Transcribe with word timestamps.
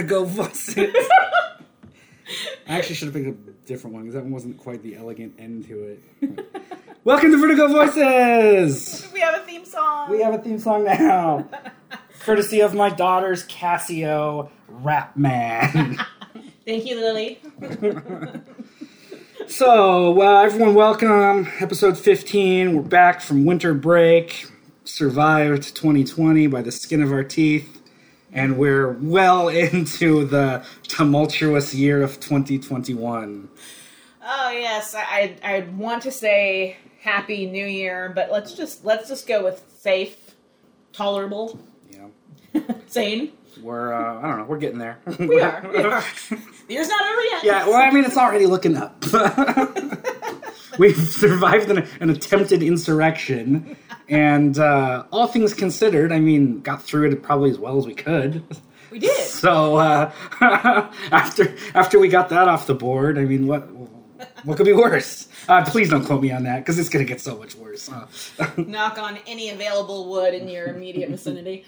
Vertigo 0.00 0.24
voices. 0.24 0.94
I 2.66 2.78
actually 2.78 2.94
should 2.94 3.12
have 3.12 3.14
picked 3.14 3.28
a 3.28 3.52
different 3.66 3.92
one 3.92 4.04
because 4.04 4.14
that 4.14 4.22
one 4.22 4.32
wasn't 4.32 4.56
quite 4.56 4.82
the 4.82 4.96
elegant 4.96 5.34
end 5.38 5.66
to 5.66 5.98
it. 6.22 6.46
Welcome 7.04 7.32
to 7.32 7.36
Vertigo 7.36 7.68
Voices. 7.68 9.10
We 9.12 9.20
have 9.20 9.34
a 9.34 9.44
theme 9.44 9.66
song. 9.66 10.10
We 10.10 10.22
have 10.22 10.32
a 10.32 10.38
theme 10.38 10.58
song 10.58 10.84
now, 10.84 11.46
courtesy 12.20 12.60
of 12.60 12.72
my 12.72 12.88
daughter's 12.88 13.46
Casio 13.46 14.48
Rap 14.68 15.18
Man. 15.18 15.98
Thank 16.64 16.86
you, 16.86 16.96
Lily. 16.96 17.42
So, 19.48 20.22
uh, 20.22 20.42
everyone, 20.42 20.74
welcome. 20.74 21.46
Episode 21.60 21.98
15. 21.98 22.74
We're 22.74 22.82
back 22.82 23.20
from 23.20 23.44
winter 23.44 23.74
break. 23.74 24.46
Survived 24.84 25.74
2020 25.76 26.46
by 26.46 26.62
the 26.62 26.72
skin 26.72 27.02
of 27.02 27.12
our 27.12 27.24
teeth. 27.24 27.79
And 28.32 28.56
we're 28.58 28.92
well 28.92 29.48
into 29.64 30.24
the 30.24 30.64
tumultuous 30.84 31.74
year 31.74 32.02
of 32.02 32.20
2021. 32.20 33.48
Oh 34.22 34.50
yes, 34.50 34.94
I 34.94 35.36
I 35.42 35.60
want 35.76 36.02
to 36.04 36.10
say 36.12 36.76
Happy 37.00 37.46
New 37.46 37.66
Year, 37.66 38.12
but 38.14 38.30
let's 38.30 38.52
just 38.54 38.84
let's 38.84 39.08
just 39.08 39.26
go 39.26 39.42
with 39.42 39.64
safe, 39.78 40.34
tolerable, 40.92 41.58
know, 42.54 42.62
sane. 42.86 43.32
we're, 43.62 43.92
uh, 43.92 44.18
I 44.18 44.22
don't 44.28 44.38
know, 44.38 44.44
we're 44.44 44.58
getting 44.58 44.78
there. 44.78 44.98
We 45.18 45.40
are. 45.40 45.62
We 45.72 45.78
are. 45.78 46.04
The 46.68 46.74
year's 46.74 46.88
not 46.88 47.02
over 47.02 47.22
yet. 47.22 47.44
yeah, 47.44 47.66
well, 47.66 47.76
I 47.76 47.90
mean, 47.90 48.04
it's 48.04 48.16
already 48.16 48.46
looking 48.46 48.76
up. 48.76 49.02
We've 50.84 50.96
survived 50.96 51.70
an, 51.70 51.86
an 52.00 52.08
attempted 52.08 52.62
insurrection. 52.62 53.76
And 54.08 54.58
uh, 54.58 55.04
all 55.12 55.26
things 55.26 55.52
considered, 55.52 56.10
I 56.10 56.20
mean, 56.20 56.62
got 56.62 56.82
through 56.82 57.10
it 57.10 57.22
probably 57.22 57.50
as 57.50 57.58
well 57.58 57.76
as 57.76 57.86
we 57.86 57.92
could. 57.92 58.42
we 58.90 58.98
did. 58.98 59.26
So 59.26 59.76
uh, 59.76 60.10
after 61.12 61.54
after 61.74 61.98
we 61.98 62.08
got 62.08 62.30
that 62.30 62.48
off 62.48 62.66
the 62.66 62.74
board, 62.74 63.18
I 63.18 63.26
mean, 63.26 63.46
what 63.46 63.68
what 64.44 64.56
could 64.56 64.64
be 64.64 64.72
worse? 64.72 65.28
Uh, 65.48 65.62
please 65.66 65.90
don't 65.90 66.02
quote 66.02 66.22
me 66.22 66.32
on 66.32 66.44
that 66.44 66.60
because 66.60 66.78
it's 66.78 66.88
gonna 66.88 67.04
get 67.04 67.20
so 67.20 67.36
much 67.36 67.54
worse. 67.56 67.90
Uh, 67.90 68.06
Knock 68.56 68.96
on 68.96 69.18
any 69.26 69.50
available 69.50 70.08
wood 70.08 70.32
in 70.32 70.48
your 70.48 70.68
immediate 70.68 71.10
vicinity. 71.10 71.66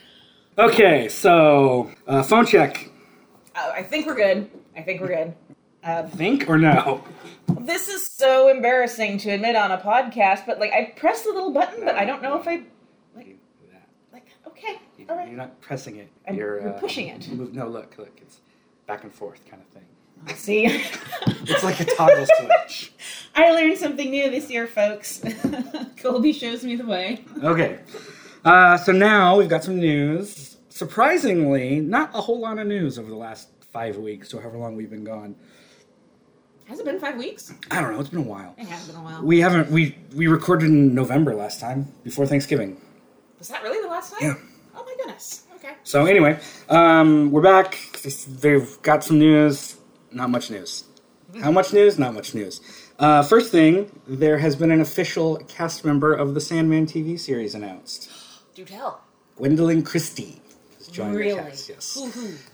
okay, 0.56 1.10
so 1.10 1.92
uh, 2.06 2.22
phone 2.22 2.46
check. 2.46 2.88
Oh, 3.56 3.72
I 3.72 3.82
think 3.82 4.06
we're 4.06 4.14
good. 4.16 4.50
I 4.74 4.80
think 4.80 5.02
we're 5.02 5.08
good. 5.08 5.34
Uh, 5.84 6.04
Think 6.08 6.48
or 6.48 6.58
no? 6.58 7.02
this 7.62 7.88
is 7.88 8.06
so 8.06 8.48
embarrassing 8.48 9.18
to 9.18 9.30
admit 9.30 9.56
on 9.56 9.72
a 9.72 9.78
podcast, 9.78 10.46
but 10.46 10.58
like 10.60 10.72
I 10.72 10.92
pressed 10.96 11.24
the 11.24 11.32
little 11.32 11.52
button, 11.52 11.84
but 11.84 11.96
I 11.96 12.04
don't 12.04 12.22
know 12.22 12.38
if 12.38 12.46
I 12.46 12.62
like. 13.16 13.36
Like 14.12 14.26
okay, 14.46 14.78
all 15.08 15.16
right. 15.16 15.28
You're 15.28 15.36
not 15.36 15.60
pressing 15.60 15.96
it. 15.96 16.08
I'm- 16.26 16.36
you're, 16.36 16.60
you're 16.60 16.70
uh, 16.76 16.78
pushing 16.80 17.08
it. 17.08 17.28
Move, 17.30 17.52
no, 17.52 17.66
look, 17.68 17.96
look. 17.98 18.16
It's 18.20 18.40
back 18.86 19.02
and 19.04 19.12
forth 19.12 19.44
kind 19.48 19.62
of 19.62 19.68
thing. 19.68 20.36
See, 20.36 20.66
It's 21.26 21.64
like 21.64 21.80
a 21.80 21.84
toggle 21.84 22.26
switch. 22.38 22.92
I 23.34 23.50
learned 23.50 23.76
something 23.78 24.08
new 24.08 24.30
this 24.30 24.48
year, 24.50 24.68
folks. 24.68 25.20
Colby 25.96 26.32
shows 26.32 26.62
me 26.62 26.76
the 26.76 26.86
way. 26.86 27.24
Okay. 27.42 27.80
Uh, 28.44 28.76
so 28.76 28.92
now 28.92 29.36
we've 29.36 29.48
got 29.48 29.64
some 29.64 29.78
news. 29.80 30.58
Surprisingly, 30.68 31.80
not 31.80 32.10
a 32.14 32.20
whole 32.20 32.38
lot 32.38 32.58
of 32.58 32.68
news 32.68 32.98
over 33.00 33.08
the 33.10 33.16
last 33.16 33.48
five 33.72 33.96
weeks 33.96 34.32
or 34.32 34.40
however 34.42 34.58
long 34.58 34.76
we've 34.76 34.90
been 34.90 35.02
gone. 35.04 35.34
Has 36.72 36.80
it 36.80 36.86
been 36.86 36.98
five 36.98 37.18
weeks? 37.18 37.52
I 37.70 37.82
don't 37.82 37.92
know. 37.92 38.00
It's 38.00 38.08
been 38.08 38.20
a 38.20 38.22
while. 38.22 38.54
It 38.56 38.66
has 38.66 38.86
been 38.86 38.96
a 38.96 39.02
while. 39.02 39.22
We 39.22 39.40
haven't. 39.40 39.70
We 39.70 39.94
we 40.14 40.26
recorded 40.26 40.70
in 40.70 40.94
November 40.94 41.34
last 41.34 41.60
time 41.60 41.92
before 42.02 42.26
Thanksgiving. 42.26 42.80
Was 43.38 43.48
that 43.48 43.62
really 43.62 43.82
the 43.82 43.88
last 43.88 44.10
time? 44.10 44.20
Yeah. 44.22 44.34
Oh 44.74 44.82
my 44.82 44.94
goodness. 44.96 45.42
Okay. 45.56 45.74
So 45.82 46.06
anyway, 46.06 46.40
um, 46.70 47.30
we're 47.30 47.42
back. 47.42 47.78
They've 48.40 48.80
got 48.80 49.04
some 49.04 49.18
news. 49.18 49.76
Not 50.12 50.30
much 50.30 50.50
news. 50.50 50.84
How 51.42 51.52
much 51.52 51.74
news? 51.74 51.98
Not 51.98 52.14
much 52.14 52.34
news. 52.34 52.62
Uh, 52.98 53.22
first 53.22 53.52
thing, 53.52 54.00
there 54.06 54.38
has 54.38 54.56
been 54.56 54.70
an 54.70 54.80
official 54.80 55.36
cast 55.48 55.84
member 55.84 56.14
of 56.14 56.32
the 56.32 56.40
Sandman 56.40 56.86
TV 56.86 57.20
series 57.20 57.54
announced. 57.54 58.10
Do 58.54 58.64
tell. 58.64 59.02
Gwendoline 59.38 59.84
Christie 59.84 60.40
is 60.80 60.88
joining 60.88 61.16
really? 61.16 61.34
the 61.34 61.50
cast. 61.50 61.68
Yes. 61.68 62.48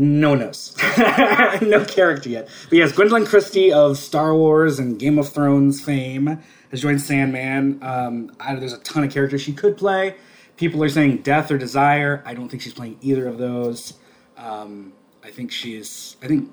No 0.00 0.30
one 0.30 0.38
knows. 0.38 0.76
no 1.60 1.84
character 1.84 2.28
yet. 2.28 2.48
But 2.68 2.78
yes, 2.78 2.92
Gwendoline 2.92 3.26
Christie 3.26 3.72
of 3.72 3.98
Star 3.98 4.32
Wars 4.32 4.78
and 4.78 4.96
Game 4.96 5.18
of 5.18 5.28
Thrones 5.28 5.80
fame 5.80 6.38
has 6.70 6.82
joined 6.82 7.00
Sandman. 7.00 7.80
Um, 7.82 8.30
I, 8.38 8.54
there's 8.54 8.72
a 8.72 8.78
ton 8.78 9.02
of 9.02 9.10
characters 9.10 9.42
she 9.42 9.52
could 9.52 9.76
play. 9.76 10.14
People 10.56 10.84
are 10.84 10.88
saying 10.88 11.22
Death 11.22 11.50
or 11.50 11.58
Desire. 11.58 12.22
I 12.24 12.34
don't 12.34 12.48
think 12.48 12.62
she's 12.62 12.72
playing 12.74 12.96
either 13.00 13.26
of 13.26 13.38
those. 13.38 13.94
Um, 14.36 14.92
I 15.24 15.30
think 15.30 15.50
she's. 15.50 16.16
I 16.22 16.28
think 16.28 16.52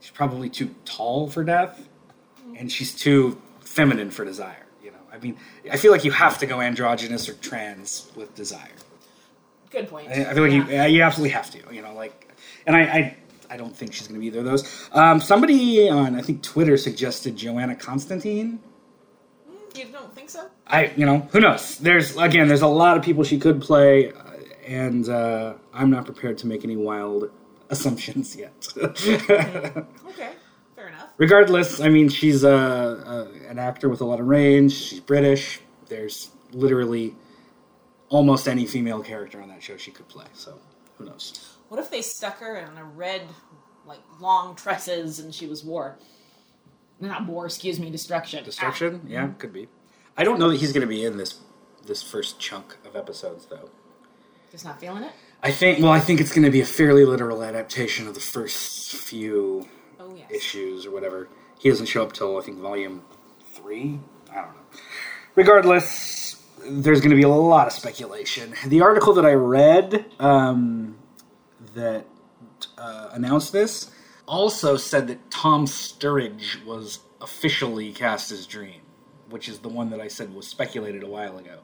she's 0.00 0.10
probably 0.10 0.50
too 0.50 0.74
tall 0.84 1.28
for 1.30 1.44
Death, 1.44 1.88
and 2.56 2.70
she's 2.70 2.94
too 2.94 3.40
feminine 3.60 4.10
for 4.10 4.26
Desire. 4.26 4.66
You 4.84 4.90
know, 4.90 4.98
I 5.10 5.18
mean, 5.18 5.38
I 5.70 5.78
feel 5.78 5.92
like 5.92 6.04
you 6.04 6.10
have 6.10 6.38
to 6.40 6.46
go 6.46 6.60
androgynous 6.60 7.26
or 7.26 7.32
trans 7.34 8.10
with 8.14 8.34
Desire. 8.34 8.68
Good 9.70 9.88
point. 9.88 10.10
I, 10.10 10.30
I 10.30 10.34
feel 10.34 10.42
like 10.42 10.52
you, 10.52 10.64
you 10.94 11.02
absolutely 11.02 11.30
have 11.30 11.50
to. 11.52 11.74
You 11.74 11.80
know, 11.80 11.94
like, 11.94 12.25
and 12.66 12.76
I, 12.76 12.80
I, 12.80 13.16
I 13.50 13.56
don't 13.56 13.74
think 13.74 13.92
she's 13.92 14.06
going 14.08 14.16
to 14.16 14.20
be 14.20 14.26
either 14.26 14.40
of 14.40 14.44
those. 14.44 14.88
Um, 14.92 15.20
somebody 15.20 15.88
on 15.88 16.14
I 16.16 16.22
think 16.22 16.42
Twitter 16.42 16.76
suggested 16.76 17.36
Johanna 17.36 17.76
Constantine. 17.76 18.60
You 19.74 19.86
don't 19.92 20.12
think 20.14 20.30
so? 20.30 20.48
I, 20.66 20.92
you 20.96 21.04
know, 21.04 21.28
who 21.32 21.40
knows? 21.40 21.78
There's 21.78 22.16
again, 22.16 22.48
there's 22.48 22.62
a 22.62 22.66
lot 22.66 22.96
of 22.96 23.02
people 23.04 23.24
she 23.24 23.38
could 23.38 23.60
play, 23.60 24.10
uh, 24.10 24.22
and 24.66 25.08
uh, 25.08 25.54
I'm 25.72 25.90
not 25.90 26.06
prepared 26.06 26.38
to 26.38 26.46
make 26.46 26.64
any 26.64 26.76
wild 26.76 27.30
assumptions 27.70 28.34
yet. 28.36 28.68
Okay. 28.76 30.32
Fair 30.74 30.88
enough. 30.88 31.10
Regardless, 31.18 31.80
I 31.80 31.88
mean, 31.88 32.08
she's 32.08 32.42
uh, 32.44 32.48
uh, 33.06 33.48
an 33.48 33.58
actor 33.58 33.88
with 33.88 34.00
a 34.00 34.04
lot 34.04 34.18
of 34.20 34.26
range. 34.26 34.72
She's 34.72 35.00
British. 35.00 35.60
There's 35.88 36.30
literally 36.52 37.14
almost 38.08 38.48
any 38.48 38.66
female 38.66 39.02
character 39.02 39.42
on 39.42 39.48
that 39.48 39.62
show 39.62 39.76
she 39.76 39.90
could 39.90 40.08
play. 40.08 40.26
So 40.32 40.58
who 40.96 41.04
knows? 41.04 41.55
What 41.68 41.80
if 41.80 41.90
they 41.90 42.02
stuck 42.02 42.38
her 42.38 42.56
in 42.56 42.76
a 42.78 42.84
red, 42.84 43.22
like 43.86 44.00
long 44.20 44.54
tresses, 44.54 45.18
and 45.18 45.34
she 45.34 45.46
was 45.46 45.64
war? 45.64 45.98
Not 47.00 47.26
war, 47.26 47.46
excuse 47.46 47.78
me, 47.78 47.90
destruction. 47.90 48.44
Destruction? 48.44 49.02
Yeah, 49.06 49.28
could 49.38 49.52
be. 49.52 49.68
I 50.16 50.24
don't 50.24 50.38
know 50.38 50.48
that 50.50 50.60
he's 50.60 50.72
going 50.72 50.82
to 50.82 50.86
be 50.86 51.04
in 51.04 51.16
this 51.16 51.40
this 51.84 52.02
first 52.02 52.40
chunk 52.40 52.76
of 52.84 52.96
episodes, 52.96 53.46
though. 53.46 53.68
Ah, 53.70 54.50
just 54.50 54.64
not 54.64 54.80
feeling 54.80 55.02
it. 55.02 55.12
I 55.42 55.50
think. 55.50 55.80
Well, 55.80 55.92
I 55.92 56.00
think 56.00 56.20
it's 56.20 56.32
going 56.32 56.44
to 56.44 56.50
be 56.50 56.60
a 56.60 56.66
fairly 56.66 57.04
literal 57.04 57.42
adaptation 57.42 58.06
of 58.08 58.14
the 58.14 58.20
first 58.20 58.94
few 58.96 59.68
Oh 60.00 60.14
yes. 60.14 60.30
issues 60.30 60.86
or 60.86 60.90
whatever. 60.90 61.28
He 61.58 61.68
doesn't 61.68 61.86
show 61.86 62.02
up 62.02 62.12
till 62.12 62.38
I 62.38 62.42
think 62.42 62.58
volume 62.58 63.02
three. 63.54 64.00
I 64.30 64.36
don't 64.36 64.54
know. 64.54 64.80
Regardless, 65.34 66.42
there's 66.66 67.00
going 67.00 67.10
to 67.10 67.16
be 67.16 67.22
a 67.22 67.28
lot 67.28 67.66
of 67.66 67.72
speculation. 67.72 68.54
The 68.66 68.80
article 68.80 69.12
that 69.14 69.26
I 69.26 69.32
read 69.34 70.06
um, 70.18 70.96
that 71.76 72.06
uh, 72.76 73.10
announced 73.12 73.52
this 73.52 73.90
also 74.26 74.76
said 74.76 75.06
that 75.06 75.30
Tom 75.30 75.66
Sturridge 75.66 76.64
was 76.64 76.98
officially 77.20 77.92
cast 77.92 78.32
as 78.32 78.46
Dream, 78.46 78.80
which 79.30 79.48
is 79.48 79.60
the 79.60 79.68
one 79.68 79.90
that 79.90 80.00
I 80.00 80.08
said 80.08 80.34
was 80.34 80.46
speculated 80.46 81.02
a 81.02 81.06
while 81.06 81.38
ago. 81.38 81.60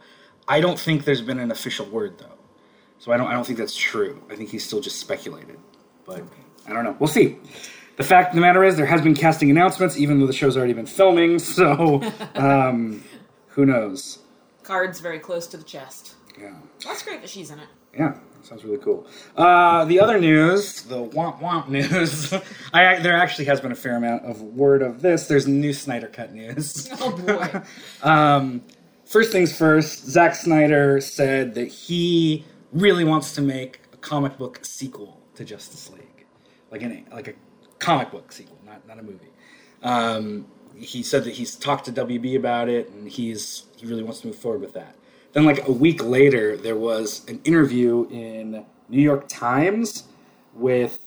I 0.47 0.61
don't 0.61 0.79
think 0.79 1.05
there's 1.05 1.21
been 1.21 1.39
an 1.39 1.51
official 1.51 1.87
word 1.87 2.19
though, 2.19 2.39
so 2.99 3.13
I 3.13 3.17
don't. 3.17 3.27
I 3.27 3.33
don't 3.33 3.47
think 3.47 3.59
that's 3.59 3.77
true. 3.77 4.23
I 4.31 4.37
think 4.37 4.51
he's 4.51 4.65
still 4.65 4.81
just 4.81 4.99
speculated, 5.01 5.59
but 6.05 6.23
I 6.67 6.73
don't 6.73 6.85
know. 6.85 6.97
We'll 6.99 7.09
see. 7.09 7.39
The 7.97 8.05
fact 8.05 8.31
of 8.31 8.37
the 8.37 8.41
matter 8.41 8.65
is, 8.65 8.77
there 8.77 8.87
has 8.87 9.03
been 9.03 9.15
casting 9.15 9.51
announcements, 9.51 9.99
even 9.99 10.19
though 10.19 10.27
the 10.27 10.33
show's 10.33 10.57
already 10.57 10.73
been 10.73 10.87
filming. 10.87 11.39
So, 11.53 12.03
um, 12.35 13.05
who 13.49 13.67
knows? 13.67 14.19
Cards 14.63 15.01
very 15.01 15.19
close 15.19 15.47
to 15.49 15.57
the 15.57 15.65
chest. 15.65 16.15
Yeah. 16.41 16.55
That's 16.85 17.03
great 17.03 17.21
that 17.21 17.29
she's 17.29 17.51
in 17.51 17.59
it. 17.59 17.69
Yeah, 17.95 18.15
sounds 18.45 18.65
really 18.65 18.79
cool. 18.79 19.07
Uh, 19.37 19.85
the 19.85 20.01
other 20.01 20.19
news, 20.19 20.83
the 20.83 20.97
womp 20.97 21.41
womp 21.41 21.69
news, 21.69 22.33
I, 22.73 22.99
there 23.01 23.17
actually 23.17 23.47
has 23.47 23.61
been 23.61 23.73
a 23.73 23.77
fair 23.77 23.97
amount 23.97 24.25
of 24.25 24.43
word 24.43 24.83
of 24.83 25.03
this. 25.03 25.27
There's 25.27 25.47
new 25.47 25.73
Snyder 25.73 26.09
Cut 26.09 26.33
news. 26.33 26.89
Oh 27.01 27.17
boy. 27.17 27.63
Um, 28.03 28.63
first 29.05 29.33
things 29.33 29.57
first, 29.57 30.07
Zack 30.07 30.35
Snyder 30.35 31.01
said 31.01 31.55
that 31.55 31.69
he 31.69 32.45
really 32.73 33.05
wants 33.05 33.35
to 33.35 33.43
make 33.43 33.81
a 33.93 33.97
comic 33.97 34.39
book 34.39 34.65
sequel 34.65 35.21
to 35.35 35.45
Justice 35.45 35.91
League, 35.91 36.27
like 36.71 36.83
an 36.83 37.07
like 37.13 37.29
a 37.29 37.35
comic 37.79 38.11
book 38.11 38.33
sequel, 38.33 38.59
not 38.65 38.87
not 38.87 38.99
a 38.99 39.03
movie. 39.03 39.31
Um, 39.83 40.47
he 40.77 41.03
said 41.03 41.25
that 41.25 41.35
he's 41.35 41.57
talked 41.57 41.85
to 41.87 41.93
WB 41.93 42.37
about 42.37 42.69
it, 42.69 42.91
and 42.91 43.09
he's 43.09 43.65
he 43.77 43.87
really 43.87 44.03
wants 44.03 44.21
to 44.21 44.29
move 44.29 44.37
forward 44.37 44.61
with 44.61 44.75
that. 44.75 44.97
Then, 45.33 45.45
like 45.45 45.67
a 45.67 45.73
week 45.73 46.03
later, 46.05 46.57
there 46.57 46.77
was 46.77 47.27
an 47.29 47.41
interview 47.45 48.07
in 48.11 48.65
New 48.89 49.01
York 49.01 49.29
Times 49.29 50.05
with 50.55 50.99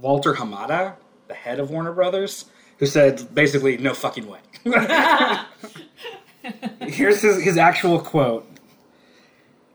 Walter 0.00 0.34
Hamada, 0.34 0.94
the 1.28 1.34
head 1.34 1.60
of 1.60 1.70
Warner 1.70 1.92
Brothers, 1.92 2.46
who 2.78 2.86
said 2.86 3.34
basically, 3.34 3.76
"No 3.76 3.94
fucking 3.94 4.26
way." 4.26 4.40
Here's 6.80 7.22
his, 7.22 7.42
his 7.42 7.56
actual 7.56 8.00
quote. 8.00 8.48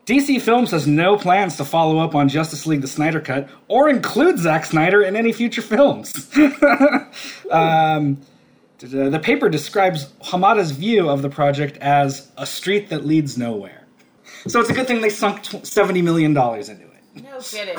DC 0.08 0.42
Films 0.42 0.72
has 0.72 0.88
no 0.88 1.18
plans 1.18 1.58
to 1.58 1.66
follow 1.66 2.00
up 2.00 2.16
on 2.16 2.30
Justice 2.30 2.66
League 2.66 2.82
the 2.82 2.88
Snyder 2.88 3.20
Cut 3.20 3.50
or 3.68 3.90
include 3.90 4.40
Zack 4.40 4.64
Snyder 4.64 5.02
in 5.02 5.18
any 5.18 5.34
future 5.34 5.62
films. 5.62 6.34
um, 7.52 8.18
the 8.80 9.20
paper 9.22 9.50
describes 9.50 10.06
Hamada's 10.24 10.72
view 10.72 11.10
of 11.10 11.22
the 11.22 11.30
project 11.30 11.78
as 11.78 12.32
a 12.38 12.46
street 12.46 12.90
that 12.90 13.06
leads 13.06 13.38
nowhere. 13.38 13.86
So 14.48 14.60
it's 14.60 14.70
a 14.70 14.74
good 14.74 14.88
thing 14.88 15.02
they 15.02 15.10
sunk 15.10 15.42
$70 15.44 16.04
million 16.04 16.32
into 16.32 16.72
it. 16.72 17.24
No 17.24 17.40
kidding. 17.40 17.78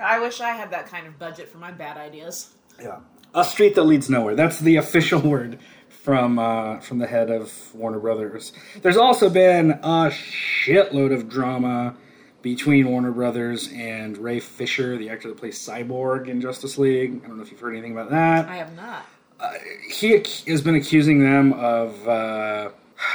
I 0.00 0.20
wish 0.20 0.40
I 0.40 0.50
had 0.50 0.70
that 0.70 0.86
kind 0.86 1.06
of 1.06 1.18
budget 1.18 1.48
for 1.48 1.58
my 1.58 1.72
bad 1.72 1.96
ideas. 1.96 2.50
Yeah. 2.80 3.00
A 3.34 3.44
street 3.44 3.74
that 3.74 3.84
leads 3.84 4.08
nowhere. 4.08 4.34
That's 4.34 4.60
the 4.60 4.76
official 4.84 5.20
word 5.20 5.58
from 5.88 6.38
uh, 6.38 6.80
from 6.80 6.98
the 6.98 7.06
head 7.06 7.30
of 7.30 7.52
Warner 7.74 7.98
Brothers. 7.98 8.52
There's 8.80 8.96
also 8.96 9.28
been 9.28 9.72
a 9.72 10.10
shitload 10.10 11.12
of 11.12 11.28
drama 11.28 11.94
between 12.42 12.88
Warner 12.88 13.12
Brothers 13.12 13.70
and 13.72 14.16
Ray 14.16 14.40
Fisher, 14.40 14.96
the 14.96 15.10
actor 15.10 15.28
that 15.28 15.36
plays 15.36 15.58
Cyborg 15.58 16.28
in 16.28 16.40
Justice 16.40 16.78
League. 16.78 17.20
I 17.22 17.28
don't 17.28 17.36
know 17.36 17.42
if 17.42 17.50
you've 17.50 17.60
heard 17.60 17.74
anything 17.74 17.92
about 17.92 18.10
that. 18.10 18.48
I 18.48 18.56
have 18.56 18.74
not. 18.74 19.04
Uh, 19.40 19.54
he 19.88 20.14
ac- 20.14 20.50
has 20.50 20.60
been 20.60 20.74
accusing 20.74 21.20
them 21.20 21.54
of 21.54 22.06
uh, 22.06 22.70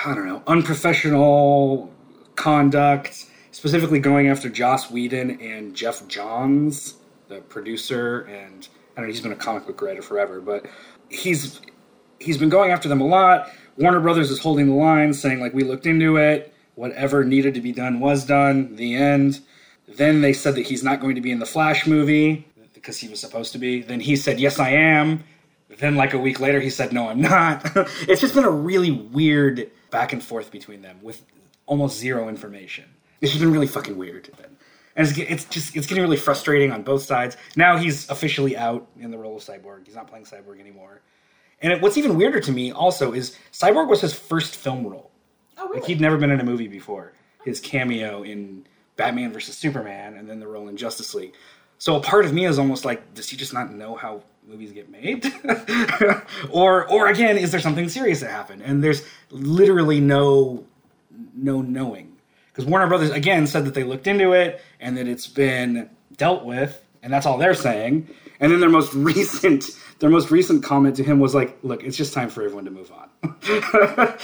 I 0.05 0.15
don't 0.15 0.27
know 0.27 0.41
unprofessional 0.47 1.93
conduct, 2.35 3.25
specifically 3.51 3.99
going 3.99 4.27
after 4.27 4.49
Joss 4.49 4.89
Whedon 4.89 5.39
and 5.39 5.75
Geoff 5.75 6.07
Johns, 6.07 6.95
the 7.27 7.41
producer, 7.41 8.21
and 8.21 8.67
I 8.97 9.01
don't 9.01 9.05
know 9.05 9.11
he's 9.11 9.21
been 9.21 9.33
a 9.33 9.35
comic 9.35 9.67
book 9.67 9.81
writer 9.81 10.01
forever, 10.01 10.41
but 10.41 10.65
he's 11.09 11.61
he's 12.19 12.39
been 12.39 12.49
going 12.49 12.71
after 12.71 12.89
them 12.89 13.01
a 13.01 13.05
lot. 13.07 13.51
Warner 13.77 13.99
Brothers 13.99 14.31
is 14.31 14.39
holding 14.39 14.67
the 14.67 14.73
line, 14.73 15.13
saying 15.13 15.39
like 15.39 15.53
we 15.53 15.63
looked 15.63 15.85
into 15.85 16.17
it, 16.17 16.53
whatever 16.73 17.23
needed 17.23 17.53
to 17.53 17.61
be 17.61 17.71
done 17.71 17.99
was 17.99 18.25
done. 18.25 18.75
The 18.77 18.95
end. 18.95 19.41
Then 19.87 20.21
they 20.21 20.33
said 20.33 20.55
that 20.55 20.65
he's 20.65 20.83
not 20.83 20.99
going 20.99 21.13
to 21.13 21.21
be 21.21 21.29
in 21.29 21.37
the 21.37 21.45
Flash 21.45 21.85
movie 21.85 22.47
because 22.73 22.97
he 22.97 23.07
was 23.07 23.19
supposed 23.19 23.51
to 23.51 23.59
be. 23.59 23.83
Then 23.83 23.99
he 23.99 24.15
said, 24.15 24.39
"Yes, 24.39 24.57
I 24.57 24.69
am." 24.69 25.23
Then, 25.79 25.95
like 25.95 26.13
a 26.13 26.19
week 26.19 26.39
later, 26.39 26.59
he 26.59 26.69
said, 26.69 26.93
"No, 26.93 27.09
I'm 27.09 27.21
not." 27.21 27.71
it's 28.07 28.21
just 28.21 28.33
been 28.33 28.45
a 28.45 28.49
really 28.49 28.91
weird 28.91 29.69
back 29.91 30.13
and 30.13 30.23
forth 30.23 30.51
between 30.51 30.81
them 30.81 30.99
with 31.01 31.21
almost 31.65 31.97
zero 31.97 32.29
information. 32.29 32.85
It's 33.21 33.31
just 33.31 33.43
been 33.43 33.51
really 33.51 33.67
fucking 33.67 33.97
weird. 33.97 34.29
And 34.95 35.07
it's, 35.07 35.17
it's 35.17 35.45
just 35.45 35.75
it's 35.75 35.87
getting 35.87 36.03
really 36.03 36.17
frustrating 36.17 36.71
on 36.71 36.83
both 36.83 37.03
sides. 37.03 37.37
Now 37.55 37.77
he's 37.77 38.09
officially 38.09 38.55
out 38.55 38.87
in 38.99 39.11
the 39.11 39.17
role 39.17 39.37
of 39.37 39.43
Cyborg. 39.43 39.85
He's 39.85 39.95
not 39.95 40.07
playing 40.07 40.25
Cyborg 40.25 40.59
anymore. 40.59 41.01
And 41.61 41.73
it, 41.73 41.81
what's 41.81 41.97
even 41.97 42.17
weirder 42.17 42.39
to 42.41 42.51
me 42.51 42.71
also 42.71 43.13
is 43.13 43.37
Cyborg 43.51 43.89
was 43.89 44.01
his 44.01 44.13
first 44.13 44.55
film 44.55 44.85
role. 44.85 45.11
Oh, 45.57 45.67
really? 45.67 45.79
Like 45.79 45.87
he'd 45.87 46.01
never 46.01 46.17
been 46.17 46.31
in 46.31 46.39
a 46.39 46.43
movie 46.43 46.67
before. 46.67 47.13
His 47.43 47.59
cameo 47.59 48.23
in 48.23 48.65
Batman 48.95 49.31
versus 49.33 49.57
Superman, 49.57 50.15
and 50.17 50.29
then 50.29 50.39
the 50.39 50.47
role 50.47 50.67
in 50.67 50.77
Justice 50.77 51.13
League. 51.13 51.33
So 51.77 51.95
a 51.95 52.01
part 52.01 52.25
of 52.25 52.33
me 52.33 52.45
is 52.45 52.57
almost 52.57 52.85
like, 52.85 53.13
does 53.13 53.29
he 53.29 53.37
just 53.37 53.53
not 53.53 53.73
know 53.73 53.95
how 53.95 54.23
movies 54.47 54.71
get 54.71 54.89
made? 54.89 55.31
or, 56.51 56.87
or 56.89 57.07
again, 57.07 57.37
is 57.37 57.51
there 57.51 57.59
something 57.59 57.89
serious 57.89 58.21
that 58.21 58.31
happened? 58.31 58.61
And 58.63 58.83
there's 58.83 59.03
literally 59.31 59.99
no, 59.99 60.65
no 61.33 61.61
knowing 61.61 62.15
because 62.55 62.69
Warner 62.69 62.87
Brothers 62.87 63.11
again 63.11 63.47
said 63.47 63.65
that 63.65 63.73
they 63.73 63.83
looked 63.83 64.07
into 64.07 64.31
it 64.31 64.61
and 64.79 64.95
that 64.97 65.07
it's 65.07 65.27
been 65.27 65.89
dealt 66.15 66.45
with, 66.45 66.81
and 67.03 67.11
that's 67.11 67.25
all 67.25 67.37
they're 67.37 67.53
saying. 67.53 68.07
And 68.39 68.51
then 68.51 68.61
their 68.61 68.69
most 68.69 68.93
recent 68.95 69.65
their 69.99 70.09
most 70.09 70.31
recent 70.31 70.63
comment 70.63 70.95
to 70.97 71.03
him 71.03 71.19
was 71.19 71.35
like, 71.35 71.57
"Look, 71.63 71.83
it's 71.83 71.97
just 71.97 72.13
time 72.13 72.29
for 72.29 72.43
everyone 72.43 72.65
to 72.65 72.71
move 72.71 72.91
on." 72.91 73.09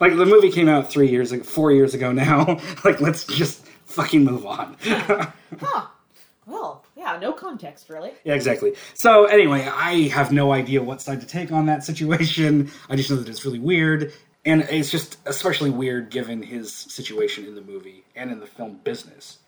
like 0.00 0.16
the 0.16 0.26
movie 0.26 0.50
came 0.50 0.68
out 0.68 0.90
three 0.90 1.08
years 1.08 1.32
ago, 1.32 1.42
four 1.42 1.72
years 1.72 1.94
ago 1.94 2.12
now. 2.12 2.60
like 2.84 3.00
let's 3.00 3.24
just 3.24 3.66
fucking 3.86 4.24
move 4.24 4.44
on. 4.46 4.76
huh. 4.82 5.86
Well, 6.46 6.81
yeah, 7.02 7.18
no 7.18 7.32
context 7.32 7.88
really. 7.88 8.12
Yeah, 8.24 8.34
exactly. 8.34 8.74
So 8.94 9.24
anyway, 9.24 9.62
I 9.62 10.08
have 10.08 10.32
no 10.32 10.52
idea 10.52 10.82
what 10.82 11.00
side 11.00 11.20
to 11.20 11.26
take 11.26 11.50
on 11.50 11.66
that 11.66 11.82
situation. 11.84 12.70
I 12.88 12.96
just 12.96 13.10
know 13.10 13.16
that 13.16 13.28
it's 13.28 13.44
really 13.44 13.58
weird, 13.58 14.12
and 14.44 14.62
it's 14.70 14.90
just 14.90 15.18
especially 15.26 15.70
weird 15.70 16.10
given 16.10 16.42
his 16.42 16.72
situation 16.72 17.46
in 17.46 17.54
the 17.54 17.60
movie 17.60 18.04
and 18.14 18.30
in 18.30 18.40
the 18.40 18.46
film 18.46 18.80
business. 18.84 19.38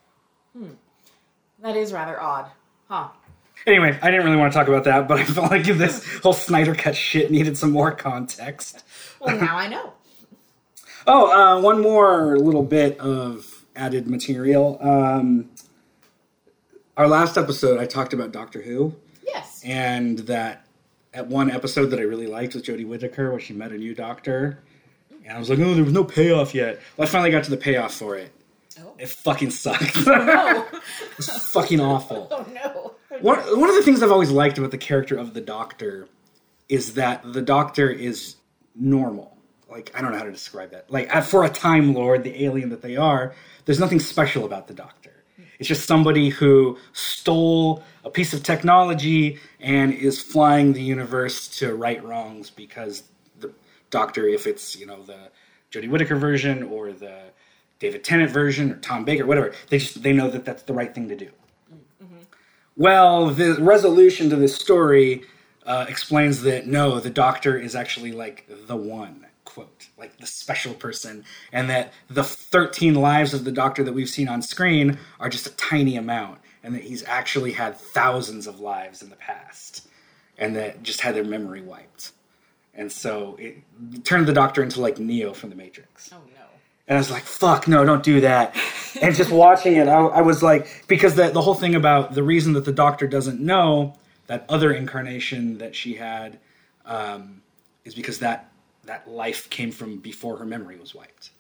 Hmm. 0.57 0.71
That 1.63 1.77
is 1.77 1.93
rather 1.93 2.21
odd. 2.21 2.51
Huh. 2.89 3.09
Anyway, 3.67 3.99
I 4.03 4.11
didn't 4.11 4.27
really 4.27 4.37
want 4.37 4.53
to 4.53 4.59
talk 4.59 4.69
about 4.69 4.85
that, 4.85 5.07
but 5.09 5.19
I 5.19 5.25
felt 5.25 5.51
like 5.51 5.65
this 5.65 6.05
whole 6.23 6.33
Snyder 6.33 6.75
Cut 6.75 6.97
shit 6.97 7.31
needed 7.31 7.57
some 7.57 7.71
more 7.71 7.93
context. 7.93 8.85
Well, 9.21 9.37
now 9.37 9.57
I 9.57 9.69
know. 9.69 9.93
Oh, 11.07 11.59
uh, 11.59 11.61
one 11.61 11.83
more 11.83 12.39
little 12.39 12.63
bit 12.63 12.99
of 12.99 13.67
added 13.77 14.09
material. 14.09 14.79
Um, 14.81 15.51
our 16.97 17.09
last 17.09 17.37
episode, 17.37 17.81
I 17.81 17.87
talked 17.87 18.13
about 18.13 18.33
Doctor 18.33 18.63
Who, 18.63 18.95
Yes. 19.27 19.63
and 19.65 20.19
that 20.21 20.67
at 21.13 21.27
one 21.27 21.51
episode 21.51 21.87
that 21.87 21.99
I 21.99 22.03
really 22.03 22.27
liked 22.27 22.55
with 22.55 22.65
Jodie 22.65 22.87
Whittaker, 22.87 23.31
where 23.31 23.41
she 23.41 23.53
met 23.55 23.73
a 23.73 23.79
new 23.79 23.95
doctor, 23.95 24.61
and 25.25 25.37
I 25.37 25.39
was 25.39 25.49
like, 25.49 25.59
oh, 25.59 25.75
there 25.75 25.85
was 25.85 25.93
no 25.93 26.05
payoff 26.05 26.55
yet. 26.55 26.81
Well, 26.97 27.07
I 27.09 27.11
finally 27.11 27.31
got 27.31 27.45
to 27.45 27.51
the 27.51 27.57
payoff 27.57 27.95
for 27.95 28.17
it. 28.17 28.31
Oh. 28.81 28.95
It 28.99 29.09
fucking 29.09 29.51
sucked. 29.51 29.93
Oh. 30.07 30.69
it's 31.19 31.53
fucking 31.53 31.81
awful. 31.81 32.29
oh 32.33 32.47
no. 32.53 32.95
One, 33.21 33.39
one 33.61 33.69
of 33.69 33.77
the 33.77 33.83
things 33.83 34.03
I've 34.03 34.11
always 34.11 34.31
liked 34.31 34.59
about 34.59 34.73
the 34.73 34.79
character 34.79 35.17
of 35.17 35.33
the 35.35 35.41
Doctor 35.41 36.09
is 36.69 36.95
that 36.95 37.23
the 37.33 37.41
Doctor 37.43 37.89
is 37.89 38.37
normal. 38.75 39.37
Like 39.71 39.93
I 39.95 40.03
don't 40.03 40.11
know 40.13 40.19
how 40.19 40.25
to 40.25 40.33
describe 40.33 40.73
that. 40.73 40.91
Like 40.91 41.11
for 41.25 41.45
a 41.45 41.49
Time 41.49 41.95
Lord, 41.95 42.25
the 42.25 42.45
alien 42.45 42.71
that 42.71 42.83
they 42.83 42.97
are, 42.97 43.35
there's 43.65 43.79
nothing 43.81 44.01
special 44.01 44.45
about 44.45 44.67
the 44.67 44.75
Doctor. 44.75 45.04
It's 45.59 45.69
just 45.69 45.87
somebody 45.87 46.31
who 46.31 46.79
stole 46.93 47.83
a 48.05 48.11
piece 48.11 48.33
of 48.35 48.43
technology 48.43 49.39
and 49.61 49.93
is 49.93 50.21
flying 50.21 50.73
the 50.73 50.83
universe 50.83 51.49
to 51.59 51.75
right 51.75 52.03
wrongs 52.05 52.51
because 52.51 53.05
the 53.41 53.53
Doctor, 53.91 54.27
if 54.29 54.47
it's 54.47 54.77
you 54.77 54.87
know 54.87 55.03
the 55.03 55.31
Jodie 55.71 55.89
Whittaker 55.89 56.17
version 56.17 56.63
or 56.65 56.93
the 56.93 57.21
David 57.79 58.05
Tennant 58.05 58.31
version 58.31 58.73
or 58.73 58.77
Tom 58.77 59.05
Baker, 59.05 59.27
whatever, 59.27 59.53
they 59.69 59.79
just 59.79 60.03
they 60.03 60.13
know 60.13 60.29
that 60.31 60.45
that's 60.45 60.65
the 60.65 60.75
right 60.75 60.95
thing 60.95 61.09
to 61.09 61.17
do. 61.17 61.31
Well, 62.77 63.31
the 63.31 63.55
resolution 63.61 64.31
to 64.31 64.37
this 64.37 64.55
story 64.55 65.23
uh, 65.65 65.87
explains 65.89 66.43
that 66.43 66.67
no, 66.67 66.99
the 66.99 67.11
doctor 67.11 67.57
is 67.57 67.75
actually 67.77 68.13
like 68.13 68.49
the 68.49 68.77
one, 68.77 69.24
like 69.99 70.19
the 70.19 70.27
special 70.27 70.75
person, 70.75 71.25
and 71.53 71.71
that 71.71 71.93
the 72.09 72.25
13 72.25 72.95
lives 72.95 73.35
of 73.35 73.45
the 73.45 73.53
doctor 73.53 73.85
that 73.85 73.93
we've 73.93 74.09
seen 74.09 74.29
on 74.29 74.43
screen 74.43 74.99
are 75.21 75.29
just 75.29 75.47
a 75.47 75.51
tiny 75.57 75.97
amount, 75.97 76.41
and 76.63 76.75
that 76.75 76.83
he's 76.83 77.05
actually 77.05 77.53
had 77.53 77.77
thousands 77.77 78.47
of 78.47 78.61
lives 78.61 79.03
in 79.03 79.11
the 79.11 79.17
past, 79.17 79.87
and 80.39 80.57
that 80.57 80.83
just 80.83 81.01
had 81.01 81.15
their 81.15 81.25
memory 81.25 81.61
wiped. 81.61 82.13
And 82.77 82.91
so 82.91 83.37
it 83.39 83.57
turned 84.05 84.27
the 84.27 84.33
doctor 84.33 84.63
into 84.63 84.81
like 84.81 84.99
Neo 84.99 85.33
from 85.33 85.51
the 85.51 85.57
Matrix. 85.57 86.11
Oh 86.13 86.17
no. 86.35 86.45
And 86.87 86.99
I 86.99 87.01
was 87.01 87.11
like, 87.11 87.23
fuck, 87.23 87.67
no, 87.67 87.85
don't 87.85 88.03
do 88.03 88.21
that. 88.21 88.57
and 89.01 89.15
just 89.15 89.31
watching 89.31 89.77
it, 89.77 89.89
I, 89.89 90.01
I 90.01 90.21
was 90.21 90.43
like, 90.43 90.85
because 90.87 91.15
the, 91.15 91.31
the 91.31 91.41
whole 91.41 91.55
thing 91.55 91.75
about 91.75 92.15
the 92.15 92.23
reason 92.23 92.53
that 92.55 92.65
the 92.65 92.73
doctor 92.73 93.07
doesn't 93.07 93.41
know 93.41 93.95
that 94.27 94.45
other 94.49 94.73
incarnation 94.73 95.59
that 95.59 95.75
she 95.75 95.95
had 95.95 96.39
um, 96.85 97.43
is 97.85 97.95
because 97.95 98.19
that, 98.19 98.51
that 98.87 99.09
life 99.09 99.49
came 99.51 99.71
from 99.71 99.99
before 99.99 100.37
her 100.39 100.45
memory 100.45 100.77
was 100.77 100.95
wiped. 100.95 101.31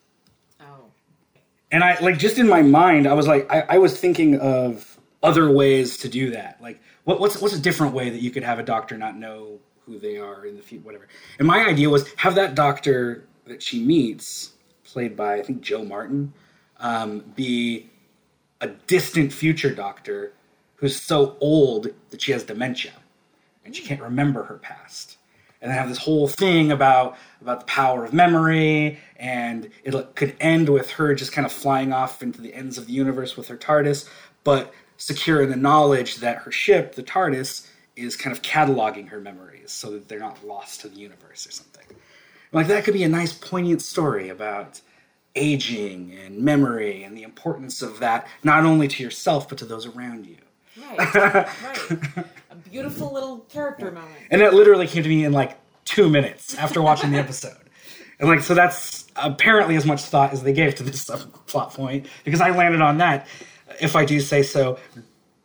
Oh. 0.60 0.90
And 1.70 1.82
I, 1.82 1.98
like, 2.00 2.18
just 2.18 2.38
in 2.38 2.48
my 2.48 2.62
mind, 2.62 3.06
I 3.06 3.14
was 3.14 3.26
like, 3.26 3.50
I, 3.50 3.64
I 3.68 3.78
was 3.78 3.98
thinking 3.98 4.38
of 4.38 4.98
other 5.22 5.50
ways 5.50 5.98
to 5.98 6.08
do 6.08 6.30
that. 6.30 6.60
Like, 6.60 6.80
what, 7.04 7.20
what's, 7.20 7.40
what's 7.40 7.54
a 7.54 7.60
different 7.60 7.94
way 7.94 8.10
that 8.10 8.20
you 8.20 8.30
could 8.30 8.42
have 8.42 8.58
a 8.58 8.62
doctor 8.62 8.96
not 8.96 9.16
know 9.16 9.58
who 9.86 9.98
they 9.98 10.18
are 10.18 10.46
in 10.46 10.56
the 10.56 10.62
future, 10.62 10.84
whatever. 10.84 11.08
And 11.38 11.46
my 11.46 11.64
idea 11.66 11.90
was 11.90 12.10
have 12.14 12.34
that 12.36 12.54
doctor 12.54 13.26
that 13.46 13.62
she 13.62 13.84
meets 13.84 14.52
played 14.84 15.16
by 15.16 15.34
I 15.34 15.42
think 15.42 15.60
Jo 15.60 15.84
Martin, 15.84 16.32
um, 16.78 17.20
be 17.34 17.90
a 18.60 18.68
distant 18.68 19.32
future 19.32 19.74
doctor 19.74 20.32
who's 20.76 21.00
so 21.00 21.36
old 21.40 21.88
that 22.10 22.22
she 22.22 22.32
has 22.32 22.44
dementia 22.44 22.92
and 23.64 23.74
she 23.74 23.82
can't 23.82 24.00
remember 24.00 24.44
her 24.44 24.58
past. 24.58 25.18
And 25.64 25.73
then 25.73 25.78
have 25.78 25.88
this 25.88 25.97
whole 25.97 26.28
thing 26.28 26.71
about 26.71 27.16
about 27.40 27.61
the 27.61 27.66
power 27.66 28.04
of 28.04 28.12
memory, 28.12 29.00
and 29.16 29.71
it 29.83 30.14
could 30.14 30.37
end 30.38 30.68
with 30.68 30.90
her 30.90 31.14
just 31.14 31.33
kind 31.33 31.47
of 31.47 31.52
flying 31.52 31.90
off 31.90 32.23
into 32.23 32.42
the 32.42 32.52
ends 32.52 32.76
of 32.76 32.87
the 32.87 32.92
universe 32.92 33.35
with 33.35 33.49
her 33.49 33.56
TARDIS, 33.56 34.06
but 34.44 34.75
secure 34.99 35.42
in 35.42 35.49
the 35.49 35.56
knowledge 35.56 36.16
that 36.16 36.37
her 36.38 36.52
ship, 36.52 36.94
the 36.94 37.02
TARDIS, 37.02 37.66
is 37.97 38.14
kind 38.14 38.37
of 38.37 38.42
cataloging 38.42 39.09
her 39.09 39.21
memories 39.21 39.73
so 39.73 39.90
that 39.92 40.06
they're 40.06 40.21
not 40.21 40.47
lost 40.47 40.83
to 40.83 40.88
the 40.88 40.97
universe 40.97 41.47
or 41.47 41.50
something. 41.50 41.97
Like 42.52 42.66
that 42.66 42.85
could 42.85 42.94
be 42.94 43.02
a 43.02 43.09
nice 43.09 43.33
poignant 43.33 43.80
story 43.80 44.28
about 44.28 44.83
aging 45.35 46.14
and 46.25 46.38
memory 46.38 47.02
and 47.02 47.16
the 47.16 47.23
importance 47.23 47.83
of 47.83 47.99
that 48.00 48.28
not 48.44 48.64
only 48.64 48.87
to 48.87 49.02
yourself 49.02 49.49
but 49.49 49.59
to 49.59 49.64
those 49.64 49.87
around 49.87 50.26
you. 50.26 50.37
Right. 50.76 51.14
right. 51.14 52.26
A 52.74 52.76
beautiful 52.76 53.12
little 53.12 53.38
character 53.50 53.92
moment. 53.92 54.16
And 54.32 54.40
that 54.40 54.52
literally 54.52 54.88
came 54.88 55.04
to 55.04 55.08
me 55.08 55.24
in 55.24 55.30
like 55.30 55.56
two 55.84 56.10
minutes 56.10 56.56
after 56.56 56.82
watching 56.82 57.12
the 57.12 57.18
episode. 57.18 57.56
And 58.20 58.28
like, 58.28 58.42
so 58.42 58.54
that's 58.54 59.06
apparently 59.16 59.74
as 59.74 59.84
much 59.84 60.02
thought 60.02 60.32
as 60.32 60.44
they 60.44 60.52
gave 60.52 60.76
to 60.76 60.84
this 60.84 61.10
plot 61.46 61.74
point 61.74 62.06
because 62.24 62.40
I 62.40 62.50
landed 62.50 62.80
on 62.80 62.98
that, 62.98 63.26
if 63.80 63.96
I 63.96 64.04
do 64.04 64.20
say 64.20 64.44
so, 64.44 64.78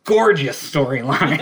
gorgeous 0.04 0.72
storyline 0.72 1.40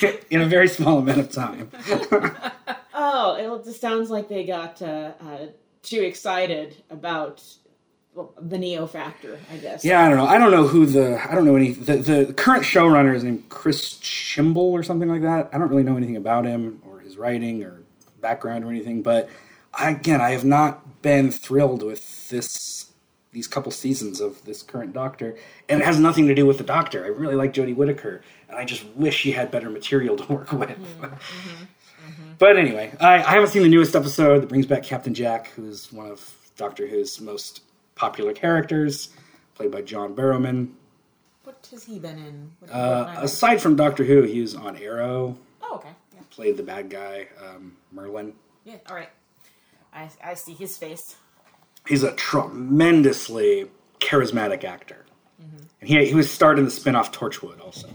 in 0.30 0.40
a 0.40 0.46
very 0.46 0.66
small 0.66 0.98
amount 0.98 1.20
of 1.20 1.30
time. 1.30 1.70
oh, 2.94 3.36
it 3.58 3.64
just 3.64 3.80
sounds 3.80 4.10
like 4.10 4.28
they 4.28 4.44
got 4.44 4.82
uh, 4.82 5.12
uh, 5.20 5.46
too 5.84 6.00
excited 6.00 6.82
about 6.90 7.36
well, 7.38 7.61
the 8.40 8.58
Neo 8.58 8.86
factor, 8.86 9.38
I 9.50 9.56
guess. 9.56 9.84
Yeah, 9.84 10.04
I 10.04 10.08
don't 10.08 10.18
know. 10.18 10.26
I 10.26 10.38
don't 10.38 10.50
know 10.50 10.66
who 10.66 10.86
the 10.86 11.18
I 11.30 11.34
don't 11.34 11.44
know 11.44 11.56
any 11.56 11.72
the, 11.72 11.96
the 11.96 12.34
current 12.34 12.64
showrunner 12.64 13.14
is 13.14 13.24
named 13.24 13.48
Chris 13.48 13.94
Chibnall 13.94 14.56
or 14.56 14.82
something 14.82 15.08
like 15.08 15.22
that. 15.22 15.50
I 15.52 15.58
don't 15.58 15.68
really 15.68 15.82
know 15.82 15.96
anything 15.96 16.16
about 16.16 16.44
him 16.44 16.82
or 16.86 17.00
his 17.00 17.16
writing 17.16 17.62
or 17.64 17.82
background 18.20 18.64
or 18.64 18.70
anything, 18.70 19.02
but 19.02 19.28
I, 19.74 19.90
again, 19.90 20.20
I 20.20 20.30
have 20.30 20.44
not 20.44 21.02
been 21.02 21.30
thrilled 21.30 21.82
with 21.82 22.28
this 22.28 22.92
these 23.32 23.48
couple 23.48 23.72
seasons 23.72 24.20
of 24.20 24.44
this 24.44 24.62
current 24.62 24.92
Doctor, 24.92 25.36
and 25.68 25.80
it 25.80 25.84
has 25.84 25.98
nothing 25.98 26.26
to 26.26 26.34
do 26.34 26.44
with 26.44 26.58
the 26.58 26.64
Doctor. 26.64 27.04
I 27.04 27.08
really 27.08 27.34
like 27.34 27.54
Jodie 27.54 27.74
Whittaker, 27.74 28.20
and 28.48 28.58
I 28.58 28.66
just 28.66 28.84
wish 28.94 29.16
she 29.16 29.32
had 29.32 29.50
better 29.50 29.70
material 29.70 30.16
to 30.16 30.32
work 30.32 30.52
with. 30.52 30.68
Mm-hmm, 30.68 31.04
mm-hmm. 31.04 32.32
But 32.38 32.58
anyway, 32.58 32.92
I, 33.00 33.14
I 33.14 33.30
haven't 33.30 33.48
seen 33.48 33.62
the 33.62 33.70
newest 33.70 33.96
episode 33.96 34.42
that 34.42 34.48
brings 34.50 34.66
back 34.66 34.82
Captain 34.82 35.14
Jack, 35.14 35.48
who's 35.52 35.90
one 35.90 36.10
of 36.10 36.34
Doctor 36.58 36.86
Who's 36.86 37.18
most 37.22 37.62
popular 37.94 38.32
characters, 38.32 39.10
played 39.54 39.70
by 39.70 39.82
John 39.82 40.14
Barrowman. 40.14 40.70
What 41.44 41.66
has 41.70 41.84
he 41.84 41.98
been 41.98 42.18
in? 42.18 42.70
Uh, 42.70 43.14
aside 43.18 43.60
from 43.60 43.76
Doctor 43.76 44.04
Who, 44.04 44.22
he 44.22 44.40
was 44.40 44.54
on 44.54 44.76
Arrow. 44.76 45.36
Oh, 45.62 45.76
okay. 45.76 45.90
Yeah. 46.14 46.20
Played 46.30 46.56
the 46.56 46.62
bad 46.62 46.90
guy, 46.90 47.28
um, 47.42 47.76
Merlin. 47.90 48.34
Yeah, 48.64 48.76
all 48.88 48.94
right. 48.94 49.10
I, 49.92 50.08
I 50.24 50.34
see 50.34 50.52
his 50.52 50.76
face. 50.76 51.16
He's 51.86 52.02
a 52.02 52.12
tremendously 52.12 53.68
charismatic 53.98 54.64
actor. 54.64 55.04
Mm-hmm. 55.42 55.64
And 55.80 55.88
he, 55.88 56.06
he 56.06 56.14
was 56.14 56.30
starred 56.30 56.58
in 56.58 56.64
the 56.64 56.70
spin 56.70 56.94
off 56.94 57.12
Torchwood 57.12 57.60
also. 57.60 57.88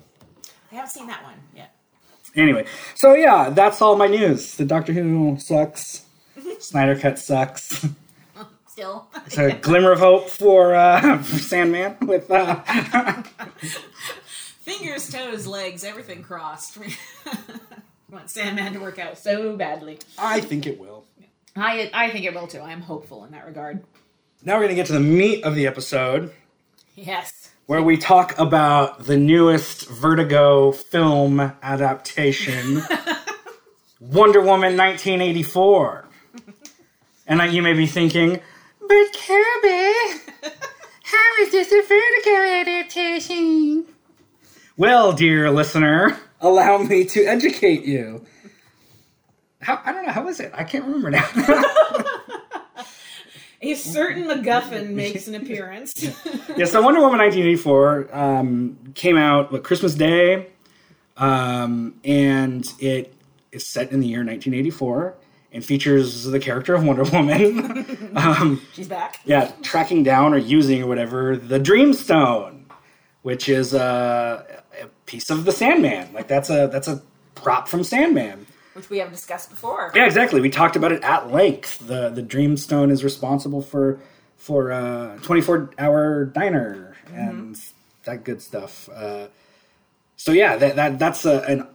I 0.71 0.75
haven't 0.75 0.91
seen 0.91 1.07
that 1.07 1.23
one 1.23 1.35
yet. 1.55 1.73
Anyway, 2.35 2.65
so 2.93 3.15
yeah, 3.15 3.49
that's 3.49 3.81
all 3.81 3.95
my 3.95 4.07
news. 4.07 4.55
The 4.55 4.65
Doctor 4.65 4.93
Who 4.93 5.37
sucks. 5.39 6.05
Snyder 6.59 6.99
Cut 6.99 7.17
sucks. 7.17 7.87
Still. 8.77 9.07
it's 9.25 9.39
a 9.39 9.53
glimmer 9.53 9.91
of 9.91 9.97
hope 9.97 10.29
for, 10.29 10.75
uh, 10.75 11.17
for 11.23 11.39
Sandman 11.39 11.97
with. 12.01 12.29
Uh, 12.29 12.61
Fingers, 14.61 15.09
toes, 15.09 15.47
legs, 15.47 15.83
everything 15.83 16.21
crossed. 16.21 16.77
want 18.11 18.29
Sandman 18.29 18.73
to 18.73 18.79
work 18.79 18.99
out 18.99 19.17
so 19.17 19.57
badly. 19.57 19.97
I 20.19 20.41
think 20.41 20.67
it 20.67 20.79
will. 20.79 21.05
I 21.55 21.89
I 21.91 22.11
think 22.11 22.25
it 22.25 22.35
will 22.35 22.45
too. 22.45 22.59
I 22.59 22.71
am 22.71 22.81
hopeful 22.81 23.25
in 23.25 23.31
that 23.31 23.47
regard. 23.47 23.83
Now 24.43 24.53
we're 24.57 24.65
going 24.65 24.69
to 24.69 24.75
get 24.75 24.85
to 24.85 24.93
the 24.93 24.99
meat 24.99 25.43
of 25.43 25.55
the 25.55 25.65
episode. 25.65 26.31
Yes. 26.93 27.49
Where 27.65 27.81
we 27.81 27.97
talk 27.97 28.37
about 28.37 29.05
the 29.05 29.17
newest 29.17 29.89
Vertigo 29.89 30.71
film 30.71 31.39
adaptation, 31.63 32.83
Wonder 33.99 34.39
Woman 34.39 34.77
1984. 34.77 36.05
And 37.25 37.51
you 37.51 37.63
may 37.63 37.73
be 37.73 37.87
thinking, 37.87 38.39
but 38.87 39.13
Kirby, 39.13 39.93
how 41.03 41.41
is 41.41 41.51
this 41.51 41.71
a 41.71 41.81
Vertigo 41.81 42.61
adaptation? 42.61 43.85
Well, 44.77 45.13
dear 45.13 45.49
listener, 45.51 46.17
allow 46.39 46.77
me 46.77 47.05
to 47.05 47.25
educate 47.25 47.83
you. 47.83 48.25
How 49.61 49.81
I 49.83 49.91
don't 49.91 50.05
know 50.05 50.11
how 50.11 50.27
is 50.27 50.39
it? 50.39 50.51
I 50.53 50.63
can't 50.63 50.85
remember 50.85 51.11
now. 51.11 51.27
A 53.59 53.73
certain 53.73 54.25
MacGuffin 54.25 54.91
makes 54.91 55.27
an 55.27 55.33
appearance. 55.33 56.03
yeah, 56.55 56.65
so 56.65 56.79
Wonder 56.79 56.99
Woman 56.99 57.17
1984 57.19 58.15
um, 58.15 58.77
came 58.93 59.17
out 59.17 59.51
with 59.51 59.63
Christmas 59.63 59.95
Day, 59.95 60.47
um, 61.17 61.95
and 62.03 62.71
it 62.79 63.15
is 63.51 63.65
set 63.65 63.91
in 63.91 63.99
the 63.99 64.07
year 64.07 64.19
1984 64.19 65.15
and 65.51 65.65
features 65.65 66.25
the 66.25 66.39
character 66.39 66.75
of 66.75 66.83
Wonder 66.83 67.03
Woman. 67.05 67.85
um, 68.15 68.61
She's 68.73 68.87
back. 68.87 69.19
Yeah, 69.25 69.51
tracking 69.61 70.03
down 70.03 70.33
or 70.33 70.37
using 70.37 70.83
or 70.83 70.87
whatever 70.87 71.35
the 71.35 71.59
Dreamstone, 71.59 72.63
which 73.21 73.49
is 73.49 73.73
a, 73.73 74.61
a 74.81 74.87
piece 75.05 75.29
of 75.29 75.45
the 75.45 75.51
Sandman. 75.51 76.13
Like 76.13 76.27
that's 76.27 76.49
a 76.49 76.69
that's 76.71 76.87
a 76.87 77.01
prop 77.35 77.67
from 77.67 77.83
Sandman 77.83 78.45
which 78.77 78.91
we 78.91 78.99
have 78.99 79.11
discussed 79.11 79.49
before. 79.49 79.91
Yeah, 79.95 80.05
exactly. 80.05 80.39
We 80.39 80.51
talked 80.51 80.75
about 80.75 80.91
it 80.91 81.03
at 81.03 81.31
length. 81.31 81.79
the 81.87 82.09
The 82.09 82.21
Dreamstone 82.21 82.91
is 82.91 83.03
responsible 83.03 83.61
for 83.61 83.99
for 84.37 84.71
uh, 84.71 85.17
twenty 85.23 85.41
four 85.41 85.71
hour 85.79 86.25
diner 86.25 86.95
mm-hmm. 87.07 87.17
and 87.17 87.61
that 88.03 88.23
good 88.23 88.41
stuff. 88.41 88.87
Uh, 88.93 89.27
so 90.15 90.31
yeah, 90.31 90.55
that, 90.57 90.75
that 90.75 90.99
that's 90.99 91.25
a, 91.25 91.41
an 91.41 91.67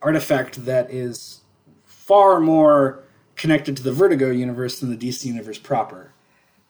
artifact 0.00 0.64
that 0.64 0.90
is 0.90 1.42
far 1.84 2.40
more 2.40 3.04
connected 3.36 3.76
to 3.76 3.82
the 3.82 3.92
Vertigo 3.92 4.30
universe 4.30 4.80
than 4.80 4.90
the 4.90 4.96
DC 4.96 5.24
universe 5.24 5.58
proper 5.58 6.12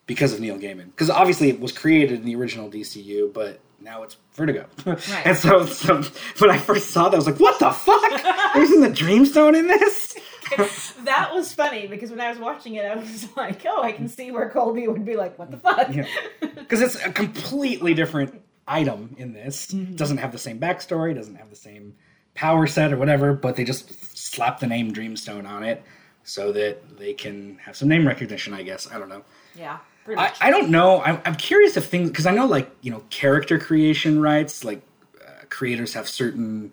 because 0.07 0.33
of 0.33 0.41
Neil 0.41 0.59
Gaiman. 0.59 0.87
Because 0.87 1.11
obviously 1.11 1.49
it 1.49 1.61
was 1.61 1.73
created 1.73 2.21
in 2.21 2.25
the 2.25 2.37
original 2.37 2.71
DCU, 2.71 3.33
but 3.33 3.61
now 3.81 4.03
it's 4.03 4.17
Vertigo. 4.35 4.67
Right. 4.85 5.01
and 5.27 5.37
so, 5.37 5.67
so 5.67 6.03
when 6.39 6.51
I 6.51 6.59
first 6.59 6.91
saw 6.91 7.09
that, 7.09 7.15
I 7.15 7.19
was 7.19 7.27
like, 7.27 7.41
what 7.41 7.59
the 7.59 7.71
fuck? 7.71 8.23
There's 8.55 8.73
in 8.73 8.81
the 8.81 8.91
Dreamstone 8.91 9.57
in 9.57 9.67
this? 9.67 10.17
that 11.05 11.35
was 11.35 11.53
funny 11.53 11.87
because 11.87 12.11
when 12.11 12.21
I 12.21 12.29
was 12.31 12.39
watching 12.39 12.75
it, 12.75 12.85
I 12.85 12.97
was 12.97 13.29
like, 13.37 13.65
oh, 13.67 13.83
I 13.83 13.93
can 13.93 14.09
see 14.09 14.31
where 14.31 14.49
Colby 14.51 14.87
would 14.87 15.05
be 15.05 15.17
like, 15.17 15.39
what 15.39 15.51
the 15.51 15.59
fuck? 15.59 15.89
Because 15.89 16.81
yeah. 16.81 16.87
it's 16.87 17.05
a 17.05 17.13
completely 17.13 17.95
different 17.95 18.43
item 18.67 19.15
in 19.19 19.33
this. 19.33 19.69
Mm-hmm. 19.69 19.97
Doesn't 19.97 20.19
have 20.19 20.33
the 20.33 20.39
same 20.39 20.61
backstory, 20.61 21.15
doesn't 21.15 21.37
have 21.37 21.51
the 21.51 21.57
same 21.57 21.95
power 22.35 22.67
set 22.67 22.93
or 22.93 22.97
whatever, 22.97 23.33
but 23.33 23.57
they 23.57 23.65
just 23.65 24.17
slap 24.17 24.61
the 24.61 24.67
name 24.67 24.93
Dreamstone 24.93 25.49
on 25.49 25.65
it 25.65 25.83
so 26.27 26.51
that 26.53 26.99
they 26.99 27.15
can 27.15 27.57
have 27.59 27.77
some 27.77 27.89
name 27.89 28.07
recognition, 28.07 28.53
I 28.53 28.63
guess. 28.63 28.91
I 28.91 28.99
don't 28.99 29.09
know. 29.09 29.23
Yeah. 29.55 29.79
I, 30.09 30.33
I, 30.41 30.51
don't 30.51 30.71
know. 30.71 31.01
I'm, 31.03 31.21
I'm 31.25 31.37
curious 31.37 31.77
if 31.77 31.87
things 31.87 32.11
because 32.11 32.27
I 32.27 32.33
know 32.33 32.47
like 32.47 32.71
you 32.83 32.91
know 32.91 33.03
character 33.11 33.59
creation 33.59 34.21
rights, 34.21 34.65
like 34.65 34.83
uh, 35.25 35.45
creators 35.49 35.95
have 35.95 36.09
certain 36.09 36.73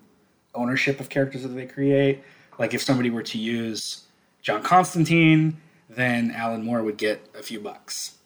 ownership 0.54 1.00
of 1.00 1.08
characters 1.08 1.42
that 1.42 1.48
they 1.48 1.66
create. 1.66 2.22
Like 2.58 2.74
if 2.74 2.82
somebody 2.82 3.10
were 3.10 3.22
to 3.22 3.38
use 3.38 4.04
John 4.42 4.62
Constantine, 4.62 5.56
then 5.88 6.32
Alan 6.32 6.64
Moore 6.64 6.82
would 6.82 6.96
get 6.96 7.28
a 7.36 7.42
few 7.42 7.60
bucks. 7.60 8.16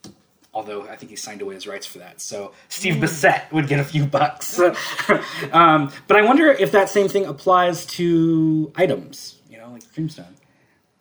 Although 0.52 0.88
I 0.88 0.97
think 0.97 1.11
he 1.11 1.16
signed 1.16 1.40
away 1.42 1.54
his 1.54 1.66
rights 1.66 1.87
for 1.87 1.99
that, 1.99 2.20
so 2.20 2.52
Steve 2.68 2.94
mm. 2.94 3.02
Bissette 3.02 3.52
would 3.52 3.68
get 3.68 3.80
a 3.80 3.85
few 3.85 4.06
bucks. 4.06 4.58
um, 5.52 5.92
but 6.06 6.16
I 6.16 6.23
wonder 6.23 6.50
if 6.50 6.73
that 6.73 6.88
same 6.88 7.08
thing 7.08 7.26
applies 7.26 7.87
to 7.87 8.73
items, 8.76 9.40
you 9.49 9.58
know, 9.58 9.70
like 9.70 9.85
Dreamstone. 9.92 10.38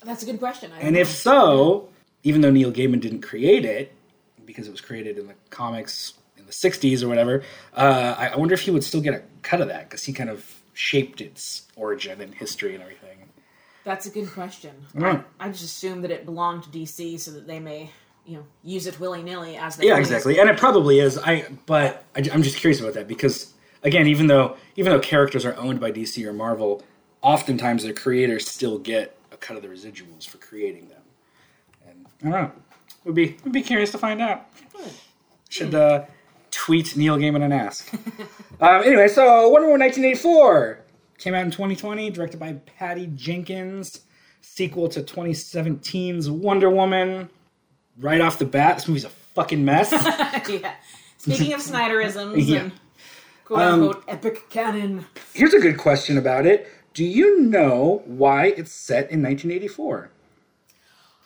That's 0.07 0.23
a 0.23 0.25
good 0.25 0.39
question. 0.39 0.71
and 0.79 0.95
know. 0.95 1.01
if 1.01 1.09
so, 1.09 1.89
even 2.23 2.41
though 2.41 2.49
Neil 2.49 2.71
Gaiman 2.71 3.01
didn't 3.01 3.21
create 3.21 3.65
it, 3.65 3.93
because 4.47 4.67
it 4.67 4.71
was 4.71 4.81
created 4.81 5.19
in 5.19 5.27
the 5.27 5.35
comics 5.51 6.13
in 6.37 6.47
the 6.47 6.51
60s 6.51 7.03
or 7.03 7.07
whatever. 7.07 7.43
Uh, 7.75 8.15
I, 8.17 8.35
wonder 8.35 8.55
if 8.55 8.61
he 8.61 8.71
would 8.71 8.83
still 8.83 9.01
get 9.01 9.13
a 9.13 9.21
cut 9.43 9.61
of 9.61 9.67
that 9.67 9.89
because 9.89 10.03
he 10.03 10.13
kind 10.13 10.31
of 10.31 10.63
shaped 10.73 11.21
its 11.21 11.67
origin 11.75 12.21
and 12.21 12.33
history 12.33 12.73
and 12.73 12.81
everything. 12.81 13.29
That's 13.83 14.05
a 14.05 14.09
good 14.09 14.31
question. 14.31 14.71
I, 14.99 15.21
I 15.39 15.49
just 15.49 15.63
assume 15.63 16.01
that 16.01 16.11
it 16.11 16.25
belonged 16.25 16.63
to 16.63 16.69
DC 16.69 17.19
so 17.19 17.31
that 17.31 17.47
they 17.47 17.59
may, 17.59 17.91
you 18.25 18.37
know, 18.37 18.43
use 18.63 18.87
it 18.87 18.99
willy 18.99 19.23
nilly 19.23 19.55
as 19.57 19.77
they. 19.77 19.87
Yeah, 19.87 19.95
please. 19.95 20.07
exactly, 20.07 20.39
and 20.39 20.49
it 20.49 20.57
probably 20.57 20.99
is. 20.99 21.17
I 21.17 21.45
but 21.65 22.03
I, 22.13 22.23
I'm 22.33 22.43
just 22.43 22.57
curious 22.57 22.81
about 22.81 22.95
that 22.95 23.07
because 23.07 23.53
again, 23.83 24.07
even 24.07 24.27
though 24.27 24.57
even 24.75 24.91
though 24.91 24.99
characters 24.99 25.45
are 25.45 25.55
owned 25.55 25.79
by 25.79 25.93
DC 25.93 26.25
or 26.25 26.33
Marvel, 26.33 26.83
oftentimes 27.21 27.83
their 27.83 27.93
creators 27.93 28.45
still 28.49 28.77
get 28.77 29.16
a 29.37 29.45
cut 29.45 29.57
of 29.57 29.63
the 29.63 29.69
residuals 29.69 30.27
for 30.27 30.37
creating 30.37 30.89
them. 30.89 31.01
And 31.87 32.05
I 32.21 32.23
don't 32.23 32.31
know. 32.31 32.51
Would 33.05 33.15
be 33.15 33.37
would 33.43 33.53
be 33.53 33.61
curious 33.61 33.91
to 33.91 33.97
find 33.97 34.21
out. 34.21 34.47
Should 35.49 35.73
uh, 35.73 36.05
tweet 36.51 36.97
Neil 36.97 37.17
Gaiman 37.17 37.43
and 37.43 37.53
ask. 37.53 37.93
um, 37.93 38.01
anyway, 38.83 39.07
so 39.07 39.47
Wonder 39.49 39.67
Woman 39.67 39.81
1984 39.81 40.79
came 41.17 41.33
out 41.33 41.45
in 41.45 41.51
2020, 41.51 42.09
directed 42.09 42.39
by 42.39 42.53
Patty 42.77 43.09
Jenkins. 43.15 44.01
Sequel 44.41 44.87
to 44.89 45.01
2017's 45.01 46.29
Wonder 46.29 46.69
Woman. 46.69 47.29
Right 47.97 48.21
off 48.21 48.37
the 48.37 48.45
bat, 48.45 48.77
this 48.77 48.87
movie's 48.87 49.05
a 49.05 49.09
fucking 49.09 49.63
mess. 49.63 49.91
yeah. 50.49 50.73
Speaking 51.17 51.53
of 51.53 51.61
Snyderisms 51.61 52.33
yeah. 52.47 52.59
and 52.59 52.71
quote 53.45 53.59
unquote 53.59 53.95
um, 53.97 54.03
epic 54.07 54.49
canon. 54.49 55.05
Here's 55.33 55.53
a 55.53 55.59
good 55.59 55.77
question 55.77 56.17
about 56.17 56.45
it. 56.45 56.69
Do 56.97 57.05
you 57.05 57.41
know 57.41 58.01
why 58.05 58.47
it's 58.47 58.71
set 58.71 59.11
in 59.11 59.21
1984? 59.21 60.09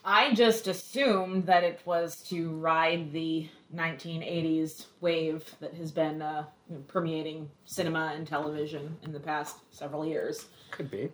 I 0.03 0.33
just 0.33 0.67
assumed 0.67 1.45
that 1.45 1.63
it 1.63 1.79
was 1.85 2.17
to 2.23 2.49
ride 2.57 3.13
the 3.13 3.47
1980s 3.73 4.87
wave 4.99 5.49
that 5.61 5.73
has 5.75 5.93
been 5.93 6.21
uh, 6.21 6.43
permeating 6.89 7.49
cinema 7.63 8.11
and 8.13 8.27
television 8.27 8.97
in 9.03 9.13
the 9.13 9.19
past 9.21 9.59
several 9.71 10.05
years. 10.05 10.47
Could 10.71 10.91
be. 10.91 11.09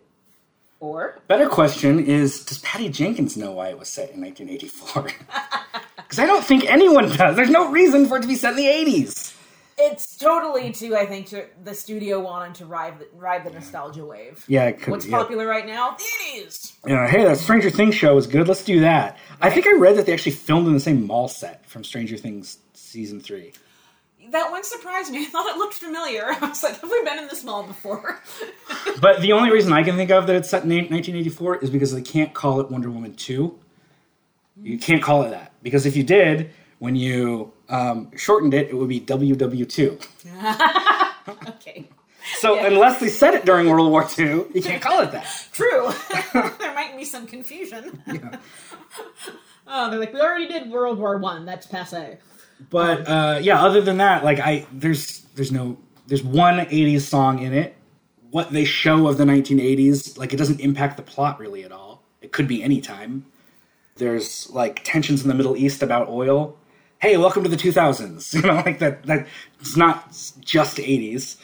Or 0.80 1.20
Better 1.28 1.48
question 1.48 2.04
is 2.04 2.44
Does 2.44 2.58
Patty 2.58 2.88
Jenkins 2.88 3.36
know 3.36 3.52
why 3.52 3.68
it 3.68 3.78
was 3.78 3.88
set 3.88 4.10
in 4.10 4.20
1984? 4.20 5.02
Because 5.98 6.18
I 6.18 6.26
don't 6.26 6.44
think 6.44 6.64
anyone 6.68 7.08
does. 7.10 7.36
There's 7.36 7.48
no 7.48 7.70
reason 7.70 8.08
for 8.08 8.16
it 8.16 8.22
to 8.22 8.26
be 8.26 8.34
set 8.34 8.54
in 8.54 8.56
the 8.56 8.64
80s. 8.64 9.37
It's 9.78 10.16
totally 10.16 10.72
to 10.72 10.96
I 10.96 11.06
think 11.06 11.26
to 11.28 11.46
the 11.64 11.74
studio 11.74 12.20
wanting 12.20 12.52
to 12.54 12.66
ride 12.66 12.98
the, 12.98 13.08
ride 13.14 13.44
the 13.44 13.50
nostalgia 13.50 14.04
wave. 14.04 14.44
Yeah, 14.48 14.64
it 14.64 14.80
could 14.80 14.90
What's 14.90 15.06
yeah. 15.06 15.16
popular 15.16 15.46
right 15.46 15.66
now? 15.66 15.96
The 15.96 16.04
eighties. 16.36 16.76
Yeah, 16.86 17.06
hey, 17.06 17.24
that 17.24 17.38
Stranger 17.38 17.70
Things 17.70 17.94
show 17.94 18.14
was 18.14 18.26
good. 18.26 18.48
Let's 18.48 18.64
do 18.64 18.80
that. 18.80 19.18
I 19.40 19.50
think 19.50 19.66
I 19.66 19.72
read 19.72 19.96
that 19.96 20.06
they 20.06 20.12
actually 20.12 20.32
filmed 20.32 20.66
in 20.66 20.74
the 20.74 20.80
same 20.80 21.06
mall 21.06 21.28
set 21.28 21.64
from 21.66 21.84
Stranger 21.84 22.16
Things 22.16 22.58
season 22.74 23.20
three. 23.20 23.52
That 24.30 24.50
one 24.50 24.64
surprised 24.64 25.10
me. 25.10 25.22
I 25.22 25.26
thought 25.26 25.46
it 25.46 25.58
looked 25.58 25.74
familiar. 25.74 26.24
I 26.40 26.48
was 26.48 26.62
like, 26.62 26.80
have 26.80 26.90
we 26.90 27.02
been 27.04 27.18
in 27.18 27.28
this 27.28 27.44
mall 27.44 27.62
before? 27.62 28.20
But 29.00 29.20
the 29.20 29.32
only 29.32 29.52
reason 29.52 29.72
I 29.72 29.84
can 29.84 29.94
think 29.94 30.10
of 30.10 30.26
that 30.26 30.34
it's 30.34 30.50
set 30.50 30.64
in 30.64 30.70
1984 30.70 31.58
is 31.58 31.70
because 31.70 31.92
they 31.92 32.02
can't 32.02 32.34
call 32.34 32.60
it 32.60 32.68
Wonder 32.68 32.90
Woman 32.90 33.14
2. 33.14 33.56
You 34.60 34.78
can't 34.78 35.00
call 35.00 35.22
it 35.22 35.30
that. 35.30 35.52
Because 35.62 35.86
if 35.86 35.94
you 35.96 36.02
did, 36.02 36.50
when 36.80 36.96
you 36.96 37.52
um, 37.68 38.10
shortened 38.16 38.54
it, 38.54 38.68
it 38.68 38.74
would 38.74 38.88
be 38.88 39.00
WW2. 39.00 40.06
okay. 41.48 41.88
So 42.38 42.54
Yeah. 42.56 42.66
unless 42.66 43.00
they 43.00 43.08
said 43.08 43.34
it 43.34 43.44
during 43.44 43.68
World 43.68 43.90
War 43.90 44.06
II, 44.18 44.44
you 44.54 44.62
can't 44.62 44.82
call 44.82 45.00
it 45.00 45.12
that. 45.12 45.26
True. 45.52 45.90
there 46.58 46.74
might 46.74 46.94
be 46.96 47.04
some 47.04 47.26
confusion. 47.26 48.02
Yeah. 48.06 48.36
Oh, 49.66 49.90
they're 49.90 49.98
like, 50.00 50.12
we 50.12 50.20
already 50.20 50.48
did 50.48 50.70
World 50.70 50.98
War 50.98 51.18
One. 51.18 51.44
That's 51.44 51.66
passe. 51.66 52.18
But 52.70 53.06
uh, 53.08 53.38
yeah, 53.42 53.62
other 53.62 53.80
than 53.80 53.98
that, 53.98 54.24
like 54.24 54.40
I 54.40 54.66
there's 54.72 55.20
there's 55.36 55.52
no 55.52 55.76
there's 56.06 56.24
one 56.24 56.56
80s 56.58 57.02
song 57.02 57.40
in 57.40 57.52
it. 57.52 57.76
What 58.30 58.50
they 58.50 58.64
show 58.64 59.06
of 59.08 59.16
the 59.16 59.24
1980s, 59.24 60.18
like 60.18 60.32
it 60.32 60.36
doesn't 60.36 60.60
impact 60.60 60.96
the 60.96 61.02
plot 61.02 61.38
really 61.38 61.64
at 61.64 61.72
all. 61.72 62.02
It 62.20 62.32
could 62.32 62.48
be 62.48 62.62
any 62.62 62.80
time. 62.80 63.24
There's 63.96 64.50
like 64.50 64.82
tensions 64.84 65.22
in 65.22 65.28
the 65.28 65.34
Middle 65.34 65.56
East 65.56 65.82
about 65.82 66.08
oil. 66.08 66.56
Hey, 67.00 67.16
welcome 67.16 67.44
to 67.44 67.48
the 67.48 67.56
2000s. 67.56 68.34
You 68.38 68.42
know, 68.42 68.56
like 68.56 68.80
that 68.80 69.04
that 69.04 69.28
it's 69.60 69.76
not 69.76 70.10
just 70.40 70.78
80s. 70.78 71.36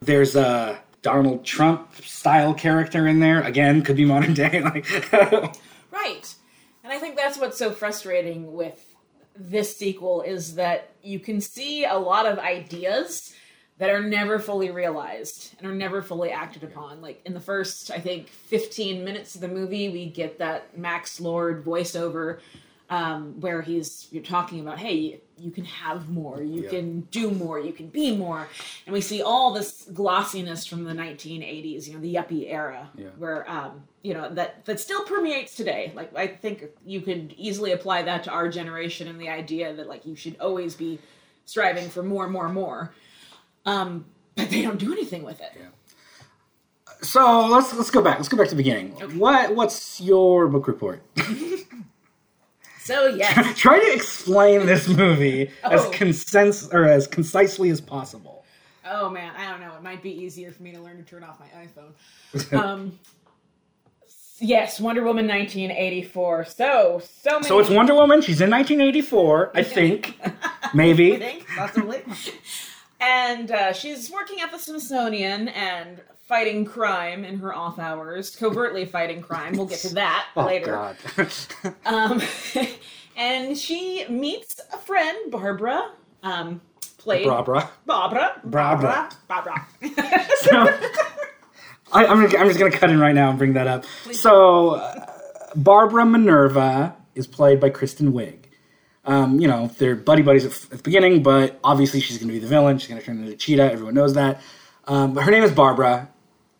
There's 0.00 0.34
a 0.34 0.80
Donald 1.02 1.44
Trump 1.44 1.94
style 1.96 2.54
character 2.54 3.06
in 3.06 3.20
there. 3.20 3.42
Again, 3.42 3.82
could 3.82 3.96
be 3.96 4.06
modern 4.06 4.32
day. 4.32 4.62
Like 4.64 4.86
Right. 5.92 6.34
And 6.82 6.92
I 6.92 6.98
think 6.98 7.16
that's 7.16 7.36
what's 7.36 7.58
so 7.58 7.72
frustrating 7.72 8.54
with 8.54 8.94
this 9.38 9.76
sequel 9.76 10.22
is 10.22 10.54
that 10.54 10.92
you 11.02 11.20
can 11.20 11.42
see 11.42 11.84
a 11.84 11.96
lot 11.96 12.24
of 12.24 12.38
ideas 12.38 13.34
that 13.76 13.90
are 13.90 14.02
never 14.02 14.38
fully 14.38 14.70
realized 14.70 15.54
and 15.58 15.66
are 15.66 15.74
never 15.74 16.00
fully 16.00 16.30
acted 16.30 16.64
upon. 16.64 17.02
Like 17.02 17.20
in 17.26 17.34
the 17.34 17.40
first, 17.40 17.90
I 17.90 17.98
think, 17.98 18.28
15 18.28 19.04
minutes 19.04 19.34
of 19.34 19.42
the 19.42 19.48
movie, 19.48 19.90
we 19.90 20.06
get 20.06 20.38
that 20.38 20.78
Max 20.78 21.20
Lord 21.20 21.66
voiceover 21.66 22.38
um, 22.88 23.40
where 23.40 23.62
he's 23.62 24.06
you're 24.10 24.22
talking 24.22 24.60
about, 24.60 24.78
hey, 24.78 25.20
you, 25.38 25.50
can 25.50 25.64
have 25.64 26.08
more, 26.08 26.40
you 26.42 26.62
Yeah. 26.62 26.70
can 26.70 27.00
do 27.10 27.30
more, 27.32 27.58
you 27.58 27.72
can 27.72 27.88
be 27.88 28.16
more, 28.16 28.46
and 28.86 28.92
we 28.92 29.00
see 29.00 29.22
all 29.22 29.52
this 29.52 29.88
glossiness 29.92 30.64
from 30.66 30.84
the 30.84 30.92
1980s, 30.92 31.86
you 31.88 31.94
know, 31.94 32.00
the 32.00 32.14
yuppie 32.14 32.50
era, 32.52 32.88
Yeah. 32.96 33.08
where 33.18 33.48
um, 33.50 33.82
you 34.02 34.14
know 34.14 34.32
that 34.34 34.64
that 34.66 34.78
still 34.78 35.02
permeates 35.04 35.56
today. 35.56 35.92
Like 35.96 36.14
I 36.16 36.28
think 36.28 36.64
you 36.84 37.00
could 37.00 37.34
easily 37.36 37.72
apply 37.72 38.02
that 38.02 38.22
to 38.24 38.30
our 38.30 38.48
generation 38.48 39.08
and 39.08 39.20
the 39.20 39.28
idea 39.28 39.74
that 39.74 39.88
like 39.88 40.06
you 40.06 40.14
should 40.14 40.36
always 40.40 40.74
be 40.74 41.00
striving 41.44 41.88
for 41.88 42.02
more, 42.02 42.28
more, 42.28 42.48
more. 42.48 42.94
Um, 43.64 44.04
but 44.36 44.50
they 44.50 44.62
don't 44.62 44.78
do 44.78 44.92
anything 44.92 45.24
with 45.24 45.40
it. 45.40 45.52
So 47.02 47.46
let's 47.48 47.74
let's 47.74 47.90
go 47.90 48.00
back. 48.00 48.16
Let's 48.18 48.28
go 48.28 48.36
back 48.36 48.46
to 48.48 48.54
the 48.54 48.62
beginning. 48.62 48.92
What 49.18 49.54
what's 49.56 50.00
your 50.00 50.46
book 50.48 50.68
report? 50.68 51.02
So 52.86 53.06
yeah. 53.08 53.52
Try 53.54 53.78
to 53.80 53.92
explain 53.92 54.66
this 54.66 54.86
movie 55.02 55.50
as 55.64 55.80
Oh. 55.84 55.90
consens- 55.90 56.72
or 56.72 56.84
as 56.86 57.06
concisely 57.06 57.70
as 57.70 57.80
possible. 57.80 58.44
Oh 58.88 59.10
man, 59.10 59.34
I 59.36 59.50
don't 59.50 59.60
know. 59.60 59.74
It 59.74 59.82
might 59.82 60.02
be 60.02 60.10
easier 60.10 60.52
for 60.52 60.62
me 60.62 60.72
to 60.72 60.80
learn 60.80 60.96
to 60.96 61.02
turn 61.02 61.24
off 61.24 61.40
my 61.40 61.48
iPhone. 61.64 61.92
Um, 62.52 62.98
yes, 64.40 64.78
Wonder 64.80 65.02
Woman 65.02 65.26
1984. 65.26 66.44
So, 66.44 67.02
so 67.22 67.30
many. 67.32 67.46
So 67.46 67.58
it's 67.58 67.70
Wonder 67.70 67.94
Woman. 67.94 68.20
She's 68.20 68.40
in 68.40 68.50
1984, 68.50 69.52
I 69.54 69.62
think, 69.62 70.18
maybe. 70.74 71.14
I 71.14 71.18
think, 71.18 71.46
possibly. 71.48 72.02
and 73.00 73.50
uh, 73.50 73.72
she's 73.72 74.10
working 74.10 74.40
at 74.40 74.50
the 74.52 74.58
Smithsonian 74.58 75.48
and 75.48 76.00
fighting 76.26 76.64
crime 76.64 77.24
in 77.24 77.38
her 77.38 77.54
off 77.54 77.78
hours, 77.78 78.34
covertly 78.34 78.84
fighting 78.84 79.22
crime. 79.22 79.56
We'll 79.56 79.66
get 79.66 79.78
to 79.80 79.94
that 79.94 80.26
later. 80.36 80.76
Oh 80.76 80.94
later. 81.16 81.28
God. 81.56 81.74
Um, 81.86 82.22
and 83.16 83.56
she 83.56 84.06
meets 84.08 84.60
a 84.72 84.78
friend, 84.78 85.30
Barbara. 85.30 85.92
Um, 86.22 86.60
played 86.98 87.26
Barbara. 87.26 87.70
Barbara. 87.86 88.40
Barbara. 88.44 89.08
Barbara. 89.28 89.66
I, 91.92 92.04
I'm, 92.04 92.26
gonna, 92.26 92.38
I'm 92.38 92.48
just 92.48 92.58
gonna 92.58 92.72
cut 92.72 92.90
in 92.90 92.98
right 92.98 93.14
now 93.14 93.30
and 93.30 93.38
bring 93.38 93.52
that 93.54 93.68
up. 93.68 93.84
So, 94.10 94.70
uh, 94.70 95.06
Barbara 95.54 96.04
Minerva 96.04 96.96
is 97.14 97.26
played 97.26 97.60
by 97.60 97.70
Kristen 97.70 98.12
Wiig. 98.12 98.38
Um, 99.04 99.38
you 99.38 99.46
know, 99.46 99.68
they're 99.78 99.94
buddy 99.94 100.22
buddies 100.22 100.44
at, 100.44 100.52
at 100.72 100.78
the 100.78 100.82
beginning, 100.82 101.22
but 101.22 101.60
obviously 101.62 102.00
she's 102.00 102.18
gonna 102.18 102.32
be 102.32 102.40
the 102.40 102.48
villain. 102.48 102.78
She's 102.78 102.88
gonna 102.88 103.00
turn 103.02 103.22
into 103.22 103.36
Cheetah. 103.36 103.70
Everyone 103.72 103.94
knows 103.94 104.14
that. 104.14 104.40
Um, 104.88 105.14
but 105.14 105.22
her 105.24 105.30
name 105.30 105.44
is 105.44 105.52
Barbara, 105.52 106.08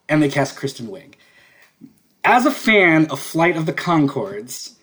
and 0.08 0.22
they 0.22 0.28
cast 0.28 0.56
Kristen 0.56 0.86
Wiig. 0.88 1.14
As 2.24 2.46
a 2.46 2.50
fan 2.50 3.06
of 3.10 3.20
Flight 3.20 3.56
of 3.56 3.66
the 3.66 3.72
Conchords, 3.72 4.76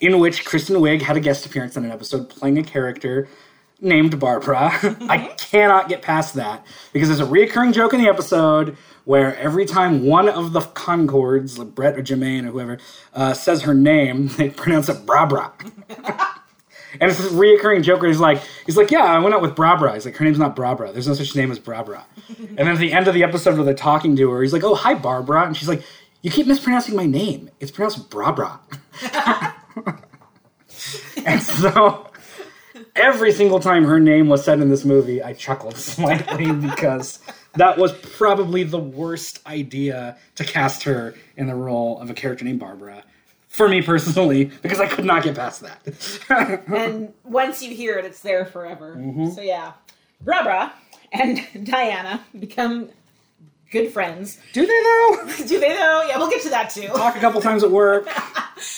in 0.00 0.18
which 0.18 0.44
Kristen 0.44 0.76
Wiig 0.76 1.02
had 1.02 1.16
a 1.16 1.20
guest 1.20 1.44
appearance 1.46 1.76
on 1.76 1.84
an 1.84 1.92
episode 1.92 2.28
playing 2.30 2.58
a 2.58 2.62
character 2.62 3.28
named 3.80 4.18
Barbara. 4.18 4.70
I 5.08 5.34
cannot 5.38 5.88
get 5.88 6.02
past 6.02 6.34
that 6.34 6.64
because 6.92 7.08
there's 7.08 7.20
a 7.20 7.24
reoccurring 7.24 7.72
joke 7.72 7.92
in 7.92 8.00
the 8.00 8.08
episode 8.08 8.76
where 9.04 9.36
every 9.36 9.64
time 9.64 10.04
one 10.04 10.28
of 10.28 10.52
the 10.52 10.60
Conchords, 10.60 11.58
like 11.58 11.74
Bret 11.74 11.98
or 11.98 12.02
Jermaine 12.02 12.46
or 12.46 12.52
whoever, 12.52 12.78
uh, 13.14 13.34
says 13.34 13.62
her 13.62 13.74
name, 13.74 14.28
they 14.36 14.50
pronounce 14.50 14.88
it 14.88 15.06
Brabra. 15.06 15.52
and 17.00 17.10
it's 17.10 17.18
this 17.18 17.32
reoccurring 17.32 17.82
joke 17.82 18.00
where 18.00 18.08
he's 18.08 18.20
like, 18.20 18.42
he's 18.66 18.76
like, 18.76 18.90
yeah, 18.90 19.04
I 19.04 19.18
went 19.18 19.34
out 19.34 19.42
with 19.42 19.54
Brabra. 19.54 19.94
He's 19.94 20.04
like, 20.04 20.16
her 20.16 20.24
name's 20.24 20.38
not 20.38 20.56
Brabra. 20.56 20.92
There's 20.92 21.06
no 21.06 21.14
such 21.14 21.36
name 21.36 21.50
as 21.50 21.58
Brabra. 21.58 22.02
and 22.38 22.58
then 22.58 22.68
at 22.68 22.78
the 22.78 22.92
end 22.92 23.08
of 23.08 23.14
the 23.14 23.22
episode 23.22 23.54
where 23.56 23.64
they're 23.64 23.74
talking 23.74 24.16
to 24.16 24.30
her, 24.30 24.42
he's 24.42 24.52
like, 24.52 24.64
oh, 24.64 24.74
hi, 24.74 24.94
Barbara. 24.94 25.46
And 25.46 25.56
she's 25.56 25.68
like, 25.68 25.82
you 26.22 26.30
keep 26.30 26.46
mispronouncing 26.46 26.96
my 26.96 27.06
name. 27.06 27.50
It's 27.60 27.70
pronounced 27.70 28.10
Brabra. 28.10 28.58
and 31.24 31.42
so 31.42 32.10
every 32.96 33.32
single 33.32 33.60
time 33.60 33.84
her 33.84 33.98
name 33.98 34.28
was 34.28 34.44
said 34.44 34.60
in 34.60 34.68
this 34.68 34.84
movie, 34.84 35.22
I 35.22 35.32
chuckled 35.32 35.76
slightly 35.78 36.52
because 36.52 37.20
that 37.54 37.78
was 37.78 37.92
probably 37.92 38.62
the 38.62 38.78
worst 38.78 39.46
idea 39.46 40.18
to 40.36 40.44
cast 40.44 40.82
her 40.84 41.14
in 41.36 41.46
the 41.46 41.54
role 41.54 41.98
of 42.00 42.10
a 42.10 42.14
character 42.14 42.44
named 42.44 42.60
Barbara. 42.60 43.04
For 43.50 43.68
me 43.68 43.82
personally, 43.82 44.44
because 44.62 44.78
I 44.78 44.86
could 44.86 45.04
not 45.04 45.24
get 45.24 45.34
past 45.34 45.62
that. 45.62 46.62
and 46.68 47.12
once 47.24 47.60
you 47.62 47.74
hear 47.74 47.98
it, 47.98 48.04
it's 48.04 48.20
there 48.20 48.46
forever. 48.46 48.94
Mm-hmm. 48.96 49.30
So 49.30 49.42
yeah, 49.42 49.72
Barbara 50.20 50.72
and 51.12 51.44
Diana 51.64 52.24
become 52.38 52.90
good 53.72 53.92
friends. 53.92 54.38
Do 54.52 54.64
they 54.64 54.82
though? 54.82 55.26
Do 55.46 55.58
they 55.58 55.74
though? 55.74 56.04
Yeah, 56.06 56.18
we'll 56.18 56.30
get 56.30 56.42
to 56.42 56.50
that 56.50 56.70
too. 56.70 56.86
Talk 56.88 57.16
a 57.16 57.20
couple 57.20 57.40
times 57.40 57.64
at 57.64 57.72
work. 57.72 58.08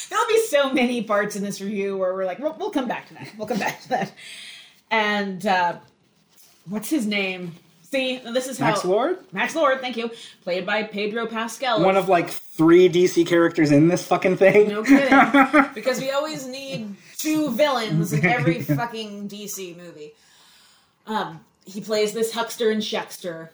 There'll 0.09 0.29
be 0.29 0.41
so 0.47 0.73
many 0.73 1.03
parts 1.03 1.37
in 1.37 1.43
this 1.43 1.61
review 1.61 1.99
where 1.99 2.15
we're 2.15 2.25
like, 2.25 2.39
we'll, 2.39 2.55
we'll 2.59 2.71
come 2.71 2.89
back 2.89 3.09
to 3.09 3.15
that. 3.15 3.31
We'll 3.37 3.49
come 3.49 3.59
back 3.59 3.83
to 3.83 3.89
that. 3.91 4.13
And 4.91 5.47
uh, 5.47 5.77
what's 6.67 6.89
his 6.89 7.07
name? 7.07 7.53
See, 7.93 8.17
this 8.25 8.49
is 8.49 8.59
how 8.59 8.69
Max 8.69 8.87
Lord? 8.87 9.19
Max 9.33 9.55
Lord, 9.55 9.83
thank 9.83 9.99
you, 9.99 10.11
played 10.43 10.65
by 10.65 10.83
Pedro 10.83 11.27
Pascal. 11.27 11.85
One 11.85 11.99
of 11.99 12.09
like 12.09 12.31
three 12.31 12.89
DC 12.89 13.27
characters 13.27 13.71
in 13.71 13.89
this 13.89 14.07
fucking 14.07 14.39
thing. 14.39 14.69
no 14.69 14.83
kidding, 14.83 15.67
because 15.75 16.01
we 16.01 16.11
always 16.11 16.47
need 16.47 16.97
two 17.19 17.51
villains 17.51 18.15
in 18.15 18.25
every 18.25 18.63
fucking 18.63 19.29
DC 19.29 19.77
movie. 19.77 20.15
Um, 21.07 21.45
he 21.67 21.83
plays 21.83 22.15
this 22.15 22.33
huckster 22.33 22.71
and 22.71 22.83
shexter 22.83 23.53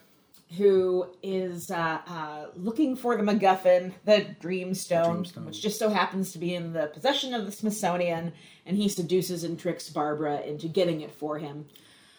who 0.57 1.09
is 1.21 1.73
uh, 1.73 1.99
uh, 2.07 2.47
looking 2.55 2.95
for 2.95 3.17
the 3.17 3.25
MacGuffin, 3.25 3.93
the 4.05 4.25
Dreamstone, 4.41 5.27
Dreamstone. 5.27 5.47
which 5.47 5.61
just 5.61 5.81
so 5.81 5.91
happens 5.91 6.31
to 6.33 6.39
be 6.39 6.55
in 6.55 6.73
the 6.73 6.87
possession 6.87 7.35
of 7.35 7.45
the 7.45 7.51
Smithsonian, 7.51 8.33
and 8.65 8.77
he 8.77 8.89
seduces 8.89 9.43
and 9.43 9.59
tricks 9.59 9.91
Barbara 9.91 10.43
into 10.43 10.69
getting 10.69 11.01
it 11.01 11.11
for 11.11 11.41
him. 11.41 11.67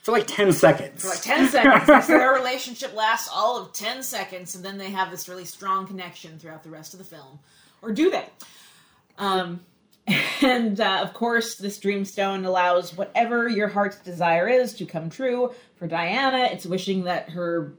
For 0.01 0.11
like 0.11 0.27
10 0.27 0.53
seconds. 0.53 1.01
For 1.01 1.09
like 1.09 1.21
10 1.21 1.49
seconds. 1.49 2.05
so 2.07 2.17
their 2.17 2.33
relationship 2.35 2.95
lasts 2.95 3.29
all 3.31 3.57
of 3.57 3.73
10 3.73 4.01
seconds, 4.01 4.55
and 4.55 4.63
then 4.63 4.77
they 4.77 4.91
have 4.91 5.11
this 5.11 5.27
really 5.27 5.45
strong 5.45 5.85
connection 5.85 6.39
throughout 6.39 6.63
the 6.63 6.69
rest 6.69 6.93
of 6.93 6.99
the 6.99 7.05
film. 7.05 7.39
Or 7.81 7.91
do 7.91 8.09
they? 8.09 8.25
Um, 9.17 9.61
and 10.41 10.79
uh, 10.79 10.99
of 11.03 11.13
course, 11.13 11.55
this 11.55 11.79
dreamstone 11.79 12.45
allows 12.45 12.95
whatever 12.95 13.47
your 13.47 13.67
heart's 13.67 13.97
desire 13.97 14.47
is 14.47 14.73
to 14.75 14.85
come 14.85 15.09
true. 15.09 15.53
For 15.75 15.87
Diana, 15.87 16.49
it's 16.51 16.65
wishing 16.65 17.03
that 17.03 17.29
her 17.31 17.73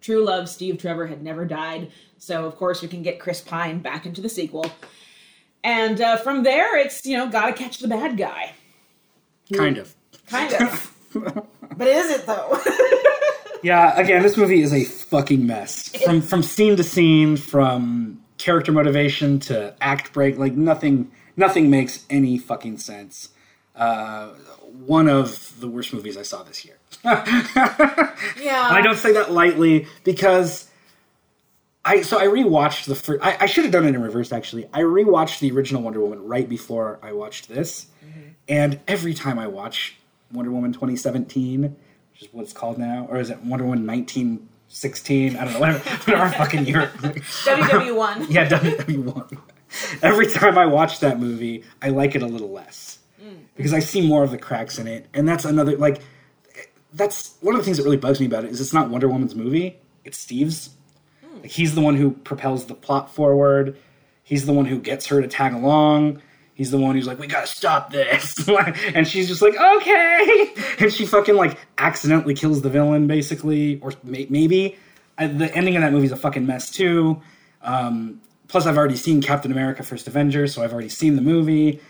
true 0.00 0.24
love, 0.24 0.48
Steve 0.48 0.78
Trevor, 0.78 1.06
had 1.06 1.22
never 1.22 1.44
died. 1.44 1.90
So, 2.18 2.46
of 2.46 2.56
course, 2.56 2.82
we 2.82 2.88
can 2.88 3.02
get 3.02 3.20
Chris 3.20 3.40
Pine 3.40 3.80
back 3.80 4.06
into 4.06 4.20
the 4.20 4.28
sequel. 4.28 4.66
And 5.62 6.00
uh, 6.00 6.16
from 6.18 6.42
there, 6.42 6.76
it's, 6.76 7.04
you 7.04 7.16
know, 7.16 7.28
gotta 7.28 7.52
catch 7.52 7.78
the 7.78 7.88
bad 7.88 8.16
guy. 8.16 8.52
Kind 9.52 9.78
of. 9.78 9.94
Kind 10.26 10.52
of. 10.54 10.90
but 11.14 11.88
is 11.88 12.10
it, 12.10 12.26
though? 12.26 12.58
Yeah, 13.64 13.98
again, 13.98 14.22
this 14.22 14.36
movie 14.36 14.60
is 14.60 14.74
a 14.74 14.84
fucking 14.84 15.46
mess. 15.46 15.88
From 16.04 16.20
from 16.20 16.42
scene 16.42 16.76
to 16.76 16.84
scene, 16.84 17.38
from 17.38 18.22
character 18.36 18.72
motivation 18.72 19.40
to 19.40 19.74
act 19.80 20.12
break, 20.12 20.36
like 20.36 20.52
nothing 20.52 21.10
nothing 21.34 21.70
makes 21.70 22.04
any 22.10 22.36
fucking 22.36 22.76
sense. 22.76 23.30
Uh, 23.74 24.28
one 24.86 25.08
of 25.08 25.58
the 25.60 25.66
worst 25.66 25.94
movies 25.94 26.18
I 26.18 26.22
saw 26.22 26.42
this 26.42 26.62
year. 26.66 26.76
yeah. 27.04 28.68
And 28.68 28.76
I 28.76 28.82
don't 28.82 28.98
say 28.98 29.12
that 29.14 29.32
lightly 29.32 29.86
because 30.04 30.68
I 31.86 32.02
so 32.02 32.18
I 32.18 32.26
rewatched 32.26 32.84
the 32.84 32.94
first. 32.94 33.24
I, 33.24 33.38
I 33.40 33.46
should 33.46 33.64
have 33.64 33.72
done 33.72 33.86
it 33.86 33.94
in 33.94 34.02
reverse 34.02 34.30
actually. 34.30 34.68
I 34.74 34.80
rewatched 34.80 35.40
the 35.40 35.50
original 35.52 35.80
Wonder 35.80 36.00
Woman 36.00 36.26
right 36.26 36.46
before 36.46 36.98
I 37.02 37.12
watched 37.12 37.48
this, 37.48 37.86
and 38.46 38.78
every 38.86 39.14
time 39.14 39.38
I 39.38 39.46
watch 39.46 39.96
Wonder 40.34 40.50
Woman 40.50 40.72
2017, 40.72 41.62
which 41.62 42.22
is 42.22 42.28
what 42.32 42.42
it's 42.42 42.52
called 42.52 42.78
now, 42.78 43.06
or 43.08 43.18
is 43.18 43.30
it 43.30 43.42
Wonder 43.42 43.64
Woman 43.64 43.86
1916? 43.86 45.36
I 45.36 45.44
don't 45.44 45.54
know, 45.54 45.60
whatever, 45.60 45.78
whatever 46.10 46.30
fucking 46.30 46.66
year. 46.66 46.90
WW1. 46.96 48.26
yeah, 48.30 48.48
WW1. 48.48 49.38
Every 50.02 50.26
time 50.30 50.58
I 50.58 50.66
watch 50.66 51.00
that 51.00 51.18
movie, 51.18 51.64
I 51.80 51.88
like 51.88 52.14
it 52.14 52.22
a 52.22 52.26
little 52.26 52.50
less 52.50 52.98
mm. 53.22 53.38
because 53.56 53.72
I 53.72 53.78
see 53.78 54.06
more 54.06 54.22
of 54.22 54.30
the 54.30 54.38
cracks 54.38 54.78
in 54.78 54.86
it, 54.86 55.06
and 55.14 55.28
that's 55.28 55.44
another 55.44 55.76
like 55.76 56.02
that's 56.92 57.36
one 57.40 57.54
of 57.54 57.60
the 57.60 57.64
things 57.64 57.78
that 57.78 57.84
really 57.84 57.96
bugs 57.96 58.20
me 58.20 58.26
about 58.26 58.44
it 58.44 58.50
is 58.50 58.60
it's 58.60 58.72
not 58.72 58.90
Wonder 58.90 59.08
Woman's 59.08 59.34
movie; 59.34 59.78
it's 60.04 60.18
Steve's. 60.18 60.70
Mm. 61.24 61.42
Like 61.42 61.50
he's 61.50 61.74
the 61.74 61.80
one 61.80 61.96
who 61.96 62.12
propels 62.12 62.66
the 62.66 62.74
plot 62.74 63.12
forward. 63.12 63.76
He's 64.22 64.46
the 64.46 64.52
one 64.52 64.64
who 64.64 64.78
gets 64.78 65.06
her 65.06 65.20
to 65.20 65.28
tag 65.28 65.52
along. 65.52 66.22
He's 66.54 66.70
the 66.70 66.78
one 66.78 66.94
who's 66.94 67.06
like, 67.06 67.18
"We 67.18 67.26
gotta 67.26 67.48
stop 67.48 67.90
this," 67.90 68.48
and 68.94 69.06
she's 69.06 69.28
just 69.28 69.42
like, 69.42 69.56
"Okay," 69.56 70.54
and 70.78 70.92
she 70.92 71.04
fucking 71.04 71.34
like 71.34 71.58
accidentally 71.78 72.34
kills 72.34 72.62
the 72.62 72.70
villain, 72.70 73.06
basically, 73.06 73.80
or 73.80 73.92
may- 74.04 74.28
maybe. 74.30 74.76
I, 75.18 75.26
the 75.26 75.54
ending 75.54 75.76
of 75.76 75.82
that 75.82 75.92
movie 75.92 76.06
is 76.06 76.12
a 76.12 76.16
fucking 76.16 76.46
mess 76.46 76.70
too. 76.70 77.20
Um, 77.62 78.20
plus, 78.48 78.66
I've 78.66 78.78
already 78.78 78.96
seen 78.96 79.20
Captain 79.20 79.50
America: 79.50 79.82
First 79.82 80.06
Avenger, 80.06 80.46
so 80.46 80.62
I've 80.62 80.72
already 80.72 80.88
seen 80.88 81.16
the 81.16 81.22
movie. 81.22 81.80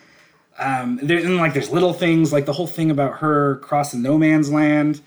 Um, 0.59 0.99
there, 1.03 1.19
and 1.19 1.37
like, 1.37 1.53
there's 1.53 1.71
little 1.71 1.93
things 1.93 2.33
like 2.33 2.47
the 2.47 2.53
whole 2.53 2.67
thing 2.67 2.91
about 2.91 3.19
her 3.19 3.57
crossing 3.57 4.03
no 4.03 4.17
man's 4.17 4.51
land. 4.51 5.03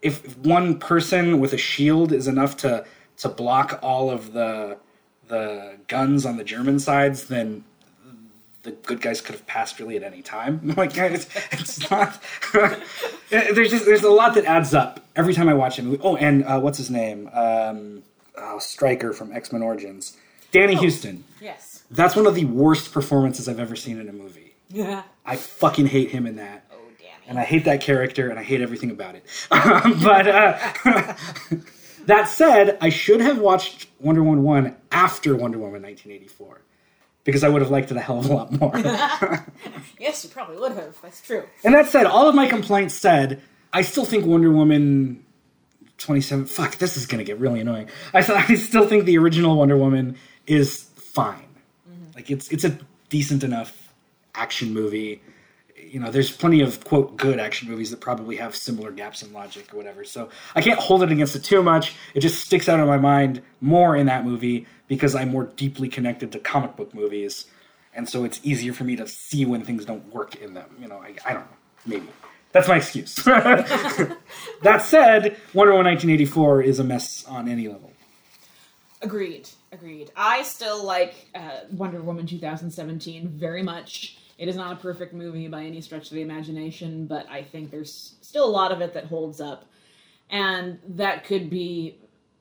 If, 0.00 0.36
one 0.38 0.80
person 0.80 1.38
with 1.38 1.52
a 1.52 1.58
shield 1.58 2.12
is 2.12 2.26
enough 2.26 2.56
to 2.58 2.84
to 3.18 3.28
block 3.28 3.78
all 3.82 4.10
of 4.10 4.32
the 4.32 4.78
the 5.28 5.78
guns 5.86 6.26
on 6.26 6.38
the 6.38 6.44
German 6.44 6.80
sides, 6.80 7.28
then 7.28 7.64
the 8.62 8.72
good 8.72 9.00
guys 9.00 9.20
could 9.20 9.34
have 9.34 9.46
passed 9.46 9.78
really 9.78 9.96
at 9.96 10.02
any 10.02 10.22
time. 10.22 10.74
like 10.76 10.96
it's, 10.96 11.28
it's 11.52 11.90
not. 11.90 12.20
there's 13.30 13.70
just 13.70 13.84
there's 13.84 14.02
a 14.02 14.10
lot 14.10 14.34
that 14.34 14.44
adds 14.44 14.74
up 14.74 15.00
every 15.16 15.34
time 15.34 15.48
I 15.48 15.54
watch 15.54 15.78
a 15.78 15.82
movie. 15.82 16.00
Oh, 16.02 16.16
and 16.16 16.44
uh, 16.44 16.60
what's 16.60 16.78
his 16.78 16.90
name? 16.90 17.28
Um, 17.32 18.02
oh, 18.36 18.58
Stryker 18.58 19.12
from 19.12 19.32
X 19.32 19.52
Men 19.52 19.62
Origins, 19.62 20.16
Danny 20.50 20.74
Huston. 20.74 21.24
Yes. 21.40 21.84
That's 21.90 22.16
one 22.16 22.26
of 22.26 22.34
the 22.34 22.46
worst 22.46 22.92
performances 22.92 23.48
I've 23.48 23.60
ever 23.60 23.76
seen 23.76 24.00
in 24.00 24.08
a 24.08 24.12
movie. 24.12 24.54
Yeah. 24.68 25.02
I 25.26 25.36
fucking 25.36 25.86
hate 25.86 26.10
him 26.10 26.26
in 26.26 26.36
that. 26.36 26.64
Oh, 26.72 26.76
Danny. 26.98 27.12
And 27.26 27.38
I 27.38 27.44
hate 27.44 27.64
that 27.64 27.80
character, 27.80 28.30
and 28.30 28.38
I 28.38 28.42
hate 28.42 28.60
everything 28.60 28.90
about 28.90 29.14
it. 29.14 29.26
but 29.50 30.26
uh, 30.26 30.58
that 32.06 32.28
said, 32.28 32.78
I 32.80 32.88
should 32.88 33.20
have 33.20 33.38
watched 33.38 33.88
Wonder 34.00 34.22
Woman 34.22 34.42
1 34.42 34.76
after 34.90 35.36
Wonder 35.36 35.58
Woman 35.58 35.82
1984. 35.82 36.62
Because 37.24 37.44
I 37.44 37.48
would 37.48 37.62
have 37.62 37.70
liked 37.70 37.90
it 37.90 37.96
a 37.96 38.00
hell 38.00 38.18
of 38.18 38.28
a 38.28 38.32
lot 38.34 38.52
more. 38.52 38.72
Yes, 39.98 40.24
you 40.24 40.30
probably 40.30 40.56
would 40.56 40.72
have. 40.72 41.00
That's 41.00 41.20
true. 41.20 41.44
and 41.62 41.72
that 41.74 41.86
said, 41.86 42.06
all 42.06 42.28
of 42.28 42.34
my 42.34 42.48
complaints 42.48 42.92
said, 42.94 43.40
I 43.72 43.82
still 43.82 44.04
think 44.04 44.26
Wonder 44.26 44.50
Woman 44.50 45.24
27. 45.98 46.46
Fuck, 46.46 46.76
this 46.78 46.96
is 46.96 47.06
going 47.06 47.18
to 47.18 47.24
get 47.24 47.38
really 47.38 47.60
annoying. 47.60 47.88
I 48.14 48.20
still 48.22 48.88
think 48.88 49.04
the 49.04 49.16
original 49.18 49.56
Wonder 49.56 49.76
Woman 49.76 50.16
is 50.48 50.82
fine. 50.96 51.46
Mm-hmm. 51.88 52.10
Like, 52.16 52.30
it's, 52.32 52.50
it's 52.50 52.64
a 52.64 52.76
decent 53.10 53.44
enough 53.44 53.94
action 54.34 54.74
movie. 54.74 55.22
You 55.92 56.00
know, 56.00 56.10
there's 56.10 56.30
plenty 56.30 56.62
of 56.62 56.82
quote 56.84 57.16
good 57.16 57.38
action 57.38 57.68
movies 57.68 57.90
that 57.90 58.00
probably 58.00 58.36
have 58.36 58.56
similar 58.56 58.90
gaps 58.90 59.22
in 59.22 59.32
logic 59.32 59.72
or 59.74 59.76
whatever. 59.76 60.04
So 60.04 60.30
I 60.54 60.62
can't 60.62 60.78
hold 60.78 61.02
it 61.02 61.12
against 61.12 61.36
it 61.36 61.44
too 61.44 61.62
much. 61.62 61.94
It 62.14 62.20
just 62.20 62.44
sticks 62.44 62.68
out 62.68 62.80
in 62.80 62.86
my 62.86 62.96
mind 62.96 63.42
more 63.60 63.94
in 63.94 64.06
that 64.06 64.24
movie 64.24 64.66
because 64.88 65.14
I'm 65.14 65.30
more 65.30 65.44
deeply 65.44 65.88
connected 65.88 66.32
to 66.32 66.38
comic 66.38 66.76
book 66.76 66.94
movies, 66.94 67.46
and 67.94 68.08
so 68.08 68.24
it's 68.24 68.40
easier 68.42 68.72
for 68.72 68.84
me 68.84 68.96
to 68.96 69.06
see 69.06 69.44
when 69.44 69.62
things 69.62 69.84
don't 69.84 70.12
work 70.12 70.34
in 70.36 70.54
them. 70.54 70.76
You 70.80 70.88
know, 70.88 70.96
I, 70.96 71.14
I 71.24 71.34
don't 71.34 71.44
know, 71.44 71.56
maybe 71.86 72.08
that's 72.52 72.68
my 72.68 72.76
excuse. 72.76 73.14
that 73.24 74.82
said, 74.82 75.36
Wonder 75.54 75.72
Woman 75.72 75.86
1984 75.86 76.62
is 76.62 76.78
a 76.78 76.84
mess 76.84 77.24
on 77.26 77.48
any 77.48 77.68
level. 77.68 77.92
Agreed. 79.00 79.48
Agreed. 79.72 80.12
I 80.14 80.42
still 80.42 80.84
like 80.84 81.14
uh, 81.34 81.60
Wonder 81.72 82.02
Woman 82.02 82.26
2017 82.26 83.28
very 83.28 83.62
much. 83.62 84.18
It 84.42 84.48
is 84.48 84.56
not 84.56 84.72
a 84.72 84.76
perfect 84.76 85.14
movie 85.14 85.46
by 85.46 85.62
any 85.62 85.80
stretch 85.80 86.10
of 86.10 86.16
the 86.16 86.20
imagination, 86.22 87.06
but 87.06 87.28
I 87.30 87.44
think 87.44 87.70
there's 87.70 88.16
still 88.22 88.44
a 88.44 88.50
lot 88.50 88.72
of 88.72 88.80
it 88.80 88.92
that 88.94 89.04
holds 89.04 89.40
up. 89.40 89.66
And 90.30 90.80
that 90.88 91.24
could 91.24 91.48
be 91.48 91.98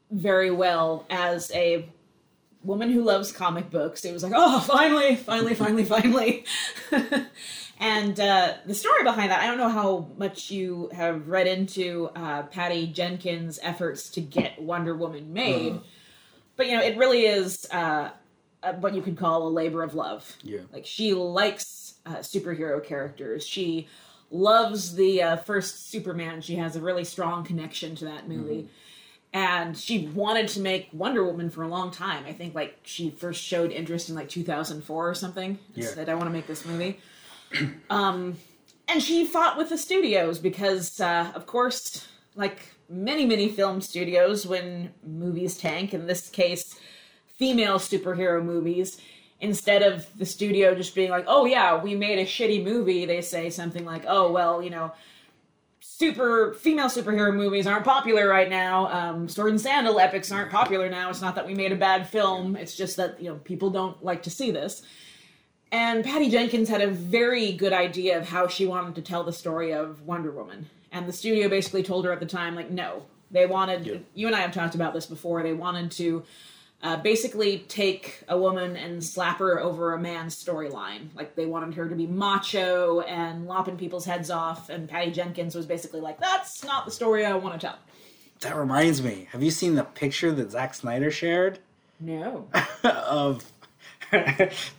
very 0.10 0.50
well 0.50 1.06
as 1.12 1.52
a 1.54 1.88
woman 2.64 2.90
who 2.90 3.04
loves 3.04 3.32
comic 3.32 3.70
books. 3.70 4.04
It 4.04 4.14
was 4.14 4.24
like, 4.24 4.34
oh, 4.36 4.60
finally, 4.62 5.16
finally, 5.16 5.54
finally, 5.54 5.86
finally. 5.86 6.46
and 7.80 8.20
uh, 8.20 8.56
the 8.66 8.74
story 8.74 9.04
behind 9.04 9.30
that, 9.30 9.40
I 9.42 9.46
don't 9.46 9.60
know 9.60 9.70
how 9.70 10.08
much 10.18 10.50
you 10.50 10.90
have 10.94 11.28
read 11.28 11.46
into 11.46 12.10
uh, 12.16 12.42
Patty 12.44 12.88
Jenkins' 12.88 13.60
efforts 13.62 14.10
to 14.10 14.22
get 14.22 14.60
Wonder 14.60 14.96
Woman 14.96 15.32
made 15.34 15.80
but 16.56 16.68
you 16.68 16.76
know 16.78 16.84
it 16.84 16.98
really 16.98 17.26
is 17.26 17.68
uh, 17.72 18.10
uh, 18.64 18.74
what 18.74 18.94
you 18.94 19.02
could 19.02 19.18
call 19.18 19.48
a 19.48 19.50
labor 19.50 19.82
of 19.82 19.96
love 19.96 20.38
Yeah. 20.44 20.60
like 20.72 20.86
she 20.86 21.14
likes 21.14 21.66
uh, 22.06 22.18
superhero 22.18 22.84
characters. 22.84 23.46
She 23.46 23.88
loves 24.30 24.96
the 24.96 25.22
uh, 25.22 25.36
first 25.38 25.90
superman. 25.90 26.42
She 26.42 26.56
has 26.56 26.76
a 26.76 26.82
really 26.82 27.04
strong 27.04 27.44
connection 27.44 27.96
to 27.98 28.06
that 28.06 28.28
movie. 28.28 28.70
And 29.34 29.78
she 29.78 30.08
wanted 30.08 30.50
to 30.50 30.60
make 30.60 30.90
wonder 30.92 31.24
woman 31.24 31.50
for 31.50 31.64
a 31.64 31.68
long 31.68 31.92
time. 31.92 32.26
I 32.26 32.34
think 32.34 32.54
like 32.54 32.80
she 32.84 33.12
first 33.12 33.42
showed 33.42 33.72
interest 33.72 34.10
in 34.10 34.16
like 34.16 34.28
2004 34.28 35.10
or 35.10 35.14
something. 35.14 35.58
Yeah. 35.74 35.88
said 35.88 36.10
i 36.10 36.16
want 36.16 36.26
to 36.26 36.32
make 36.32 36.48
this 36.48 36.66
movie. 36.66 37.00
Um, 37.90 38.38
and 38.88 39.04
she 39.04 39.26
fought 39.26 39.58
with 39.58 39.70
the 39.70 39.78
studios 39.78 40.40
because 40.40 41.00
uh, 41.02 41.32
of 41.36 41.46
course 41.46 42.08
like 42.36 42.74
many 42.90 43.26
many 43.26 43.50
film 43.50 43.82
studios 43.82 44.46
when 44.46 44.94
movies 45.06 45.58
tank 45.58 45.94
in 45.94 46.08
this 46.08 46.30
case 46.30 46.80
female 47.38 47.78
superhero 47.78 48.44
movies 48.44 49.00
instead 49.42 49.82
of 49.82 50.08
the 50.18 50.26
studio 50.26 50.74
just 50.74 50.96
being 50.96 51.10
like 51.12 51.26
oh 51.28 51.46
yeah 51.46 51.82
we 51.82 51.96
made 51.96 52.20
a 52.20 52.26
shitty 52.26 52.64
movie 52.64 53.06
they 53.06 53.22
say 53.22 53.50
something 53.50 53.84
like 53.86 54.04
oh 54.08 54.32
well 54.32 54.62
you 54.62 54.70
know 54.70 54.92
super 55.80 56.54
female 56.54 56.88
superhero 56.88 57.36
movies 57.36 57.66
aren't 57.66 57.84
popular 57.84 58.28
right 58.28 58.50
now 58.50 58.88
um, 58.88 59.28
sword 59.28 59.50
and 59.50 59.60
sandal 59.60 60.00
epics 60.00 60.32
aren't 60.32 60.52
popular 60.52 60.90
now 60.90 61.10
it's 61.10 61.22
not 61.22 61.36
that 61.36 61.46
we 61.46 61.54
made 61.56 61.72
a 61.72 61.76
bad 61.76 62.08
film 62.08 62.56
it's 62.56 62.76
just 62.78 62.98
that 62.98 63.22
you 63.22 63.30
know 63.30 63.36
people 63.38 63.70
don't 63.70 64.04
like 64.04 64.24
to 64.24 64.30
see 64.30 64.52
this 64.52 64.84
and 65.72 66.04
Patty 66.04 66.30
Jenkins 66.30 66.68
had 66.68 66.82
a 66.82 66.88
very 66.88 67.54
good 67.54 67.72
idea 67.72 68.18
of 68.18 68.28
how 68.28 68.48
she 68.48 68.66
wanted 68.66 68.96
to 68.96 69.02
tell 69.02 69.24
the 69.24 69.32
story 69.32 69.72
of 69.74 70.02
Wonder 70.02 70.30
Woman. 70.30 70.70
And 70.92 71.08
the 71.08 71.14
studio 71.14 71.48
basically 71.48 71.82
told 71.82 72.04
her 72.04 72.12
at 72.12 72.20
the 72.20 72.26
time, 72.26 72.56
like, 72.56 72.70
no. 72.70 73.04
They 73.32 73.46
wanted, 73.46 73.86
Yeah. 73.88 73.98
you 74.14 74.28
and 74.28 74.36
I 74.36 74.42
have 74.42 74.54
talked 74.54 74.76
about 74.76 74.94
this 74.94 75.06
before, 75.06 75.42
they 75.44 75.54
wanted 75.54 75.90
to 75.92 76.24
uh, 76.84 76.98
basically 76.98 77.60
take 77.68 78.24
a 78.28 78.38
woman 78.38 78.76
and 78.76 79.04
slap 79.04 79.38
her 79.40 79.60
over 79.60 79.94
a 79.94 80.00
man's 80.00 80.42
storyline. 80.42 81.10
Like, 81.16 81.36
they 81.36 81.46
wanted 81.46 81.76
her 81.76 81.88
to 81.88 81.96
be 81.96 82.08
macho 82.08 83.02
and 83.02 83.46
lopping 83.48 83.78
people's 83.78 84.06
heads 84.06 84.30
off. 84.32 84.70
And 84.70 84.90
Patty 84.90 85.12
Jenkins 85.12 85.54
was 85.56 85.66
basically 85.66 86.02
like, 86.02 86.20
that's 86.20 86.64
not 86.64 86.86
the 86.86 86.92
story 86.92 87.26
I 87.26 87.34
want 87.36 87.60
to 87.60 87.68
tell. 87.68 87.78
That 88.42 88.56
reminds 88.56 89.04
me. 89.04 89.28
Have 89.32 89.44
you 89.44 89.52
seen 89.52 89.76
the 89.76 89.84
picture 89.84 90.32
that 90.32 90.52
Zack 90.52 90.74
Snyder 90.74 91.12
shared 91.12 91.60
No. 92.00 92.48
of? 92.84 93.46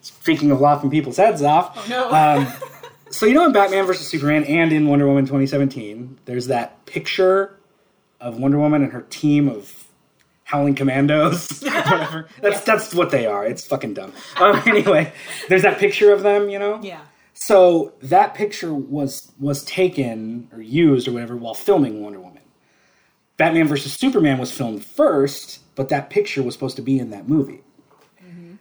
Speaking 0.03 0.51
of 0.51 0.61
lopping 0.61 0.91
people's 0.91 1.17
heads 1.17 1.43
off, 1.43 1.73
Oh, 1.77 1.87
no. 1.89 2.13
Um, 2.13 2.53
so 3.11 3.27
you 3.27 3.35
know 3.35 3.47
in 3.47 3.53
Batman 3.53 3.87
vs 3.87 4.07
Superman 4.07 4.45
and 4.45 4.73
in 4.73 4.89
Wonder 4.89 5.07
Woman 5.07 5.25
2017, 5.25 6.19
there's 6.25 6.49
that 6.49 6.85
picture 6.87 7.57
of 8.21 8.39
Wonder 8.39 8.59
Woman 8.59 8.83
and 8.83 8.93
her 8.93 9.03
team 9.03 9.49
of 9.49 9.82
howling 10.53 10.75
commandos. 10.75 11.61
Whatever. 11.63 12.29
That's 12.41 12.61
that's 12.61 12.95
what 12.95 13.11
they 13.11 13.27
are. 13.27 13.45
It's 13.45 13.65
fucking 13.67 13.95
dumb. 13.95 14.13
Um, 14.37 14.63
anyway, 14.67 15.13
there's 15.49 15.63
that 15.63 15.79
picture 15.79 16.13
of 16.13 16.23
them. 16.23 16.51
You 16.51 16.59
know. 16.59 16.81
yeah. 16.83 17.01
So 17.35 17.95
that 18.03 18.35
picture 18.35 18.73
was 18.75 19.33
was 19.41 19.65
taken 19.65 20.49
or 20.53 20.61
used 20.61 21.09
or 21.09 21.13
whatever 21.13 21.35
while 21.37 21.55
filming 21.55 22.03
Wonder 22.03 22.21
Woman. 22.21 22.43
Batman 23.39 23.67
versus 23.67 23.95
Superman 23.95 24.39
was 24.39 24.53
filmed 24.53 24.85
first, 24.85 25.61
but 25.75 25.89
that 25.89 26.11
picture 26.11 26.43
was 26.43 26.55
supposed 26.55 26.77
to 26.77 26.83
be 26.83 26.99
in 26.99 27.11
that 27.11 27.29
movie. 27.29 27.63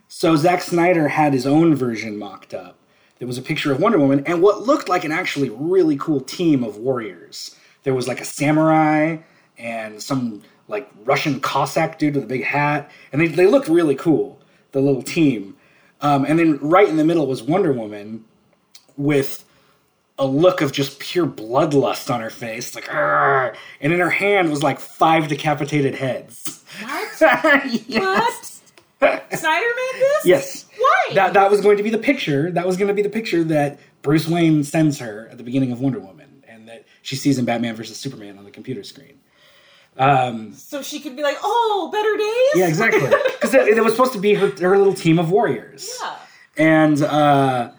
So 0.07 0.35
Zack 0.35 0.61
Snyder 0.61 1.07
had 1.07 1.31
his 1.31 1.47
own 1.47 1.73
version 1.73 2.17
mocked 2.17 2.53
up. 2.53 2.77
There 3.19 3.27
was 3.27 3.37
a 3.37 3.41
picture 3.41 3.71
of 3.71 3.79
Wonder 3.79 3.97
Woman 3.97 4.23
and 4.25 4.41
what 4.41 4.63
looked 4.63 4.89
like 4.89 5.05
an 5.05 5.11
actually 5.13 5.49
really 5.49 5.95
cool 5.95 6.19
team 6.19 6.65
of 6.65 6.75
warriors. 6.75 7.55
There 7.83 7.93
was 7.93 8.09
like 8.09 8.19
a 8.19 8.25
samurai 8.25 9.17
and 9.57 10.03
some 10.03 10.41
like 10.71 10.89
Russian 11.05 11.39
Cossack 11.39 11.99
dude 11.99 12.15
with 12.15 12.23
a 12.23 12.27
big 12.27 12.43
hat, 12.43 12.89
and 13.11 13.21
they, 13.21 13.27
they 13.27 13.45
looked 13.47 13.67
really 13.67 13.95
cool, 13.95 14.39
the 14.71 14.81
little 14.81 15.03
team. 15.03 15.55
Um, 16.01 16.25
and 16.25 16.39
then 16.39 16.57
right 16.57 16.89
in 16.89 16.97
the 16.97 17.05
middle 17.05 17.27
was 17.27 17.43
Wonder 17.43 17.71
Woman 17.71 18.25
with 18.97 19.43
a 20.17 20.25
look 20.25 20.61
of 20.61 20.71
just 20.71 20.99
pure 20.99 21.27
bloodlust 21.27 22.13
on 22.13 22.21
her 22.21 22.29
face, 22.29 22.75
like, 22.75 22.85
"Argh," 22.85 23.55
and 23.79 23.93
in 23.93 23.99
her 23.99 24.09
hand 24.09 24.49
was 24.49 24.63
like 24.63 24.79
five 24.79 25.27
decapitated 25.27 25.95
heads. 25.95 26.63
What? 26.81 27.21
Yes. 27.87 28.61
Snyder 28.99 29.65
made 29.65 29.99
this? 29.99 30.25
Yes. 30.25 30.65
Why? 30.77 31.07
That 31.13 31.33
that 31.33 31.49
was 31.49 31.61
going 31.61 31.77
to 31.77 31.83
be 31.83 31.89
the 31.89 31.97
picture. 31.97 32.51
That 32.51 32.67
was 32.67 32.77
going 32.77 32.87
to 32.87 32.93
be 32.93 33.01
the 33.01 33.09
picture 33.09 33.43
that 33.45 33.79
Bruce 34.03 34.27
Wayne 34.27 34.63
sends 34.63 34.99
her 34.99 35.27
at 35.31 35.37
the 35.37 35.43
beginning 35.43 35.71
of 35.71 35.81
Wonder 35.81 35.99
Woman, 35.99 36.43
and 36.47 36.67
that 36.67 36.85
she 37.01 37.15
sees 37.15 37.39
in 37.39 37.45
Batman 37.45 37.75
versus 37.75 37.97
Superman 37.97 38.37
on 38.37 38.43
the 38.45 38.51
computer 38.51 38.83
screen. 38.83 39.19
So 40.55 40.81
she 40.81 40.99
could 40.99 41.15
be 41.15 41.21
like, 41.21 41.37
oh, 41.43 41.89
better 41.91 42.17
days? 42.17 42.61
Yeah, 42.61 42.67
exactly. 42.67 43.01
Because 43.41 43.53
it, 43.55 43.77
it 43.77 43.83
was 43.83 43.93
supposed 43.93 44.13
to 44.13 44.19
be 44.19 44.35
her, 44.35 44.49
her 44.59 44.77
little 44.77 44.93
team 44.93 45.17
of 45.17 45.31
warriors. 45.31 45.91
Yeah. 45.99 46.15
And 46.57 47.01
uh, 47.01 47.71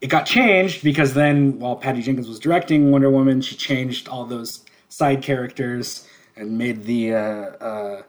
it 0.00 0.06
got 0.06 0.24
changed 0.24 0.82
because 0.82 1.14
then, 1.14 1.58
while 1.58 1.76
Patty 1.76 2.00
Jenkins 2.02 2.28
was 2.28 2.38
directing 2.38 2.90
Wonder 2.90 3.10
Woman, 3.10 3.40
she 3.40 3.54
changed 3.56 4.08
all 4.08 4.24
those 4.24 4.64
side 4.88 5.22
characters 5.22 6.06
and 6.36 6.56
made 6.56 6.84
the, 6.84 7.14
uh, 7.14 7.18
uh, 7.18 8.02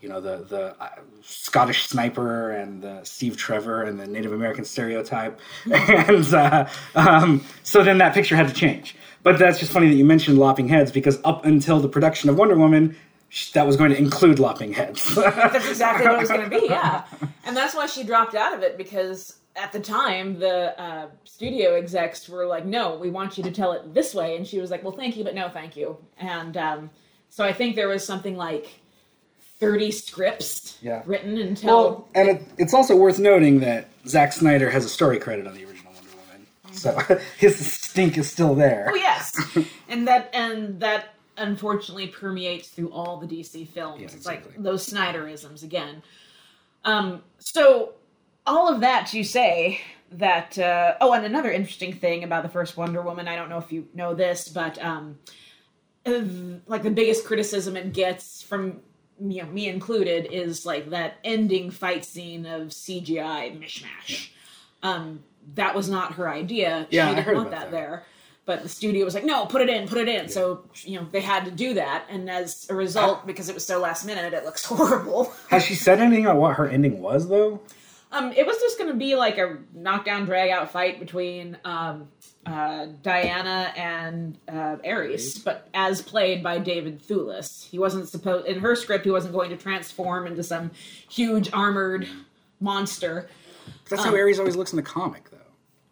you 0.00 0.08
know, 0.08 0.20
the 0.20 0.44
the 0.48 0.80
uh, 0.80 0.90
Scottish 1.22 1.88
sniper 1.88 2.52
and 2.52 2.82
the 2.82 3.02
Steve 3.02 3.36
Trevor 3.36 3.82
and 3.82 3.98
the 3.98 4.06
Native 4.06 4.32
American 4.32 4.64
stereotype, 4.64 5.40
and 5.72 6.32
uh, 6.34 6.68
um, 6.94 7.44
so 7.62 7.82
then 7.82 7.98
that 7.98 8.14
picture 8.14 8.36
had 8.36 8.46
to 8.46 8.54
change. 8.54 8.94
But 9.26 9.40
that's 9.40 9.58
just 9.58 9.72
funny 9.72 9.88
that 9.88 9.96
you 9.96 10.04
mentioned 10.04 10.38
lopping 10.38 10.68
heads 10.68 10.92
because 10.92 11.18
up 11.24 11.44
until 11.44 11.80
the 11.80 11.88
production 11.88 12.30
of 12.30 12.38
Wonder 12.38 12.54
Woman, 12.56 12.94
that 13.54 13.66
was 13.66 13.76
going 13.76 13.90
to 13.90 13.98
include 13.98 14.38
lopping 14.38 14.72
heads. 14.72 15.04
That's 15.16 15.68
exactly 15.68 16.06
what 16.06 16.14
it 16.14 16.20
was 16.20 16.28
going 16.28 16.48
to 16.48 16.60
be, 16.60 16.66
yeah. 16.66 17.02
And 17.44 17.56
that's 17.56 17.74
why 17.74 17.86
she 17.86 18.04
dropped 18.04 18.36
out 18.36 18.54
of 18.54 18.62
it 18.62 18.78
because 18.78 19.34
at 19.56 19.72
the 19.72 19.80
time 19.80 20.38
the 20.38 20.80
uh, 20.80 21.08
studio 21.24 21.74
execs 21.74 22.28
were 22.28 22.46
like, 22.46 22.66
"No, 22.66 22.94
we 22.94 23.10
want 23.10 23.36
you 23.36 23.42
to 23.42 23.50
tell 23.50 23.72
it 23.72 23.92
this 23.92 24.14
way," 24.14 24.36
and 24.36 24.46
she 24.46 24.60
was 24.60 24.70
like, 24.70 24.84
"Well, 24.84 24.92
thank 24.92 25.16
you, 25.16 25.24
but 25.24 25.34
no, 25.34 25.48
thank 25.48 25.76
you." 25.76 25.96
And 26.18 26.56
um, 26.56 26.90
so 27.28 27.44
I 27.44 27.52
think 27.52 27.74
there 27.74 27.88
was 27.88 28.06
something 28.06 28.36
like 28.36 28.78
thirty 29.58 29.90
scripts 29.90 30.78
Yeah. 30.80 31.02
written 31.04 31.36
until 31.38 31.66
Well, 31.68 32.08
and 32.14 32.28
it, 32.28 32.42
it's 32.58 32.72
also 32.72 32.94
worth 32.94 33.18
noting 33.18 33.58
that 33.58 33.88
Zack 34.06 34.32
Snyder 34.32 34.70
has 34.70 34.84
a 34.84 34.88
story 34.88 35.18
credit 35.18 35.48
on 35.48 35.54
the 35.54 35.64
original 35.64 35.92
Wonder 35.94 36.10
Woman, 36.16 36.46
so 36.72 37.20
his 37.38 37.85
stink 37.96 38.18
is 38.18 38.30
still 38.30 38.54
there. 38.54 38.88
Oh 38.90 38.94
yes, 38.94 39.34
and 39.88 40.06
that 40.06 40.28
and 40.34 40.80
that 40.80 41.14
unfortunately 41.38 42.08
permeates 42.08 42.68
through 42.68 42.90
all 42.92 43.16
the 43.16 43.26
DC 43.26 43.68
films. 43.68 44.02
Yes, 44.02 44.14
it's 44.14 44.26
like 44.26 44.62
those 44.62 44.86
Snyderisms 44.86 45.62
again. 45.62 46.02
Um, 46.84 47.22
so 47.38 47.94
all 48.46 48.72
of 48.72 48.80
that 48.80 49.14
you 49.14 49.24
say 49.24 49.80
that. 50.12 50.58
Uh, 50.58 50.94
oh, 51.00 51.12
and 51.14 51.24
another 51.24 51.50
interesting 51.50 51.94
thing 51.94 52.22
about 52.22 52.42
the 52.42 52.50
first 52.50 52.76
Wonder 52.76 53.00
Woman. 53.00 53.28
I 53.28 53.36
don't 53.36 53.48
know 53.48 53.58
if 53.58 53.72
you 53.72 53.88
know 53.94 54.14
this, 54.14 54.48
but 54.48 54.82
um, 54.84 55.18
like 56.66 56.82
the 56.82 56.90
biggest 56.90 57.24
criticism 57.24 57.76
it 57.76 57.94
gets 57.94 58.42
from 58.42 58.80
you 59.18 59.42
know 59.42 59.48
me 59.48 59.68
included 59.68 60.26
is 60.30 60.66
like 60.66 60.90
that 60.90 61.14
ending 61.24 61.70
fight 61.70 62.04
scene 62.04 62.44
of 62.44 62.68
CGI 62.68 63.58
mishmash. 63.58 64.28
Um, 64.82 65.24
that 65.54 65.74
was 65.74 65.88
not 65.88 66.14
her 66.14 66.28
idea. 66.28 66.86
Yeah, 66.90 67.08
she 67.08 67.14
didn't 67.14 67.26
heard 67.26 67.36
want 67.36 67.50
that, 67.50 67.60
that. 67.62 67.70
there. 67.70 68.04
But 68.44 68.62
the 68.62 68.68
studio 68.68 69.04
was 69.04 69.14
like, 69.14 69.24
no, 69.24 69.44
put 69.46 69.60
it 69.60 69.68
in, 69.68 69.88
put 69.88 69.98
it 69.98 70.08
in. 70.08 70.28
So, 70.28 70.64
you 70.82 71.00
know, 71.00 71.08
they 71.10 71.20
had 71.20 71.44
to 71.46 71.50
do 71.50 71.74
that. 71.74 72.04
And 72.08 72.30
as 72.30 72.68
a 72.70 72.74
result, 72.74 73.26
because 73.26 73.48
it 73.48 73.54
was 73.54 73.66
so 73.66 73.80
last 73.80 74.06
minute, 74.06 74.32
it 74.32 74.44
looks 74.44 74.64
horrible. 74.66 75.32
Has 75.50 75.64
she 75.64 75.74
said 75.74 75.98
anything 75.98 76.28
on 76.28 76.36
what 76.36 76.54
her 76.56 76.68
ending 76.68 77.00
was, 77.00 77.28
though? 77.28 77.60
Um, 78.12 78.32
it 78.32 78.46
was 78.46 78.56
just 78.58 78.78
going 78.78 78.90
to 78.90 78.96
be 78.96 79.16
like 79.16 79.36
a 79.38 79.58
knockdown, 79.74 80.26
drag 80.26 80.50
out 80.50 80.70
fight 80.70 81.00
between 81.00 81.58
um, 81.64 82.08
uh, 82.46 82.86
Diana 83.02 83.72
and 83.76 84.38
uh, 84.48 84.76
Ares, 84.84 85.38
but 85.38 85.68
as 85.74 86.00
played 86.00 86.42
by 86.42 86.58
David 86.58 87.02
Thewlis. 87.02 87.68
He 87.68 87.78
wasn't 87.78 88.08
supposed 88.08 88.46
in 88.46 88.60
her 88.60 88.76
script. 88.76 89.04
He 89.04 89.10
wasn't 89.10 89.34
going 89.34 89.50
to 89.50 89.56
transform 89.56 90.28
into 90.28 90.44
some 90.44 90.70
huge 91.10 91.52
armored 91.52 92.08
monster. 92.60 93.28
That's 93.90 94.04
how 94.04 94.14
Ares 94.14 94.38
always 94.38 94.56
looks 94.56 94.72
in 94.72 94.76
the 94.76 94.82
comic, 94.82 95.30
though. 95.30 95.35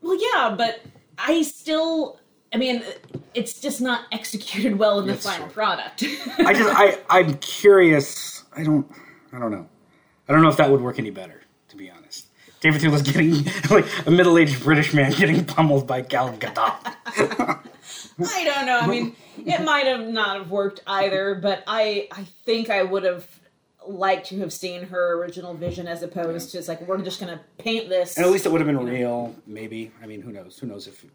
Well, 0.05 0.19
yeah, 0.21 0.55
but 0.57 0.83
I 1.19 1.43
still. 1.43 2.21
I 2.53 2.57
mean, 2.57 2.85
it's 3.33 3.61
just 3.61 3.81
not 3.81 4.03
executed 4.13 4.79
well 4.79 5.01
in 5.01 5.07
the 5.07 5.15
That's 5.15 5.25
final 5.25 5.47
true. 5.47 5.55
product. 5.55 6.05
I 6.39 6.53
just, 6.53 6.73
I, 6.73 6.99
I'm 7.11 7.39
curious. 7.39 8.45
I 8.55 8.63
don't, 8.63 8.89
I 9.33 9.41
don't 9.41 9.51
know. 9.51 9.67
I 10.29 10.33
don't 10.33 10.43
know 10.43 10.51
if 10.51 10.57
that 10.59 10.71
would 10.71 10.81
work 10.81 11.01
any 11.01 11.11
better, 11.11 11.43
to 11.71 11.77
be 11.77 11.91
honest. 11.91 12.29
David 12.61 12.81
Thewlis 12.81 13.05
getting 13.05 13.45
like 13.77 13.87
a 14.07 14.11
middle-aged 14.11 14.63
British 14.63 14.95
man 14.95 15.11
getting 15.13 15.45
pummeled 15.45 15.89
by 15.89 16.03
Gal 16.03 16.33
Gadot. 16.37 16.77
I 17.17 18.45
don't 18.45 18.67
know. 18.67 18.79
I 18.79 18.87
mean, 18.87 19.17
it 19.39 19.65
might 19.65 19.87
have 19.87 20.07
not 20.07 20.37
have 20.39 20.51
worked 20.51 20.81
either, 20.87 21.35
but 21.35 21.65
I 21.67 22.07
I 22.13 22.25
think 22.45 22.71
I 22.71 22.85
would 22.85 23.03
have 23.03 23.27
liked 23.87 24.29
to 24.29 24.39
have 24.41 24.53
seen 24.53 24.85
her 24.85 25.19
original 25.21 25.55
vision 25.55 25.87
as 25.87 26.03
opposed 26.03 26.51
to 26.53 26.59
it's 26.59 26.69
like 26.69 26.81
we're 26.87 27.01
just 27.03 27.21
gonna 27.21 27.41
paint 27.59 27.89
this. 27.89 28.17
And 28.17 28.25
at 28.25 28.33
least 28.33 28.47
it 28.47 28.53
would 28.53 28.61
have 28.61 28.67
been 28.67 28.85
real, 28.85 29.35
maybe. 29.47 29.91
I 30.03 30.07
mean, 30.07 30.23
who 30.23 30.33
knows? 30.33 30.59
Who 30.59 30.67
knows 30.67 30.87
if 30.87 31.05
it 31.05 31.11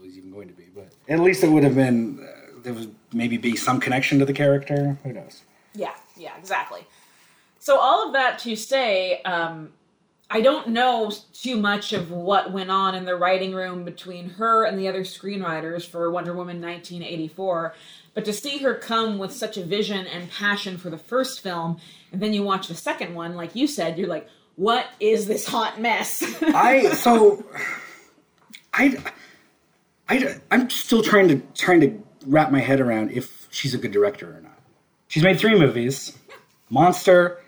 was 0.00 0.16
even 0.16 0.30
going 0.30 0.48
to 0.48 0.54
be? 0.54 0.64
But 0.74 0.88
at 1.08 1.20
least 1.20 1.42
it 1.44 1.50
would 1.50 1.64
have 1.64 1.74
been. 1.74 2.20
Uh, 2.20 2.60
there 2.62 2.72
was 2.72 2.88
maybe 3.12 3.36
be 3.36 3.54
some 3.56 3.80
connection 3.80 4.18
to 4.18 4.24
the 4.24 4.32
character. 4.32 4.98
Who 5.04 5.12
knows? 5.12 5.42
Yeah, 5.74 5.94
yeah, 6.16 6.36
exactly. 6.38 6.86
So 7.58 7.78
all 7.78 8.06
of 8.06 8.12
that 8.14 8.38
to 8.40 8.56
say, 8.56 9.22
um, 9.22 9.72
I 10.28 10.40
don't 10.40 10.68
know 10.68 11.12
too 11.32 11.56
much 11.56 11.92
of 11.92 12.10
what 12.10 12.52
went 12.52 12.70
on 12.70 12.96
in 12.96 13.04
the 13.04 13.14
writing 13.14 13.54
room 13.54 13.84
between 13.84 14.30
her 14.30 14.64
and 14.64 14.76
the 14.78 14.88
other 14.88 15.02
screenwriters 15.02 15.86
for 15.86 16.10
Wonder 16.10 16.32
Woman 16.32 16.60
1984. 16.60 17.74
But 18.12 18.24
to 18.24 18.32
see 18.32 18.58
her 18.58 18.74
come 18.74 19.18
with 19.18 19.32
such 19.32 19.56
a 19.56 19.64
vision 19.64 20.06
and 20.06 20.30
passion 20.30 20.78
for 20.78 20.90
the 20.90 20.98
first 20.98 21.40
film, 21.40 21.78
and 22.16 22.22
then 22.22 22.32
you 22.32 22.42
watch 22.42 22.68
the 22.68 22.74
second 22.74 23.14
one, 23.14 23.36
like 23.36 23.54
you 23.54 23.66
said, 23.66 23.98
you're 23.98 24.08
like, 24.08 24.26
what 24.54 24.86
is 25.00 25.26
this 25.26 25.46
hot 25.46 25.78
mess? 25.78 26.24
I 26.42 26.88
so 26.94 27.44
I 28.72 28.96
I 30.08 30.40
I'm 30.50 30.70
still 30.70 31.02
trying 31.02 31.28
to 31.28 31.42
trying 31.54 31.82
to 31.82 32.02
wrap 32.24 32.50
my 32.50 32.60
head 32.60 32.80
around 32.80 33.10
if 33.10 33.48
she's 33.50 33.74
a 33.74 33.78
good 33.78 33.92
director 33.92 34.34
or 34.34 34.40
not. 34.40 34.58
She's 35.08 35.22
made 35.22 35.38
three 35.38 35.58
movies. 35.58 36.16
Monster, 36.70 37.42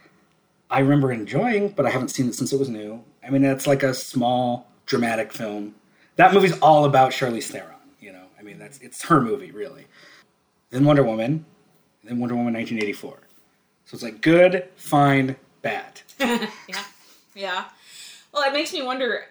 I 0.70 0.80
remember 0.80 1.12
enjoying, 1.12 1.70
but 1.70 1.86
I 1.86 1.90
haven't 1.90 2.08
seen 2.08 2.28
it 2.28 2.34
since 2.34 2.52
it 2.52 2.58
was 2.58 2.68
new. 2.68 3.02
I 3.26 3.30
mean, 3.30 3.44
it's 3.44 3.66
like 3.66 3.82
a 3.82 3.94
small 3.94 4.70
dramatic 4.84 5.32
film. 5.32 5.76
That 6.16 6.34
movie's 6.34 6.58
all 6.60 6.84
about 6.84 7.12
Charlize 7.12 7.44
Theron. 7.44 7.70
You 8.00 8.12
know, 8.12 8.26
I 8.38 8.42
mean, 8.42 8.58
that's 8.58 8.76
it's 8.80 9.02
her 9.06 9.22
movie 9.22 9.50
really. 9.50 9.86
Then 10.68 10.84
Wonder 10.84 11.04
Woman, 11.04 11.46
then 12.04 12.18
Wonder 12.18 12.34
Woman 12.34 12.52
1984. 12.52 13.27
So 13.88 13.94
it's 13.94 14.02
like 14.02 14.20
good, 14.20 14.68
fine, 14.76 15.36
bad. 15.62 16.02
yeah, 16.20 16.84
yeah. 17.34 17.64
Well, 18.32 18.42
it 18.42 18.52
makes 18.52 18.70
me 18.74 18.82
wonder 18.82 19.24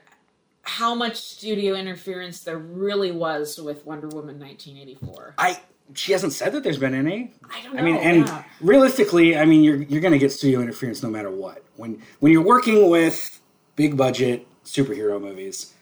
how 0.64 0.96
much 0.96 1.18
studio 1.18 1.76
interference 1.76 2.42
there 2.42 2.58
really 2.58 3.12
was 3.12 3.60
with 3.60 3.86
Wonder 3.86 4.08
Woman 4.08 4.40
1984. 4.40 5.36
I 5.38 5.60
she 5.94 6.12
hasn't 6.12 6.34
said 6.34 6.54
that 6.54 6.64
there's 6.64 6.80
been 6.80 6.96
any. 6.96 7.36
I 7.54 7.62
don't 7.62 7.76
know. 7.76 7.82
I 7.82 7.84
mean, 7.84 7.98
and 7.98 8.26
yeah. 8.26 8.44
realistically, 8.60 9.38
I 9.38 9.46
mean, 9.46 9.64
you're 9.64 9.84
you're 9.84 10.02
going 10.02 10.14
to 10.14 10.18
get 10.18 10.32
studio 10.32 10.60
interference 10.60 11.04
no 11.04 11.12
matter 11.12 11.30
what. 11.30 11.64
When 11.76 12.02
when 12.20 12.32
you're 12.32 12.42
working 12.42 12.90
with 12.90 13.40
big 13.76 13.96
budget 13.96 14.48
superhero 14.66 15.22
movies, 15.22 15.76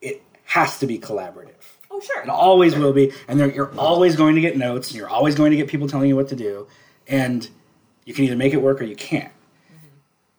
it 0.00 0.22
has 0.44 0.78
to 0.78 0.86
be 0.86 1.00
collaborative. 1.00 1.64
oh 1.90 1.98
sure. 1.98 2.22
It 2.22 2.28
always 2.28 2.76
will 2.76 2.92
be, 2.92 3.12
and 3.26 3.40
you're 3.40 3.76
always 3.76 4.14
going 4.14 4.36
to 4.36 4.40
get 4.40 4.56
notes, 4.56 4.90
and 4.90 4.98
you're 4.98 5.10
always 5.10 5.34
going 5.34 5.50
to 5.50 5.56
get 5.56 5.66
people 5.66 5.88
telling 5.88 6.08
you 6.08 6.14
what 6.14 6.28
to 6.28 6.36
do, 6.36 6.68
and 7.08 7.48
you 8.04 8.14
can 8.14 8.24
either 8.24 8.36
make 8.36 8.52
it 8.52 8.62
work 8.62 8.80
or 8.80 8.84
you 8.84 8.96
can't. 8.96 9.32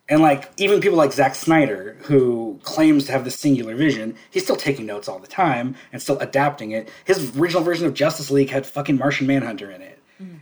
And 0.07 0.21
like 0.21 0.51
even 0.57 0.81
people 0.81 0.97
like 0.97 1.11
Zack 1.11 1.33
Snyder, 1.33 1.97
who 2.01 2.59
claims 2.61 3.05
to 3.05 3.11
have 3.11 3.23
this 3.23 3.39
singular 3.39 3.75
vision, 3.75 4.15
he's 4.29 4.43
still 4.43 4.55
taking 4.55 4.85
notes 4.85 5.07
all 5.07 5.17
the 5.17 5.27
time 5.27 5.75
and 5.91 5.99
still 5.99 6.19
adapting 6.19 6.71
it. 6.71 6.89
His 7.05 7.35
original 7.35 7.63
version 7.63 7.87
of 7.87 7.95
Justice 7.95 8.29
League 8.29 8.51
had 8.51 8.67
fucking 8.67 8.97
Martian 8.97 9.25
Manhunter 9.25 9.71
in 9.71 9.81
it, 9.81 9.99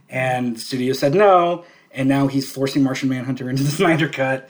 and 0.10 0.58
the 0.58 0.60
studio 0.60 0.92
said 0.92 1.14
no, 1.14 1.64
and 1.92 2.10
now 2.10 2.28
he's 2.28 2.52
forcing 2.52 2.84
Martian 2.84 3.08
Manhunter 3.08 3.50
into 3.50 3.64
the 3.64 3.72
Snyder 3.72 4.10
cut, 4.10 4.50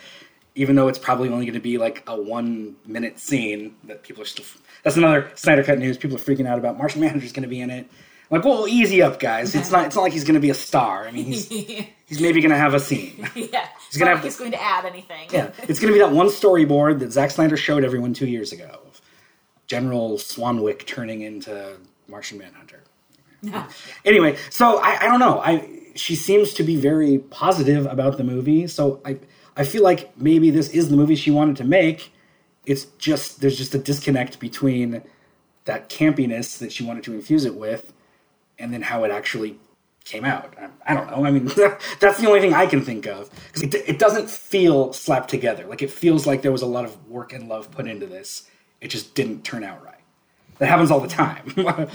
even 0.55 0.75
though 0.75 0.88
it's 0.88 0.99
probably 0.99 1.29
only 1.29 1.45
going 1.45 1.53
to 1.53 1.59
be 1.59 1.77
like 1.77 2.03
a 2.07 2.19
one 2.19 2.75
minute 2.88 3.19
scene 3.19 3.75
that 3.83 4.01
people 4.01 4.23
are 4.23 4.25
still. 4.25 4.45
That's 4.81 4.97
another 4.97 5.31
Snyder 5.36 5.63
cut 5.63 5.77
news. 5.77 5.95
People 5.95 6.17
are 6.17 6.19
freaking 6.19 6.47
out 6.47 6.57
about 6.57 6.79
Martian 6.79 7.01
Manhunter's 7.01 7.33
going 7.33 7.43
to 7.43 7.49
be 7.49 7.62
in 7.62 7.69
it. 7.69 7.88
Like, 8.34 8.43
well, 8.46 8.67
easy 8.67 9.02
up, 9.02 9.19
guys. 9.19 9.56
It's 9.56 9.72
not. 9.72 9.86
It's 9.86 9.96
not 9.96 10.02
like 10.02 10.13
he's 10.13 10.24
going 10.26 10.36
to 10.36 10.39
be 10.41 10.50
a 10.50 10.54
star. 10.56 11.08
I 11.08 11.12
mean, 11.12 11.26
he's 11.26 11.48
he's 12.06 12.19
maybe 12.22 12.41
going 12.41 12.52
to 12.52 12.58
have 12.58 12.74
a 12.74 12.80
scene. 12.80 13.28
yeah, 13.36 13.67
he's 13.89 13.98
gonna 13.98 14.12
have- 14.12 14.17
like 14.17 14.26
he's 14.26 14.38
going 14.38 14.52
to 14.52 14.62
add 14.62 14.86
anything. 14.86 15.30
Yeah, 15.32 15.52
it's 15.69 15.80
going 15.80 15.93
to 15.93 15.93
be 15.93 16.00
that 16.00 16.12
one 16.12 16.28
storyboard 16.28 17.00
that 17.00 17.12
Zack 17.12 17.32
Snyder 17.32 17.56
showed 17.58 17.84
everyone 17.84 18.13
two 18.13 18.28
years 18.28 18.52
ago 18.52 18.80
of 18.86 19.02
General 19.67 20.17
Swanwick 20.17 20.86
turning 20.86 21.22
into 21.22 21.78
Martian 22.08 22.38
Manhunter. 22.38 22.84
Yeah. 23.41 23.67
Anyway, 24.06 24.38
so 24.50 24.80
I, 24.80 25.00
I 25.02 25.06
don't 25.08 25.19
know. 25.19 25.39
I 25.39 25.69
she 25.96 26.15
seems 26.15 26.54
to 26.56 26.63
be 26.63 26.76
very 26.76 27.19
positive 27.19 27.86
about 27.86 28.17
the 28.17 28.24
movie, 28.24 28.67
so 28.67 29.02
I 29.06 29.17
I 29.56 29.63
feel 29.63 29.84
like 29.84 30.17
maybe 30.17 30.50
this 30.50 30.69
is 30.69 30.89
the 30.89 30.96
movie 30.96 31.15
she 31.15 31.32
wanted 31.32 31.58
to 31.58 31.63
make. 31.63 32.12
It's 32.65 32.86
just 32.98 33.41
there's 33.41 33.58
just 33.58 33.76
a 33.76 33.78
disconnect 33.78 34.39
between 34.39 35.04
that 35.65 35.89
campiness 35.89 36.58
that 36.60 36.72
she 36.72 36.84
wanted 36.84 37.04
to 37.06 37.13
infuse 37.13 37.46
it 37.46 37.56
with, 37.56 37.93
and 38.59 38.73
then 38.73 38.81
how 38.81 39.03
it 39.03 39.11
actually 39.11 39.57
came 40.05 40.25
out. 40.25 40.53
I, 40.85 40.93
don't 40.93 41.09
know. 41.09 41.25
I 41.25 41.31
mean, 41.31 41.45
that's 41.99 42.19
the 42.19 42.27
only 42.27 42.41
thing 42.41 42.53
I 42.53 42.65
can 42.65 42.81
think 42.81 43.07
of 43.07 43.29
because 43.47 43.63
it, 43.63 43.75
it 43.75 43.99
doesn't 43.99 44.29
feel 44.29 44.93
slapped 44.93 45.29
together. 45.29 45.65
Like 45.65 45.81
it 45.81 45.91
feels 45.91 46.27
like 46.27 46.41
there 46.41 46.51
was 46.51 46.61
a 46.61 46.67
lot 46.67 46.85
of 46.85 47.09
work 47.09 47.33
and 47.33 47.47
love 47.47 47.71
put 47.71 47.87
into 47.87 48.05
this. 48.05 48.49
It 48.81 48.89
just 48.89 49.15
didn't 49.15 49.43
turn 49.43 49.63
out 49.63 49.83
right. 49.83 49.95
That 50.59 50.67
happens 50.67 50.91
all 50.91 50.99
the 50.99 51.07
time. 51.07 51.53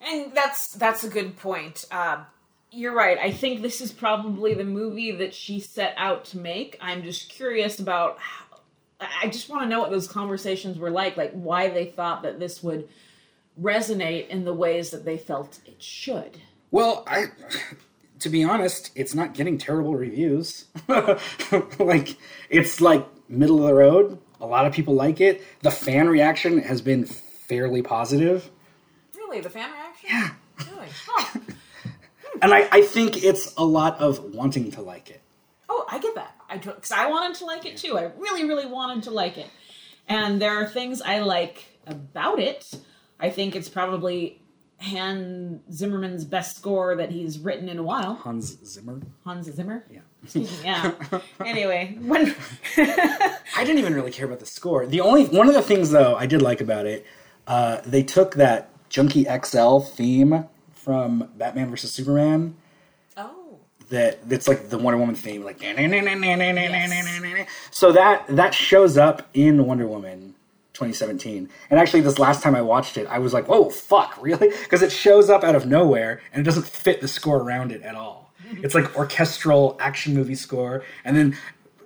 And 0.00 0.32
that's 0.34 0.72
that's 0.72 1.04
a 1.04 1.08
good 1.08 1.36
point. 1.36 1.84
Uh, 1.90 2.24
you're 2.70 2.94
right. 2.94 3.18
I 3.18 3.30
think 3.32 3.60
this 3.60 3.80
is 3.80 3.92
probably 3.92 4.54
the 4.54 4.64
movie 4.64 5.12
that 5.12 5.34
she 5.34 5.60
set 5.60 5.94
out 5.96 6.24
to 6.26 6.38
make. 6.38 6.78
I'm 6.80 7.02
just 7.02 7.28
curious 7.28 7.78
about. 7.78 8.18
How, 8.18 8.46
I 9.22 9.28
just 9.28 9.48
want 9.48 9.62
to 9.62 9.68
know 9.68 9.80
what 9.80 9.90
those 9.90 10.08
conversations 10.08 10.78
were 10.78 10.90
like. 10.90 11.16
Like 11.16 11.32
why 11.32 11.68
they 11.68 11.86
thought 11.86 12.22
that 12.22 12.38
this 12.38 12.62
would 12.62 12.88
resonate 13.60 14.28
in 14.28 14.44
the 14.44 14.54
ways 14.54 14.90
that 14.90 15.04
they 15.04 15.18
felt 15.18 15.60
it 15.66 15.82
should. 15.82 16.38
Well, 16.70 17.04
I 17.06 17.26
to 18.20 18.28
be 18.28 18.44
honest, 18.44 18.90
it's 18.94 19.14
not 19.14 19.34
getting 19.34 19.58
terrible 19.58 19.94
reviews. 19.94 20.66
like 21.78 22.16
it's 22.48 22.80
like 22.80 23.06
middle 23.28 23.60
of 23.60 23.66
the 23.66 23.74
road. 23.74 24.18
A 24.40 24.46
lot 24.46 24.66
of 24.66 24.72
people 24.72 24.94
like 24.94 25.20
it. 25.20 25.42
The 25.62 25.70
fan 25.70 26.08
reaction 26.08 26.58
has 26.60 26.80
been 26.80 27.04
fairly 27.04 27.82
positive. 27.82 28.50
Really, 29.16 29.40
the 29.40 29.50
fan 29.50 29.70
reaction. 29.70 30.08
Yeah. 30.10 30.30
Really? 30.72 30.88
Huh. 31.06 31.40
And 32.42 32.54
I, 32.54 32.68
I 32.72 32.82
think 32.82 33.22
it's 33.22 33.52
a 33.56 33.64
lot 33.64 34.00
of 34.00 34.34
wanting 34.34 34.70
to 34.72 34.80
like 34.80 35.10
it. 35.10 35.20
Oh, 35.68 35.84
I 35.90 35.98
get 35.98 36.14
that. 36.14 36.34
I 36.48 36.56
because 36.56 36.90
I 36.92 37.06
wanted 37.08 37.36
to 37.38 37.44
like 37.44 37.66
it 37.66 37.76
too. 37.76 37.98
I 37.98 38.12
really, 38.16 38.44
really 38.44 38.66
wanted 38.66 39.02
to 39.04 39.10
like 39.10 39.36
it. 39.36 39.48
And 40.08 40.40
there 40.40 40.56
are 40.56 40.66
things 40.66 41.02
I 41.02 41.18
like 41.18 41.66
about 41.86 42.38
it. 42.38 42.72
I 43.20 43.30
think 43.30 43.54
it's 43.56 43.68
probably 43.68 44.40
Hans 44.78 45.60
Zimmerman's 45.72 46.24
best 46.24 46.56
score 46.56 46.96
that 46.96 47.10
he's 47.10 47.38
written 47.38 47.68
in 47.68 47.78
a 47.78 47.82
while. 47.82 48.14
Hans 48.14 48.56
Zimmer. 48.64 49.00
Hans 49.24 49.46
Zimmer. 49.50 49.84
Yeah. 49.90 50.00
Excuse 50.22 50.50
me, 50.50 50.64
yeah. 50.64 50.92
anyway, 51.44 51.96
when 52.00 52.34
I 52.76 53.38
didn't 53.58 53.78
even 53.78 53.94
really 53.94 54.10
care 54.10 54.26
about 54.26 54.40
the 54.40 54.46
score. 54.46 54.86
The 54.86 55.00
only 55.00 55.24
one 55.26 55.48
of 55.48 55.54
the 55.54 55.62
things 55.62 55.90
though 55.90 56.14
I 56.14 56.26
did 56.26 56.42
like 56.42 56.60
about 56.60 56.86
it, 56.86 57.06
uh, 57.46 57.80
they 57.84 58.02
took 58.02 58.34
that 58.34 58.70
Junkie 58.88 59.24
XL 59.44 59.78
theme 59.80 60.46
from 60.74 61.30
Batman 61.36 61.70
vs 61.70 61.92
Superman. 61.92 62.56
oh, 63.16 63.58
That 63.88 64.28
that's 64.28 64.48
like 64.48 64.68
the 64.68 64.78
Wonder 64.78 64.98
Woman 64.98 65.14
theme, 65.14 65.44
like 65.44 65.62
so 67.70 67.92
that 67.92 68.26
that 68.28 68.54
shows 68.54 68.96
up 68.98 69.28
in 69.34 69.66
Wonder 69.66 69.86
Woman 69.86 70.34
2017. 70.72 71.48
And 71.70 71.80
actually, 71.80 72.00
this 72.00 72.18
last 72.18 72.42
time 72.42 72.54
I 72.54 72.62
watched 72.62 72.96
it, 72.96 73.06
I 73.08 73.18
was 73.18 73.32
like, 73.32 73.48
"Whoa, 73.48 73.70
fuck, 73.70 74.16
really?" 74.20 74.50
Because 74.62 74.82
it 74.82 74.92
shows 74.92 75.28
up 75.30 75.44
out 75.44 75.54
of 75.54 75.66
nowhere 75.66 76.20
and 76.32 76.40
it 76.40 76.44
doesn't 76.44 76.66
fit 76.66 77.00
the 77.00 77.08
score 77.08 77.38
around 77.38 77.72
it 77.72 77.82
at 77.82 77.94
all. 77.94 78.32
It's 78.62 78.74
like 78.74 78.96
orchestral 78.96 79.76
action 79.80 80.14
movie 80.14 80.34
score, 80.34 80.82
and 81.04 81.16
then 81.16 81.36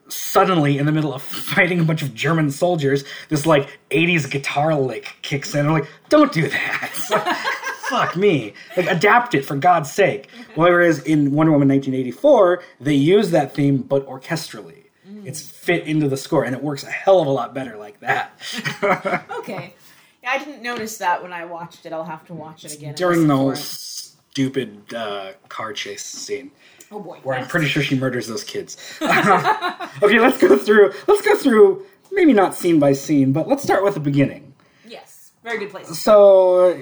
suddenly 0.09 0.79
in 0.79 0.87
the 0.87 0.93
middle 0.93 1.13
of 1.13 1.23
fighting 1.55 1.81
a 1.81 1.85
bunch 1.85 2.03
of 2.03 2.15
German 2.15 2.51
soldiers, 2.51 3.05
this 3.29 3.47
like 3.47 3.79
80s 3.91 4.31
guitar 4.31 4.75
lick 4.75 5.17
kicks 5.23 5.55
in. 5.55 5.67
I'm 5.67 5.73
like, 5.73 5.89
don't 6.09 6.33
do 6.33 6.49
that. 6.49 7.51
Fuck 7.89 8.17
me. 8.17 8.55
Like 8.77 8.87
adapt 8.87 9.35
it 9.35 9.45
for 9.45 9.57
God's 9.57 9.93
sake. 9.93 10.29
Whereas 10.55 11.01
in 11.01 11.33
Wonder 11.33 11.53
Woman 11.53 11.69
1984, 11.69 12.63
they 12.81 12.95
use 12.95 13.31
that 13.31 13.55
theme 13.55 13.79
but 13.79 14.07
orchestrally. 14.07 14.84
It's 15.25 15.41
fit 15.41 15.87
into 15.87 16.09
the 16.09 16.17
score 16.17 16.45
and 16.45 16.55
it 16.55 16.63
works 16.63 16.85
a 16.85 16.91
hell 16.91 17.21
of 17.21 17.27
a 17.27 17.31
lot 17.31 17.55
better 17.55 17.77
like 17.77 18.01
that. 18.01 18.39
okay. 19.39 19.75
Yeah, 20.23 20.31
I 20.31 20.39
didn't 20.39 20.63
notice 20.63 20.99
that 20.99 21.23
when 21.23 21.33
I 21.33 21.45
watched 21.45 21.87
it. 21.87 21.93
I'll 21.93 22.05
have 22.05 22.25
to 22.27 22.35
watch 22.35 22.65
it 22.65 22.75
again. 22.75 22.95
During 22.95 23.27
the 23.27 23.37
whole 23.37 23.55
stupid 23.55 24.93
uh, 24.95 25.33
car 25.49 25.73
chase 25.73 26.05
scene. 26.05 26.51
Oh 26.91 27.01
boy. 27.01 27.19
where 27.23 27.39
I'm 27.39 27.47
pretty 27.47 27.67
sure 27.67 27.83
she 27.83 27.97
murders 27.97 28.27
those 28.27 28.45
kids. 28.45 28.77
okay, 29.03 30.21
let's 30.21 30.39
go 30.39 30.57
through. 30.57 30.93
Let's 31.07 31.23
go 31.23 31.37
through. 31.37 31.87
Maybe 32.13 32.33
not 32.33 32.55
scene 32.55 32.79
by 32.79 32.93
scene, 32.93 33.33
but 33.33 33.49
let's 33.49 33.63
start 33.63 33.83
with 33.83 33.95
the 33.95 34.01
beginning. 34.01 34.55
Yes. 34.87 35.33
Very 35.43 35.59
good 35.59 35.71
place. 35.71 35.99
So, 35.99 36.79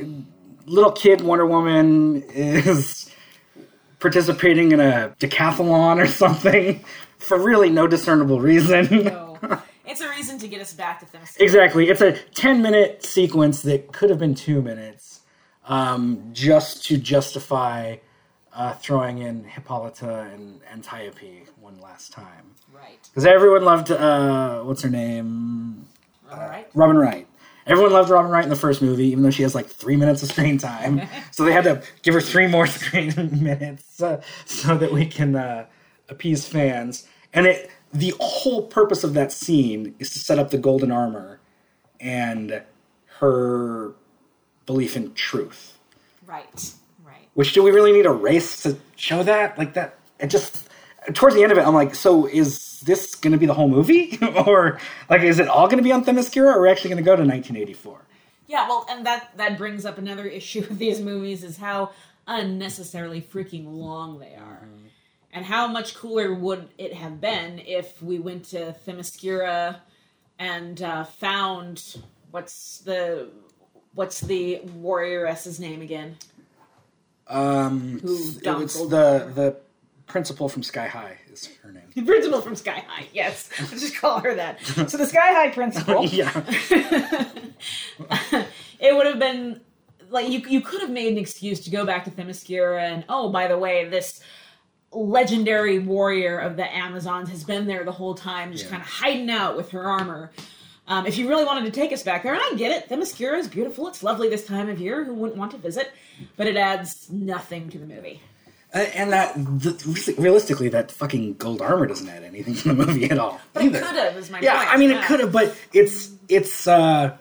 little 0.66 0.92
kid 0.92 1.22
Wonder 1.22 1.46
Woman 1.46 2.22
is 2.22 3.11
participating 3.98 4.72
in 4.72 4.81
a 4.81 5.14
decathlon 5.18 6.02
or 6.02 6.07
something 6.07 6.85
for 7.22 7.38
really 7.38 7.70
no 7.70 7.87
discernible 7.87 8.40
reason. 8.40 8.87
So, 8.87 9.38
it's 9.87 10.00
a 10.00 10.08
reason 10.08 10.38
to 10.38 10.48
get 10.48 10.61
us 10.61 10.72
back 10.72 11.00
to 11.00 11.06
things. 11.06 11.37
Exactly. 11.38 11.88
It's 11.88 12.00
a 12.00 12.12
10 12.12 12.62
minute 12.62 13.04
sequence 13.04 13.62
that 13.62 13.92
could 13.92 14.11
have 14.11 14.18
been 14.18 14.35
two 14.35 14.62
minutes 14.62 15.20
um, 15.66 16.30
just 16.32 16.85
to 16.87 16.96
justify 16.96 17.96
uh, 18.52 18.74
throwing 18.74 19.18
in 19.18 19.44
Hippolyta 19.44 20.30
and 20.32 20.61
Antiope 20.70 21.46
one 21.61 21.80
last 21.80 22.12
time. 22.12 22.54
Right. 22.72 22.98
Because 23.02 23.24
everyone 23.24 23.64
loved, 23.64 23.90
uh, 23.90 24.61
what's 24.62 24.82
her 24.82 24.90
name? 24.90 25.87
All 26.30 26.38
right. 26.38 26.68
Robin 26.74 26.96
Wright. 26.96 27.26
Everyone 27.66 27.92
loved 27.92 28.11
Robin 28.11 28.30
Wright 28.30 28.42
in 28.42 28.50
the 28.50 28.56
first 28.56 28.82
movie, 28.82 29.06
even 29.08 29.22
though 29.22 29.30
she 29.30 29.42
has 29.44 29.54
like 29.54 29.66
three 29.66 29.96
minutes 29.96 30.22
of 30.22 30.30
screen 30.30 30.58
time. 30.58 31.02
so 31.30 31.44
they 31.44 31.52
had 31.52 31.64
to 31.64 31.82
give 32.02 32.14
her 32.14 32.20
three 32.20 32.48
more 32.48 32.66
screen 32.78 33.14
minutes 33.40 34.02
uh, 34.02 34.20
so 34.46 34.76
that 34.76 34.92
we 34.92 35.06
can 35.06 35.37
uh, 35.37 35.66
appease 36.08 36.46
fans. 36.46 37.06
And 37.33 37.47
it, 37.47 37.71
the 37.92 38.14
whole 38.21 38.66
purpose 38.66 39.05
of 39.05 39.14
that 39.14 39.33
scene 39.33 39.95
is 39.99 40.11
to 40.11 40.18
set 40.18 40.38
up 40.38 40.51
the 40.51 40.59
golden 40.59 40.90
armor 40.90 41.40
and 42.01 42.62
her 43.18 43.92
belief 44.66 44.97
in 44.97 45.14
truth. 45.14 45.79
Right. 46.27 46.73
Right. 47.05 47.29
Which 47.35 47.53
do 47.53 47.62
we 47.62 47.71
really 47.71 47.92
need 47.92 48.07
a 48.07 48.11
race 48.11 48.62
to 48.62 48.77
show 48.97 49.23
that? 49.23 49.59
Like 49.59 49.75
that? 49.75 49.99
It 50.18 50.29
just 50.29 50.68
towards 51.14 51.35
the 51.35 51.42
end 51.42 51.53
of 51.53 51.59
it, 51.59 51.66
I'm 51.66 51.75
like, 51.75 51.95
so 51.95 52.27
is 52.27 52.81
this 52.81 53.14
going 53.14 53.33
to 53.33 53.38
be 53.38 53.47
the 53.47 53.55
whole 53.55 53.68
movie, 53.68 54.18
or 54.47 54.79
like 55.11 55.23
is 55.23 55.38
it 55.38 55.49
all 55.49 55.66
going 55.66 55.79
to 55.79 55.83
be 55.83 55.92
on 55.92 56.05
Themyscira, 56.05 56.45
or 56.45 56.59
are 56.59 56.62
we 56.62 56.71
actually 56.71 56.90
going 56.90 57.03
to 57.03 57.05
go 57.05 57.16
to 57.16 57.23
1984? 57.23 58.01
Yeah, 58.47 58.68
well, 58.68 58.87
and 58.90 59.07
that 59.07 59.31
that 59.37 59.59
brings 59.59 59.85
up 59.85 59.99
another 59.99 60.27
issue 60.40 60.61
of 60.61 60.79
these 60.79 61.01
movies 61.01 61.45
is 61.45 61.57
how 61.57 61.90
unnecessarily 62.27 63.21
freaking 63.21 63.66
long 63.66 64.18
they 64.18 64.35
are. 64.35 64.66
Mm-hmm. 64.66 64.82
And 65.33 65.47
how 65.47 65.66
much 65.66 65.95
cooler 65.95 66.35
would 66.35 66.68
it 66.77 66.92
have 66.92 67.21
been 67.21 67.59
if 67.61 68.03
we 68.03 68.18
went 68.18 68.45
to 68.47 68.75
Themyscira 68.87 69.77
and 70.38 70.83
uh, 70.83 71.05
found 71.05 71.97
what's 72.31 72.79
the 72.79 73.31
what's 73.95 74.21
the 74.21 74.61
warrioress's 74.61 75.59
name 75.59 75.81
again? 75.81 76.16
Um, 77.29 78.01
Who 78.01 78.14
it's 78.14 78.79
the 78.88 79.31
the 79.35 79.57
principal 80.07 80.49
from 80.49 80.62
Sky 80.62 80.87
High 80.87 81.16
is 81.33 81.49
her 81.62 81.73
name. 81.73 81.85
The 81.95 82.03
principal 82.12 82.42
from 82.42 82.55
Sky 82.55 82.85
High. 82.87 83.07
Yes, 83.14 83.49
let's 83.59 83.81
just 83.81 83.97
call 83.97 84.21
her 84.21 84.35
that. 84.35 84.61
So 84.64 84.99
the 84.99 85.07
Sky 85.07 85.33
High 85.33 85.51
principal. 85.51 86.05
yeah, 86.07 86.31
it 88.81 88.95
would 88.95 89.07
have 89.07 89.18
been 89.18 89.61
like 90.11 90.29
you 90.29 90.40
you 90.40 90.61
could 90.61 90.83
have 90.83 90.90
made 90.90 91.12
an 91.12 91.18
excuse 91.18 91.61
to 91.61 91.71
go 91.71 91.87
back 91.87 92.05
to 92.05 92.11
Themyscira 92.11 92.81
and 92.81 93.05
oh 93.09 93.31
by 93.31 93.46
the 93.46 93.56
way 93.56 93.88
this 93.88 94.21
legendary 94.93 95.79
warrior 95.79 96.38
of 96.38 96.57
the 96.57 96.71
Amazons 96.75 97.31
has 97.31 97.45
been 97.45 97.67
there 97.67 97.85
the 97.85 97.93
whole 97.93 98.15
time 98.15 98.53
just 98.53 98.65
Yeah. 98.65 98.71
kind 98.71 98.83
of 98.83 98.88
hiding 98.88 99.31
out 99.31 99.57
with 99.57 99.71
her 99.71 99.83
armor. 99.83 100.31
Um, 100.88 101.07
if 101.07 101.17
you 101.17 101.29
really 101.29 101.45
wanted 101.45 101.65
to 101.65 101.71
take 101.71 101.93
us 101.93 102.03
back 102.03 102.25
there, 102.25 102.35
and 102.35 102.43
I 102.45 102.55
get 102.57 102.73
it, 102.73 102.88
Themyscira 102.88 103.38
is 103.38 103.49
beautiful. 103.49 103.87
It's 103.88 104.03
lovely 104.03 104.29
this 104.29 104.45
time 104.45 104.69
of 104.69 104.81
year. 104.81 105.05
Who 105.05 105.15
wouldn't 105.15 105.38
want 105.38 105.53
to 105.53 105.57
visit? 105.59 105.93
But 106.37 106.47
it 106.49 106.57
adds 106.57 107.09
nothing 107.11 107.71
to 107.71 107.79
the 107.79 107.87
movie. 107.87 108.21
Uh, 108.75 108.79
and 108.95 109.13
that 109.13 109.35
the, 109.37 110.15
realistically, 110.19 110.69
that 110.71 110.90
fucking 110.90 111.35
gold 111.35 111.63
armor 111.63 111.87
doesn't 111.87 112.09
add 112.09 112.25
anything 112.25 112.55
to 112.55 112.69
the 112.69 112.75
movie 112.75 113.05
at 113.11 113.19
all. 113.19 113.40
But 113.53 113.65
either. 113.65 113.79
it 113.79 113.85
could 113.85 113.97
have, 113.97 114.17
is 114.17 114.31
my 114.31 114.40
Yeah, 114.40 114.57
point. 114.57 114.75
I 114.75 114.77
mean, 114.79 114.90
it 114.90 115.05
could 115.05 115.21
have, 115.21 115.31
but 115.33 115.55
it's 115.73 116.11
it's 116.29 116.67
uh, 116.67 117.17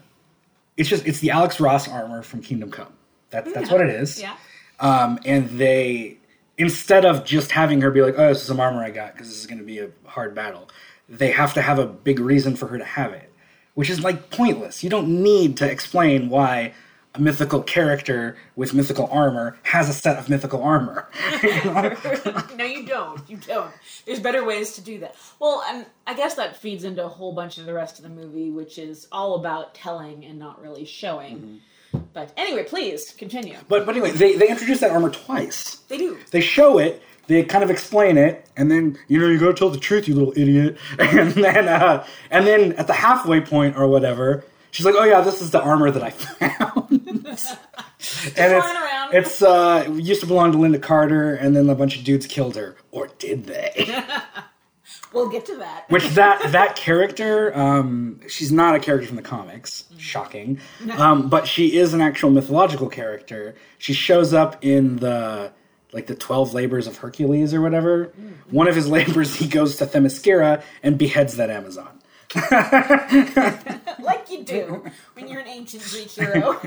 it's 0.78 0.90
just 0.90 1.06
it's 1.06 1.20
the 1.20 1.30
Alex 1.32 1.60
Ross 1.60 1.88
armor 1.90 2.24
from 2.24 2.42
Kingdom 2.42 2.72
Come. 2.72 2.92
That, 3.32 3.46
that's 3.54 3.68
Yeah. 3.70 3.74
what 3.78 3.82
it 3.88 3.90
is. 3.90 4.20
Yeah. 4.22 4.36
Um, 4.80 5.20
and 5.26 5.50
they 5.50 6.18
instead 6.62 7.06
of 7.06 7.26
just 7.26 7.52
having 7.52 7.82
her 7.82 7.92
be 7.92 8.02
like, 8.02 8.16
"Oh, 8.18 8.28
this 8.30 8.42
is 8.42 8.48
some 8.48 8.60
armor 8.60 8.84
I 8.84 8.92
got 8.92 9.14
because 9.14 9.28
this 9.28 9.40
is 9.40 9.48
going 9.48 9.58
to 9.58 9.66
be 9.66 9.80
a 9.80 9.90
hard 10.06 10.36
battle," 10.36 10.70
they 11.10 11.32
have 11.32 11.54
to 11.56 11.62
have 11.62 11.80
a 11.80 11.86
big 11.86 12.20
reason 12.20 12.56
for 12.56 12.68
her 12.68 12.78
to 12.78 12.86
have 12.86 13.14
it, 13.14 13.34
which 13.74 13.90
is 13.90 14.04
like 14.04 14.30
pointless. 14.30 14.84
You 14.84 14.90
don't 14.90 15.24
need 15.24 15.58
to 15.58 15.70
explain 15.70 16.30
why 16.30 16.74
a 17.14 17.20
mythical 17.20 17.62
character 17.62 18.38
with 18.56 18.74
mythical 18.74 19.10
armor 19.12 19.58
has 19.64 19.90
a 19.90 19.94
set 19.94 20.18
of 20.18 20.30
mythical 20.30 20.64
armor. 20.64 21.10
no, 22.56 22.64
you 22.64 22.86
don't. 22.86 23.30
You 23.30 23.38
don't. 23.38 23.72
There's 24.06 24.20
better 24.20 24.46
ways 24.46 24.74
to 24.74 24.82
do 24.82 25.00
that. 25.00 25.16
Well, 25.40 25.64
and 25.68 25.86
I 26.08 26.14
guess 26.14 26.36
that 26.36 26.56
feeds 26.56 26.86
into 26.86 27.04
a 27.04 27.10
whole 27.10 27.34
bunch 27.34 27.58
of 27.58 27.66
the 27.66 27.74
rest 27.74 27.98
of 27.98 28.04
the 28.04 28.10
movie, 28.10 28.50
which 28.50 28.78
is 28.78 29.08
all 29.12 29.36
about 29.36 29.74
telling 29.74 30.24
and 30.24 30.40
not 30.40 30.62
really 30.62 30.86
showing. 30.86 31.38
Mm-hmm. 31.38 31.56
But 32.14 32.32
anyway, 32.38 32.64
please 32.64 33.12
continue. 33.18 33.58
but 33.68 33.86
but 33.86 33.96
anyway, 33.96 34.12
they 34.12 34.36
they 34.36 34.50
introduce 34.50 34.80
that 34.82 34.92
armor 34.92 35.10
twice. 35.10 35.76
They 35.88 35.98
do. 35.98 36.18
They 36.32 36.42
show 36.42 36.78
it. 36.78 37.02
They 37.28 37.44
kind 37.44 37.64
of 37.64 37.70
explain 37.70 38.18
it, 38.18 38.46
and 38.58 38.70
then 38.70 38.98
you 39.08 39.20
know 39.20 39.28
you 39.28 39.38
gotta 39.40 39.54
tell 39.54 39.70
the 39.70 39.80
truth, 39.80 40.08
you 40.08 40.16
little 40.16 40.34
idiot. 40.36 40.78
And 41.00 41.32
then 41.32 41.68
uh, 41.68 42.06
and 42.30 42.46
then 42.48 42.74
at 42.74 42.88
the 42.88 42.94
halfway 42.94 43.40
point 43.42 43.78
or 43.78 43.88
whatever, 43.88 44.44
she's 44.72 44.86
like, 44.86 44.96
"Oh 44.98 45.04
yeah, 45.06 45.22
this 45.22 45.42
is 45.42 45.52
the 45.52 45.62
armor 45.62 45.92
that 45.92 46.04
I 46.04 46.10
found." 46.10 46.90
and 47.08 47.26
it's 47.26 47.56
around. 48.36 49.14
it's 49.14 49.42
uh, 49.42 49.86
it 49.88 50.04
used 50.04 50.22
to 50.22 50.28
belong 50.28 50.52
to 50.52 50.58
Lynda 50.58 50.82
Carter, 50.82 51.36
and 51.36 51.56
then 51.56 51.70
a 51.70 51.76
bunch 51.76 51.98
of 51.98 52.04
dudes 52.04 52.26
killed 52.28 52.56
her, 52.56 52.76
or 52.92 53.08
did 53.20 53.46
they? 53.46 54.04
We'll 55.14 55.30
get 55.30 55.46
to 55.48 55.58
that. 55.58 55.90
Which 55.90 56.08
that 56.16 56.52
that 56.52 56.76
character, 56.76 57.56
um, 57.58 58.22
she's 58.28 58.52
not 58.52 58.76
a 58.76 58.80
character 58.80 59.08
from 59.08 59.18
the 59.18 59.22
comics. 59.22 59.86
Shocking, 59.98 60.60
um, 60.98 61.30
but 61.30 61.48
she 61.48 61.78
is 61.78 61.94
an 61.94 62.02
actual 62.02 62.30
mythological 62.30 62.90
character. 62.90 63.56
She 63.78 63.94
shows 63.94 64.34
up 64.34 64.64
in 64.64 64.98
the 64.98 65.52
like 65.92 66.08
the 66.08 66.16
twelve 66.16 66.54
labors 66.54 66.88
of 66.88 66.98
Hercules 66.98 67.54
or 67.54 67.62
whatever. 67.62 68.14
One 68.50 68.68
of 68.68 68.76
his 68.76 68.88
labors, 68.98 69.36
he 69.36 69.48
goes 69.48 69.78
to 69.78 69.86
Themyscira 69.86 70.64
and 70.84 70.98
beheads 70.98 71.36
that 71.38 71.50
Amazon. 71.50 72.00
like 74.00 74.32
you 74.32 74.44
do 74.46 74.86
when 75.16 75.28
you're 75.28 75.42
an 75.42 75.48
ancient 75.48 75.84
Greek 75.90 76.10
hero. 76.10 76.62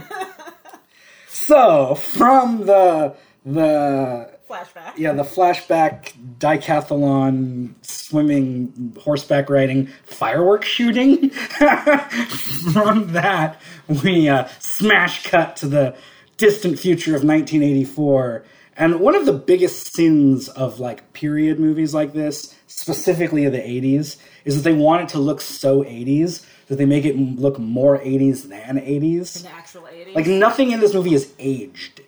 So 1.29 1.95
from 1.95 2.67
the 2.67 3.17
the 3.47 4.31
Flashback. 4.49 4.99
yeah 4.99 5.13
the 5.13 5.23
flashback 5.23 6.13
decathlon 6.39 7.75
swimming 7.83 8.95
horseback 9.01 9.49
riding 9.49 9.87
fireworks 10.05 10.69
shooting 10.69 11.31
from 12.73 13.13
that 13.13 13.61
we 14.05 14.29
uh, 14.29 14.47
smash 14.59 15.27
cut 15.27 15.57
to 15.57 15.67
the 15.67 15.97
distant 16.37 16.79
future 16.79 17.13
of 17.17 17.25
1984 17.25 18.45
and 18.77 19.01
one 19.01 19.15
of 19.15 19.25
the 19.25 19.33
biggest 19.33 19.95
sins 19.95 20.49
of 20.49 20.81
like 20.81 21.13
period 21.13 21.59
movies 21.59 21.95
like 21.95 22.13
this 22.13 22.55
specifically 22.67 23.45
of 23.45 23.53
the 23.53 23.59
80s 23.61 24.17
is 24.45 24.57
that 24.57 24.69
they 24.69 24.75
want 24.77 25.03
it 25.03 25.09
to 25.11 25.19
look 25.19 25.41
so 25.41 25.83
80s 25.85 26.45
that 26.67 26.77
they 26.77 26.87
make 26.87 27.05
it 27.05 27.17
look 27.17 27.59
more 27.59 27.99
80s 27.99 28.49
than 28.49 28.77
80s 28.79 29.43
The 29.43 29.49
actual 29.51 29.83
80s. 29.83 30.15
like 30.15 30.27
nothing 30.27 30.71
in 30.73 30.81
this 30.81 30.93
movie 30.93 31.15
is 31.15 31.33
aged. 31.39 32.01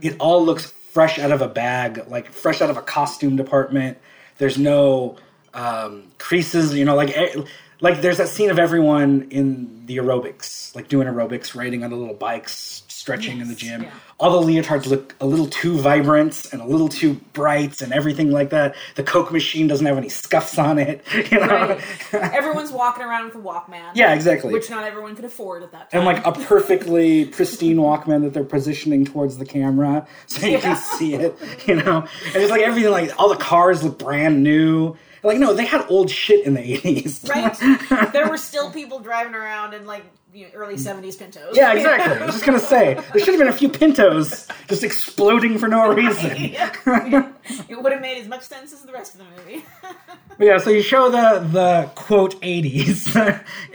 It 0.00 0.16
all 0.18 0.44
looks 0.44 0.72
fresh 0.92 1.18
out 1.18 1.32
of 1.32 1.40
a 1.40 1.48
bag, 1.48 2.04
like 2.08 2.30
fresh 2.30 2.60
out 2.60 2.70
of 2.70 2.76
a 2.76 2.82
costume 2.82 3.36
department. 3.36 3.98
There's 4.38 4.58
no 4.58 5.16
um, 5.54 6.12
creases, 6.18 6.74
you 6.74 6.84
know, 6.84 6.94
like 6.94 7.16
eh, 7.16 7.42
like 7.80 8.00
there's 8.02 8.18
that 8.18 8.28
scene 8.28 8.50
of 8.50 8.58
everyone 8.58 9.28
in 9.30 9.86
the 9.86 9.96
aerobics, 9.96 10.74
like 10.76 10.88
doing 10.88 11.08
aerobics, 11.08 11.56
riding 11.56 11.82
on 11.82 11.90
the 11.90 11.96
little 11.96 12.14
bikes, 12.14 12.81
stretching 13.02 13.40
in 13.40 13.48
the 13.48 13.54
gym. 13.56 13.82
yeah. 13.82 13.90
All 14.20 14.40
the 14.40 14.46
leotards 14.46 14.86
look 14.86 15.16
a 15.20 15.26
little 15.26 15.48
too 15.48 15.76
vibrant 15.78 16.46
and 16.52 16.62
a 16.62 16.64
little 16.64 16.88
too 16.88 17.14
bright 17.32 17.82
and 17.82 17.92
everything 17.92 18.30
like 18.30 18.50
that. 18.50 18.76
The 18.94 19.02
Coke 19.02 19.32
machine 19.32 19.66
doesn't 19.66 19.84
have 19.84 19.98
any 19.98 20.08
scuffs 20.08 20.56
on 20.56 20.78
it, 20.78 21.04
you 21.32 21.40
know. 21.40 21.76
Right. 22.12 22.32
Everyone's 22.32 22.70
walking 22.70 23.02
around 23.02 23.24
with 23.26 23.34
a 23.34 23.38
Walkman. 23.38 23.90
Yeah, 23.94 24.14
exactly. 24.14 24.52
Which 24.52 24.70
not 24.70 24.84
everyone 24.84 25.16
could 25.16 25.24
afford 25.24 25.64
at 25.64 25.72
that 25.72 25.90
time. 25.90 25.98
and 26.00 26.04
like 26.06 26.24
a 26.24 26.30
perfectly 26.46 27.24
pristine 27.24 27.78
Walkman 27.78 28.22
that 28.22 28.32
they're 28.34 28.44
positioning 28.44 29.04
towards 29.04 29.38
the 29.38 29.44
camera 29.44 30.06
so 30.26 30.46
you 30.46 30.52
Yeah. 30.52 30.60
can 30.60 30.76
see 30.76 31.14
it, 31.14 31.36
you 31.66 31.74
know. 31.74 32.06
And 32.26 32.36
it's 32.36 32.50
like 32.52 32.62
everything, 32.62 32.92
like 32.92 33.18
all 33.20 33.28
the 33.28 33.36
cars 33.36 33.82
look 33.82 33.98
brand 33.98 34.44
new. 34.44 34.96
Like 35.24 35.38
no, 35.38 35.54
they 35.54 35.66
had 35.66 35.84
old 35.88 36.10
shit 36.10 36.44
in 36.46 36.54
the 36.54 36.60
eighties. 36.74 37.24
right? 37.28 37.56
there 38.12 38.28
were 38.28 38.36
still 38.36 38.70
people 38.72 38.98
driving 39.00 39.34
around 39.34 39.72
in 39.74 39.86
like 39.86 40.04
you 40.32 40.44
know, 40.46 40.50
early 40.54 40.76
70s 40.76 41.18
Pintos. 41.18 41.54
Yeah, 41.54 41.74
exactly. 41.74 42.18
I 42.22 42.26
was 42.26 42.34
just 42.34 42.46
gonna 42.46 42.58
say 42.58 42.94
there 42.94 43.18
should 43.24 43.34
have 43.34 43.38
been 43.38 43.48
a 43.48 43.52
few 43.52 43.68
Pintos 43.68 44.48
just 44.68 44.82
exploding 44.82 45.58
for 45.58 45.68
no 45.68 45.88
reason. 45.94 46.36
Yeah. 46.36 46.72
it 47.68 47.82
would 47.82 47.92
have 47.92 48.00
made 48.00 48.20
as 48.20 48.28
much 48.28 48.42
sense 48.42 48.72
as 48.72 48.82
the 48.82 48.92
rest 48.92 49.14
of 49.14 49.20
the 49.20 49.26
movie. 49.36 49.64
But 50.38 50.46
yeah, 50.46 50.58
so 50.58 50.70
you 50.70 50.82
show 50.82 51.10
the 51.10 51.46
the 51.46 51.90
quote 51.94 52.36
eighties, 52.42 53.14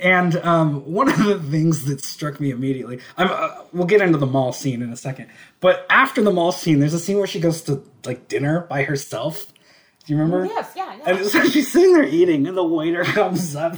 and 0.02 0.36
um, 0.38 0.92
one 0.92 1.08
of 1.08 1.24
the 1.24 1.38
things 1.40 1.86
that 1.86 2.04
struck 2.04 2.40
me 2.40 2.50
immediately. 2.50 3.00
I'm, 3.16 3.28
uh, 3.30 3.62
we'll 3.74 3.86
get 3.86 4.02
into 4.02 4.18
the 4.18 4.26
mall 4.26 4.52
scene 4.54 4.82
in 4.82 4.92
a 4.92 4.98
second, 4.98 5.30
but 5.60 5.86
after 5.92 6.22
the 6.24 6.32
mall 6.32 6.52
scene, 6.52 6.80
there's 6.80 6.96
a 6.96 7.00
scene 7.00 7.20
where 7.20 7.28
she 7.28 7.40
goes 7.40 7.62
to 7.64 7.84
like 8.06 8.28
dinner 8.28 8.62
by 8.62 8.84
herself. 8.84 9.46
Do 10.06 10.14
you 10.14 10.20
remember? 10.20 10.46
yes, 10.48 10.72
yeah, 10.76 10.96
yeah. 10.98 11.10
And 11.10 11.28
so 11.28 11.44
she's 11.48 11.72
sitting 11.72 11.94
there 11.94 12.04
eating, 12.04 12.48
and 12.48 12.58
the 12.58 12.66
waiter 12.66 13.04
comes 13.04 13.56
up. 13.56 13.78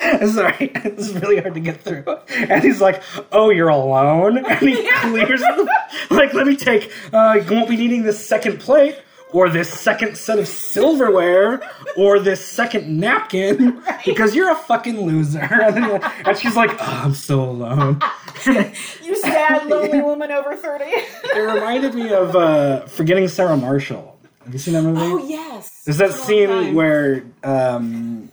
Sorry, 0.32 0.56
it's 0.74 1.10
really 1.10 1.40
hard 1.40 1.54
to 1.54 1.60
get 1.60 1.82
through. 1.82 2.04
And 2.28 2.62
he's 2.64 2.80
like, 2.80 3.02
"Oh, 3.32 3.50
you're 3.50 3.68
alone," 3.68 4.38
and 4.38 4.58
he 4.68 4.90
clears 5.00 5.40
the 5.40 5.68
like. 6.10 6.32
Let 6.32 6.46
me 6.46 6.56
take. 6.56 6.90
Uh, 7.12 7.38
you 7.46 7.54
won't 7.54 7.68
be 7.68 7.76
needing 7.76 8.02
this 8.02 8.24
second 8.24 8.60
plate, 8.60 8.98
or 9.32 9.50
this 9.50 9.68
second 9.68 10.16
set 10.16 10.38
of 10.38 10.48
silverware, 10.48 11.60
or 11.98 12.18
this 12.18 12.44
second 12.44 12.98
napkin, 12.98 13.82
because 14.06 14.34
you're 14.34 14.50
a 14.50 14.54
fucking 14.56 15.00
loser. 15.02 15.40
And, 15.40 16.02
and 16.26 16.38
she's 16.38 16.56
like, 16.56 16.70
oh, 16.72 17.00
"I'm 17.04 17.14
so 17.14 17.42
alone." 17.42 18.00
you 18.46 19.16
sad, 19.20 19.66
lonely 19.66 20.00
woman 20.00 20.30
over 20.32 20.56
30. 20.56 20.84
It 20.86 21.38
reminded 21.54 21.94
me 21.94 22.10
of 22.12 22.34
uh, 22.34 22.86
Forgetting 22.86 23.28
Sarah 23.28 23.56
Marshall. 23.56 24.18
Have 24.44 24.52
you 24.54 24.58
seen 24.58 24.72
that 24.74 24.82
movie? 24.82 25.00
oh, 25.02 25.18
yes. 25.28 25.82
There's 25.84 25.98
that 25.98 26.10
It's 26.10 26.26
been 26.26 26.48
a 26.48 26.52
long 26.54 26.64
scene 26.64 26.64
time. 26.68 26.74
where 26.74 27.24
um, 27.44 28.30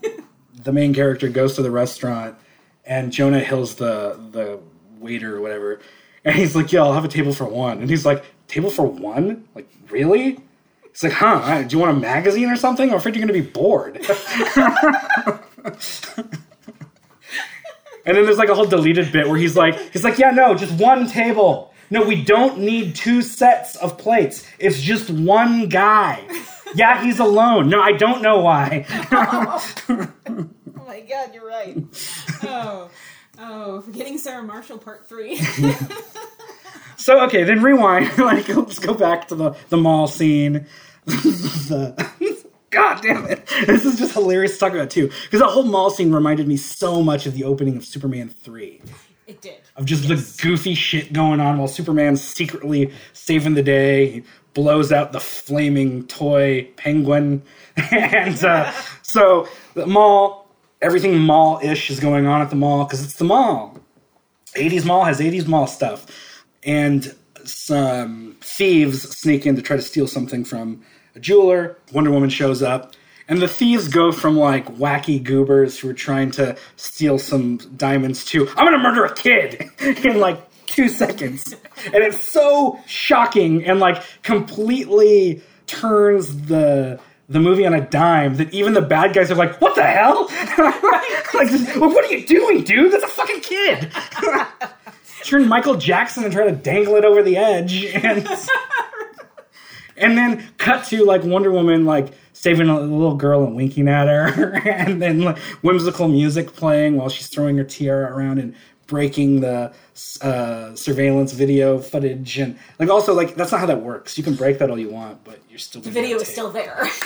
the 0.64 0.74
main 0.74 0.94
character 0.94 1.30
goes 1.30 1.56
to 1.56 1.62
the 1.62 1.72
restaurant 1.72 2.36
and 2.86 3.12
Jonah 3.12 3.40
Hill's 3.40 3.76
the 3.76 4.20
the 4.32 4.60
waiter 5.00 5.36
or 5.36 5.42
whatever, 5.42 5.80
and 6.24 6.36
he's 6.36 6.56
like, 6.56 6.72
"Yeah, 6.72 6.84
I'll 6.84 6.94
have 6.94 7.06
a 7.06 7.10
table 7.10 7.34
for 7.34 7.46
one," 7.46 7.80
and 7.80 7.90
he's 7.90 8.06
like, 8.06 8.24
"Table 8.48 8.70
for 8.70 8.86
one? 8.86 9.48
Like 9.56 9.70
really?" 9.90 10.40
He's 10.92 11.04
like, 11.04 11.14
"Huh? 11.14 11.64
Do 11.64 11.76
you 11.76 11.80
want 11.80 11.98
a 11.98 12.00
magazine 12.00 12.50
or 12.50 12.56
something? 12.56 12.90
I'm 12.90 12.98
afraid 12.98 13.16
you're 13.16 13.28
to 13.28 13.34
be 13.34 13.42
bored." 13.42 14.06
And 18.08 18.16
then 18.16 18.24
there's 18.24 18.38
like 18.38 18.48
a 18.48 18.56
whole 18.56 18.66
deleted 18.66 19.12
bit 19.12 19.28
where 19.28 19.38
he's 19.38 19.58
like, 19.58 19.78
he's 19.92 20.06
like, 20.06 20.18
yeah, 20.18 20.32
no, 20.32 20.56
just 20.56 20.72
one 20.80 21.10
table. 21.10 21.74
No, 21.90 22.06
we 22.06 22.24
don't 22.24 22.60
need 22.60 22.96
two 22.96 23.22
sets 23.22 23.76
of 23.76 23.98
plates. 23.98 24.48
It's 24.60 24.82
just 24.82 25.10
one 25.10 25.68
guy. 25.68 26.26
Yeah, 26.76 27.04
he's 27.04 27.20
alone. 27.20 27.70
No, 27.70 27.82
I 27.82 27.92
don't 27.94 28.22
know 28.22 28.40
why. 28.40 28.86
Oh 30.80 30.86
my 30.88 31.02
god, 31.02 31.34
you're 31.34 31.46
right. 31.48 31.78
Oh. 32.44 32.90
Oh, 33.40 33.82
forgetting 33.82 34.18
Sarah 34.18 34.42
Marshall 34.44 34.78
part 34.78 35.08
three. 35.08 35.40
So 37.00 37.24
okay, 37.26 37.44
then 37.44 37.62
rewind. 37.62 38.18
like, 38.18 38.50
let's 38.50 38.80
go 38.80 38.94
back 38.94 39.28
to 39.28 39.36
the 39.36 39.52
the 39.70 39.78
mall 39.78 40.08
scene. 40.08 40.66
the, 41.06 42.10
God 42.72 43.02
damn 43.02 43.26
it! 43.28 43.46
This 43.68 43.86
is 43.86 44.00
just 44.00 44.14
hilarious 44.14 44.54
to 44.54 44.60
talk 44.60 44.74
about 44.74 44.90
too, 44.90 45.08
because 45.24 45.40
that 45.40 45.48
whole 45.50 45.64
mall 45.64 45.90
scene 45.92 46.12
reminded 46.12 46.48
me 46.48 46.58
so 46.58 47.04
much 47.04 47.26
of 47.28 47.34
the 47.36 47.44
opening 47.44 47.78
of 47.78 47.86
Superman 47.86 48.30
three. 48.30 48.82
it 49.28 49.42
did. 49.42 49.62
of 49.76 49.86
just 49.86 50.08
the 50.08 50.16
goofy 50.42 50.74
shit 50.74 51.14
going 51.14 51.40
on 51.40 51.60
while 51.60 51.68
Superman's 51.68 52.22
secretly 52.24 52.92
saving 53.14 53.54
the 53.54 53.64
day. 53.64 54.24
Blows 54.58 54.92
out 54.92 55.12
the 55.12 55.20
flaming 55.20 56.08
toy 56.08 56.68
penguin. 56.78 57.44
and 57.92 58.44
uh, 58.44 58.72
so 59.04 59.48
the 59.76 59.86
mall, 59.86 60.50
everything 60.82 61.20
mall 61.20 61.60
ish 61.62 61.92
is 61.92 62.00
going 62.00 62.26
on 62.26 62.42
at 62.42 62.50
the 62.50 62.56
mall 62.56 62.84
because 62.84 63.04
it's 63.04 63.18
the 63.18 63.24
mall. 63.24 63.80
80s 64.56 64.84
mall 64.84 65.04
has 65.04 65.20
80s 65.20 65.46
mall 65.48 65.68
stuff. 65.68 66.08
And 66.64 67.16
some 67.44 68.36
thieves 68.42 69.04
sneak 69.16 69.46
in 69.46 69.56
to 69.58 69.62
try 69.62 69.76
to 69.76 69.84
steal 69.84 70.08
something 70.08 70.44
from 70.44 70.84
a 71.14 71.20
jeweler. 71.20 71.78
Wonder 71.94 72.10
Woman 72.10 72.32
shows 72.32 72.64
up. 72.64 72.96
And 73.28 73.40
the 73.40 73.48
thieves 73.48 73.88
go 73.90 74.12
from 74.12 74.40
like 74.40 74.66
wacky 74.78 75.22
goobers 75.22 75.78
who 75.78 75.88
are 75.88 75.94
trying 75.94 76.32
to 76.32 76.58
steal 76.78 77.20
some 77.20 77.58
diamonds 77.78 78.26
to 78.26 78.50
I'm 78.58 78.66
gonna 78.66 78.80
murder 78.80 79.06
a 79.06 79.14
kid 79.14 79.70
in 80.04 80.20
like 80.20 80.42
two 80.68 80.88
seconds. 80.88 81.54
And 81.86 81.96
it's 81.96 82.24
so 82.24 82.80
shocking 82.86 83.66
and 83.66 83.80
like 83.80 84.04
completely 84.22 85.42
turns 85.66 86.46
the 86.46 87.00
the 87.30 87.40
movie 87.40 87.66
on 87.66 87.74
a 87.74 87.82
dime 87.82 88.36
that 88.38 88.54
even 88.54 88.74
the 88.74 88.82
bad 88.82 89.14
guys 89.14 89.30
are 89.30 89.36
like, 89.36 89.60
what 89.60 89.76
the 89.76 89.84
hell? 89.84 90.28
like, 91.34 91.52
what 91.76 92.06
are 92.06 92.14
you 92.14 92.26
doing, 92.26 92.64
dude? 92.64 92.94
That's 92.94 93.04
a 93.04 93.08
fucking 93.08 93.42
kid. 93.42 93.92
Turn 95.26 95.48
Michael 95.48 95.76
Jackson 95.76 96.24
and 96.24 96.32
try 96.32 96.46
to 96.46 96.56
dangle 96.56 96.96
it 96.96 97.04
over 97.04 97.22
the 97.22 97.36
edge 97.36 97.84
and 97.84 98.26
and 99.98 100.18
then 100.18 100.48
cut 100.58 100.86
to 100.86 101.04
like 101.04 101.24
Wonder 101.24 101.52
Woman 101.52 101.86
like 101.86 102.14
saving 102.32 102.70
a 102.70 102.80
little 102.80 103.16
girl 103.16 103.44
and 103.44 103.56
winking 103.56 103.90
at 103.90 104.08
her, 104.08 104.56
and 104.68 105.02
then 105.02 105.22
like 105.22 105.38
whimsical 105.64 106.08
music 106.08 106.54
playing 106.54 106.96
while 106.96 107.10
she's 107.10 107.28
throwing 107.28 107.58
her 107.58 107.64
tiara 107.64 108.16
around 108.16 108.38
and 108.40 108.56
breaking 108.86 109.42
the 109.42 109.74
uh, 110.22 110.76
surveillance 110.76 111.32
video 111.32 111.80
footage 111.80 112.38
and 112.38 112.58
like 112.80 112.90
also 112.90 113.14
like 113.14 113.36
that's 113.36 113.52
not 113.52 113.60
how 113.60 113.66
that 113.66 113.82
works. 113.82 114.18
You 114.18 114.24
can 114.24 114.36
break 114.36 114.60
that 114.60 114.70
all 114.70 114.80
you 114.80 114.90
want, 114.90 115.24
but 115.24 115.40
you're 115.50 115.60
still 115.60 115.82
the 115.82 115.90
video 115.90 116.18
is 116.18 116.28
still 116.28 116.52
there. 116.52 116.88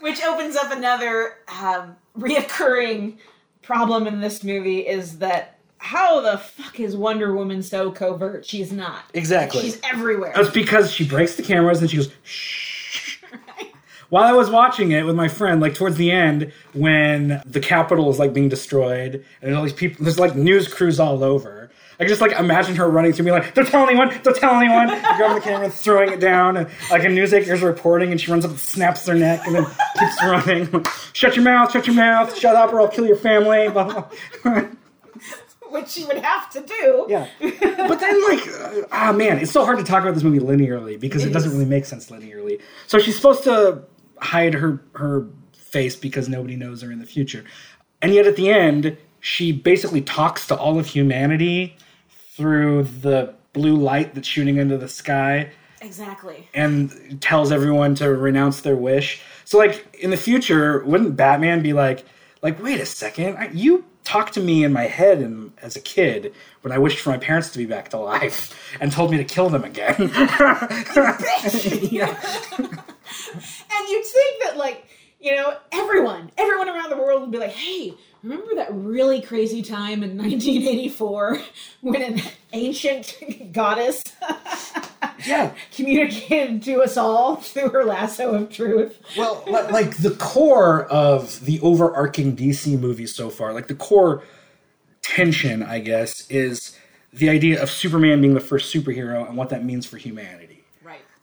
Which 0.00 0.22
opens 0.22 0.56
up 0.56 0.70
another 0.70 1.36
um, 1.48 1.96
reoccurring 2.18 3.16
problem 3.62 4.06
in 4.06 4.20
this 4.20 4.44
movie 4.44 4.86
is 4.86 5.18
that 5.18 5.58
how 5.78 6.20
the 6.20 6.38
fuck 6.38 6.80
is 6.80 6.96
Wonder 6.96 7.34
Woman 7.34 7.62
so 7.62 7.90
covert? 7.90 8.46
She's 8.46 8.72
not. 8.72 9.04
Exactly. 9.12 9.62
She's 9.62 9.80
everywhere. 9.82 10.32
That's 10.34 10.50
because 10.50 10.90
she 10.90 11.06
breaks 11.06 11.36
the 11.36 11.42
cameras 11.42 11.80
and 11.80 11.90
she 11.90 11.98
goes 11.98 12.10
shh. 12.22 12.73
While 14.14 14.28
I 14.28 14.32
was 14.32 14.48
watching 14.48 14.92
it 14.92 15.04
with 15.04 15.16
my 15.16 15.26
friend, 15.26 15.60
like 15.60 15.74
towards 15.74 15.96
the 15.96 16.12
end, 16.12 16.52
when 16.72 17.42
the 17.46 17.58
Capitol 17.58 18.08
is 18.10 18.20
like 18.20 18.32
being 18.32 18.48
destroyed 18.48 19.24
and 19.42 19.56
all 19.56 19.64
these 19.64 19.72
people, 19.72 20.04
there's 20.04 20.20
like 20.20 20.36
news 20.36 20.72
crews 20.72 21.00
all 21.00 21.24
over. 21.24 21.68
I 21.98 22.04
just 22.04 22.20
like 22.20 22.30
imagine 22.30 22.76
her 22.76 22.88
running 22.88 23.12
through 23.12 23.24
me 23.24 23.32
like, 23.32 23.54
don't 23.54 23.66
tell 23.66 23.88
anyone, 23.88 24.16
don't 24.22 24.36
tell 24.36 24.54
anyone. 24.54 24.86
Grabbing 24.86 25.34
the 25.34 25.40
camera 25.40 25.64
and 25.64 25.74
throwing 25.74 26.12
it 26.12 26.20
down, 26.20 26.56
and 26.58 26.70
like 26.92 27.02
a 27.02 27.08
news 27.08 27.34
anchor's 27.34 27.60
reporting, 27.60 28.12
and 28.12 28.20
she 28.20 28.30
runs 28.30 28.44
up 28.44 28.52
and 28.52 28.60
snaps 28.60 29.04
their 29.04 29.16
neck, 29.16 29.48
and 29.48 29.56
then 29.56 29.66
keeps 29.98 30.22
running. 30.22 30.86
shut 31.12 31.34
your 31.34 31.44
mouth, 31.44 31.72
shut 31.72 31.88
your 31.88 31.96
mouth, 31.96 32.38
shut 32.38 32.54
up, 32.54 32.72
or 32.72 32.82
I'll 32.82 32.86
kill 32.86 33.06
your 33.06 33.16
family. 33.16 33.68
Blah, 33.68 34.06
blah. 34.44 34.62
Which 35.70 35.88
she 35.88 36.04
would 36.04 36.18
have 36.18 36.48
to 36.50 36.60
do. 36.60 37.06
Yeah, 37.08 37.26
but 37.40 37.98
then 37.98 38.22
like, 38.28 38.46
uh, 38.46 38.86
ah 38.92 39.10
man, 39.10 39.38
it's 39.38 39.50
so 39.50 39.64
hard 39.64 39.78
to 39.78 39.84
talk 39.84 40.02
about 40.04 40.14
this 40.14 40.22
movie 40.22 40.38
linearly 40.38 41.00
because 41.00 41.24
it, 41.24 41.30
It 41.30 41.32
doesn't 41.32 41.50
really 41.50 41.64
make 41.64 41.84
sense 41.84 42.10
linearly. 42.10 42.60
So 42.86 43.00
she's 43.00 43.16
supposed 43.16 43.42
to 43.42 43.82
hide 44.18 44.54
her 44.54 44.82
her 44.94 45.26
face 45.56 45.96
because 45.96 46.28
nobody 46.28 46.56
knows 46.56 46.82
her 46.82 46.90
in 46.92 46.98
the 46.98 47.06
future, 47.06 47.44
and 48.02 48.12
yet 48.14 48.26
at 48.26 48.36
the 48.36 48.50
end, 48.50 48.96
she 49.20 49.52
basically 49.52 50.00
talks 50.00 50.46
to 50.48 50.56
all 50.56 50.78
of 50.78 50.86
humanity 50.86 51.76
through 52.36 52.84
the 52.84 53.34
blue 53.52 53.76
light 53.76 54.14
that's 54.14 54.26
shooting 54.28 54.56
into 54.58 54.76
the 54.76 54.88
sky 54.88 55.50
Exactly. 55.80 56.48
and 56.52 57.20
tells 57.22 57.52
everyone 57.52 57.94
to 57.96 58.08
renounce 58.08 58.62
their 58.62 58.76
wish. 58.76 59.22
So, 59.44 59.58
like 59.58 59.96
in 60.00 60.10
the 60.10 60.16
future, 60.16 60.84
wouldn't 60.84 61.16
Batman 61.16 61.62
be 61.62 61.72
like, 61.72 62.04
like, 62.42 62.62
wait 62.62 62.80
a 62.80 62.86
second, 62.86 63.36
I, 63.36 63.48
you 63.52 63.84
talked 64.02 64.34
to 64.34 64.40
me 64.40 64.64
in 64.64 64.72
my 64.72 64.84
head 64.84 65.18
and 65.18 65.52
as 65.62 65.76
a 65.76 65.80
kid 65.80 66.34
when 66.60 66.72
I 66.72 66.78
wished 66.78 66.98
for 66.98 67.10
my 67.10 67.16
parents 67.16 67.50
to 67.50 67.58
be 67.58 67.64
back 67.66 67.88
to 67.90 67.98
life 67.98 68.54
and 68.80 68.92
told 68.92 69.10
me 69.10 69.16
to 69.16 69.24
kill 69.24 69.48
them 69.48 69.64
again. 69.64 69.94
yeah. 71.90 72.20
And 73.34 73.88
you'd 73.88 74.04
think 74.04 74.42
that, 74.44 74.56
like, 74.56 74.86
you 75.20 75.34
know, 75.34 75.56
everyone, 75.72 76.30
everyone 76.36 76.68
around 76.68 76.90
the 76.90 76.96
world 76.96 77.22
would 77.22 77.30
be 77.30 77.38
like, 77.38 77.50
hey, 77.50 77.94
remember 78.22 78.54
that 78.56 78.68
really 78.72 79.20
crazy 79.20 79.62
time 79.62 80.02
in 80.02 80.16
1984 80.18 81.40
when 81.82 82.02
an 82.02 82.20
ancient 82.52 83.16
goddess 83.52 84.02
yeah. 85.26 85.52
communicated 85.74 86.62
to 86.62 86.82
us 86.82 86.96
all 86.96 87.36
through 87.36 87.70
her 87.70 87.84
lasso 87.84 88.34
of 88.34 88.50
truth? 88.50 88.98
Well, 89.16 89.42
li- 89.46 89.72
like 89.72 89.98
the 89.98 90.10
core 90.10 90.84
of 90.86 91.44
the 91.44 91.60
overarching 91.60 92.36
DC 92.36 92.78
movie 92.78 93.06
so 93.06 93.30
far, 93.30 93.52
like 93.52 93.68
the 93.68 93.74
core 93.74 94.22
tension, 95.02 95.62
I 95.62 95.80
guess, 95.80 96.28
is 96.30 96.78
the 97.12 97.28
idea 97.28 97.62
of 97.62 97.70
Superman 97.70 98.20
being 98.20 98.34
the 98.34 98.40
first 98.40 98.74
superhero 98.74 99.26
and 99.26 99.36
what 99.36 99.50
that 99.50 99.64
means 99.64 99.86
for 99.86 99.96
humanity. 99.98 100.53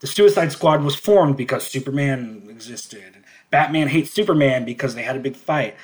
The 0.02 0.08
Suicide 0.08 0.50
Squad 0.50 0.82
was 0.82 0.96
formed 0.96 1.36
because 1.36 1.64
Superman 1.64 2.48
existed. 2.50 3.18
Batman 3.50 3.86
hates 3.86 4.10
Superman 4.10 4.64
because 4.64 4.96
they 4.96 5.04
had 5.04 5.14
a 5.14 5.20
big 5.20 5.36
fight. 5.36 5.76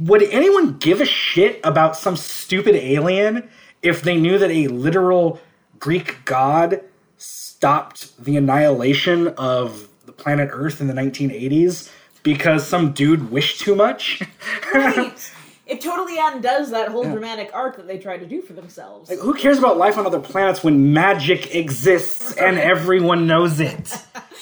Would 0.00 0.24
anyone 0.24 0.78
give 0.78 1.00
a 1.00 1.04
shit 1.04 1.60
about 1.62 1.96
some 1.96 2.16
stupid 2.16 2.74
alien 2.74 3.48
if 3.80 4.02
they 4.02 4.16
knew 4.16 4.38
that 4.38 4.50
a 4.50 4.66
literal 4.66 5.40
Greek 5.78 6.24
god 6.24 6.80
stopped 7.16 8.22
the 8.22 8.36
annihilation 8.36 9.28
of 9.28 9.88
the 10.04 10.12
planet 10.12 10.48
Earth 10.52 10.80
in 10.80 10.88
the 10.88 10.94
1980s 10.94 11.92
because 12.24 12.66
some 12.66 12.90
dude 12.90 13.30
wished 13.30 13.60
too 13.60 13.76
much? 13.76 14.20
Right. 14.74 15.32
It 15.70 15.80
totally 15.80 16.16
undoes 16.18 16.70
that 16.72 16.88
whole 16.88 17.04
dramatic 17.04 17.50
arc 17.54 17.76
that 17.76 17.86
they 17.86 17.96
tried 17.98 18.18
to 18.18 18.26
do 18.26 18.42
for 18.42 18.54
themselves. 18.54 19.08
Like, 19.08 19.20
who 19.20 19.34
cares 19.34 19.56
about 19.58 19.76
life 19.78 19.96
on 19.96 20.04
other 20.04 20.18
planets 20.18 20.64
when 20.64 20.92
magic 20.92 21.54
exists 21.54 22.32
and 22.36 22.58
everyone 22.58 23.26
knows 23.28 23.60
it? 23.60 23.96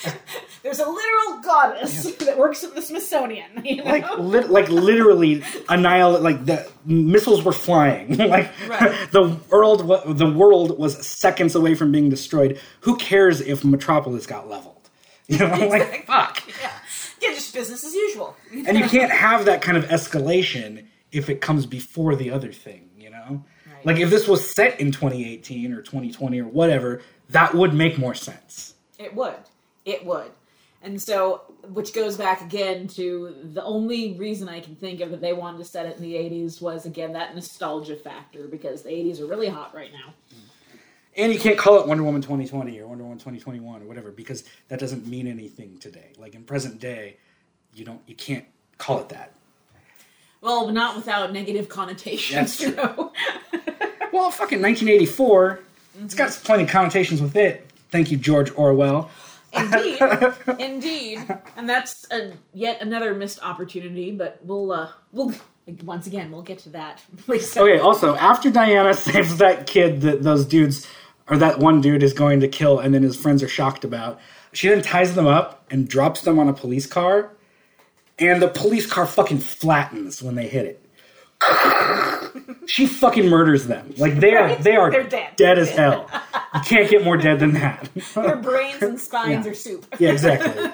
There's 0.62 0.80
a 0.80 0.88
literal 0.88 1.40
goddess 1.42 2.16
that 2.16 2.36
works 2.38 2.64
at 2.64 2.74
the 2.74 2.82
Smithsonian. 2.82 3.64
You 3.64 3.76
know? 3.76 3.84
like 3.84 4.18
lit, 4.18 4.50
like 4.50 4.68
literally 4.70 5.42
annihilate 5.68 6.22
like 6.22 6.44
the 6.46 6.70
missiles 6.84 7.42
were 7.42 7.52
flying 7.52 8.16
like 8.16 8.50
Right. 8.68 9.10
the 9.12 9.38
world 9.50 9.80
the 10.18 10.30
world 10.30 10.78
was 10.78 11.06
seconds 11.06 11.54
away 11.54 11.74
from 11.74 11.92
being 11.92 12.08
destroyed 12.10 12.60
who 12.80 12.96
cares 12.96 13.40
if 13.40 13.64
metropolis 13.64 14.26
got 14.26 14.48
leveled 14.48 14.88
you 15.26 15.38
know 15.38 15.46
like 15.68 16.06
fuck 16.06 16.42
yeah. 16.60 16.70
yeah, 17.22 17.34
just 17.34 17.54
business 17.54 17.84
as 17.84 17.94
usual. 17.94 18.36
and 18.66 18.76
you 18.78 18.84
can't 18.84 19.12
have 19.12 19.44
that 19.46 19.62
kind 19.62 19.76
of 19.76 19.84
escalation 19.86 20.84
if 21.12 21.28
it 21.28 21.40
comes 21.40 21.66
before 21.66 22.14
the 22.16 22.30
other 22.30 22.52
thing 22.52 22.88
you 22.98 23.10
know 23.10 23.44
Right. 23.66 23.86
like 23.86 23.96
if 23.98 24.10
this 24.10 24.26
was 24.26 24.48
set 24.50 24.80
in 24.80 24.90
2018 24.92 25.72
or 25.72 25.82
2020 25.82 26.40
or 26.40 26.44
whatever 26.44 27.00
that 27.30 27.54
would 27.54 27.74
make 27.74 27.98
more 27.98 28.14
sense 28.14 28.74
It 28.98 29.14
would. 29.14 29.36
It 29.84 30.04
would. 30.04 30.32
And 30.82 31.00
so, 31.02 31.42
which 31.72 31.92
goes 31.92 32.16
back 32.16 32.40
again 32.40 32.86
to 32.88 33.34
the 33.42 33.64
only 33.64 34.12
reason 34.14 34.48
I 34.48 34.60
can 34.60 34.76
think 34.76 35.00
of 35.00 35.10
that 35.10 35.20
they 35.20 35.32
wanted 35.32 35.58
to 35.58 35.64
set 35.64 35.86
it 35.86 35.96
in 35.96 36.02
the 36.02 36.14
80s 36.14 36.60
was, 36.62 36.86
again, 36.86 37.12
that 37.14 37.34
nostalgia 37.34 37.96
factor 37.96 38.46
because 38.46 38.82
the 38.82 38.90
80s 38.90 39.20
are 39.20 39.26
really 39.26 39.48
hot 39.48 39.74
right 39.74 39.90
now. 39.92 40.14
and 41.16 41.32
you 41.32 41.38
can't 41.40 41.58
call 41.58 41.80
it 41.80 41.86
Wonder 41.88 42.04
Woman 42.04 42.22
2020 42.22 42.78
or 42.80 42.86
Wonder 42.86 43.02
Woman 43.02 43.18
2021 43.18 43.82
or 43.82 43.86
whatever 43.86 44.12
because 44.12 44.44
that 44.68 44.78
doesn't 44.78 45.06
mean 45.06 45.26
anything 45.26 45.78
today. 45.78 46.12
Like 46.16 46.34
in 46.36 46.44
present 46.44 46.78
day, 46.80 47.16
you 47.74 47.84
don't 47.84 48.00
you 48.06 48.14
can't 48.14 48.44
call 48.78 49.00
it 49.00 49.08
that. 49.08 49.34
Well, 50.40 50.68
not 50.70 50.96
without 50.96 51.32
negative 51.32 51.68
connotations, 51.68 52.58
That's 52.58 52.74
true. 52.74 53.12
Well, 54.10 54.30
fucking 54.30 54.62
1984, 54.62 55.60
it's 56.02 56.14
got 56.14 56.30
plenty 56.42 56.62
of 56.62 56.70
connotations 56.70 57.20
with 57.20 57.36
it. 57.36 57.70
Thank 57.90 58.10
you, 58.10 58.16
George 58.16 58.50
Orwell. 58.56 59.10
Indeed. 59.52 59.98
Indeed. 60.58 61.38
And 61.56 61.68
that's 61.68 62.10
a, 62.10 62.32
yet 62.54 62.80
another 62.80 63.14
missed 63.14 63.38
opportunity, 63.42 64.10
but 64.10 64.40
we'll, 64.42 64.72
uh, 64.72 64.88
we'll, 65.12 65.34
once 65.84 66.06
again, 66.06 66.30
we'll 66.30 66.42
get 66.42 66.58
to 66.60 66.70
that. 66.70 67.02
Okay, 67.28 67.78
also, 67.78 68.16
after 68.16 68.50
Diana 68.50 68.94
saves 68.94 69.36
that 69.38 69.66
kid 69.66 70.00
that 70.00 70.22
those 70.22 70.46
dudes 70.46 70.86
or 71.28 71.36
that 71.36 71.58
one 71.58 71.80
dude 71.82 72.02
is 72.02 72.14
going 72.14 72.40
to 72.40 72.48
kill 72.48 72.78
and 72.78 72.94
then 72.94 73.02
his 73.02 73.14
friends 73.14 73.42
are 73.42 73.48
shocked 73.48 73.84
about, 73.84 74.18
she 74.52 74.68
then 74.68 74.82
ties 74.82 75.14
them 75.14 75.26
up 75.26 75.64
and 75.70 75.86
drops 75.86 76.22
them 76.22 76.38
on 76.38 76.48
a 76.48 76.54
police 76.54 76.86
car, 76.86 77.30
and 78.18 78.42
the 78.42 78.48
police 78.48 78.86
car 78.86 79.06
fucking 79.06 79.38
flattens 79.38 80.22
when 80.22 80.34
they 80.34 80.48
hit 80.48 80.66
it. 80.66 80.84
she 82.66 82.86
fucking 82.86 83.28
murders 83.28 83.66
them. 83.66 83.94
Like 83.96 84.16
they 84.16 84.34
are 84.34 84.44
Right? 84.48 84.62
they 84.62 84.74
are 84.76 84.90
They're 84.90 85.04
dead. 85.36 85.58
as 85.58 85.70
hell. 85.70 86.08
You 86.54 86.60
can't 86.62 86.90
get 86.90 87.04
more 87.04 87.16
dead 87.16 87.38
than 87.38 87.52
that. 87.54 87.88
Their 88.14 88.36
brains 88.36 88.82
and 88.82 88.98
spines 89.00 89.44
Yeah. 89.46 89.52
are 89.52 89.54
soup. 89.54 89.86
yeah, 89.98 90.10
exactly. 90.10 90.64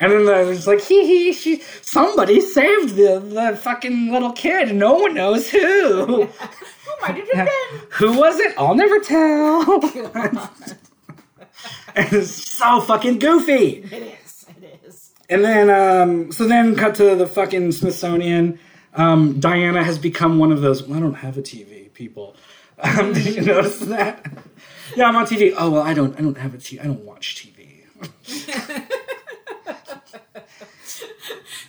And 0.00 0.10
then 0.10 0.24
the, 0.26 0.50
it's 0.50 0.66
like, 0.66 0.80
hee 0.80 1.06
hee, 1.06 1.32
she, 1.32 1.60
somebody 1.82 2.40
saved 2.40 2.96
the, 2.96 3.20
the 3.20 3.56
fucking 3.56 4.10
little 4.10 4.32
kid. 4.32 4.74
No 4.74 4.94
one 4.94 5.14
knows 5.14 5.48
who. 5.48 6.24
Who 6.84 7.00
might 7.00 7.16
it 7.18 7.34
have 7.36 7.46
been? 7.46 7.80
Who 7.92 8.18
was 8.18 8.38
it? 8.40 8.52
I'll 8.58 8.74
never 8.74 8.98
tell. 8.98 9.80
and 11.94 12.12
it's 12.12 12.30
so 12.30 12.80
fucking 12.80 13.20
goofy. 13.20 13.84
It 13.90 13.92
is. 13.92 14.23
And 15.28 15.44
then, 15.44 15.70
um, 15.70 16.32
so 16.32 16.46
then 16.46 16.76
cut 16.76 16.94
to 16.96 17.14
the 17.16 17.26
fucking 17.26 17.72
Smithsonian. 17.72 18.58
Um, 18.94 19.40
Diana 19.40 19.82
has 19.82 19.98
become 19.98 20.38
one 20.38 20.52
of 20.52 20.60
those, 20.60 20.82
well, 20.82 20.96
I 20.98 21.00
don't 21.00 21.14
have 21.14 21.38
a 21.38 21.42
TV 21.42 21.92
people. 21.92 22.36
Um, 22.76 23.12
did 23.12 23.36
you 23.36 23.42
notice 23.42 23.78
that? 23.78 24.26
Yeah, 24.96 25.04
I'm 25.06 25.14
on 25.14 25.26
TV. 25.26 25.54
Oh, 25.56 25.70
well, 25.70 25.82
I 25.82 25.94
don't, 25.94 26.18
I 26.18 26.22
don't 26.22 26.36
have 26.36 26.54
a 26.54 26.58
TV. 26.58 26.80
I 26.80 26.84
don't 26.86 27.04
watch 27.04 27.36
TV. 27.36 28.80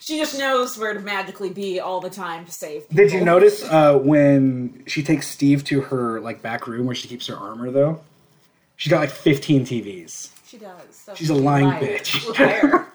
She 0.06 0.20
just 0.20 0.38
knows 0.38 0.78
where 0.78 0.94
to 0.94 1.00
magically 1.00 1.50
be 1.50 1.80
all 1.80 2.00
the 2.00 2.12
time 2.12 2.46
to 2.46 2.52
save 2.52 2.88
people. 2.88 2.96
Did 3.04 3.12
you 3.12 3.22
notice 3.26 3.64
uh, 3.64 3.98
when 3.98 4.84
she 4.86 5.02
takes 5.02 5.28
Steve 5.28 5.64
to 5.64 5.82
her 5.82 6.20
like 6.22 6.44
back 6.44 6.68
room 6.68 6.86
where 6.86 6.94
she 6.94 7.08
keeps 7.08 7.26
her 7.26 7.36
armor 7.36 7.72
though? 7.72 8.02
She's 8.76 8.92
got 8.92 9.00
like 9.00 9.10
15 9.10 9.66
TVs. 9.66 10.30
She 10.46 10.60
does. 10.60 10.74
So 10.92 11.16
She's 11.16 11.32
a 11.32 11.34
lying 11.34 11.70
liar. 11.70 11.82
bitch. 11.82 12.38
Liar. 12.40 12.88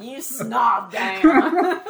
you 0.00 0.20
snob, 0.20 0.92
Diana. 0.92 1.82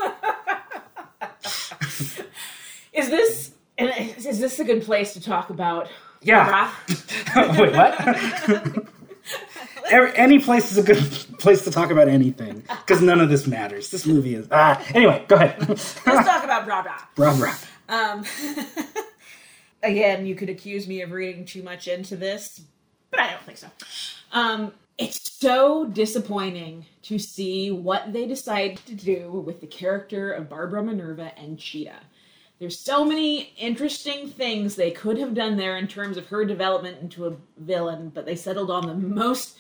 is 2.92 3.10
this 3.10 3.52
is 3.78 4.38
this 4.38 4.58
a 4.58 4.64
good 4.64 4.82
place 4.82 5.14
to 5.14 5.20
talk 5.20 5.50
about? 5.50 5.88
Yeah. 6.22 6.70
Wait, 7.36 7.72
what? 7.74 8.86
Any 9.92 10.38
place 10.38 10.70
is 10.70 10.78
a 10.78 10.82
good 10.82 10.98
place 11.38 11.64
to 11.64 11.70
talk 11.70 11.90
about 11.90 12.08
anything 12.08 12.62
because 12.86 13.02
none 13.02 13.20
of 13.20 13.28
this 13.28 13.46
matters. 13.46 13.90
This 13.90 14.06
movie 14.06 14.34
is 14.34 14.46
ah. 14.50 14.82
Anyway, 14.94 15.24
go 15.26 15.36
ahead. 15.36 15.68
Let's 15.68 15.94
talk 15.94 16.44
about 16.44 16.64
Bra 16.64 16.82
Bra. 16.82 16.96
Bra, 17.16 17.36
bra. 17.36 17.54
Um, 17.88 18.24
again, 19.82 20.26
you 20.26 20.34
could 20.34 20.48
accuse 20.48 20.86
me 20.86 21.02
of 21.02 21.10
reading 21.10 21.44
too 21.44 21.62
much 21.62 21.88
into 21.88 22.16
this, 22.16 22.60
but 23.10 23.20
I 23.20 23.30
don't 23.30 23.42
think 23.42 23.58
so. 23.58 23.66
Um, 24.32 24.72
it's 25.00 25.32
so 25.32 25.86
disappointing 25.86 26.84
to 27.02 27.18
see 27.18 27.70
what 27.70 28.12
they 28.12 28.26
decide 28.26 28.76
to 28.86 28.94
do 28.94 29.30
with 29.44 29.60
the 29.60 29.66
character 29.66 30.30
of 30.32 30.48
Barbara 30.50 30.82
Minerva 30.82 31.32
and 31.38 31.58
Cheetah. 31.58 32.00
There's 32.58 32.78
so 32.78 33.04
many 33.06 33.54
interesting 33.56 34.28
things 34.28 34.76
they 34.76 34.90
could 34.90 35.16
have 35.18 35.32
done 35.34 35.56
there 35.56 35.78
in 35.78 35.88
terms 35.88 36.18
of 36.18 36.26
her 36.26 36.44
development 36.44 36.98
into 37.00 37.26
a 37.26 37.36
villain, 37.56 38.10
but 38.14 38.26
they 38.26 38.36
settled 38.36 38.70
on 38.70 38.86
the 38.86 38.94
most 38.94 39.56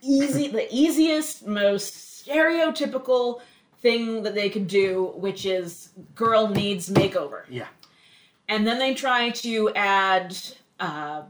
easy, 0.00 0.46
the 0.46 0.72
easiest, 0.72 1.44
most 1.46 2.24
stereotypical 2.24 3.40
thing 3.82 4.22
that 4.22 4.36
they 4.36 4.48
could 4.48 4.68
do, 4.68 5.12
which 5.16 5.44
is 5.46 5.90
girl 6.14 6.46
needs 6.48 6.88
makeover 6.90 7.42
Yeah. 7.48 7.66
and 8.48 8.64
then 8.66 8.78
they 8.78 8.94
try 8.94 9.30
to 9.30 9.70
add 9.74 10.36
uh, 10.78 11.22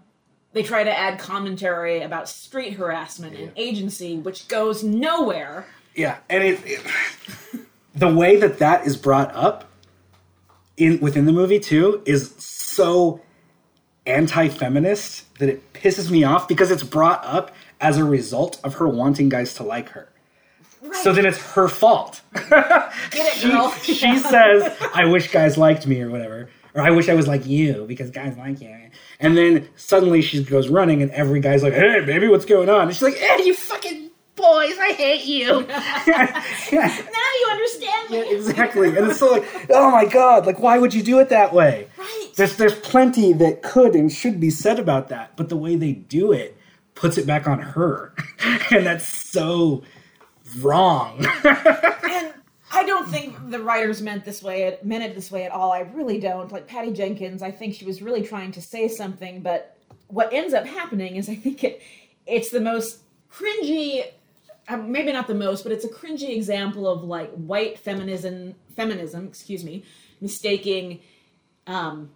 they 0.53 0.63
try 0.63 0.85
to 0.85 0.97
add 0.97 1.19
commentary 1.19 2.01
about 2.03 2.29
street 2.29 2.75
harassment 2.75 3.37
and 3.37 3.53
agency 3.57 4.19
which 4.19 4.49
goes 4.49 4.83
nowhere. 4.83 5.67
Yeah, 5.95 6.19
and 6.29 6.43
it, 6.45 6.61
it 6.65 6.81
the 7.95 8.13
way 8.13 8.37
that 8.37 8.59
that 8.59 8.87
is 8.87 8.97
brought 8.97 9.35
up 9.35 9.65
in 10.77 11.01
within 11.01 11.27
the 11.27 11.33
movie 11.33 11.59
too 11.59 12.03
is 12.07 12.35
so 12.39 13.21
anti-feminist 14.07 15.35
that 15.39 15.49
it 15.49 15.73
pisses 15.73 16.11
me 16.11 16.25
off 16.25 16.49
because 16.49 16.71
it's 16.71 16.83
brought 16.83 17.25
up 17.25 17.55
as 17.81 17.99
a 17.99 18.05
result 18.05 18.59
of 18.65 18.75
her 18.75 18.89
wanting 18.89 19.29
guys 19.29 19.55
to 19.55 19.63
like 19.63 19.91
her. 19.91 20.09
So 21.03 21.13
then 21.13 21.27
it's 21.27 21.39
her 21.53 21.69
fault. 21.69 22.23
get 22.33 22.93
it 23.13 23.75
She, 23.83 23.95
she 23.95 24.19
says, 24.19 24.77
"I 24.95 25.05
wish 25.07 25.31
guys 25.31 25.59
liked 25.59 25.87
me" 25.87 26.01
or 26.01 26.11
whatever, 26.11 26.49
or 26.79 26.83
"I 26.83 26.91
wish 26.91 27.09
I 27.09 27.14
was 27.14 27.26
like 27.26 27.47
you 27.47 27.85
because 27.87 28.11
guys 28.11 28.37
like 28.37 28.61
you." 28.61 28.74
And 29.20 29.37
then 29.37 29.68
suddenly 29.76 30.22
she 30.22 30.43
goes 30.45 30.68
running, 30.68 31.03
and 31.03 31.11
every 31.11 31.41
guy's 31.41 31.62
like, 31.62 31.74
"Hey, 31.74 32.05
baby, 32.05 32.29
what's 32.29 32.45
going 32.45 32.68
on?" 32.68 32.83
And 32.83 32.95
she's 32.95 33.03
like, 33.03 33.20
"Eh, 33.20 33.43
you 33.45 33.55
fucking 33.55 34.11
boys, 34.37 34.74
I 34.81 34.95
hate 34.97 35.24
you." 35.24 35.47
now 35.66 36.43
you 36.72 37.49
understand 37.51 38.11
me 38.11 38.35
exactly. 38.35 38.89
And 38.97 39.09
it's 39.09 39.18
so 39.18 39.31
like, 39.31 39.45
oh 39.70 39.91
my 39.91 40.05
god, 40.05 40.47
like 40.47 40.61
why 40.61 40.79
would 40.79 40.95
you 40.95 41.03
do 41.03 41.18
it 41.18 41.29
that 41.31 41.53
way? 41.53 41.89
right 41.99 42.31
There's 42.37 42.57
there's 42.57 42.79
plenty 42.81 43.33
that 43.35 43.62
could 43.62 43.95
and 43.95 44.11
should 44.11 44.41
be 44.41 44.51
said 44.51 44.79
about 44.79 45.09
that, 45.09 45.37
but 45.37 45.49
the 45.49 45.57
way 45.57 45.76
they 45.76 45.93
do 45.93 46.33
it 46.33 46.57
puts 46.95 47.18
it 47.18 47.26
back 47.26 47.47
on 47.47 47.61
her. 47.61 48.12
and 48.70 48.87
that's 48.87 49.07
so 49.07 49.83
wrong. 50.59 51.24
and 51.45 52.35
I 52.73 52.85
don't 52.85 53.09
think 53.09 53.51
the 53.51 53.61
writers 53.61 54.03
meant 54.03 54.25
this 54.25 54.43
way 54.43 54.77
meant 54.83 55.03
it 55.05 55.14
this 55.14 55.31
way 55.31 55.45
at 55.45 55.53
all. 55.53 55.73
I 55.73 55.81
really 55.81 56.21
don't. 56.21 56.51
Like 56.53 56.66
Patty 56.66 56.93
Jenkins, 56.93 57.43
I 57.43 57.51
think 57.51 57.75
she 57.75 57.85
was 57.85 58.03
really 58.03 58.23
trying 58.23 58.53
to 58.53 58.62
say 58.62 58.89
something, 58.89 59.41
but 59.41 59.77
what 60.09 60.33
ends 60.33 60.55
up 60.55 60.66
happening 60.66 61.16
is 61.16 61.29
I 61.29 61.35
think 61.35 61.64
it 61.64 61.83
it's 62.27 62.51
the 62.51 62.61
most 62.61 63.01
cringy 63.33 64.05
uh, 64.69 64.77
maybe 64.77 65.12
not 65.12 65.27
the 65.27 65.35
most, 65.35 65.62
but 65.62 65.73
it's 65.73 65.85
a 65.87 65.89
cringy 65.89 66.37
example 66.37 66.87
of 66.87 67.03
like 67.03 67.31
white 67.33 67.79
feminism 67.79 68.55
feminism, 68.77 69.27
excuse 69.29 69.64
me, 69.64 69.83
mistaking 70.21 71.01
um 71.66 72.11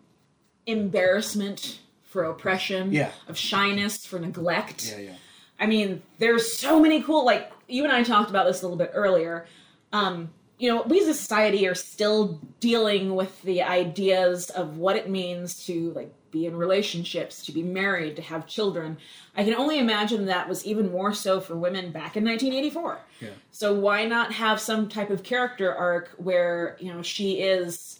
embarrassment 0.66 1.80
for 2.04 2.24
oppression, 2.24 2.92
Yeah. 2.92 3.10
of 3.26 3.38
shyness 3.38 4.04
for 4.04 4.18
neglect. 4.18 4.94
yeah. 4.98 5.14
I 5.58 5.66
mean, 5.66 6.02
there's 6.18 6.52
so 6.52 6.78
many 6.80 7.02
cool 7.02 7.24
like 7.24 7.50
you 7.68 7.84
and 7.84 7.92
I 7.92 8.02
talked 8.02 8.28
about 8.30 8.46
this 8.46 8.60
a 8.60 8.64
little 8.64 8.76
bit 8.76 8.90
earlier. 8.94 9.46
Um, 9.92 10.30
you 10.62 10.68
know, 10.68 10.82
we 10.82 11.00
as 11.00 11.08
a 11.08 11.14
society 11.14 11.66
are 11.66 11.74
still 11.74 12.40
dealing 12.60 13.16
with 13.16 13.42
the 13.42 13.62
ideas 13.62 14.48
of 14.48 14.78
what 14.78 14.94
it 14.94 15.10
means 15.10 15.66
to 15.66 15.90
like 15.90 16.14
be 16.30 16.46
in 16.46 16.54
relationships, 16.54 17.44
to 17.46 17.50
be 17.52 17.64
married, 17.64 18.14
to 18.14 18.22
have 18.22 18.46
children. 18.46 18.96
I 19.36 19.42
can 19.42 19.54
only 19.54 19.80
imagine 19.80 20.26
that 20.26 20.48
was 20.48 20.64
even 20.64 20.92
more 20.92 21.12
so 21.14 21.40
for 21.40 21.56
women 21.56 21.90
back 21.90 22.16
in 22.16 22.24
1984. 22.24 23.00
Yeah. 23.18 23.30
So 23.50 23.74
why 23.74 24.06
not 24.06 24.32
have 24.34 24.60
some 24.60 24.88
type 24.88 25.10
of 25.10 25.24
character 25.24 25.74
arc 25.74 26.10
where, 26.16 26.76
you 26.78 26.94
know, 26.94 27.02
she 27.02 27.40
is 27.40 27.98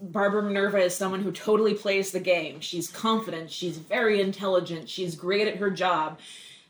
Barbara 0.00 0.44
Minerva 0.44 0.78
is 0.78 0.94
someone 0.94 1.20
who 1.20 1.32
totally 1.32 1.74
plays 1.74 2.12
the 2.12 2.20
game. 2.20 2.60
She's 2.60 2.88
confident, 2.92 3.50
she's 3.50 3.78
very 3.78 4.20
intelligent, 4.20 4.88
she's 4.88 5.16
great 5.16 5.48
at 5.48 5.56
her 5.56 5.70
job. 5.70 6.20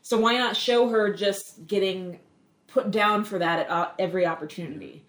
So 0.01 0.17
why 0.17 0.37
not 0.37 0.57
show 0.57 0.89
her 0.89 1.13
just 1.13 1.67
getting 1.67 2.19
put 2.65 2.89
down 2.89 3.25
for 3.25 3.37
that 3.37 3.59
at 3.59 3.69
uh, 3.69 3.89
every 3.99 4.25
opportunity? 4.25 5.04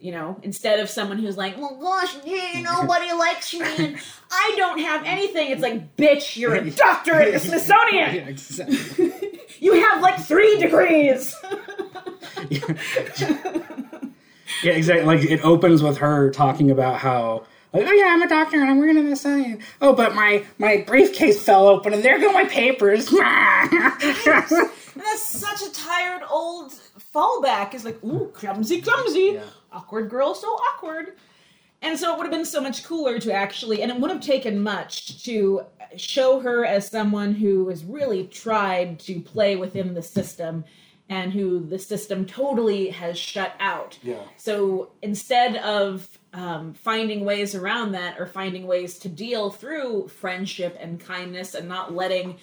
You 0.00 0.12
know, 0.12 0.38
instead 0.44 0.78
of 0.78 0.88
someone 0.88 1.18
who's 1.18 1.36
like, 1.36 1.56
"Well, 1.58 1.76
gosh, 1.80 2.14
gee, 2.24 2.62
nobody 2.62 3.12
likes 3.12 3.52
me, 3.52 3.60
and 3.78 3.98
I 4.30 4.54
don't 4.56 4.78
have 4.78 5.02
anything." 5.04 5.50
It's 5.50 5.60
like, 5.62 5.96
"Bitch, 5.96 6.36
you're 6.36 6.54
a 6.54 6.70
doctor 6.70 7.14
at 7.14 7.32
the 7.32 7.38
Smithsonian. 7.40 8.14
Yeah, 8.14 8.28
exactly. 8.28 9.12
You 9.60 9.74
have 9.74 10.00
like 10.00 10.20
three 10.20 10.58
degrees." 10.60 11.34
Yeah, 14.62 14.72
exactly. 14.72 15.04
Like 15.04 15.22
it 15.24 15.44
opens 15.44 15.82
with 15.82 15.98
her 15.98 16.30
talking 16.30 16.70
about 16.70 16.98
how, 16.98 17.44
like, 17.72 17.84
oh 17.86 17.92
yeah, 17.92 18.06
I'm 18.08 18.22
a 18.22 18.28
doctor 18.28 18.60
and 18.60 18.70
I'm 18.70 18.78
working 18.78 18.96
in 18.98 19.10
the 19.10 19.16
science. 19.16 19.62
Oh, 19.80 19.92
but 19.94 20.14
my 20.14 20.44
my 20.58 20.78
briefcase 20.86 21.42
fell 21.42 21.66
open 21.68 21.92
and 21.92 22.02
there 22.02 22.18
go 22.18 22.32
my 22.32 22.44
papers. 22.44 23.08
And 23.12 25.04
that's 25.04 25.26
such 25.26 25.62
a 25.62 25.72
tired 25.72 26.22
old 26.28 26.72
fallback. 27.18 27.74
Is 27.74 27.84
like, 27.84 28.02
ooh, 28.04 28.30
clumsy, 28.34 28.80
clumsy, 28.80 29.32
Yeah. 29.34 29.42
awkward 29.72 30.08
girl, 30.10 30.34
so 30.34 30.48
awkward. 30.48 31.16
And 31.80 31.98
so 31.98 32.12
it 32.12 32.16
would 32.18 32.24
have 32.24 32.32
been 32.32 32.44
so 32.44 32.60
much 32.60 32.84
cooler 32.84 33.18
to 33.20 33.32
actually, 33.32 33.82
and 33.82 33.90
it 33.90 33.98
wouldn't 34.00 34.24
have 34.24 34.34
taken 34.34 34.62
much 34.62 35.22
to 35.24 35.62
show 35.96 36.40
her 36.40 36.64
as 36.64 36.88
someone 36.88 37.34
who 37.34 37.68
has 37.68 37.84
really 37.84 38.26
tried 38.26 38.98
to 39.00 39.20
play 39.20 39.54
within 39.56 39.94
the 39.94 40.02
system 40.02 40.64
and 41.08 41.32
who 41.32 41.60
the 41.60 41.78
system 41.78 42.26
totally 42.26 42.90
has 42.90 43.18
shut 43.18 43.54
out. 43.60 43.98
Yeah. 44.02 44.16
So 44.36 44.90
instead 45.00 45.56
of 45.56 46.06
um, 46.34 46.74
finding 46.74 47.24
ways 47.24 47.54
around 47.54 47.92
that 47.92 48.18
or 48.20 48.26
finding 48.26 48.66
ways 48.66 48.98
to 48.98 49.08
deal 49.08 49.48
through 49.50 50.08
friendship 50.08 50.76
and 50.78 51.00
kindness 51.00 51.54
and 51.54 51.66
not 51.68 51.94
letting 51.94 52.36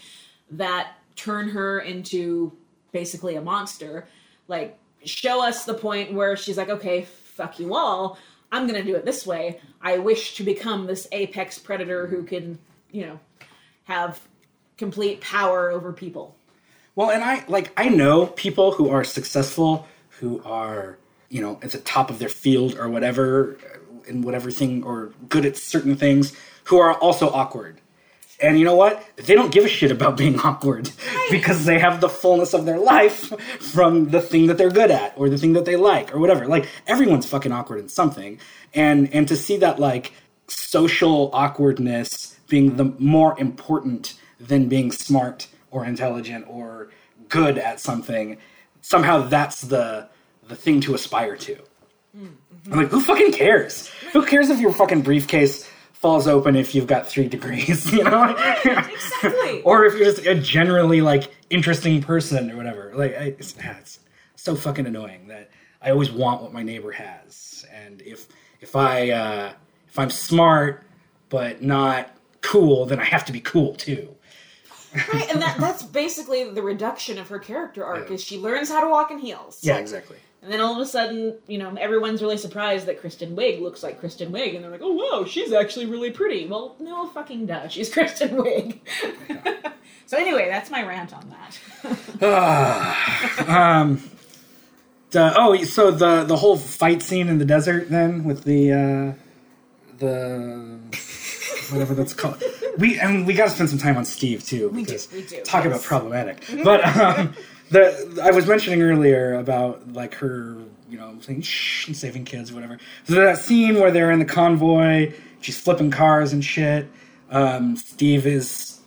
that 0.49 0.93
turn 1.15 1.49
her 1.49 1.79
into 1.79 2.53
basically 2.91 3.35
a 3.35 3.41
monster, 3.41 4.07
like 4.47 4.77
show 5.03 5.43
us 5.43 5.65
the 5.65 5.73
point 5.73 6.13
where 6.13 6.35
she's 6.35 6.57
like, 6.57 6.69
okay, 6.69 7.03
fuck 7.03 7.59
you 7.59 7.75
all. 7.75 8.17
I'm 8.51 8.67
to 8.67 8.83
do 8.83 8.95
it 8.95 9.05
this 9.05 9.25
way. 9.25 9.59
I 9.81 9.97
wish 9.97 10.35
to 10.35 10.43
become 10.43 10.85
this 10.85 11.07
apex 11.11 11.59
predator 11.59 12.07
who 12.07 12.23
can, 12.23 12.59
you 12.91 13.05
know, 13.05 13.19
have 13.85 14.21
complete 14.77 15.21
power 15.21 15.69
over 15.69 15.91
people. 15.91 16.35
Well, 16.95 17.11
and 17.11 17.23
I 17.23 17.43
like 17.47 17.71
I 17.77 17.89
know 17.89 18.27
people 18.27 18.71
who 18.71 18.89
are 18.89 19.03
successful, 19.03 19.87
who 20.19 20.41
are 20.43 20.97
you 21.29 21.41
know 21.41 21.59
at 21.61 21.71
the 21.71 21.79
top 21.79 22.09
of 22.09 22.19
their 22.19 22.29
field 22.29 22.77
or 22.77 22.87
whatever, 22.87 23.57
in 24.07 24.21
whatever 24.21 24.49
thing 24.49 24.83
or 24.83 25.11
good 25.27 25.45
at 25.45 25.57
certain 25.57 25.97
things, 25.97 26.33
who 26.65 26.77
are 26.77 26.93
also 26.93 27.29
awkward. 27.29 27.81
And 28.41 28.59
you 28.59 28.65
know 28.65 28.75
what? 28.75 29.03
They 29.15 29.33
don't 29.33 29.51
give 29.51 29.63
a 29.63 29.69
shit 29.69 29.91
about 29.91 30.17
being 30.17 30.39
awkward 30.43 30.91
because 31.31 31.65
they 31.65 31.79
have 31.79 32.01
the 32.01 32.09
fullness 32.09 32.53
of 32.53 32.65
their 32.65 32.79
life 32.79 33.31
from 33.59 34.09
the 34.09 34.21
thing 34.21 34.47
that 34.47 34.57
they're 34.57 34.69
good 34.69 34.91
at 34.91 35.13
or 35.17 35.29
the 35.29 35.37
thing 35.37 35.53
that 35.53 35.65
they 35.65 35.75
like 35.75 36.13
or 36.13 36.19
whatever. 36.19 36.45
Like 36.45 36.67
everyone's 36.87 37.25
fucking 37.25 37.51
awkward 37.51 37.79
in 37.79 37.89
something. 37.89 38.39
And 38.73 39.13
and 39.13 39.27
to 39.27 39.35
see 39.35 39.57
that 39.57 39.79
like 39.79 40.13
social 40.47 41.29
awkwardness 41.33 42.37
being 42.47 42.75
the 42.75 42.85
more 42.99 43.39
important 43.39 44.15
than 44.39 44.67
being 44.67 44.91
smart 44.91 45.47
or 45.71 45.85
intelligent 45.85 46.45
or 46.47 46.89
good 47.29 47.57
at 47.57 47.79
something, 47.79 48.37
somehow 48.81 49.27
that's 49.27 49.61
the 49.61 50.09
the 50.47 50.55
thing 50.55 50.81
to 50.81 50.93
aspire 50.93 51.35
to. 51.37 51.57
I'm 52.71 52.79
like, 52.79 52.89
who 52.89 53.01
fucking 53.01 53.33
cares? 53.33 53.89
Who 54.13 54.25
cares 54.25 54.49
if 54.49 54.59
your 54.59 54.73
fucking 54.73 55.01
briefcase 55.01 55.69
falls 56.05 56.27
open 56.27 56.55
if 56.55 56.75
you've 56.75 56.85
got 56.85 57.07
three 57.07 57.27
degrees, 57.27 57.91
you 57.91 58.03
know? 58.03 58.35
Exactly. 58.63 59.61
or 59.63 59.85
if 59.85 59.95
you're 59.95 60.05
just 60.05 60.23
a 60.23 60.35
generally 60.35 61.01
like 61.01 61.33
interesting 61.49 61.99
person 61.99 62.51
or 62.51 62.57
whatever. 62.57 62.91
Like, 62.93 63.15
I, 63.15 63.23
it's, 63.39 63.55
it's 63.57 63.99
so 64.35 64.53
fucking 64.55 64.85
annoying 64.85 65.29
that 65.29 65.49
I 65.81 65.89
always 65.89 66.11
want 66.11 66.43
what 66.43 66.53
my 66.53 66.61
neighbor 66.61 66.91
has, 66.91 67.65
and 67.73 68.03
if 68.03 68.27
if 68.61 68.75
I 68.75 69.09
uh, 69.09 69.53
if 69.87 69.97
I'm 69.97 70.11
smart 70.11 70.83
but 71.29 71.63
not 71.63 72.15
cool, 72.41 72.85
then 72.85 72.99
I 72.99 73.05
have 73.05 73.25
to 73.25 73.31
be 73.31 73.39
cool 73.39 73.73
too. 73.73 74.15
right, 75.11 75.27
and 75.31 75.41
that, 75.41 75.57
that's 75.59 75.81
basically 75.81 76.51
the 76.51 76.61
reduction 76.61 77.17
of 77.17 77.29
her 77.29 77.39
character 77.39 77.83
arc 77.83 78.09
Yeah. 78.09 78.15
is 78.15 78.23
she 78.23 78.37
learns 78.37 78.69
how 78.69 78.81
to 78.81 78.89
walk 78.89 79.09
in 79.09 79.17
heels. 79.17 79.59
Yeah, 79.63 79.77
exactly. 79.77 80.17
And 80.45 80.53
then 80.53 80.61
all 80.61 80.75
of 80.75 80.79
a 80.79 80.85
sudden, 80.85 81.39
you 81.47 81.57
know, 81.57 81.73
everyone's 81.73 82.21
really 82.21 82.37
surprised 82.37 82.85
that 82.85 83.01
Kristen 83.01 83.35
Wiig 83.35 83.61
looks 83.61 83.81
like 83.81 83.99
Kristen 83.99 84.31
Wiig, 84.31 84.53
and 84.53 84.63
they're 84.63 84.69
like, 84.69 84.83
"Oh 84.83 84.91
wow, 84.93 85.25
she's 85.25 85.51
actually 85.51 85.87
really 85.87 86.11
pretty." 86.11 86.45
Well, 86.45 86.75
no 86.79 87.07
fucking 87.07 87.47
duh, 87.47 87.67
she's 87.67 87.89
Kristen 87.93 88.37
Wiig. 88.37 88.77
so 90.05 90.17
anyway, 90.19 90.47
that's 90.47 90.69
my 90.69 90.83
rant 90.85 91.15
on 91.15 91.33
that. 91.81 93.49
um, 93.49 94.03
the, 95.09 95.33
oh, 95.35 95.63
so 95.63 95.89
the 95.89 96.25
the 96.25 96.35
whole 96.35 96.57
fight 96.57 97.01
scene 97.01 97.27
in 97.27 97.39
the 97.39 97.45
desert 97.45 97.89
then 97.89 98.23
with 98.23 98.43
the 98.43 98.71
uh, 98.71 99.13
the 99.97 100.77
whatever 101.71 101.95
that's 101.95 102.13
called. 102.13 102.43
We 102.77 102.99
and 102.99 103.25
we 103.25 103.33
got 103.33 103.45
to 103.45 103.49
spend 103.49 103.71
some 103.71 103.79
time 103.79 103.97
on 103.97 104.05
Steve 104.05 104.45
too. 104.45 104.69
We 104.69 104.83
do, 104.83 104.91
because 104.91 105.11
we 105.11 105.23
do, 105.23 105.41
Talk 105.41 105.63
yes. 105.63 105.73
about 105.73 105.81
problematic. 105.81 106.45
But 106.63 106.85
um, 106.85 107.33
the 107.69 108.21
I 108.23 108.31
was 108.31 108.45
mentioning 108.47 108.81
earlier 108.81 109.35
about 109.35 109.93
like 109.93 110.15
her, 110.15 110.57
you 110.89 110.97
know, 110.97 111.17
saying 111.21 111.41
shh 111.41 111.87
and 111.87 111.97
saving 111.97 112.25
kids, 112.25 112.51
or 112.51 112.55
whatever. 112.55 112.77
So 113.07 113.15
that 113.15 113.37
scene 113.37 113.75
where 113.79 113.91
they're 113.91 114.11
in 114.11 114.19
the 114.19 114.25
convoy, 114.25 115.13
she's 115.41 115.59
flipping 115.59 115.91
cars 115.91 116.33
and 116.33 116.43
shit. 116.43 116.87
Um, 117.29 117.75
Steve 117.75 118.27
is 118.27 118.79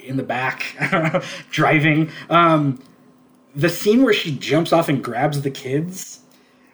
in 0.00 0.16
the 0.16 0.22
back 0.22 0.76
driving. 1.50 2.10
Um, 2.30 2.82
the 3.54 3.68
scene 3.68 4.02
where 4.02 4.14
she 4.14 4.36
jumps 4.36 4.72
off 4.72 4.88
and 4.88 5.04
grabs 5.04 5.42
the 5.42 5.50
kids, 5.50 6.20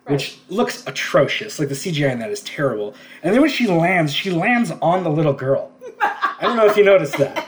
which 0.06 0.38
looks 0.48 0.86
atrocious. 0.86 1.58
Like 1.58 1.68
the 1.68 1.74
CGI 1.74 2.12
in 2.12 2.20
that 2.20 2.30
is 2.30 2.40
terrible. 2.40 2.94
And 3.22 3.34
then 3.34 3.40
when 3.40 3.50
she 3.50 3.66
lands, 3.66 4.12
she 4.12 4.30
lands 4.30 4.70
on 4.70 5.02
the 5.02 5.10
little 5.10 5.32
girl. 5.32 5.72
I 6.00 6.36
don't 6.42 6.56
know 6.56 6.66
if 6.66 6.76
you 6.76 6.84
noticed 6.84 7.18
that. 7.18 7.47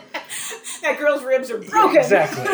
Ribs 1.30 1.50
are 1.50 1.58
broken. 1.58 1.96
Exactly. 1.96 2.44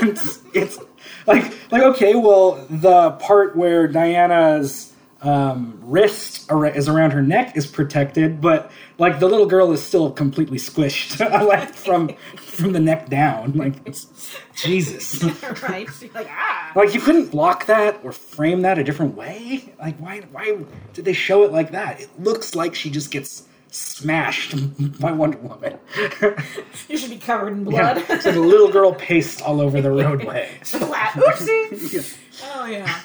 and 0.00 0.18
it's 0.54 0.78
like 1.26 1.56
like 1.70 1.82
okay, 1.82 2.14
well 2.16 2.66
the 2.68 3.12
part 3.12 3.54
where 3.54 3.86
Diana's 3.86 4.92
um, 5.22 5.78
wrist 5.82 6.50
is 6.50 6.88
around 6.88 7.12
her 7.12 7.22
neck 7.22 7.56
is 7.56 7.66
protected, 7.66 8.40
but 8.40 8.72
like 8.98 9.20
the 9.20 9.28
little 9.28 9.46
girl 9.46 9.70
is 9.70 9.80
still 9.80 10.10
completely 10.10 10.58
squished, 10.58 11.20
like 11.46 11.72
from 11.72 12.08
from 12.36 12.72
the 12.72 12.80
neck 12.80 13.08
down. 13.08 13.52
Like 13.52 13.74
it's 13.86 14.34
Jesus. 14.56 15.22
right? 15.62 15.88
You're 16.00 16.10
like, 16.12 16.28
ah. 16.30 16.72
Like 16.74 16.94
you 16.94 17.00
couldn't 17.00 17.30
block 17.30 17.66
that 17.66 18.00
or 18.02 18.10
frame 18.10 18.62
that 18.62 18.78
a 18.78 18.84
different 18.84 19.14
way. 19.14 19.72
Like 19.78 19.96
why 19.98 20.22
why 20.32 20.58
did 20.94 21.04
they 21.04 21.12
show 21.12 21.44
it 21.44 21.52
like 21.52 21.70
that? 21.70 22.00
It 22.00 22.10
looks 22.18 22.56
like 22.56 22.74
she 22.74 22.90
just 22.90 23.12
gets 23.12 23.46
smashed 23.70 24.54
by 25.00 25.12
Wonder 25.12 25.38
Woman. 25.38 25.78
You 26.88 26.96
should 26.96 27.10
be 27.10 27.18
covered 27.18 27.52
in 27.52 27.70
yeah, 27.70 27.94
blood. 27.94 28.04
it's 28.08 28.24
like 28.24 28.36
a 28.36 28.40
little 28.40 28.70
girl 28.70 28.94
paste 28.94 29.42
all 29.42 29.60
over 29.60 29.80
the 29.80 29.90
roadway. 29.90 30.50
Splat. 30.62 31.12
Oopsie. 31.12 32.16
Oh, 32.54 32.64
yeah. 32.64 33.00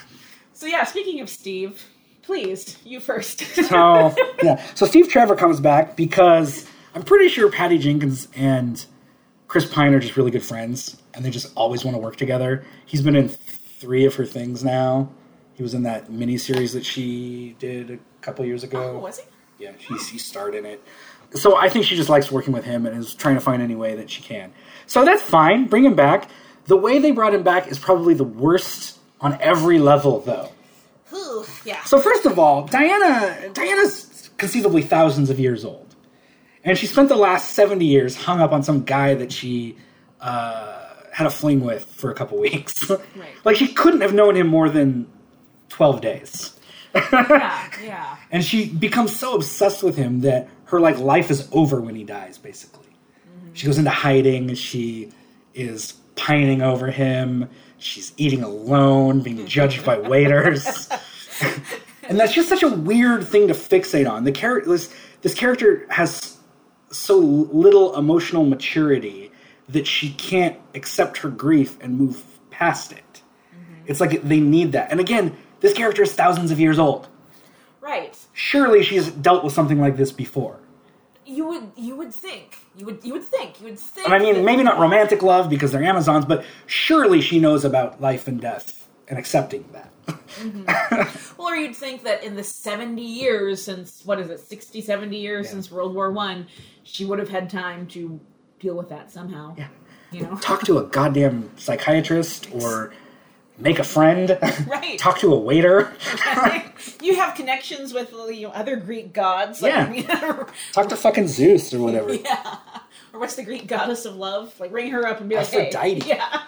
So, 0.54 0.66
yeah, 0.66 0.86
speaking 0.86 1.20
of 1.20 1.30
Steve, 1.30 1.84
please, 2.22 2.78
you 2.86 3.02
first. 3.02 3.42
So 3.66 4.16
yeah, 4.42 4.64
so 4.76 4.86
Steve 4.86 5.10
Trevor 5.10 5.36
comes 5.36 5.60
back 5.60 5.98
because 5.98 6.66
I'm 6.94 7.04
pretty 7.04 7.28
sure 7.28 7.52
Patty 7.52 7.78
Jenkins 7.78 8.30
and 8.36 8.86
Chris 9.50 9.66
Pine 9.66 9.94
are 9.94 10.00
just 10.00 10.16
really 10.16 10.32
good 10.32 10.44
friends, 10.44 11.02
and 11.14 11.26
they 11.26 11.30
just 11.30 11.52
always 11.56 11.84
want 11.84 11.96
to 11.96 12.00
work 12.00 12.16
together. 12.16 12.64
He's 12.86 13.02
been 13.02 13.16
in 13.18 13.28
three 13.28 14.06
of 14.06 14.16
her 14.16 14.26
things 14.26 14.64
now. 14.64 15.10
He 15.56 15.64
was 15.64 15.74
in 15.74 15.84
that 15.84 16.10
mini 16.10 16.38
series 16.38 16.74
that 16.74 16.86
she 16.86 17.56
did 17.60 17.92
a 17.92 18.00
couple 18.22 18.46
years 18.46 18.64
ago. 18.64 18.96
Oh, 18.96 19.00
was 19.00 19.20
he? 19.20 19.26
Yeah, 19.58 19.72
he, 19.78 19.96
he 19.98 20.18
starred 20.18 20.56
in 20.56 20.66
it. 20.66 20.84
So 21.34 21.58
I 21.58 21.70
think 21.70 21.86
she 21.86 21.96
just 21.96 22.10
likes 22.10 22.32
working 22.32 22.54
with 22.54 22.64
him 22.66 22.86
and 22.86 22.98
is 22.98 23.14
trying 23.14 23.36
to 23.36 23.42
find 23.42 23.62
any 23.62 23.76
way 23.76 23.96
that 23.96 24.10
she 24.10 24.22
can. 24.22 24.54
So 24.86 25.04
that's 25.04 25.22
fine. 25.22 25.68
Bring 25.68 25.84
him 25.84 25.96
back. 25.96 26.30
The 26.66 26.78
way 26.78 27.00
they 27.00 27.12
brought 27.12 27.34
him 27.34 27.44
back 27.44 27.68
is 27.68 27.78
probably 27.80 28.14
the 28.14 28.24
worst 28.24 29.00
on 29.22 29.38
every 29.42 29.80
level, 29.80 30.20
though. 30.22 30.52
Ooh, 31.14 31.46
yeah. 31.64 31.84
So 31.84 32.00
first 32.00 32.26
of 32.26 32.38
all, 32.40 32.66
Diana 32.68 33.50
Diana's 33.54 34.30
conceivably 34.38 34.82
thousands 34.82 35.30
of 35.30 35.40
years 35.40 35.64
old, 35.64 35.96
and 36.64 36.78
she 36.78 36.88
spent 36.88 37.10
the 37.10 37.16
last 37.16 37.54
seventy 37.54 37.86
years 37.86 38.16
hung 38.16 38.42
up 38.42 38.52
on 38.52 38.64
some 38.64 38.84
guy 38.84 39.14
that 39.14 39.32
she 39.32 39.78
uh, 40.20 40.90
had 41.14 41.28
a 41.28 41.30
fling 41.30 41.62
with 41.62 41.86
for 41.86 42.10
a 42.12 42.14
couple 42.14 42.40
weeks. 42.50 42.90
Right. 42.90 43.02
like 43.46 43.56
she 43.56 43.68
couldn't 43.74 44.02
have 44.02 44.14
known 44.14 44.36
him 44.36 44.48
more 44.48 44.70
than 44.70 45.08
twelve 45.70 46.02
days. 46.02 46.55
Yeah, 46.96 47.72
yeah. 47.84 48.18
and 48.32 48.44
she 48.44 48.70
becomes 48.70 49.16
so 49.16 49.36
obsessed 49.36 49.84
with 49.84 49.96
him 49.96 50.22
that 50.22 50.48
her 50.66 50.80
like 50.80 50.98
life 50.98 51.30
is 51.30 51.48
over 51.52 51.82
when 51.82 51.96
he 51.96 52.04
dies 52.04 52.38
basically. 52.38 52.88
Mm-hmm. 52.88 53.54
She 53.54 53.66
goes 53.66 53.78
into 53.78 53.92
hiding 53.92 54.54
she 54.56 55.12
is 55.54 55.94
pining 56.16 56.62
over 56.62 56.92
him. 56.92 57.50
She's 57.78 58.14
eating 58.18 58.44
alone 58.44 59.22
being 59.22 59.46
judged 59.46 59.86
by 59.86 59.98
waiters. 60.10 60.90
And 62.08 62.20
that's 62.20 62.34
just 62.34 62.50
such 62.50 62.64
a 62.64 62.70
weird 62.70 63.28
thing 63.28 63.48
to 63.48 63.54
fixate 63.54 64.10
on. 64.10 64.24
The 64.24 64.32
character 64.32 64.70
this, 64.70 64.94
this 65.22 65.34
character 65.34 65.88
has 65.90 66.38
so 66.92 67.18
little 67.18 67.98
emotional 67.98 68.46
maturity 68.46 69.32
that 69.70 69.88
she 69.88 70.12
can't 70.12 70.58
accept 70.76 71.18
her 71.18 71.30
grief 71.30 71.78
and 71.82 71.98
move 71.98 72.24
past 72.52 72.92
it. 72.92 73.04
Mm-hmm. 73.12 73.74
It's 73.88 74.00
like 74.00 74.22
they 74.22 74.40
need 74.40 74.74
that. 74.74 74.92
And 74.92 75.00
again 75.00 75.36
this 75.66 75.74
character 75.74 76.04
is 76.04 76.14
thousands 76.14 76.52
of 76.52 76.60
years 76.60 76.78
old 76.78 77.08
Right. 77.82 78.16
surely 78.34 78.84
she's 78.84 79.10
dealt 79.12 79.44
with 79.44 79.54
something 79.54 79.80
like 79.80 79.98
this 79.98 80.12
before. 80.12 80.60
You 81.26 81.48
would 81.48 81.72
you 81.76 81.96
would 81.96 82.14
think. 82.14 82.56
You 82.78 82.86
would 82.86 83.00
you 83.04 83.14
would 83.14 83.24
think. 83.24 83.60
You 83.60 83.66
would 83.70 83.80
think. 83.80 84.06
And 84.08 84.14
I 84.14 84.20
mean, 84.20 84.46
maybe 84.46 84.62
not 84.64 84.78
romantic 84.80 85.24
love 85.24 85.50
because 85.50 85.72
they're 85.72 85.84
Amazons, 85.84 86.24
but 86.26 86.46
surely 86.68 87.20
she 87.22 87.40
knows 87.40 87.66
about 87.66 88.00
life 88.00 88.28
and 88.28 88.40
death 88.40 88.88
and 89.08 89.18
accepting 89.18 89.66
that. 89.74 89.92
Mm-hmm. 90.08 90.66
Well, 91.38 91.48
or 91.50 91.56
you'd 91.56 91.76
think 91.76 92.04
that 92.04 92.24
in 92.24 92.36
the 92.36 92.44
70 92.44 93.02
years 93.02 93.62
since, 93.64 94.06
what 94.06 94.20
is 94.20 94.30
it, 94.30 94.40
60, 94.40 94.82
70 94.82 95.18
years 95.18 95.46
Yeah. 95.46 95.52
since 95.54 95.72
World 95.72 95.96
War 95.96 96.12
One, 96.12 96.46
she 96.84 97.06
would 97.06 97.18
have 97.20 97.30
had 97.30 97.50
time 97.50 97.88
to 97.88 98.20
deal 98.60 98.76
with 98.76 98.90
that 98.90 99.12
somehow. 99.12 99.56
Yeah. 99.58 99.68
You 100.12 100.22
know? 100.24 100.36
Talk 100.38 100.62
to 100.66 100.78
a 100.78 100.84
goddamn 100.84 101.50
psychiatrist 101.58 102.50
or 102.54 102.94
make 103.58 103.80
a 103.80 103.84
friend. 103.84 104.38
Right. 104.68 104.98
Talk 104.98 105.20
to 105.20 105.34
a 105.34 105.40
waiter. 105.40 105.94
you 107.02 107.16
have 107.16 107.36
connections 107.36 107.94
with 107.94 108.12
you 108.12 108.48
know, 108.48 108.50
other 108.50 108.76
Greek 108.76 109.14
gods. 109.14 109.62
Like, 109.62 110.06
Yeah. 110.08 110.44
Talk 110.74 110.90
to 110.90 110.96
fucking 110.96 111.28
Zeus 111.28 111.74
or 111.74 111.80
whatever. 111.80 112.14
yeah. 112.14 112.58
Or 113.14 113.20
what's 113.20 113.36
the 113.36 113.44
Greek 113.44 113.68
goddess 113.68 114.06
of 114.06 114.16
love? 114.16 114.60
Like, 114.60 114.74
ring 114.74 114.92
her 114.92 115.08
up 115.08 115.20
and 115.20 115.30
be 115.30 115.36
like, 115.36 115.46
Aphrodite. 115.48 116.00
hey. 116.02 116.10
Yeah. 116.10 116.44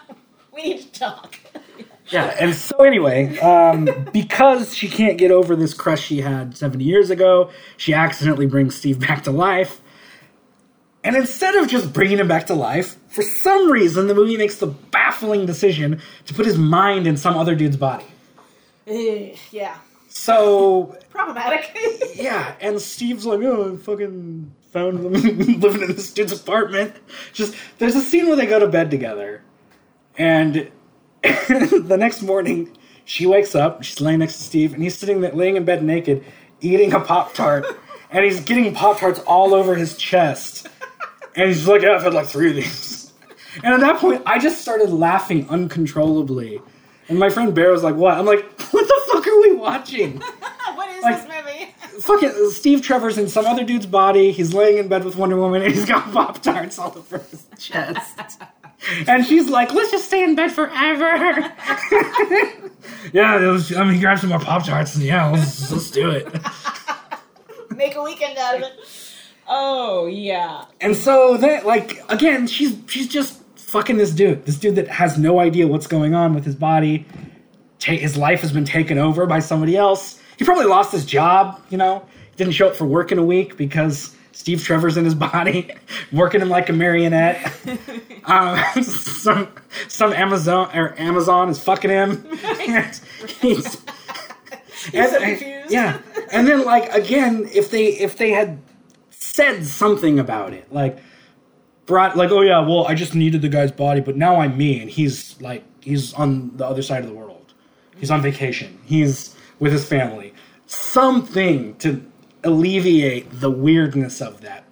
We 0.53 0.63
need 0.63 0.81
to 0.81 0.99
talk. 0.99 1.37
Yeah, 2.09 2.35
and 2.39 2.55
so 2.55 2.83
anyway, 2.83 3.37
um, 3.39 3.87
because 4.13 4.75
she 4.75 4.87
can't 4.87 5.17
get 5.17 5.29
over 5.29 5.55
this 5.55 5.73
crush 5.73 6.01
she 6.05 6.21
had 6.21 6.55
70 6.57 6.83
years 6.83 7.09
ago, 7.09 7.51
she 7.75 7.93
accidentally 7.93 8.47
brings 8.47 8.75
Steve 8.75 8.99
back 8.99 9.23
to 9.25 9.31
life. 9.31 9.81
And 11.07 11.15
instead 11.15 11.55
of 11.55 11.69
just 11.69 11.93
bringing 11.93 12.17
him 12.17 12.27
back 12.27 12.47
to 12.47 12.53
life, 12.53 12.97
for 13.07 13.21
some 13.21 13.71
reason, 13.71 14.07
the 14.07 14.13
movie 14.13 14.35
makes 14.35 14.57
the 14.57 14.67
baffling 14.67 15.45
decision 15.45 16.01
to 16.25 16.33
put 16.33 16.45
his 16.45 16.57
mind 16.57 17.07
in 17.07 17.15
some 17.15 17.37
other 17.37 17.55
dude's 17.55 17.77
body. 17.77 18.03
Eh, 18.85 19.33
yeah. 19.51 19.77
So, 20.09 20.97
Problematic. 21.09 21.73
yeah, 22.13 22.55
and 22.59 22.81
Steve's 22.81 23.25
like, 23.25 23.39
oh, 23.39 23.73
I 23.73 23.77
fucking 23.77 24.53
found 24.73 24.99
them 24.99 25.13
living 25.61 25.81
in 25.81 25.95
this 25.95 26.11
dude's 26.11 26.33
apartment. 26.33 26.93
Just, 27.31 27.55
there's 27.77 27.95
a 27.95 28.01
scene 28.01 28.27
where 28.27 28.35
they 28.35 28.45
go 28.45 28.59
to 28.59 28.67
bed 28.67 28.91
together, 28.91 29.43
and 30.17 30.69
the 31.23 31.95
next 31.97 32.21
morning, 32.21 32.77
she 33.05 33.25
wakes 33.25 33.55
up, 33.55 33.81
she's 33.81 34.01
laying 34.01 34.19
next 34.19 34.39
to 34.39 34.43
Steve, 34.43 34.73
and 34.73 34.83
he's 34.83 34.97
sitting 34.97 35.21
there, 35.21 35.31
laying 35.31 35.55
in 35.55 35.63
bed 35.63 35.83
naked, 35.83 36.25
eating 36.59 36.91
a 36.91 36.99
Pop 36.99 37.33
Tart, 37.33 37.65
and 38.11 38.25
he's 38.25 38.41
getting 38.41 38.73
Pop 38.73 38.99
Tarts 38.99 39.19
all 39.19 39.53
over 39.53 39.73
his 39.73 39.95
chest. 39.95 40.67
And 41.37 41.47
he's 41.49 41.65
like, 41.67 41.83
yeah, 41.83 41.91
I've 41.93 42.03
had 42.03 42.13
like 42.13 42.27
three 42.27 42.49
of 42.49 42.55
these. 42.55 42.95
And 43.63 43.73
at 43.73 43.79
that 43.79 43.97
point, 43.99 44.21
I 44.27 44.37
just 44.37 44.61
started 44.61 44.91
laughing 44.91 45.49
uncontrollably. 45.49 46.61
And 47.09 47.17
my 47.17 47.29
friend 47.29 47.55
Bear 47.55 47.71
was 47.71 47.81
like, 47.81 47.95
what? 47.95 48.15
I'm 48.15 48.25
like, 48.25 48.43
what 48.71 48.87
the 48.87 49.01
fuck 49.11 49.25
are 49.25 49.41
we 49.41 49.53
watching? 49.53 50.19
what 50.75 50.89
is 50.95 51.03
Like- 51.03 51.27
this 51.27 51.43
movie? 51.45 51.73
Fucking 52.03 52.51
Steve 52.51 52.83
Trevor's 52.83 53.17
in 53.17 53.27
some 53.27 53.47
other 53.47 53.63
dude's 53.63 53.87
body. 53.87 54.31
He's 54.31 54.53
laying 54.53 54.77
in 54.77 54.87
bed 54.89 55.03
with 55.03 55.15
Wonder 55.15 55.37
Woman, 55.37 55.63
and 55.63 55.73
he's 55.73 55.85
got 55.85 56.11
Pop 56.13 56.39
Tarts 56.43 56.77
all 56.77 56.93
over 56.95 57.17
his 57.17 57.47
chest. 57.57 58.39
And 59.07 59.25
she's 59.25 59.49
like, 59.49 59.73
"Let's 59.73 59.89
just 59.89 60.05
stay 60.05 60.23
in 60.23 60.35
bed 60.35 60.51
forever." 60.51 61.51
yeah, 63.11 63.41
it 63.43 63.47
was, 63.51 63.75
I 63.75 63.83
mean, 63.83 63.99
grab 63.99 64.19
some 64.19 64.29
more 64.29 64.39
Pop 64.39 64.63
Tarts, 64.65 64.93
and 64.95 65.03
yeah, 65.03 65.27
let's, 65.31 65.71
let's 65.71 65.89
do 65.89 66.11
it. 66.11 66.27
Make 67.75 67.95
a 67.95 68.03
weekend 68.03 68.37
out 68.37 68.55
of 68.57 68.61
it. 68.61 68.73
Oh, 69.47 70.07
yeah. 70.07 70.65
And 70.81 70.95
so 70.95 71.37
that, 71.37 71.65
like, 71.65 72.03
again, 72.09 72.47
she's 72.47 72.77
she's 72.87 73.07
just 73.07 73.41
fucking 73.57 73.97
this 73.97 74.11
dude. 74.11 74.45
This 74.45 74.57
dude 74.57 74.75
that 74.75 74.87
has 74.87 75.17
no 75.17 75.39
idea 75.39 75.67
what's 75.67 75.87
going 75.87 76.13
on 76.13 76.33
with 76.33 76.43
his 76.45 76.55
body. 76.55 77.05
Ta 77.79 77.93
his 77.93 78.17
life 78.17 78.41
has 78.41 78.51
been 78.51 78.65
taken 78.65 78.97
over 78.97 79.25
by 79.25 79.39
somebody 79.39 79.77
else. 79.77 80.21
He 80.37 80.45
probably 80.45 80.65
lost 80.65 80.91
his 80.91 81.05
job. 81.05 81.61
You 81.69 81.77
know, 81.77 82.05
didn't 82.35 82.53
show 82.53 82.67
up 82.67 82.75
for 82.75 82.85
work 82.85 83.11
in 83.11 83.17
a 83.19 83.23
week 83.23 83.55
because 83.57 84.15
Steve 84.31 84.63
Trevor's 84.63 84.97
in 84.97 85.05
his 85.05 85.15
body, 85.29 85.71
working 86.11 86.41
him 86.41 86.49
like 86.49 86.69
a 86.69 86.73
marionette. 86.73 87.53
um, 88.25 88.57
some 88.83 89.47
some 89.87 90.11
Amazon 90.13 90.69
or 90.77 90.99
Amazon 90.99 91.49
is 91.49 91.59
fucking 91.59 91.89
him. 91.91 92.27
He's- 93.39 93.81
and- 94.93 95.09
so 95.11 95.19
confused. 95.19 95.71
yeah, 95.71 95.99
and 96.31 96.47
then 96.47 96.63
like 96.63 96.91
again, 96.93 97.47
if 97.53 97.71
they 97.71 97.87
if 97.87 98.17
they 98.17 98.31
had 98.31 98.57
said 99.37 99.67
something 99.67 100.17
about 100.17 100.51
it, 100.51 100.73
like 100.73 100.97
brought 101.85 102.17
like, 102.17 102.31
oh 102.31 102.41
yeah, 102.41 102.59
well 102.59 102.87
I 102.87 102.95
just 102.95 103.13
needed 103.13 103.41
the 103.43 103.49
guy's 103.49 103.71
body, 103.71 104.01
but 104.01 104.17
now 104.17 104.41
I'm 104.41 104.57
me, 104.57 104.79
and 104.81 104.89
he's 104.89 105.39
like 105.39 105.63
he's 105.81 106.13
on 106.15 106.57
the 106.57 106.65
other 106.65 106.81
side 106.81 107.03
of 107.03 107.09
the 107.09 107.15
world. 107.15 107.53
He's 107.99 108.11
on 108.11 108.21
vacation. 108.21 108.79
He's 108.85 109.35
with 109.59 109.71
his 109.71 109.85
family. 109.85 110.33
Something 110.65 111.75
to 111.77 112.03
alleviate 112.43 113.27
the 113.39 113.49
weirdness 113.49 114.21
of 114.21 114.41
that. 114.41 114.63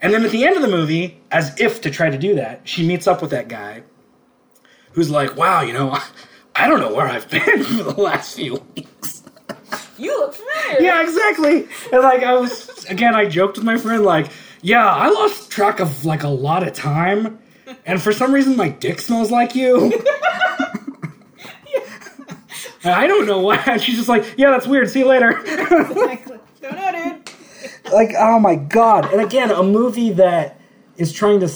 And 0.00 0.12
then 0.12 0.24
at 0.24 0.30
the 0.30 0.44
end 0.44 0.56
of 0.56 0.62
the 0.62 0.68
movie, 0.68 1.20
as 1.30 1.58
if 1.60 1.80
to 1.82 1.90
try 1.90 2.10
to 2.10 2.18
do 2.18 2.34
that, 2.34 2.62
she 2.64 2.86
meets 2.86 3.06
up 3.06 3.22
with 3.22 3.30
that 3.30 3.48
guy 3.48 3.82
who's 4.92 5.10
like, 5.10 5.36
wow, 5.36 5.62
you 5.62 5.72
know, 5.72 5.98
I 6.56 6.68
don't 6.68 6.80
know 6.80 6.94
where 6.94 7.06
I've 7.06 7.28
been 7.30 7.64
for 7.64 7.82
the 7.82 8.00
last 8.00 8.36
few 8.36 8.62
weeks. 8.74 9.11
You 9.98 10.18
look 10.18 10.34
familiar. 10.34 10.82
Yeah, 10.82 11.02
exactly. 11.02 11.68
And 11.92 12.02
like 12.02 12.22
I 12.22 12.34
was 12.34 12.84
again, 12.86 13.14
I 13.14 13.26
joked 13.26 13.56
with 13.56 13.64
my 13.64 13.76
friend, 13.76 14.04
like, 14.04 14.30
yeah, 14.62 14.86
I 14.86 15.08
lost 15.08 15.50
track 15.50 15.80
of 15.80 16.04
like 16.04 16.22
a 16.22 16.28
lot 16.28 16.66
of 16.66 16.72
time. 16.72 17.38
And 17.86 18.00
for 18.02 18.12
some 18.12 18.32
reason 18.32 18.56
my 18.56 18.68
dick 18.68 19.00
smells 19.00 19.30
like 19.30 19.54
you. 19.54 19.92
I 22.84 23.06
don't 23.06 23.26
know 23.26 23.40
why. 23.40 23.62
And 23.66 23.80
she's 23.82 23.96
just 23.96 24.08
like, 24.08 24.34
yeah, 24.36 24.50
that's 24.50 24.66
weird. 24.66 24.90
See 24.90 25.00
you 25.00 25.06
later. 25.06 25.38
Exactly. 25.38 26.38
Don't 26.60 26.76
know, 26.76 26.92
dude. 26.92 27.92
like, 27.92 28.14
oh 28.18 28.38
my 28.38 28.56
god. 28.56 29.12
And 29.12 29.20
again, 29.20 29.50
a 29.50 29.62
movie 29.62 30.10
that 30.12 30.60
is 30.96 31.12
trying 31.12 31.40
to 31.40 31.50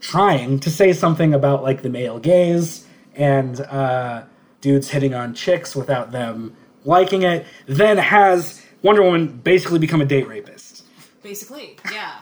trying 0.00 0.60
to 0.60 0.70
say 0.70 0.92
something 0.92 1.32
about 1.32 1.62
like 1.62 1.82
the 1.82 1.88
male 1.88 2.18
gaze 2.18 2.86
and 3.14 3.60
uh, 3.60 4.24
dudes 4.60 4.90
hitting 4.90 5.14
on 5.14 5.34
chicks 5.34 5.74
without 5.74 6.12
them 6.12 6.54
liking 6.84 7.22
it, 7.22 7.46
then 7.66 7.96
has 7.98 8.64
Wonder 8.82 9.02
Woman 9.02 9.28
basically 9.28 9.78
become 9.78 10.00
a 10.00 10.04
date 10.04 10.28
rapist. 10.28 10.84
Basically, 11.22 11.78
yeah. 11.90 12.20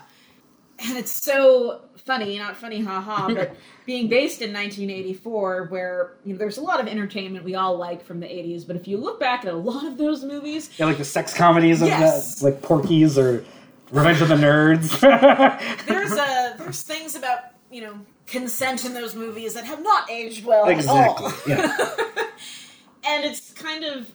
And 0.79 0.97
it's 0.97 1.11
so 1.11 1.81
funny, 1.97 2.37
not 2.37 2.55
funny, 2.55 2.81
haha, 2.81 3.27
but 3.33 3.55
being 3.85 4.07
based 4.07 4.41
in 4.41 4.53
1984, 4.53 5.65
where 5.65 6.13
you 6.25 6.33
know 6.33 6.39
there's 6.39 6.57
a 6.57 6.61
lot 6.61 6.79
of 6.79 6.87
entertainment 6.87 7.43
we 7.43 7.55
all 7.55 7.77
like 7.77 8.05
from 8.05 8.19
the 8.19 8.27
80s, 8.27 8.65
but 8.65 8.75
if 8.75 8.87
you 8.87 8.97
look 8.97 9.19
back 9.19 9.45
at 9.45 9.53
a 9.53 9.57
lot 9.57 9.85
of 9.85 9.97
those 9.97 10.23
movies, 10.23 10.69
Yeah, 10.77 10.85
like 10.85 10.97
the 10.97 11.05
sex 11.05 11.33
comedies 11.33 11.81
of 11.81 11.89
Yes. 11.89 12.39
the, 12.39 12.45
like 12.45 12.61
Porky's 12.61 13.17
or 13.17 13.43
Revenge 13.91 14.21
of 14.21 14.29
the 14.29 14.35
Nerds. 14.35 14.99
there's 15.85 16.11
uh 16.13 16.55
there's 16.57 16.81
things 16.81 17.15
about 17.15 17.39
you 17.71 17.81
know 17.81 17.99
consent 18.25 18.85
in 18.85 18.93
those 18.93 19.15
movies 19.15 19.53
that 19.53 19.65
have 19.65 19.83
not 19.83 20.09
aged 20.09 20.45
well 20.45 20.67
exactly. 20.67 21.25
at 21.27 21.29
all. 21.29 21.33
Yeah. 21.45 21.77
and 23.05 23.25
it's 23.25 23.51
kind 23.53 23.83
of 23.83 24.09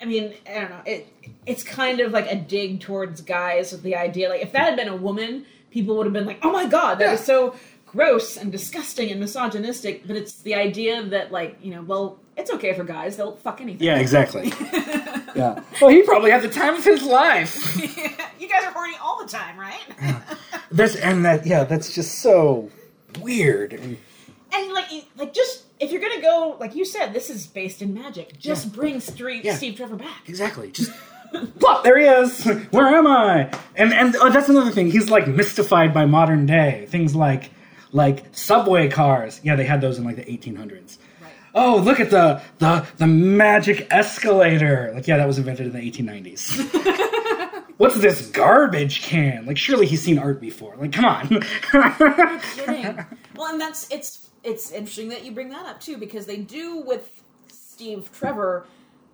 i 0.00 0.04
mean 0.04 0.34
i 0.48 0.54
don't 0.60 0.70
know 0.70 0.80
it 0.86 1.06
it's 1.46 1.62
kind 1.62 2.00
of 2.00 2.12
like 2.12 2.30
a 2.30 2.36
dig 2.36 2.80
towards 2.80 3.20
guys 3.20 3.72
with 3.72 3.82
the 3.82 3.94
idea 3.96 4.28
like 4.28 4.42
if 4.42 4.52
that 4.52 4.62
had 4.64 4.76
been 4.76 4.88
a 4.88 4.96
woman 4.96 5.44
people 5.70 5.96
would 5.96 6.06
have 6.06 6.12
been 6.12 6.26
like 6.26 6.38
oh 6.42 6.50
my 6.52 6.66
god 6.66 6.98
that 6.98 7.12
is 7.12 7.20
Yeah. 7.20 7.24
so 7.26 7.56
gross 7.86 8.36
and 8.36 8.52
disgusting 8.52 9.10
and 9.10 9.18
misogynistic 9.20 10.06
but 10.06 10.16
it's 10.16 10.34
the 10.42 10.54
idea 10.54 11.02
that 11.02 11.32
like 11.32 11.58
you 11.62 11.72
know 11.74 11.82
well 11.82 12.18
it's 12.36 12.50
okay 12.52 12.72
for 12.72 12.84
guys 12.84 13.16
they'll 13.16 13.36
fuck 13.36 13.60
anything 13.60 13.86
Yeah, 13.86 13.98
exactly. 13.98 14.46
yeah. 15.34 15.62
Well, 15.80 15.90
he 15.90 16.02
probably 16.02 16.30
had 16.30 16.40
the 16.42 16.48
time 16.48 16.74
of 16.74 16.82
his 16.84 17.02
life. 17.02 17.76
you 18.40 18.48
guys 18.48 18.64
are 18.64 18.72
horny 18.72 18.94
all 19.02 19.22
the 19.22 19.28
time 19.30 19.58
right 19.58 19.82
That's 20.70 20.96
and 20.96 21.22
that 21.26 21.44
yeah, 21.46 21.64
that's 21.64 21.92
just 21.94 22.20
so 22.20 22.70
weird. 23.20 23.72
And- 23.74 23.98
and 24.52 24.72
like 24.72 24.86
like 25.18 25.34
just 25.34 25.59
if 25.80 25.90
you're 25.90 26.00
gonna 26.00 26.20
go 26.20 26.56
like 26.60 26.74
you 26.74 26.84
said 26.84 27.12
this 27.12 27.30
is 27.30 27.46
based 27.46 27.80
in 27.82 27.92
magic 27.94 28.38
just 28.38 28.66
Yeah. 28.66 28.72
bring 28.74 29.00
Steve, 29.00 29.44
Yeah. 29.44 29.54
Steve 29.54 29.76
Trevor 29.76 29.96
back 29.96 30.28
Exactly. 30.28 30.70
Just 30.72 30.92
plop, 31.60 31.84
there 31.84 31.98
he 31.98 32.06
is. 32.06 32.44
Where 32.70 32.88
am 32.88 33.06
I? 33.06 33.50
And 33.76 33.92
and 33.92 34.14
oh, 34.16 34.30
that's 34.30 34.48
another 34.48 34.70
thing. 34.72 34.90
He's 34.90 35.08
like 35.10 35.26
mystified 35.28 35.94
by 35.94 36.04
modern 36.06 36.44
day 36.46 36.86
things 36.90 37.14
like 37.14 37.50
like 37.92 38.24
subway 38.32 38.88
cars. 38.88 39.40
Yeah, 39.44 39.56
they 39.56 39.64
had 39.64 39.80
those 39.80 39.98
in 39.98 40.04
like 40.04 40.16
the 40.16 40.24
1800s. 40.24 40.98
Right. 41.22 41.30
Oh, 41.54 41.76
look 41.78 42.00
at 42.00 42.10
the 42.10 42.40
the 42.58 42.86
the 42.98 43.06
magic 43.06 43.86
escalator. 43.90 44.90
Like 44.94 45.06
yeah, 45.06 45.16
that 45.18 45.26
was 45.26 45.38
invented 45.38 45.66
in 45.66 45.72
the 45.72 45.78
1890s. 45.90 47.64
What's 47.78 47.98
this 47.98 48.26
garbage 48.26 49.02
can? 49.02 49.46
Like 49.46 49.56
surely 49.56 49.86
he's 49.86 50.02
seen 50.02 50.18
art 50.18 50.40
before. 50.40 50.74
Like 50.76 50.92
come 50.92 51.04
on. 51.04 51.28
kidding. 52.56 53.04
well, 53.36 53.52
and 53.52 53.60
that's 53.60 53.88
it's 53.90 54.29
it's 54.42 54.70
interesting 54.70 55.08
that 55.10 55.24
you 55.24 55.32
bring 55.32 55.50
that 55.50 55.66
up 55.66 55.80
too 55.80 55.96
because 55.96 56.26
they 56.26 56.38
do 56.38 56.80
with 56.80 57.10
Steve 57.48 58.10
Trevor 58.12 58.66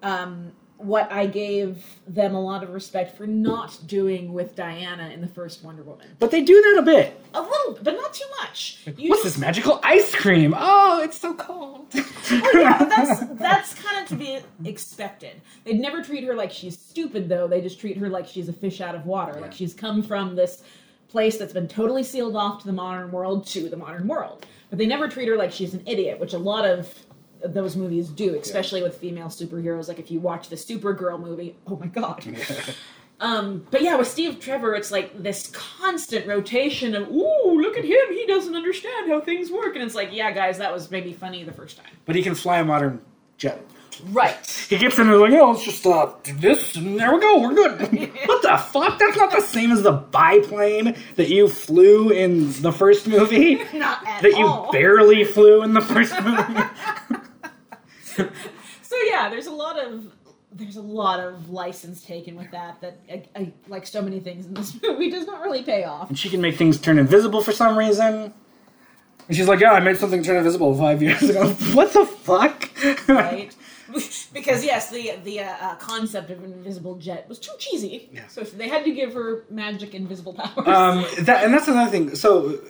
um, 0.02 0.52
what 0.78 1.10
I 1.10 1.26
gave 1.26 1.84
them 2.06 2.34
a 2.34 2.40
lot 2.40 2.62
of 2.62 2.70
respect 2.70 3.16
for 3.16 3.26
not 3.26 3.78
doing 3.86 4.32
with 4.32 4.54
Diana 4.54 5.08
in 5.08 5.20
the 5.20 5.26
first 5.26 5.64
Wonder 5.64 5.82
Woman. 5.82 6.08
but 6.18 6.30
they 6.30 6.42
do 6.42 6.60
that 6.60 6.80
a 6.80 6.82
bit. 6.82 7.18
A 7.32 7.40
little, 7.40 7.78
but 7.82 7.94
not 7.94 8.12
too 8.12 8.26
much. 8.40 8.86
What's 8.98 9.22
this 9.22 9.38
magical 9.38 9.80
ice 9.82 10.14
cream? 10.14 10.54
Oh, 10.56 11.00
it's 11.02 11.18
so 11.18 11.34
cold. 11.34 11.86
Well, 11.94 12.04
yeah, 12.54 12.84
that's 12.84 13.20
that's 13.38 13.74
kind 13.74 14.02
of 14.02 14.08
to 14.08 14.16
be 14.16 14.38
expected. 14.68 15.40
They'd 15.64 15.80
never 15.80 16.02
treat 16.02 16.24
her 16.24 16.34
like 16.34 16.50
she's 16.50 16.78
stupid, 16.78 17.28
though. 17.28 17.46
They 17.46 17.60
just 17.60 17.80
treat 17.80 17.96
her 17.96 18.08
like 18.08 18.26
she's 18.26 18.48
a 18.48 18.52
fish 18.52 18.80
out 18.80 18.94
of 18.94 19.06
water. 19.06 19.40
Like 19.40 19.52
she's 19.52 19.72
come 19.72 20.02
from 20.02 20.36
this 20.36 20.62
place 21.08 21.38
that's 21.38 21.52
been 21.52 21.68
totally 21.68 22.02
sealed 22.02 22.36
off 22.36 22.60
to 22.60 22.66
the 22.66 22.72
modern 22.72 23.10
world 23.12 23.46
to 23.48 23.68
the 23.68 23.76
modern 23.76 24.08
world. 24.08 24.44
But 24.76 24.82
they 24.82 24.86
never 24.88 25.08
treat 25.08 25.26
her 25.28 25.38
like 25.38 25.52
she's 25.52 25.72
an 25.72 25.82
idiot, 25.86 26.20
which 26.20 26.34
a 26.34 26.38
lot 26.38 26.66
of 26.66 26.92
those 27.42 27.76
movies 27.76 28.10
do, 28.10 28.38
especially 28.38 28.82
with 28.82 28.98
female 28.98 29.28
superheroes. 29.28 29.88
Like 29.88 29.98
if 29.98 30.10
you 30.10 30.20
watch 30.20 30.50
the 30.50 30.56
Supergirl 30.56 31.18
movie, 31.18 31.56
oh 31.66 31.76
my 31.76 31.86
god. 31.86 32.22
Um, 33.18 33.66
but 33.70 33.80
yeah, 33.80 33.96
with 33.96 34.08
Steve 34.08 34.40
Trevor, 34.40 34.74
it's 34.74 34.90
like 34.90 35.22
this 35.22 35.46
constant 35.46 36.26
rotation 36.26 36.94
of, 36.94 37.08
ooh, 37.08 37.58
look 37.62 37.78
at 37.78 37.84
him, 37.86 37.98
he 38.10 38.26
doesn't 38.26 38.54
understand 38.54 39.08
how 39.08 39.22
things 39.22 39.50
work. 39.50 39.74
And 39.74 39.82
it's 39.82 39.94
like, 39.94 40.10
yeah, 40.12 40.30
guys, 40.32 40.58
that 40.58 40.70
was 40.70 40.90
maybe 40.90 41.14
funny 41.14 41.42
the 41.42 41.50
first 41.50 41.78
time. 41.78 41.86
but 42.04 42.14
he 42.14 42.22
can 42.22 42.34
fly 42.34 42.58
a 42.58 42.64
modern 42.66 43.00
jet. 43.38 43.64
Right. 44.04 44.46
He 44.68 44.78
gets 44.78 44.98
in 44.98 45.06
there 45.08 45.18
like, 45.18 45.32
oh, 45.32 45.52
let's 45.52 45.64
just 45.64 45.86
uh, 45.86 46.12
do 46.22 46.34
this, 46.34 46.76
and 46.76 46.98
there 46.98 47.14
we 47.14 47.20
go, 47.20 47.40
we're 47.40 47.54
good. 47.54 47.80
what 48.26 48.42
the 48.42 48.56
fuck? 48.56 48.98
That's 48.98 49.16
not 49.16 49.32
the 49.32 49.40
same 49.40 49.72
as 49.72 49.82
the 49.82 49.92
biplane 49.92 50.96
that 51.16 51.28
you 51.28 51.48
flew 51.48 52.10
in 52.10 52.52
the 52.62 52.72
first 52.72 53.06
movie. 53.06 53.54
Not 53.72 54.06
at 54.06 54.24
all. 54.34 54.70
that 54.70 54.72
you 54.72 54.72
barely 54.72 55.24
flew 55.24 55.62
in 55.62 55.74
the 55.74 55.80
first 55.80 56.14
movie. 56.22 56.62
So 58.96 58.96
yeah, 59.06 59.28
there's 59.28 59.46
a 59.46 59.52
lot 59.52 59.78
of 59.78 60.12
there's 60.52 60.76
a 60.76 60.82
lot 60.82 61.20
of 61.20 61.50
license 61.50 62.02
taken 62.02 62.36
with 62.36 62.50
that 62.52 62.80
that 62.80 62.98
I, 63.10 63.24
I, 63.34 63.52
like 63.68 63.84
so 63.86 64.00
many 64.00 64.20
things 64.20 64.46
in 64.46 64.54
this 64.54 64.80
movie 64.82 65.10
does 65.10 65.26
not 65.26 65.42
really 65.42 65.62
pay 65.62 65.84
off. 65.84 66.08
and 66.08 66.18
she 66.18 66.30
can 66.30 66.40
make 66.40 66.56
things 66.56 66.80
turn 66.80 66.98
invisible 66.98 67.42
for 67.42 67.52
some 67.52 67.76
reason. 67.76 68.32
And 69.28 69.36
she's 69.36 69.48
like, 69.48 69.58
yeah, 69.58 69.72
I 69.72 69.80
made 69.80 69.96
something 69.96 70.22
turn 70.22 70.36
invisible 70.36 70.76
five 70.78 71.02
years 71.02 71.20
ago. 71.22 71.48
what 71.74 71.92
the 71.92 72.06
fuck? 72.06 72.70
Right? 73.08 73.55
because 74.32 74.64
yes, 74.64 74.90
the 74.90 75.14
the 75.24 75.40
uh, 75.40 75.56
uh, 75.60 75.74
concept 75.76 76.30
of 76.30 76.42
an 76.42 76.52
invisible 76.52 76.96
jet 76.96 77.28
was 77.28 77.38
too 77.38 77.52
cheesy. 77.58 78.08
Yeah. 78.12 78.26
So 78.28 78.42
they 78.42 78.68
had 78.68 78.84
to 78.84 78.92
give 78.92 79.14
her 79.14 79.44
magic 79.50 79.94
invisible 79.94 80.34
powers. 80.34 80.66
Um, 80.68 81.04
that 81.24 81.44
and 81.44 81.52
that's 81.52 81.68
another 81.68 81.90
thing. 81.90 82.14
So 82.14 82.60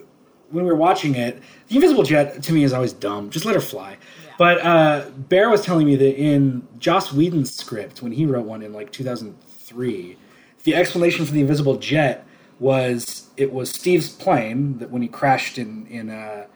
when 0.50 0.64
we 0.64 0.70
were 0.70 0.76
watching 0.76 1.14
it, 1.14 1.42
the 1.68 1.76
invisible 1.76 2.02
jet 2.02 2.42
to 2.42 2.52
me 2.52 2.62
is 2.62 2.72
always 2.72 2.92
dumb. 2.92 3.30
Just 3.30 3.44
let 3.44 3.54
her 3.54 3.60
fly. 3.60 3.92
Yeah. 4.24 4.32
But 4.38 4.64
uh, 4.64 5.10
Bear 5.16 5.50
was 5.50 5.62
telling 5.62 5.86
me 5.86 5.96
that 5.96 6.16
in 6.16 6.66
Joss 6.78 7.12
Whedon's 7.12 7.54
script, 7.54 8.02
when 8.02 8.12
he 8.12 8.26
wrote 8.26 8.46
one 8.46 8.62
in 8.62 8.72
like 8.72 8.92
2003, 8.92 10.16
the 10.64 10.74
explanation 10.74 11.24
for 11.24 11.32
the 11.32 11.40
invisible 11.40 11.76
jet 11.76 12.26
was 12.58 13.28
it 13.36 13.52
was 13.52 13.70
Steve's 13.70 14.08
plane 14.08 14.78
that 14.78 14.90
when 14.90 15.02
he 15.02 15.08
crashed 15.08 15.58
in 15.58 15.86
in 15.88 16.10
uh, 16.10 16.46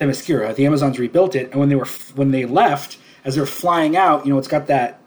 Themyscira, 0.00 0.54
the 0.54 0.66
Amazons 0.66 0.98
rebuilt 0.98 1.34
it, 1.34 1.50
and 1.50 1.60
when 1.60 1.68
they 1.68 1.74
were 1.74 1.88
when 2.14 2.30
they 2.30 2.44
left, 2.44 2.98
as 3.24 3.34
they're 3.34 3.46
flying 3.46 3.96
out, 3.96 4.26
you 4.26 4.32
know, 4.32 4.38
it's 4.38 4.48
got 4.48 4.66
that 4.68 5.00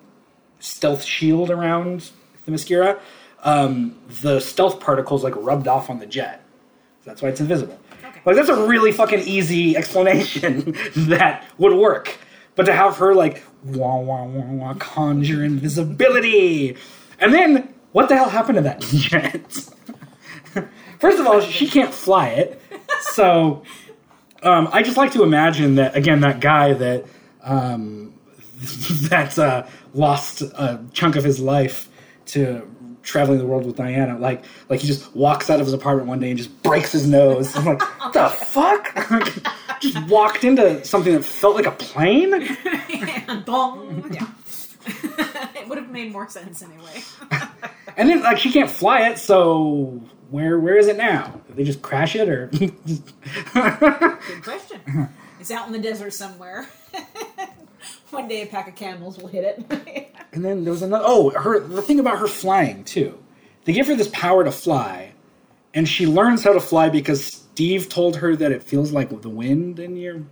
stealth 0.60 1.04
shield 1.04 1.50
around 1.50 2.12
Themyscira. 2.48 3.00
Um, 3.44 3.98
the 4.22 4.40
stealth 4.40 4.80
particles 4.80 5.24
like 5.24 5.36
rubbed 5.36 5.68
off 5.68 5.90
on 5.90 6.00
the 6.00 6.06
jet. 6.06 6.42
So 7.04 7.10
That's 7.10 7.22
why 7.22 7.30
it's 7.30 7.42
invisible. 7.42 7.78
Okay. 8.04 8.22
Like 8.26 8.36
that's 8.36 8.50
a 8.50 8.68
really 8.68 8.92
fucking 8.92 9.20
easy 9.20 9.76
explanation 9.78 10.76
that 10.96 11.46
would 11.58 11.74
work. 11.74 12.18
But 12.56 12.66
to 12.68 12.74
have 12.74 12.98
her 12.98 13.14
like 13.14 13.44
wah 13.64 13.98
wah 13.98 14.24
wah 14.26 14.44
wah 14.44 14.74
conjure 14.76 15.44
invisibility, 15.44 16.78
and 17.20 17.34
then 17.34 17.74
what 17.92 18.10
the 18.10 18.16
hell 18.16 18.30
happened 18.30 18.58
to 18.58 18.62
that 18.62 18.80
jet? 18.92 19.70
First 21.00 21.20
of 21.20 21.28
all, 21.28 21.42
she 21.42 21.68
can't 21.68 21.94
fly 21.94 22.30
it, 22.30 22.62
so 23.02 23.64
um, 24.44 24.70
I 24.72 24.84
just 24.84 24.98
like 24.98 25.12
to 25.14 25.24
imagine 25.24 25.76
that 25.76 25.96
again. 25.96 26.22
That 26.22 26.40
guy 26.40 26.74
that 26.74 27.06
um, 27.44 28.14
that 29.10 29.38
uh, 29.38 29.66
lost 29.94 30.42
a 30.42 30.84
chunk 30.94 31.16
of 31.16 31.24
his 31.24 31.40
life 31.40 31.90
to 32.28 32.70
traveling 33.04 33.38
the 33.38 33.46
world 33.46 33.66
with 33.66 33.76
Diana. 33.76 34.18
Like, 34.18 34.44
like 34.70 34.80
he 34.80 34.88
just 34.88 35.14
walks 35.16 35.50
out 35.50 35.60
of 35.60 35.66
his 35.66 35.74
apartment 35.74 36.08
one 36.08 36.20
day 36.20 36.30
and 36.30 36.38
just 36.38 36.64
breaks 36.64 36.92
his 36.92 37.06
nose. 37.06 37.56
I'm 37.56 37.66
like, 37.66 37.82
what 38.00 38.14
the 38.14 38.30
fuck? 38.30 38.96
just 39.82 40.02
walked 40.08 40.44
into 40.44 40.84
something 40.86 41.14
that 41.14 41.24
felt 41.24 41.56
like 41.56 41.66
a 41.66 41.72
plane. 41.72 42.32
bong. 43.46 44.10
Yeah. 44.12 44.28
it 45.56 45.68
would 45.68 45.78
have 45.78 45.90
made 45.90 46.12
more 46.12 46.28
sense 46.30 46.62
anyway. 46.62 47.04
And 47.96 48.10
then 48.10 48.22
like 48.24 48.38
she 48.38 48.52
can't 48.52 48.70
fly 48.70 49.08
it, 49.10 49.18
so 49.18 50.02
where 50.30 50.60
where 50.60 50.78
is 50.78 50.88
it 50.88 50.98
now? 50.98 51.40
Did 51.48 51.56
they 51.58 51.64
just 51.64 51.82
crash 51.82 52.16
it 52.16 52.28
or? 52.28 52.48
Good 52.48 52.74
question. 54.44 55.10
It's 55.40 55.52
out 55.52 55.68
in 55.68 55.74
the 55.74 55.80
desert 55.80 56.12
somewhere. 56.14 56.68
One 58.10 58.28
day 58.28 58.44
a 58.44 58.46
pack 58.46 58.68
of 58.68 58.76
camels 58.76 59.18
will 59.18 59.28
hit 59.28 59.44
it. 59.44 60.10
And 60.34 60.44
then 60.44 60.64
there 60.64 60.74
was 60.74 60.82
another. 60.82 61.06
Oh, 61.08 61.30
her 61.30 61.60
the 61.60 61.84
thing 61.84 62.00
about 62.00 62.18
her 62.18 62.26
flying 62.26 62.84
too. 62.86 63.24
They 63.66 63.74
give 63.74 63.86
her 63.86 63.94
this 63.94 64.08
power 64.08 64.44
to 64.44 64.52
fly, 64.52 65.14
and 65.76 65.88
she 65.88 66.08
learns 66.08 66.44
how 66.44 66.54
to 66.54 66.60
fly 66.60 66.90
because 66.90 67.24
Steve 67.24 67.88
told 67.88 68.16
her 68.16 68.36
that 68.36 68.52
it 68.52 68.64
feels 68.64 68.92
like 68.92 69.22
the 69.22 69.30
wind 69.30 69.80
in 69.80 69.96
your 69.96 70.24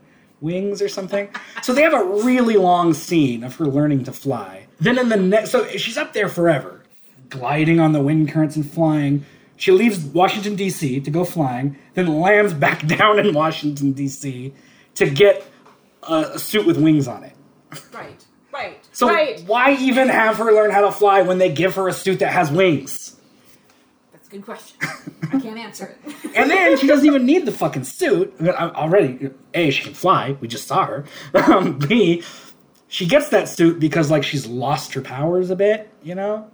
wings 0.41 0.81
or 0.81 0.89
something. 0.89 1.29
so 1.61 1.73
they 1.73 1.83
have 1.83 1.93
a 1.93 2.03
really 2.03 2.57
long 2.57 2.95
scene 2.95 3.43
of 3.43 3.55
her 3.57 3.65
learning 3.65 4.03
to 4.05 4.11
fly. 4.11 4.65
Then 4.79 4.97
in 4.97 5.09
the 5.09 5.17
next, 5.17 5.51
so 5.51 5.67
she's 5.67 5.97
up 5.97 6.13
there 6.13 6.27
forever, 6.27 6.81
gliding 7.29 7.79
on 7.79 7.91
the 7.91 8.01
wind 8.01 8.31
currents 8.31 8.55
and 8.55 8.69
flying. 8.69 9.23
She 9.57 9.71
leaves 9.71 9.99
Washington 9.99 10.55
D.C. 10.55 11.01
to 11.01 11.11
go 11.11 11.23
flying, 11.23 11.77
then 11.93 12.07
lands 12.07 12.53
back 12.53 12.85
down 12.87 13.19
in 13.19 13.33
Washington 13.35 13.91
D.C. 13.91 14.51
to 14.95 15.09
get 15.09 15.45
a, 16.03 16.31
a 16.33 16.39
suit 16.39 16.65
with 16.65 16.77
wings 16.77 17.07
on 17.07 17.23
it. 17.23 17.33
Right. 17.93 18.25
Right. 18.51 18.79
So 18.91 19.07
right. 19.07 19.41
why 19.45 19.73
even 19.75 20.09
have 20.09 20.37
her 20.37 20.51
learn 20.51 20.71
how 20.71 20.81
to 20.81 20.91
fly 20.91 21.21
when 21.21 21.37
they 21.37 21.51
give 21.51 21.75
her 21.75 21.87
a 21.87 21.93
suit 21.93 22.19
that 22.19 22.33
has 22.33 22.51
wings? 22.51 23.15
That's 24.11 24.27
a 24.27 24.31
good 24.31 24.43
question. 24.43 24.77
I 24.81 25.39
can't 25.39 25.57
answer 25.57 25.97
it. 26.05 26.15
And 26.35 26.49
then 26.49 26.77
she 26.77 26.87
doesn't 26.87 27.05
even 27.05 27.25
need 27.25 27.45
the 27.45 27.51
fucking 27.51 27.83
suit. 27.83 28.33
Uh, 28.39 28.71
Already, 28.73 29.31
A, 29.53 29.69
she 29.69 29.83
can 29.83 29.93
fly. 29.93 30.37
We 30.39 30.47
just 30.47 30.65
saw 30.65 30.85
her. 30.85 31.05
Um, 31.33 31.77
B, 31.77 32.23
she 32.87 33.05
gets 33.05 33.29
that 33.29 33.49
suit 33.49 33.79
because, 33.79 34.09
like, 34.09 34.23
she's 34.23 34.47
lost 34.47 34.93
her 34.93 35.01
powers 35.01 35.49
a 35.49 35.57
bit, 35.57 35.89
you 36.03 36.15
know? 36.15 36.49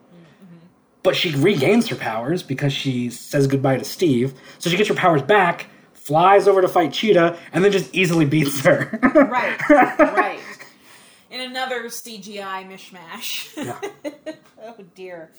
But 1.04 1.16
she 1.16 1.34
regains 1.36 1.88
her 1.90 1.96
powers 1.96 2.42
because 2.42 2.74
she 2.74 3.12
says 3.12 3.46
goodbye 3.48 3.78
to 3.78 3.86
Steve. 3.86 4.34
So 4.58 4.70
she 4.70 4.78
gets 4.78 4.90
her 4.90 4.96
powers 4.96 5.22
back, 5.22 5.68
flies 6.08 6.48
over 6.48 6.62
to 6.62 6.70
fight 6.70 6.94
Cheetah, 6.94 7.38
and 7.52 7.64
then 7.64 7.72
just 7.72 7.94
easily 7.94 8.26
beats 8.26 8.62
her. 8.62 8.98
right. 9.04 9.70
Right. 9.70 10.40
In 11.30 11.42
another 11.42 11.84
CGI 11.86 12.66
mishmash. 12.66 13.54
Yeah. 13.58 14.34
oh 14.64 14.76
dear. 14.96 15.30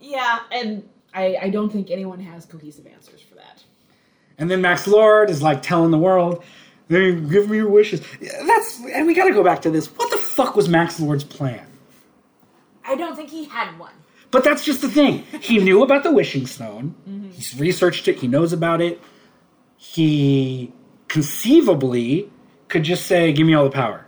Yeah, 0.00 0.40
and 0.50 0.88
I, 1.14 1.36
I 1.42 1.50
don't 1.50 1.70
think 1.70 1.90
anyone 1.90 2.18
has 2.20 2.44
cohesive 2.44 2.86
answers 2.88 3.22
for 3.22 3.36
that. 3.36 3.62
And 4.36 4.50
then 4.50 4.60
Max 4.60 4.88
Lord 4.88 5.30
is 5.30 5.40
like 5.40 5.62
telling 5.62 5.92
the 5.92 5.98
world, 5.98 6.42
"Hey, 6.88 7.14
give 7.14 7.48
me 7.48 7.58
your 7.58 7.70
wishes." 7.70 8.02
That's 8.20 8.80
and 8.92 9.06
we 9.06 9.14
got 9.14 9.26
to 9.26 9.32
go 9.32 9.44
back 9.44 9.62
to 9.62 9.70
this. 9.70 9.86
What 9.86 10.10
the 10.10 10.18
fuck 10.18 10.56
was 10.56 10.68
Max 10.68 10.98
Lord's 10.98 11.24
plan? 11.24 11.64
I 12.84 12.96
don't 12.96 13.14
think 13.14 13.30
he 13.30 13.44
had 13.44 13.78
one. 13.78 13.94
But 14.32 14.42
that's 14.42 14.64
just 14.64 14.82
the 14.82 14.88
thing. 14.88 15.18
He 15.40 15.58
knew 15.64 15.84
about 15.84 16.02
the 16.02 16.10
wishing 16.10 16.46
stone. 16.46 16.96
Mm-hmm. 17.08 17.30
He's 17.30 17.56
researched 17.58 18.08
it. 18.08 18.16
He 18.18 18.26
knows 18.26 18.52
about 18.52 18.80
it. 18.80 19.00
He 19.76 20.72
conceivably 21.08 22.30
could 22.68 22.82
just 22.82 23.06
say, 23.06 23.32
"Give 23.32 23.46
me 23.46 23.54
all 23.54 23.64
the 23.64 23.70
power." 23.70 24.06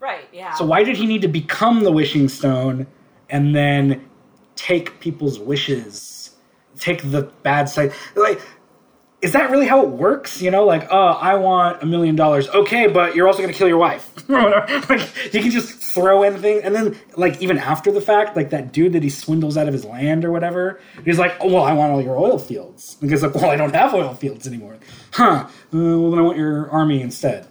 Right. 0.00 0.24
Yeah. 0.32 0.54
So 0.54 0.64
why 0.64 0.84
did 0.84 0.96
he 0.96 1.06
need 1.06 1.22
to 1.22 1.28
become 1.28 1.84
the 1.84 1.92
wishing 1.92 2.28
stone 2.28 2.86
and 3.30 3.54
then 3.54 4.04
take 4.56 5.00
people's 5.00 5.38
wishes, 5.38 6.36
take 6.78 7.10
the 7.10 7.22
bad 7.42 7.68
side? 7.68 7.92
Like, 8.14 8.40
is 9.20 9.32
that 9.32 9.50
really 9.50 9.66
how 9.66 9.82
it 9.82 9.88
works? 9.88 10.40
You 10.40 10.50
know, 10.50 10.64
like, 10.64 10.86
oh, 10.90 11.08
I 11.08 11.34
want 11.34 11.82
a 11.82 11.86
million 11.86 12.14
dollars. 12.14 12.48
Okay, 12.48 12.86
but 12.86 13.16
you're 13.16 13.26
also 13.26 13.40
going 13.40 13.52
to 13.52 13.58
kill 13.58 13.66
your 13.66 13.78
wife. 13.78 14.12
like, 14.28 15.00
he 15.00 15.40
can 15.40 15.50
just 15.50 15.74
throw 15.74 16.22
in 16.22 16.40
things, 16.40 16.62
and 16.62 16.74
then, 16.74 16.96
like, 17.16 17.42
even 17.42 17.58
after 17.58 17.90
the 17.90 18.00
fact, 18.00 18.36
like 18.36 18.50
that 18.50 18.72
dude 18.72 18.92
that 18.92 19.02
he 19.02 19.10
swindles 19.10 19.56
out 19.56 19.66
of 19.66 19.72
his 19.72 19.84
land 19.84 20.24
or 20.24 20.30
whatever, 20.30 20.80
he's 21.04 21.18
like, 21.18 21.36
oh, 21.40 21.48
well, 21.48 21.64
I 21.64 21.72
want 21.72 21.92
all 21.92 22.00
your 22.00 22.16
oil 22.16 22.38
fields. 22.38 22.96
And 23.00 23.10
he's 23.10 23.22
like, 23.22 23.34
well, 23.34 23.50
I 23.50 23.56
don't 23.56 23.74
have 23.74 23.92
oil 23.92 24.14
fields 24.14 24.46
anymore. 24.46 24.76
Huh? 25.12 25.24
Uh, 25.24 25.48
well, 25.72 26.10
then 26.10 26.18
I 26.20 26.22
want 26.22 26.38
your 26.38 26.70
army 26.70 27.00
instead. 27.00 27.48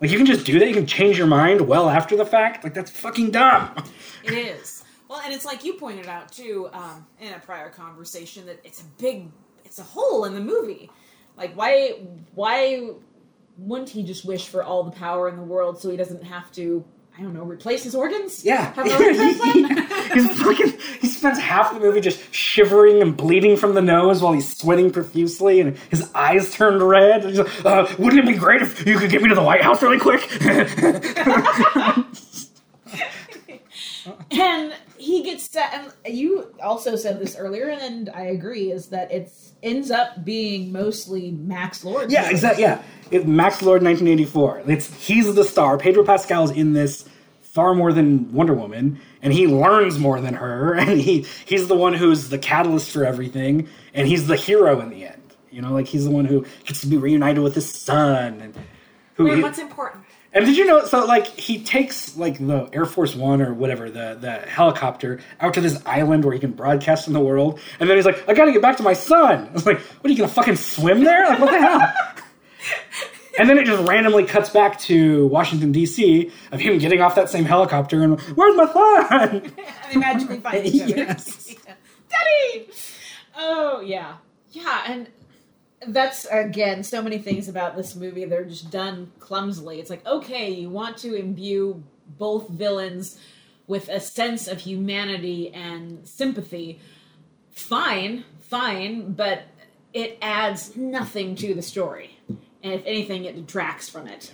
Like, 0.00 0.12
you 0.12 0.16
can 0.16 0.26
just 0.26 0.46
do 0.46 0.60
that. 0.60 0.68
You 0.68 0.74
can 0.74 0.86
change 0.86 1.18
your 1.18 1.26
mind 1.26 1.62
well 1.62 1.88
after 1.88 2.16
the 2.16 2.24
fact. 2.24 2.62
Like, 2.62 2.74
that's 2.74 2.90
fucking 2.90 3.32
dumb. 3.32 3.70
It 4.24 4.34
is. 4.34 4.84
Well, 5.08 5.20
and 5.24 5.32
it's 5.32 5.46
like 5.46 5.64
you 5.64 5.74
pointed 5.74 6.06
out 6.06 6.30
too 6.30 6.68
um, 6.74 7.06
in 7.18 7.32
a 7.32 7.38
prior 7.38 7.70
conversation 7.70 8.44
that 8.44 8.60
it's 8.62 8.82
a 8.82 8.84
big, 8.98 9.30
it's 9.64 9.78
a 9.78 9.82
hole 9.82 10.26
in 10.26 10.34
the 10.34 10.40
movie. 10.40 10.90
Like, 11.38 11.54
why 11.54 11.94
why 12.34 12.90
wouldn't 13.58 13.88
he 13.88 14.02
just 14.02 14.24
wish 14.24 14.48
for 14.48 14.62
all 14.62 14.82
the 14.82 14.90
power 14.90 15.28
in 15.28 15.36
the 15.36 15.42
world 15.42 15.80
so 15.80 15.90
he 15.90 15.96
doesn't 15.96 16.22
have 16.22 16.50
to, 16.52 16.84
I 17.16 17.22
don't 17.22 17.34
know, 17.34 17.44
replace 17.44 17.82
his 17.82 17.94
organs? 17.94 18.44
Yeah. 18.44 18.72
Have 18.74 18.86
an 18.86 18.92
organ 18.92 19.86
he's 20.14 20.40
fucking, 20.40 20.78
he 21.00 21.08
spends 21.08 21.38
half 21.38 21.74
the 21.74 21.80
movie 21.80 22.00
just 22.00 22.32
shivering 22.34 23.02
and 23.02 23.16
bleeding 23.16 23.56
from 23.56 23.74
the 23.74 23.82
nose 23.82 24.22
while 24.22 24.32
he's 24.32 24.56
sweating 24.56 24.90
profusely 24.90 25.60
and 25.60 25.76
his 25.90 26.10
eyes 26.14 26.52
turned 26.52 26.82
red. 26.82 27.24
And 27.24 27.30
He's 27.30 27.38
like, 27.38 27.64
uh, 27.64 27.86
wouldn't 27.98 28.22
it 28.22 28.26
be 28.26 28.38
great 28.38 28.62
if 28.62 28.86
you 28.86 28.98
could 28.98 29.10
get 29.10 29.22
me 29.22 29.28
to 29.28 29.34
the 29.34 29.42
White 29.42 29.62
House 29.62 29.82
really 29.82 29.98
quick? 29.98 30.20
and 34.30 34.74
he 34.98 35.22
gets 35.22 35.48
to, 35.50 35.60
and 35.62 35.92
you 36.06 36.54
also 36.62 36.96
said 36.96 37.20
this 37.20 37.36
earlier, 37.36 37.68
and 37.68 38.08
I 38.10 38.22
agree, 38.22 38.70
is 38.72 38.88
that 38.88 39.10
it 39.10 39.32
ends 39.62 39.90
up 39.90 40.24
being 40.24 40.72
mostly 40.72 41.30
Max 41.32 41.84
Lord. 41.84 42.10
yeah, 42.10 42.30
exactly. 42.30 42.62
Yeah. 42.62 42.82
It, 43.10 43.26
Max 43.26 43.62
Lord 43.62 43.82
1984. 43.82 44.64
It's, 44.66 44.92
he's 45.06 45.34
the 45.34 45.44
star. 45.44 45.78
Pedro 45.78 46.04
Pascal's 46.04 46.50
in 46.50 46.72
this 46.74 47.08
far 47.42 47.74
more 47.74 47.92
than 47.92 48.32
Wonder 48.32 48.54
Woman, 48.54 49.00
and 49.22 49.32
he 49.32 49.46
learns 49.46 49.98
more 49.98 50.20
than 50.20 50.34
her, 50.34 50.74
and 50.78 51.00
he 51.00 51.26
he's 51.44 51.68
the 51.68 51.76
one 51.76 51.94
who's 51.94 52.28
the 52.28 52.38
catalyst 52.38 52.90
for 52.90 53.04
everything, 53.04 53.68
and 53.94 54.06
he's 54.06 54.26
the 54.26 54.36
hero 54.36 54.80
in 54.80 54.90
the 54.90 55.06
end. 55.06 55.22
You 55.50 55.62
know, 55.62 55.72
like 55.72 55.86
he's 55.86 56.04
the 56.04 56.10
one 56.10 56.24
who 56.24 56.44
gets 56.64 56.82
to 56.82 56.86
be 56.86 56.96
reunited 56.96 57.42
with 57.42 57.54
his 57.54 57.72
son, 57.72 58.40
and 58.40 58.54
who 59.14 59.24
Wait, 59.24 59.36
he- 59.38 59.42
what's 59.42 59.58
important? 59.58 60.04
And 60.38 60.46
did 60.46 60.56
you 60.56 60.64
know? 60.64 60.84
So 60.86 61.04
like 61.04 61.26
he 61.26 61.62
takes 61.62 62.16
like 62.16 62.38
the 62.38 62.70
Air 62.72 62.86
Force 62.86 63.14
One 63.14 63.42
or 63.42 63.52
whatever 63.52 63.90
the 63.90 64.16
the 64.20 64.32
helicopter 64.48 65.20
out 65.40 65.54
to 65.54 65.60
this 65.60 65.82
island 65.84 66.24
where 66.24 66.32
he 66.32 66.40
can 66.40 66.52
broadcast 66.52 67.08
in 67.08 67.12
the 67.12 67.20
world, 67.20 67.58
and 67.80 67.90
then 67.90 67.96
he's 67.96 68.06
like, 68.06 68.28
"I 68.28 68.34
got 68.34 68.44
to 68.44 68.52
get 68.52 68.62
back 68.62 68.76
to 68.78 68.82
my 68.82 68.92
son." 68.92 69.48
I 69.48 69.52
was 69.52 69.66
like, 69.66 69.80
"What 69.80 70.06
are 70.08 70.12
you 70.12 70.16
gonna 70.18 70.28
fucking 70.28 70.56
swim 70.56 71.02
there? 71.04 71.28
Like 71.28 71.40
what 71.40 71.50
the 71.50 71.58
hell?" 71.60 71.92
And 73.38 73.48
then 73.48 73.56
it 73.56 73.66
just 73.66 73.86
randomly 73.88 74.24
cuts 74.24 74.50
back 74.50 74.80
to 74.80 75.26
Washington 75.28 75.70
D.C. 75.70 76.32
of 76.50 76.60
him 76.60 76.76
getting 76.78 77.00
off 77.00 77.14
that 77.14 77.30
same 77.30 77.44
helicopter 77.44 78.02
and 78.02 78.20
where's 78.20 78.56
my 78.56 78.72
son? 78.72 79.42
And 79.58 79.92
they 79.92 79.96
magically 79.96 80.40
find 80.40 80.66
each 80.66 80.82
other. 80.82 80.94
Yes. 80.96 81.54
Daddy! 82.10 82.68
Oh, 83.36 83.80
yeah. 83.80 84.16
Yeah, 84.50 84.82
and 84.88 85.08
that's, 85.86 86.26
again, 86.26 86.82
so 86.82 87.00
many 87.02 87.18
things 87.18 87.48
about 87.48 87.76
this 87.76 87.94
movie. 87.94 88.24
They're 88.24 88.44
just 88.44 88.70
done 88.70 89.12
clumsily. 89.20 89.80
It's 89.80 89.90
like, 89.90 90.06
okay, 90.06 90.50
you 90.50 90.70
want 90.70 90.96
to 90.98 91.14
imbue 91.14 91.82
both 92.18 92.48
villains 92.48 93.18
with 93.66 93.88
a 93.88 94.00
sense 94.00 94.48
of 94.48 94.60
humanity 94.60 95.52
and 95.52 96.06
sympathy. 96.08 96.80
Fine, 97.52 98.24
fine, 98.40 99.12
but 99.12 99.42
it 99.92 100.18
adds 100.22 100.76
nothing 100.76 101.34
to 101.36 101.54
the 101.54 101.62
story. 101.62 102.18
And 102.62 102.72
if 102.72 102.84
anything, 102.86 103.24
it 103.24 103.36
detracts 103.36 103.88
from 103.88 104.06
it. 104.06 104.32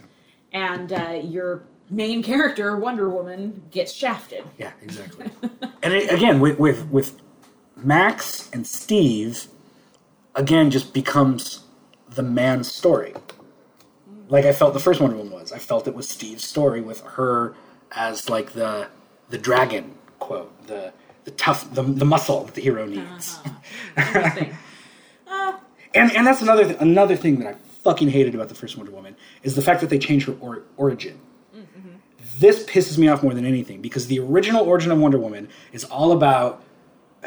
And 0.52 0.92
uh, 0.92 1.20
your 1.22 1.64
main 1.90 2.22
character, 2.22 2.76
Wonder 2.76 3.08
Woman, 3.08 3.64
gets 3.70 3.92
shafted. 3.92 4.44
Yeah, 4.56 4.72
exactly. 4.82 5.30
and 5.82 5.92
it, 5.92 6.12
again, 6.12 6.40
with, 6.40 6.58
with 6.58 6.86
with 6.88 7.20
Max 7.76 8.48
and 8.52 8.66
Steve, 8.66 9.48
again, 10.34 10.70
just 10.70 10.92
becomes 10.94 11.64
the 12.08 12.22
man's 12.22 12.70
story. 12.70 13.14
Like 14.28 14.44
I 14.44 14.52
felt 14.52 14.74
the 14.74 14.80
first 14.80 15.00
Wonder 15.00 15.16
Woman 15.16 15.32
was. 15.32 15.52
I 15.52 15.58
felt 15.58 15.86
it 15.88 15.94
was 15.94 16.08
Steve's 16.08 16.44
story 16.44 16.80
with 16.80 17.00
her 17.02 17.54
as 17.92 18.28
like 18.28 18.52
the 18.52 18.88
the 19.30 19.38
dragon 19.38 19.94
quote, 20.18 20.66
the 20.66 20.92
the 21.24 21.30
tough, 21.32 21.72
the, 21.74 21.82
the 21.82 22.04
muscle 22.04 22.44
that 22.44 22.54
the 22.54 22.60
hero 22.62 22.86
needs. 22.86 23.38
Interesting. 23.96 24.56
And 25.94 26.10
and 26.12 26.26
that's 26.26 26.42
another 26.42 26.64
th- 26.64 26.76
another 26.80 27.14
thing 27.16 27.38
that 27.38 27.48
I 27.48 27.54
fucking 27.84 28.08
hated 28.10 28.34
about 28.34 28.48
the 28.48 28.54
first 28.56 28.76
Wonder 28.76 28.90
Woman 28.92 29.16
is 29.44 29.54
the 29.54 29.62
fact 29.62 29.80
that 29.80 29.90
they 29.90 29.98
changed 29.98 30.26
her 30.26 30.34
or- 30.40 30.64
origin. 30.76 31.20
This 32.40 32.64
pisses 32.64 32.98
me 32.98 33.08
off 33.08 33.22
more 33.22 33.32
than 33.32 33.46
anything 33.46 33.80
because 33.80 34.08
the 34.08 34.18
original 34.18 34.66
origin 34.66 34.90
of 34.90 34.98
Wonder 34.98 35.18
Woman 35.18 35.48
is 35.72 35.84
all 35.84 36.10
about 36.12 36.64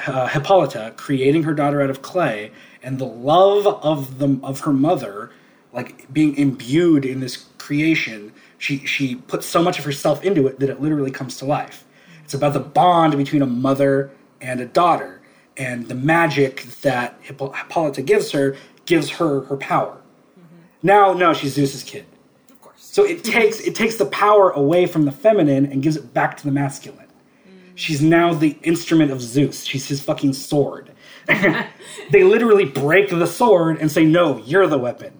uh, 0.05 0.27
Hippolyta 0.27 0.93
creating 0.97 1.43
her 1.43 1.53
daughter 1.53 1.81
out 1.81 1.89
of 1.89 2.01
clay 2.01 2.51
and 2.83 2.99
the 2.99 3.05
love 3.05 3.67
of 3.67 4.19
the 4.19 4.39
of 4.43 4.61
her 4.61 4.73
mother, 4.73 5.31
like 5.73 6.11
being 6.11 6.35
imbued 6.37 7.05
in 7.05 7.19
this 7.19 7.45
creation. 7.57 8.33
She 8.57 8.85
she 8.85 9.15
puts 9.15 9.45
so 9.45 9.61
much 9.61 9.79
of 9.79 9.85
herself 9.85 10.23
into 10.23 10.47
it 10.47 10.59
that 10.59 10.69
it 10.69 10.81
literally 10.81 11.11
comes 11.11 11.37
to 11.37 11.45
life. 11.45 11.85
It's 12.23 12.33
about 12.33 12.53
the 12.53 12.59
bond 12.59 13.15
between 13.17 13.41
a 13.41 13.47
mother 13.47 14.11
and 14.41 14.59
a 14.59 14.65
daughter, 14.65 15.21
and 15.55 15.87
the 15.87 15.95
magic 15.95 16.63
that 16.81 17.17
Hippo- 17.21 17.51
Hippolyta 17.51 18.01
gives 18.01 18.31
her 18.31 18.55
gives 18.85 19.09
her 19.11 19.41
her 19.41 19.57
power. 19.57 19.97
Mm-hmm. 20.39 20.55
Now, 20.83 21.13
no, 21.13 21.33
she's 21.33 21.53
Zeus's 21.53 21.83
kid. 21.83 22.05
Of 22.49 22.61
course. 22.61 22.81
So 22.81 23.03
it 23.03 23.23
takes 23.23 23.59
it 23.59 23.75
takes 23.75 23.97
the 23.97 24.07
power 24.07 24.51
away 24.51 24.85
from 24.87 25.05
the 25.05 25.11
feminine 25.11 25.65
and 25.65 25.83
gives 25.83 25.95
it 25.95 26.13
back 26.13 26.37
to 26.37 26.43
the 26.43 26.51
masculine. 26.51 27.07
Mm. 27.07 27.71
She's 27.75 28.01
now 28.01 28.33
the 28.33 28.57
instrument 28.63 29.11
of 29.11 29.21
Zeus. 29.21 29.63
She's 29.63 29.87
his 29.87 30.01
fucking 30.01 30.33
sword. 30.33 30.91
they 32.11 32.23
literally 32.23 32.65
break 32.65 33.09
the 33.09 33.27
sword 33.27 33.77
and 33.79 33.91
say, 33.91 34.05
"No, 34.05 34.37
you're 34.39 34.67
the 34.67 34.77
weapon." 34.77 35.13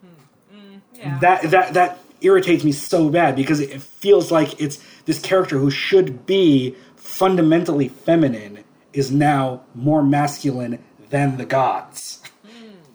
Hmm. 0.00 0.56
Hmm. 0.56 0.76
Yeah. 0.94 1.18
That 1.20 1.42
that 1.50 1.74
that 1.74 1.98
irritates 2.20 2.64
me 2.64 2.72
so 2.72 3.08
bad 3.08 3.36
because 3.36 3.60
it 3.60 3.82
feels 3.82 4.32
like 4.32 4.60
it's 4.60 4.82
this 5.04 5.20
character 5.20 5.58
who 5.58 5.70
should 5.70 6.26
be 6.26 6.74
fundamentally 6.96 7.88
feminine 7.88 8.64
is 8.92 9.10
now 9.10 9.62
more 9.74 10.02
masculine 10.02 10.82
than 11.10 11.36
the 11.36 11.44
gods. 11.44 12.22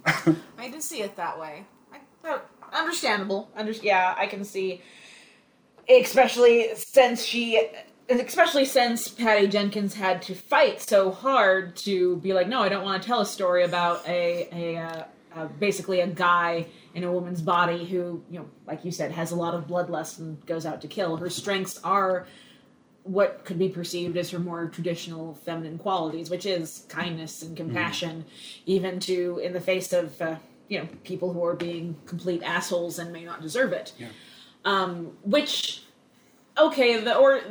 Hmm. 0.05 0.33
I 0.57 0.63
didn't 0.63 0.83
see 0.83 1.01
it 1.01 1.15
that 1.15 1.39
way. 1.39 1.65
I, 1.93 1.99
oh, 2.25 2.41
understandable. 2.73 3.49
Under, 3.55 3.71
yeah, 3.71 4.15
I 4.17 4.27
can 4.27 4.43
see. 4.43 4.81
Especially 5.89 6.69
since 6.75 7.23
she, 7.23 7.67
especially 8.19 8.65
since 8.65 9.07
Patty 9.07 9.47
Jenkins 9.47 9.95
had 9.95 10.21
to 10.23 10.35
fight 10.35 10.81
so 10.81 11.11
hard 11.11 11.75
to 11.77 12.17
be 12.17 12.33
like, 12.33 12.47
no, 12.47 12.61
I 12.61 12.69
don't 12.69 12.83
want 12.83 13.01
to 13.01 13.07
tell 13.07 13.21
a 13.21 13.25
story 13.25 13.63
about 13.63 14.07
a 14.07 14.47
a 14.51 14.77
uh, 14.77 15.03
uh, 15.35 15.45
basically 15.59 16.01
a 16.01 16.07
guy 16.07 16.67
in 16.93 17.03
a 17.03 17.11
woman's 17.11 17.41
body 17.41 17.85
who, 17.85 18.23
you 18.29 18.39
know, 18.39 18.49
like 18.67 18.83
you 18.83 18.91
said, 18.91 19.11
has 19.11 19.31
a 19.31 19.35
lot 19.35 19.53
of 19.53 19.67
bloodlust 19.67 20.19
and 20.19 20.45
goes 20.45 20.65
out 20.65 20.81
to 20.81 20.87
kill. 20.87 21.15
Her 21.17 21.29
strengths 21.29 21.79
are 21.83 22.27
what 23.03 23.45
could 23.45 23.57
be 23.57 23.69
perceived 23.69 24.17
as 24.17 24.29
her 24.29 24.39
more 24.39 24.67
traditional 24.67 25.33
feminine 25.45 25.77
qualities, 25.77 26.29
which 26.29 26.45
is 26.45 26.85
kindness 26.89 27.41
and 27.41 27.55
compassion, 27.57 28.25
even 28.65 28.99
to 28.99 29.39
in 29.43 29.53
the 29.53 29.61
face 29.61 29.93
of 29.93 30.21
uh, 30.21 30.35
you 30.67 30.79
know 30.79 30.87
people 31.03 31.33
who 31.33 31.43
are 31.43 31.55
being 31.55 31.95
complete 32.05 32.43
assholes 32.43 32.99
and 32.99 33.11
may 33.11 33.23
not 33.23 33.41
deserve 33.41 33.73
it. 33.73 33.93
Yeah. 33.97 34.09
Um, 34.65 35.17
which 35.23 35.83
okay, 36.57 36.99
the 36.99 37.15
or 37.15 37.41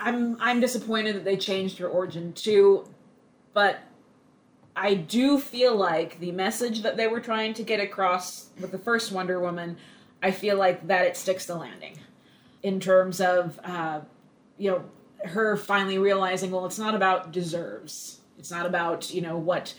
I'm 0.00 0.36
I'm 0.40 0.60
disappointed 0.60 1.16
that 1.16 1.24
they 1.24 1.36
changed 1.36 1.78
her 1.78 1.88
origin 1.88 2.32
too, 2.32 2.88
but 3.52 3.78
I 4.74 4.94
do 4.94 5.38
feel 5.38 5.74
like 5.74 6.20
the 6.20 6.32
message 6.32 6.82
that 6.82 6.96
they 6.96 7.06
were 7.06 7.20
trying 7.20 7.54
to 7.54 7.62
get 7.62 7.80
across 7.80 8.50
with 8.60 8.72
the 8.72 8.78
first 8.78 9.12
Wonder 9.12 9.40
Woman, 9.40 9.78
I 10.22 10.30
feel 10.30 10.56
like 10.56 10.86
that 10.88 11.06
it 11.06 11.16
sticks 11.16 11.46
the 11.46 11.56
landing 11.56 11.98
in 12.62 12.80
terms 12.80 13.20
of 13.20 13.58
uh, 13.64 14.00
you 14.58 14.70
know 14.70 14.84
her 15.24 15.56
finally 15.56 15.98
realizing 15.98 16.50
well 16.50 16.66
it's 16.66 16.78
not 16.78 16.94
about 16.94 17.32
deserves. 17.32 18.20
It's 18.38 18.50
not 18.50 18.66
about 18.66 19.12
you 19.12 19.20
know 19.20 19.36
what 19.36 19.74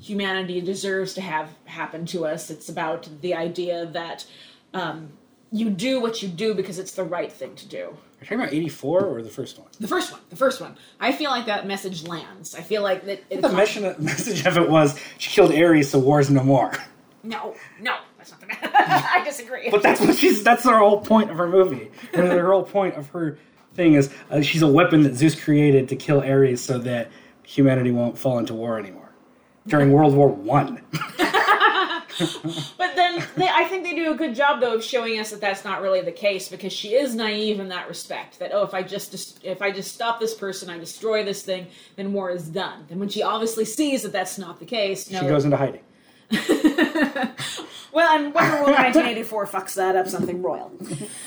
humanity 0.00 0.60
deserves 0.60 1.14
to 1.14 1.20
have 1.20 1.50
happen 1.64 2.06
to 2.06 2.24
us. 2.24 2.50
It's 2.50 2.68
about 2.68 3.08
the 3.20 3.34
idea 3.34 3.86
that 3.86 4.26
um, 4.72 5.12
you 5.50 5.70
do 5.70 6.00
what 6.00 6.22
you 6.22 6.28
do 6.28 6.54
because 6.54 6.78
it's 6.78 6.92
the 6.92 7.04
right 7.04 7.32
thing 7.32 7.54
to 7.56 7.66
do 7.66 7.96
Are 8.20 8.24
you 8.24 8.26
talking 8.26 8.40
about 8.40 8.52
84 8.52 9.04
or 9.04 9.22
the 9.22 9.28
first 9.30 9.58
one? 9.58 9.68
the 9.78 9.86
first 9.88 10.10
one 10.12 10.20
the 10.30 10.36
first 10.36 10.60
one 10.60 10.76
i 11.00 11.12
feel 11.12 11.30
like 11.30 11.46
that 11.46 11.66
message 11.66 12.06
lands 12.06 12.54
i 12.56 12.60
feel 12.62 12.82
like 12.82 13.04
that 13.06 13.22
it 13.30 13.40
The 13.42 13.48
mission, 13.50 13.82
message 14.00 14.44
of 14.44 14.56
it 14.58 14.68
was 14.68 14.98
she 15.18 15.30
killed 15.30 15.52
Ares, 15.54 15.90
so 15.90 15.98
war's 16.00 16.28
no 16.30 16.42
more. 16.42 16.72
no 17.22 17.54
no 17.80 17.96
that's 18.16 18.32
not 18.32 18.40
the 18.40 18.46
message. 18.48 18.70
i 18.74 19.22
disagree 19.24 19.70
But 19.70 19.82
that's 19.82 20.00
what 20.00 20.16
she's. 20.16 20.42
That's 20.42 20.64
her 20.64 20.78
whole 20.78 21.00
point 21.00 21.30
of 21.30 21.36
her 21.38 21.48
movie. 21.48 21.90
And 22.12 22.26
her 22.26 22.50
whole 22.52 22.64
point 22.64 22.96
of 22.96 23.08
her 23.10 23.38
thing 23.74 23.94
is 23.94 24.12
uh, 24.30 24.40
she's 24.40 24.62
a 24.62 24.66
weapon 24.68 25.02
that 25.04 25.14
Zeus 25.14 25.40
created 25.40 25.88
to 25.90 25.96
kill 25.96 26.20
Ares, 26.20 26.60
so 26.60 26.78
that 26.78 27.10
humanity 27.44 27.90
won't 27.92 28.18
fall 28.18 28.38
into 28.38 28.54
war 28.54 28.78
anymore 28.78 29.10
during 29.68 29.92
World 29.92 30.14
War 30.14 30.28
One. 30.28 30.82
But 32.18 32.96
then 32.96 33.24
they, 33.36 33.48
I 33.48 33.64
think 33.64 33.84
they 33.84 33.94
do 33.94 34.12
a 34.12 34.16
good 34.16 34.34
job 34.34 34.60
though 34.60 34.74
of 34.74 34.84
showing 34.84 35.18
us 35.18 35.30
that 35.30 35.40
that's 35.40 35.64
not 35.64 35.82
really 35.82 36.00
the 36.00 36.12
case 36.12 36.48
because 36.48 36.72
she 36.72 36.94
is 36.94 37.14
naive 37.14 37.60
in 37.60 37.68
that 37.68 37.88
respect. 37.88 38.38
That 38.38 38.50
oh, 38.52 38.64
if 38.64 38.74
I 38.74 38.82
just 38.82 39.44
if 39.44 39.62
I 39.62 39.70
just 39.70 39.94
stop 39.94 40.18
this 40.18 40.34
person, 40.34 40.68
I 40.70 40.78
destroy 40.78 41.24
this 41.24 41.42
thing, 41.42 41.68
then 41.96 42.12
war 42.12 42.30
is 42.30 42.48
done. 42.48 42.86
And 42.90 42.98
when 42.98 43.08
she 43.08 43.22
obviously 43.22 43.64
sees 43.64 44.02
that 44.02 44.12
that's 44.12 44.38
not 44.38 44.58
the 44.58 44.66
case, 44.66 45.10
no. 45.10 45.20
She 45.20 45.26
goes 45.26 45.44
into 45.44 45.56
hiding. 45.56 45.82
well, 47.92 48.16
and 48.16 48.34
Wonder 48.34 48.58
Woman 48.58 48.74
1984 48.74 49.46
fucks 49.46 49.74
that 49.74 49.96
up 49.96 50.08
something 50.08 50.42
royal. 50.42 50.72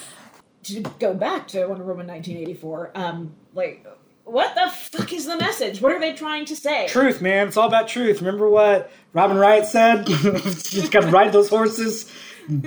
to 0.63 0.81
go 0.99 1.13
back 1.13 1.47
to 1.49 1.65
Wonder 1.65 1.85
Woman 1.85 2.07
1984, 2.07 2.91
um, 2.95 3.33
like 3.53 3.85
what 4.31 4.55
the 4.55 4.71
fuck 4.71 5.11
is 5.11 5.25
the 5.25 5.37
message? 5.37 5.81
What 5.81 5.91
are 5.91 5.99
they 5.99 6.13
trying 6.13 6.45
to 6.45 6.55
say? 6.55 6.87
Truth, 6.87 7.21
man. 7.21 7.49
It's 7.49 7.57
all 7.57 7.67
about 7.67 7.87
truth. 7.87 8.21
Remember 8.21 8.49
what 8.49 8.91
Robin 9.13 9.37
Wright 9.37 9.65
said? 9.65 10.05
Just 10.07 10.91
got 10.91 11.01
to 11.01 11.07
ride 11.07 11.33
those 11.33 11.49
horses, 11.49 12.11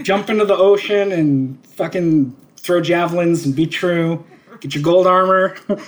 jump 0.02 0.28
into 0.28 0.44
the 0.44 0.56
ocean, 0.56 1.10
and 1.10 1.66
fucking 1.66 2.36
throw 2.58 2.80
javelins 2.80 3.46
and 3.46 3.56
be 3.56 3.66
true. 3.66 4.24
Get 4.60 4.74
your 4.74 4.84
gold 4.84 5.06
armor. 5.06 5.56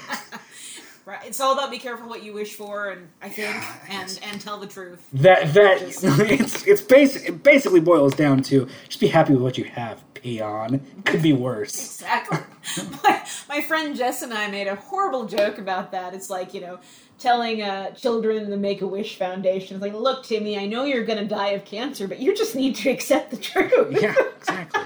Right. 1.07 1.25
It's 1.25 1.39
all 1.39 1.53
about 1.53 1.71
be 1.71 1.79
careful 1.79 2.09
what 2.09 2.25
you 2.25 2.33
wish 2.33 2.55
for, 2.55 2.91
and 2.91 3.09
I 3.23 3.29
think, 3.29 3.55
and 3.89 4.19
and 4.25 4.41
tell 4.41 4.59
the 4.59 4.67
truth. 4.67 5.07
that 5.13 5.55
that 5.55 5.81
it's 5.83 6.67
it's 6.67 6.83
basic. 6.83 7.29
It 7.29 7.45
basically 7.45 7.79
boils 7.79 8.17
down 8.17 8.43
to 8.43 8.67
just 8.89 8.99
be 8.99 9.07
happy 9.07 9.33
with 9.35 9.43
what 9.43 9.57
you 9.57 9.63
have. 9.67 10.03
Peon 10.27 10.81
could 11.05 11.23
be 11.23 11.33
worse. 11.33 12.01
Exactly. 12.01 12.39
my, 13.05 13.25
my 13.49 13.61
friend 13.61 13.95
Jess 13.95 14.23
and 14.23 14.35
I 14.35 14.51
made 14.51 14.67
a 14.67 14.75
horrible 14.75 15.25
joke 15.27 15.59
about 15.59 15.93
that. 15.93 16.15
It's 16.15 16.29
like, 16.29 16.53
you 16.53 16.61
know, 16.61 16.81
telling 17.21 17.63
uh, 17.63 17.93
children 17.93 18.43
in 18.43 18.51
the 18.51 18.57
Make 18.57 18.83
a 18.83 18.89
Wish 18.89 19.19
Foundation, 19.19 19.77
it's 19.77 19.83
like, 19.83 19.95
look, 19.95 20.25
Timmy, 20.25 20.59
I 20.59 20.67
know 20.67 20.83
you're 20.83 21.05
going 21.05 21.21
to 21.21 21.33
die 21.33 21.51
of 21.51 21.65
cancer, 21.65 22.09
but 22.09 22.19
you 22.19 22.35
just 22.35 22.57
need 22.57 22.75
to 22.77 22.91
accept 22.91 23.31
the 23.31 23.37
truth. 23.37 24.03
Yeah, 24.03 24.17
exactly. 24.37 24.83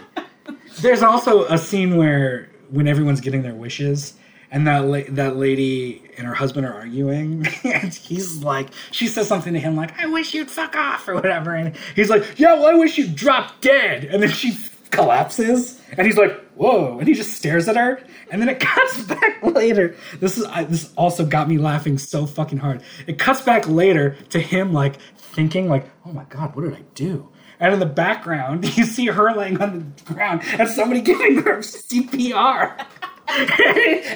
There's 0.83 1.03
also 1.03 1.47
a 1.47 1.57
scene 1.57 1.97
where 1.97 2.51
when 2.69 2.87
everyone's 2.87 3.23
getting 3.23 3.41
their 3.41 3.55
wishes. 3.55 4.15
And 4.53 4.67
that 4.67 4.85
la- 4.85 5.03
that 5.11 5.37
lady 5.37 6.03
and 6.19 6.27
her 6.27 6.35
husband 6.35 6.67
are 6.67 6.75
arguing, 6.75 7.47
and 7.65 7.95
he's 7.95 8.43
like, 8.43 8.71
she 8.91 9.07
says 9.07 9.29
something 9.29 9.53
to 9.53 9.61
him 9.61 9.77
like, 9.77 9.97
"I 9.97 10.07
wish 10.07 10.35
you'd 10.35 10.51
fuck 10.51 10.75
off" 10.75 11.07
or 11.07 11.15
whatever, 11.15 11.55
and 11.55 11.77
he's 11.95 12.11
like, 12.11 12.37
"Yeah, 12.37 12.55
well, 12.55 12.67
I 12.67 12.75
wish 12.75 12.99
you'd 12.99 13.15
drop 13.15 13.61
dead." 13.61 14.07
And 14.07 14.21
then 14.21 14.31
she 14.31 14.59
collapses, 14.91 15.81
and 15.97 16.07
he's 16.07 16.17
like, 16.17 16.33
"Whoa!" 16.55 16.99
And 16.99 17.09
he 17.09 17.15
just 17.15 17.35
stares 17.35 17.69
at 17.69 17.77
her, 17.77 18.03
and 18.31 18.41
then 18.41 18.49
it 18.49 18.61
cuts 18.61 19.03
back 19.05 19.43
later. 19.43 19.97
This 20.19 20.39
is 20.39 20.45
I, 20.45 20.65
this 20.65 20.93
also 20.97 21.25
got 21.25 21.49
me 21.49 21.59
laughing 21.59 21.99
so 21.99 22.27
fucking 22.27 22.59
hard. 22.59 22.83
It 23.07 23.19
cuts 23.19 23.43
back 23.43 23.69
later 23.69 24.17
to 24.31 24.41
him 24.41 24.73
like 24.73 24.97
thinking 25.17 25.69
like, 25.69 25.87
"Oh 26.05 26.13
my 26.13 26.25
god, 26.25 26.55
what 26.55 26.63
did 26.63 26.75
I 26.75 26.83
do?" 26.95 27.29
And 27.61 27.75
in 27.75 27.79
the 27.79 27.87
background, 27.87 28.65
you 28.77 28.85
see 28.85 29.07
her 29.07 29.33
laying 29.35 29.61
on 29.61 29.95
the 29.97 30.15
ground 30.15 30.43
and 30.59 30.69
somebody 30.69 31.01
giving 31.03 31.37
her 31.43 31.59
CPR. 31.59 32.87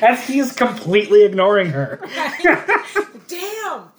As 0.03 0.27
he's 0.27 0.53
completely 0.53 1.25
ignoring 1.25 1.71
her. 1.71 2.01
Damn! 3.29 3.91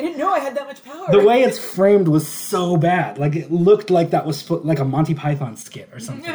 It's- 0.00 0.04
I 0.04 0.06
didn't 0.06 0.18
know 0.18 0.32
I 0.32 0.38
had 0.40 0.56
that 0.56 0.66
much 0.66 0.82
power. 0.84 1.06
the 1.10 1.20
way 1.24 1.42
it's 1.42 1.58
framed 1.58 2.08
was 2.08 2.26
so 2.26 2.76
bad. 2.76 3.18
Like 3.18 3.36
it 3.36 3.50
looked 3.52 3.90
like 3.90 4.10
that 4.10 4.26
was 4.26 4.42
spo- 4.42 4.64
like 4.64 4.78
a 4.78 4.84
Monty 4.84 5.14
Python 5.14 5.56
skit 5.56 5.88
or 5.92 6.00
something. 6.00 6.34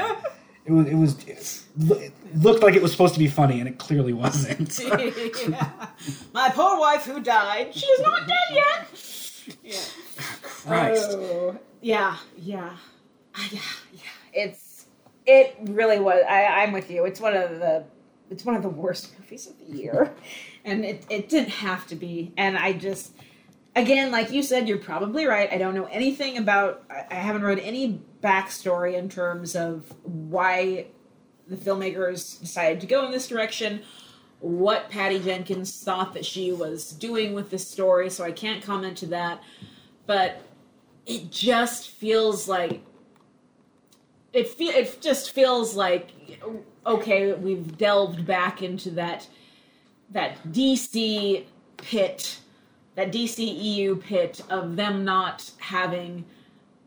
It 0.66 0.72
was. 0.72 0.88
It 0.88 0.95
was. 0.95 1.63
It 1.78 2.11
looked 2.34 2.63
like 2.63 2.74
it 2.76 2.82
was 2.82 2.91
supposed 2.91 3.13
to 3.13 3.20
be 3.20 3.28
funny, 3.28 3.59
and 3.59 3.70
it 3.70 3.78
clearly 3.78 4.13
wasn't. 4.13 4.80
yeah. 5.47 5.70
My 6.34 6.49
poor 6.49 6.80
wife 6.80 7.05
who 7.05 7.20
died. 7.20 7.76
She's 7.76 7.99
not 7.99 8.28
dead 8.28 8.38
yet. 8.51 9.55
Yeah. 9.63 9.80
Christ. 10.41 11.12
Oh, 11.12 11.58
yeah, 11.82 12.17
yeah, 12.37 12.78
Ah, 13.36 13.47
yeah, 13.51 13.59
yeah. 13.93 14.00
It's 14.33 14.86
it 15.28 15.55
really 15.62 16.00
was. 16.00 16.24
I, 16.28 16.46
I'm 16.63 16.71
with 16.71 16.89
you. 16.89 17.05
It's 17.05 17.20
one 17.20 17.36
of 17.36 17.59
the 17.59 17.83
it's 18.32 18.43
one 18.43 18.55
of 18.55 18.63
the 18.63 18.70
worst 18.70 19.13
movies 19.20 19.46
of 19.46 19.54
the 19.59 19.66
year, 19.78 20.12
and 20.66 20.83
it 20.83 21.05
it 21.09 21.29
didn't 21.29 21.50
have 21.51 21.86
to 21.87 21.96
be. 21.96 22.33
And 22.37 22.58
I 22.58 22.74
just 22.74 23.12
again, 23.76 24.12
like 24.12 24.32
you 24.32 24.42
said, 24.42 24.68
you're 24.68 24.78
probably 24.78 25.26
right. 25.26 25.52
I 25.52 25.58
don't 25.58 25.76
know 25.76 25.86
anything 25.86 26.38
about. 26.38 26.84
I, 26.89 27.16
haven't 27.16 27.43
read 27.43 27.60
any 27.60 28.02
backstory 28.24 28.96
in 28.96 29.10
terms 29.10 29.56
of 29.56 29.93
why 30.04 30.88
the 31.47 31.56
filmmakers 31.56 32.39
decided 32.39 32.82
to 32.82 32.88
go 32.88 33.06
in 33.06 33.12
this 33.12 33.28
direction. 33.28 33.82
What 34.39 34.89
Patty 34.89 35.20
Jenkins 35.20 35.84
thought 35.84 36.14
that 36.14 36.26
she 36.26 36.52
was 36.52 36.92
doing 36.92 37.34
with 37.34 37.50
this 37.50 37.68
story, 37.68 38.10
so 38.10 38.24
I 38.24 38.32
can't 38.32 38.64
comment 38.64 38.97
to 39.00 39.08
that. 39.08 39.43
But 40.06 40.42
it 41.06 41.32
just 41.32 41.89
feels 41.89 42.47
like 42.47 42.82
it 44.34 44.50
fe- 44.50 44.66
it 44.66 45.02
just 45.02 45.32
feels 45.32 45.76
like 45.76 46.10
okay 46.86 47.34
we've 47.34 47.78
delved 47.78 48.26
back 48.26 48.62
into 48.62 48.92
that 48.92 49.28
that 50.12 50.38
DC 50.52 51.46
pit 51.78 52.39
that 52.96 53.12
DC 53.12 53.38
EU 53.39 53.96
pit 53.97 54.42
of 54.50 54.76
them 54.76 55.04
not 55.04 55.51
having 55.58 56.26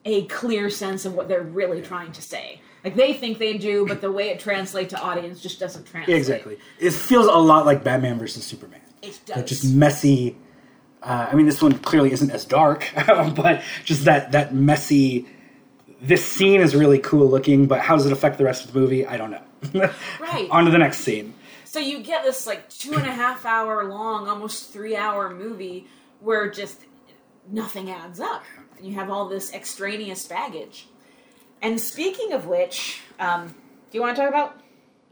a 0.05 0.25
clear 0.27 0.71
sense 0.71 1.05
of 1.05 1.15
what 1.15 1.29
they're 1.29 1.43
really 1.43 1.83
trying 1.83 2.13
to 2.13 2.23
say 2.23 2.61
like 2.85 2.97
they 2.97 3.13
think 3.13 3.39
they 3.39 3.59
do 3.59 3.87
but 3.87 4.01
the 4.01 4.11
way 4.11 4.29
it 4.31 4.41
translates 4.41 4.93
to 4.93 5.01
audience 5.01 5.41
just 5.41 5.61
doesn't 5.61 5.85
translate 5.85 6.17
Exactly. 6.17 6.59
It 6.79 6.93
feels 6.93 7.27
a 7.27 7.33
lot 7.33 7.67
like 7.67 7.85
Batman 7.85 8.19
versus 8.19 8.45
Superman. 8.45 8.81
it 9.03 9.19
does 9.27 9.37
Like 9.37 9.47
just 9.47 9.75
messy. 9.75 10.37
Uh, 11.03 11.29
I 11.31 11.35
mean, 11.37 11.47
this 11.47 11.63
one 11.63 11.73
clearly 11.79 12.11
isn't 12.13 12.31
as 12.31 12.45
dark, 12.45 12.89
but 13.07 13.63
just 13.85 14.05
that 14.05 14.33
that 14.33 14.55
messy. 14.55 15.27
This 16.01 16.25
scene 16.25 16.61
is 16.61 16.75
really 16.77 16.99
cool 17.01 17.29
looking, 17.29 17.67
but 17.67 17.81
how 17.81 17.97
does 17.97 18.07
it 18.07 18.13
affect 18.13 18.39
the 18.39 18.45
rest 18.45 18.65
of 18.65 18.73
the 18.73 18.79
movie? 18.79 19.07
I 19.07 19.17
don't 19.17 19.31
know. 19.33 19.43
Right. 20.21 20.49
On 20.51 20.65
to 20.65 20.71
the 20.71 20.79
next 20.79 20.99
scene. 20.99 21.35
So 21.65 21.81
you 21.81 22.01
get 22.03 22.23
this 22.25 22.47
like 22.47 22.69
two 22.69 22.95
and 22.95 23.07
a 23.07 23.13
half 23.13 23.45
hour 23.45 23.85
long, 23.85 24.29
almost 24.29 24.73
three 24.73 24.97
hour 24.97 25.31
movie 25.31 25.87
where 26.21 26.51
just 26.51 26.85
nothing 27.51 27.91
adds 27.91 28.21
up. 28.21 28.45
And 28.77 28.87
you 28.87 28.95
have 28.95 29.11
all 29.11 29.29
this 29.29 29.53
extraneous 29.53 30.27
baggage. 30.27 30.89
And 31.61 31.81
speaking 31.81 32.33
of 32.33 32.47
which, 32.47 33.01
um, 33.19 33.49
do 33.49 33.99
you 33.99 34.01
want 34.01 34.17
to 34.17 34.23
talk 34.23 34.29
about 34.29 34.61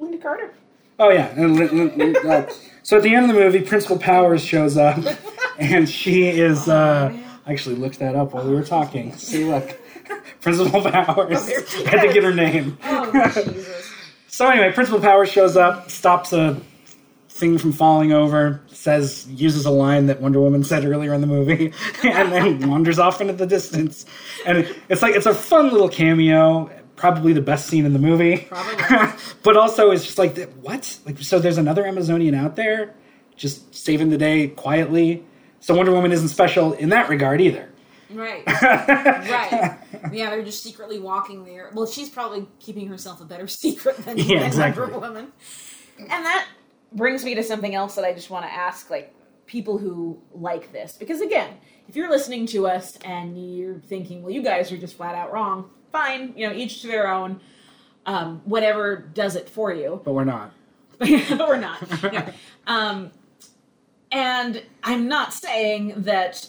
Lynda 0.01 0.20
Carter? 0.20 0.53
Oh 0.99 1.11
yeah. 1.11 1.27
Uh, 1.37 2.47
so 2.83 2.97
at 2.99 3.03
the 3.03 3.15
end 3.15 3.28
of 3.28 3.37
the 3.37 3.43
movie, 3.43 3.61
Principal 3.61 3.99
Powers 3.99 4.45
shows 4.45 4.77
up, 4.77 4.99
and 5.59 5.89
she 5.89 6.28
is 6.28 6.69
uh, 6.69 7.15
I 7.47 7.53
actually 7.53 7.77
looked 7.77 7.99
that 7.99 8.16
up 8.16 8.33
while 8.33 8.47
we 8.47 8.55
were 8.55 8.65
talking. 8.65 9.15
See, 9.15 9.45
look, 9.45 9.78
Principal 10.41 10.83
Powers. 10.83 11.49
she 11.69 11.85
I 11.85 11.91
had 11.91 12.07
to 12.07 12.12
get 12.12 12.24
her 12.24 12.35
name. 12.35 12.78
Oh 12.85 13.11
Jesus! 13.35 13.93
So 14.28 14.47
anyway, 14.51 14.70
Principal 14.70 15.01
Powers 15.01 15.31
shows 15.31 15.57
up, 15.57 15.91
stops 15.91 16.35
a 16.35 16.61
thing 17.38 17.58
from 17.58 17.72
falling 17.72 18.12
over, 18.12 18.60
says 18.68 19.26
uses 19.28 19.64
a 19.66 19.70
line 19.70 20.06
that 20.06 20.20
Wonder 20.20 20.40
Woman 20.40 20.64
said 20.64 20.84
earlier 20.84 21.14
in 21.14 21.20
the 21.20 21.26
movie, 21.26 21.72
and 22.02 22.32
then 22.32 22.68
wanders 22.70 22.98
off 22.98 23.20
into 23.20 23.32
the 23.34 23.46
distance. 23.46 24.06
And 24.44 24.58
it- 24.58 24.76
it's 24.88 25.02
like 25.02 25.14
it's 25.14 25.26
a 25.26 25.34
fun 25.34 25.70
little 25.70 25.88
cameo, 25.88 26.70
probably 26.96 27.32
the 27.32 27.40
best 27.42 27.66
scene 27.68 27.84
in 27.84 27.92
the 27.92 27.98
movie. 27.98 28.38
Probably. 28.48 29.18
but 29.42 29.56
also 29.56 29.90
it's 29.90 30.04
just 30.04 30.18
like 30.18 30.36
what? 30.54 30.98
Like 31.06 31.18
so 31.20 31.38
there's 31.38 31.58
another 31.58 31.86
Amazonian 31.86 32.34
out 32.34 32.56
there 32.56 32.94
just 33.36 33.74
saving 33.74 34.10
the 34.10 34.18
day 34.18 34.48
quietly. 34.48 35.24
So 35.60 35.74
Wonder 35.74 35.92
Woman 35.92 36.12
isn't 36.12 36.28
special 36.28 36.72
in 36.74 36.88
that 36.90 37.08
regard 37.08 37.40
either. 37.40 37.68
Right. 38.08 38.46
right. 38.46 39.78
Yeah, 40.12 40.30
they're 40.30 40.44
just 40.44 40.62
secretly 40.62 41.00
walking 41.00 41.44
there. 41.44 41.70
Well, 41.74 41.86
she's 41.86 42.08
probably 42.08 42.46
keeping 42.60 42.86
herself 42.86 43.20
a 43.20 43.24
better 43.24 43.48
secret 43.48 43.96
than, 43.98 44.16
Yeah, 44.18 44.38
than 44.38 44.46
exactly. 44.46 44.82
Wonder 44.84 44.98
Woman. 45.00 45.32
And 45.98 46.24
that 46.24 46.46
brings 46.92 47.24
me 47.24 47.34
to 47.34 47.42
something 47.42 47.74
else 47.74 47.94
that 47.96 48.04
I 48.04 48.12
just 48.12 48.30
want 48.30 48.44
to 48.44 48.52
ask, 48.52 48.90
like 48.90 49.14
people 49.46 49.78
who 49.78 50.20
like 50.32 50.72
this, 50.72 50.92
because 50.92 51.20
again, 51.20 51.56
if 51.88 51.96
you're 51.96 52.10
listening 52.10 52.46
to 52.46 52.66
us 52.66 52.96
and 53.04 53.56
you're 53.56 53.78
thinking, 53.78 54.22
well, 54.22 54.32
you 54.32 54.42
guys 54.42 54.72
are 54.72 54.76
just 54.76 54.96
flat 54.96 55.14
out 55.14 55.32
wrong, 55.32 55.70
fine, 55.92 56.32
you 56.36 56.48
know, 56.48 56.54
each 56.54 56.82
to 56.82 56.88
their 56.88 57.08
own. 57.08 57.40
Um, 58.04 58.40
whatever 58.44 58.96
does 58.96 59.34
it 59.34 59.48
for 59.48 59.72
you. 59.72 60.00
But 60.04 60.12
we're 60.12 60.24
not. 60.24 60.52
but 60.98 61.48
we're 61.48 61.58
not. 61.58 61.82
Yeah. 62.12 62.30
Um, 62.66 63.10
and 64.12 64.62
I'm 64.84 65.08
not 65.08 65.32
saying 65.32 65.94
that 65.96 66.48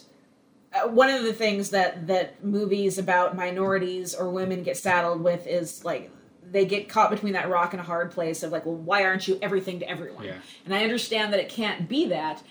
uh, 0.73 0.87
one 0.87 1.09
of 1.09 1.23
the 1.23 1.33
things 1.33 1.71
that 1.71 2.07
that 2.07 2.43
movies 2.43 2.97
about 2.97 3.35
minorities 3.35 4.13
or 4.13 4.29
women 4.29 4.63
get 4.63 4.77
saddled 4.77 5.21
with 5.21 5.47
is 5.47 5.83
like 5.83 6.11
they 6.51 6.65
get 6.65 6.89
caught 6.89 7.09
between 7.09 7.33
that 7.33 7.49
rock 7.49 7.73
and 7.73 7.79
a 7.79 7.83
hard 7.83 8.11
place 8.11 8.43
of 8.43 8.51
like, 8.51 8.65
well, 8.65 8.75
why 8.75 9.03
aren't 9.03 9.27
you 9.27 9.37
everything 9.41 9.79
to 9.79 9.89
everyone? 9.89 10.23
Yeah. 10.23 10.37
And 10.65 10.73
I 10.73 10.83
understand 10.83 11.33
that 11.33 11.39
it 11.39 11.49
can't 11.49 11.87
be 11.87 12.07
that, 12.07 12.41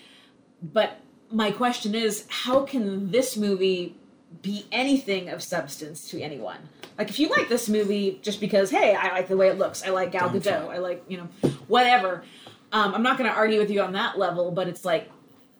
but 0.61 0.99
my 1.31 1.51
question 1.51 1.93
is, 1.93 2.25
how 2.29 2.61
can 2.63 3.11
this 3.11 3.35
movie 3.35 3.95
be 4.41 4.65
anything 4.71 5.29
of 5.29 5.43
substance 5.43 6.09
to 6.09 6.21
anyone? 6.21 6.57
Like, 6.97 7.09
if 7.09 7.19
you 7.19 7.29
like 7.29 7.49
this 7.49 7.69
movie 7.69 8.19
just 8.21 8.39
because, 8.39 8.71
hey, 8.71 8.95
I 8.95 9.09
like 9.09 9.27
the 9.27 9.37
way 9.37 9.49
it 9.49 9.57
looks, 9.57 9.83
I 9.83 9.89
like 9.89 10.11
Gal 10.11 10.29
Don't 10.29 10.41
Gadot, 10.41 10.65
try. 10.65 10.75
I 10.75 10.77
like, 10.79 11.03
you 11.07 11.17
know, 11.17 11.49
whatever. 11.67 12.23
Um, 12.71 12.95
I'm 12.95 13.03
not 13.03 13.17
going 13.17 13.29
to 13.29 13.35
argue 13.35 13.59
with 13.59 13.69
you 13.69 13.81
on 13.81 13.93
that 13.93 14.17
level, 14.17 14.51
but 14.51 14.67
it's 14.67 14.85
like 14.85 15.11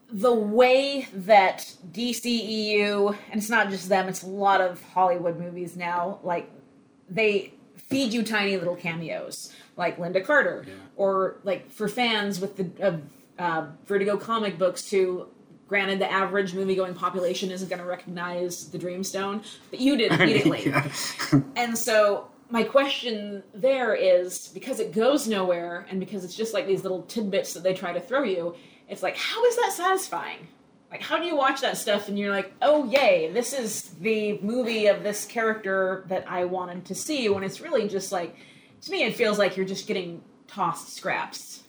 the 0.10 0.34
way 0.34 1.08
that 1.14 1.74
DCEU, 1.92 3.16
and 3.30 3.40
it's 3.40 3.50
not 3.50 3.70
just 3.70 3.90
them, 3.90 4.08
it's 4.08 4.24
a 4.24 4.28
lot 4.28 4.62
of 4.62 4.82
Hollywood 4.84 5.38
movies 5.38 5.76
now, 5.76 6.20
like, 6.24 6.50
they 7.10 7.54
feed 7.88 8.14
you 8.14 8.24
tiny 8.24 8.58
little 8.58 8.76
cameos, 8.76 9.54
like 9.76 9.98
Lynda 9.98 10.24
Carter, 10.24 10.66
Yeah. 10.68 10.74
or 10.96 11.38
like 11.44 11.72
for 11.72 11.88
fans 11.88 12.40
with 12.40 12.58
the 12.58 12.70
uh, 12.86 12.98
uh, 13.42 13.68
Vertigo 13.86 14.18
comic 14.18 14.58
books 14.58 14.90
too. 14.90 15.28
Granted, 15.68 16.00
the 16.00 16.10
average 16.10 16.54
movie-going 16.54 16.94
population 16.94 17.52
isn't 17.52 17.68
going 17.68 17.82
to 17.82 17.86
recognize 17.86 18.70
the 18.70 18.78
Dreamstone, 18.80 19.44
but 19.70 19.82
you 19.82 19.98
did 19.98 20.12
immediately. 20.20 20.66
Yeah. 20.68 20.90
And 21.58 21.78
so 21.78 22.30
my 22.50 22.64
question 22.64 23.44
there 23.54 23.94
is 23.94 24.48
because 24.54 24.80
it 24.80 24.94
goes 24.94 25.28
nowhere 25.28 25.86
and 25.90 26.00
because 26.00 26.24
it's 26.24 26.36
just 26.36 26.54
like 26.54 26.68
these 26.68 26.84
little 26.84 27.02
tidbits 27.04 27.54
that 27.54 27.64
they 27.64 27.74
try 27.74 27.92
to 27.92 28.00
throw 28.00 28.24
you, 28.24 28.56
it's 28.88 29.04
like 29.04 29.18
how 29.18 29.44
is 29.46 29.56
that 29.58 29.74
satisfying? 29.74 30.48
Like 30.92 31.02
how 31.02 31.18
do 31.18 31.26
you 31.26 31.36
watch 31.36 31.62
that 31.62 31.78
stuff 31.78 32.08
and 32.08 32.18
you're 32.18 32.32
like, 32.32 32.54
"Oh 32.62 32.86
yay, 32.86 33.32
this 33.34 33.54
is 33.54 33.90
the 34.00 34.40
movie 34.42 34.88
of 34.88 35.04
this 35.04 35.26
character 35.26 36.06
that 36.08 36.26
I 36.30 36.46
wanted 36.46 36.86
to 36.86 36.96
see" 36.96 37.28
when 37.30 37.44
it's 37.44 37.60
really 37.60 37.88
just 37.88 38.12
like 38.12 38.36
to 38.82 38.92
me 38.92 39.04
it 39.04 39.16
feels 39.16 39.38
like 39.38 39.58
you're 39.58 39.66
just 39.66 39.88
getting 39.88 40.22
tossed 40.48 40.96
scraps. 40.96 41.64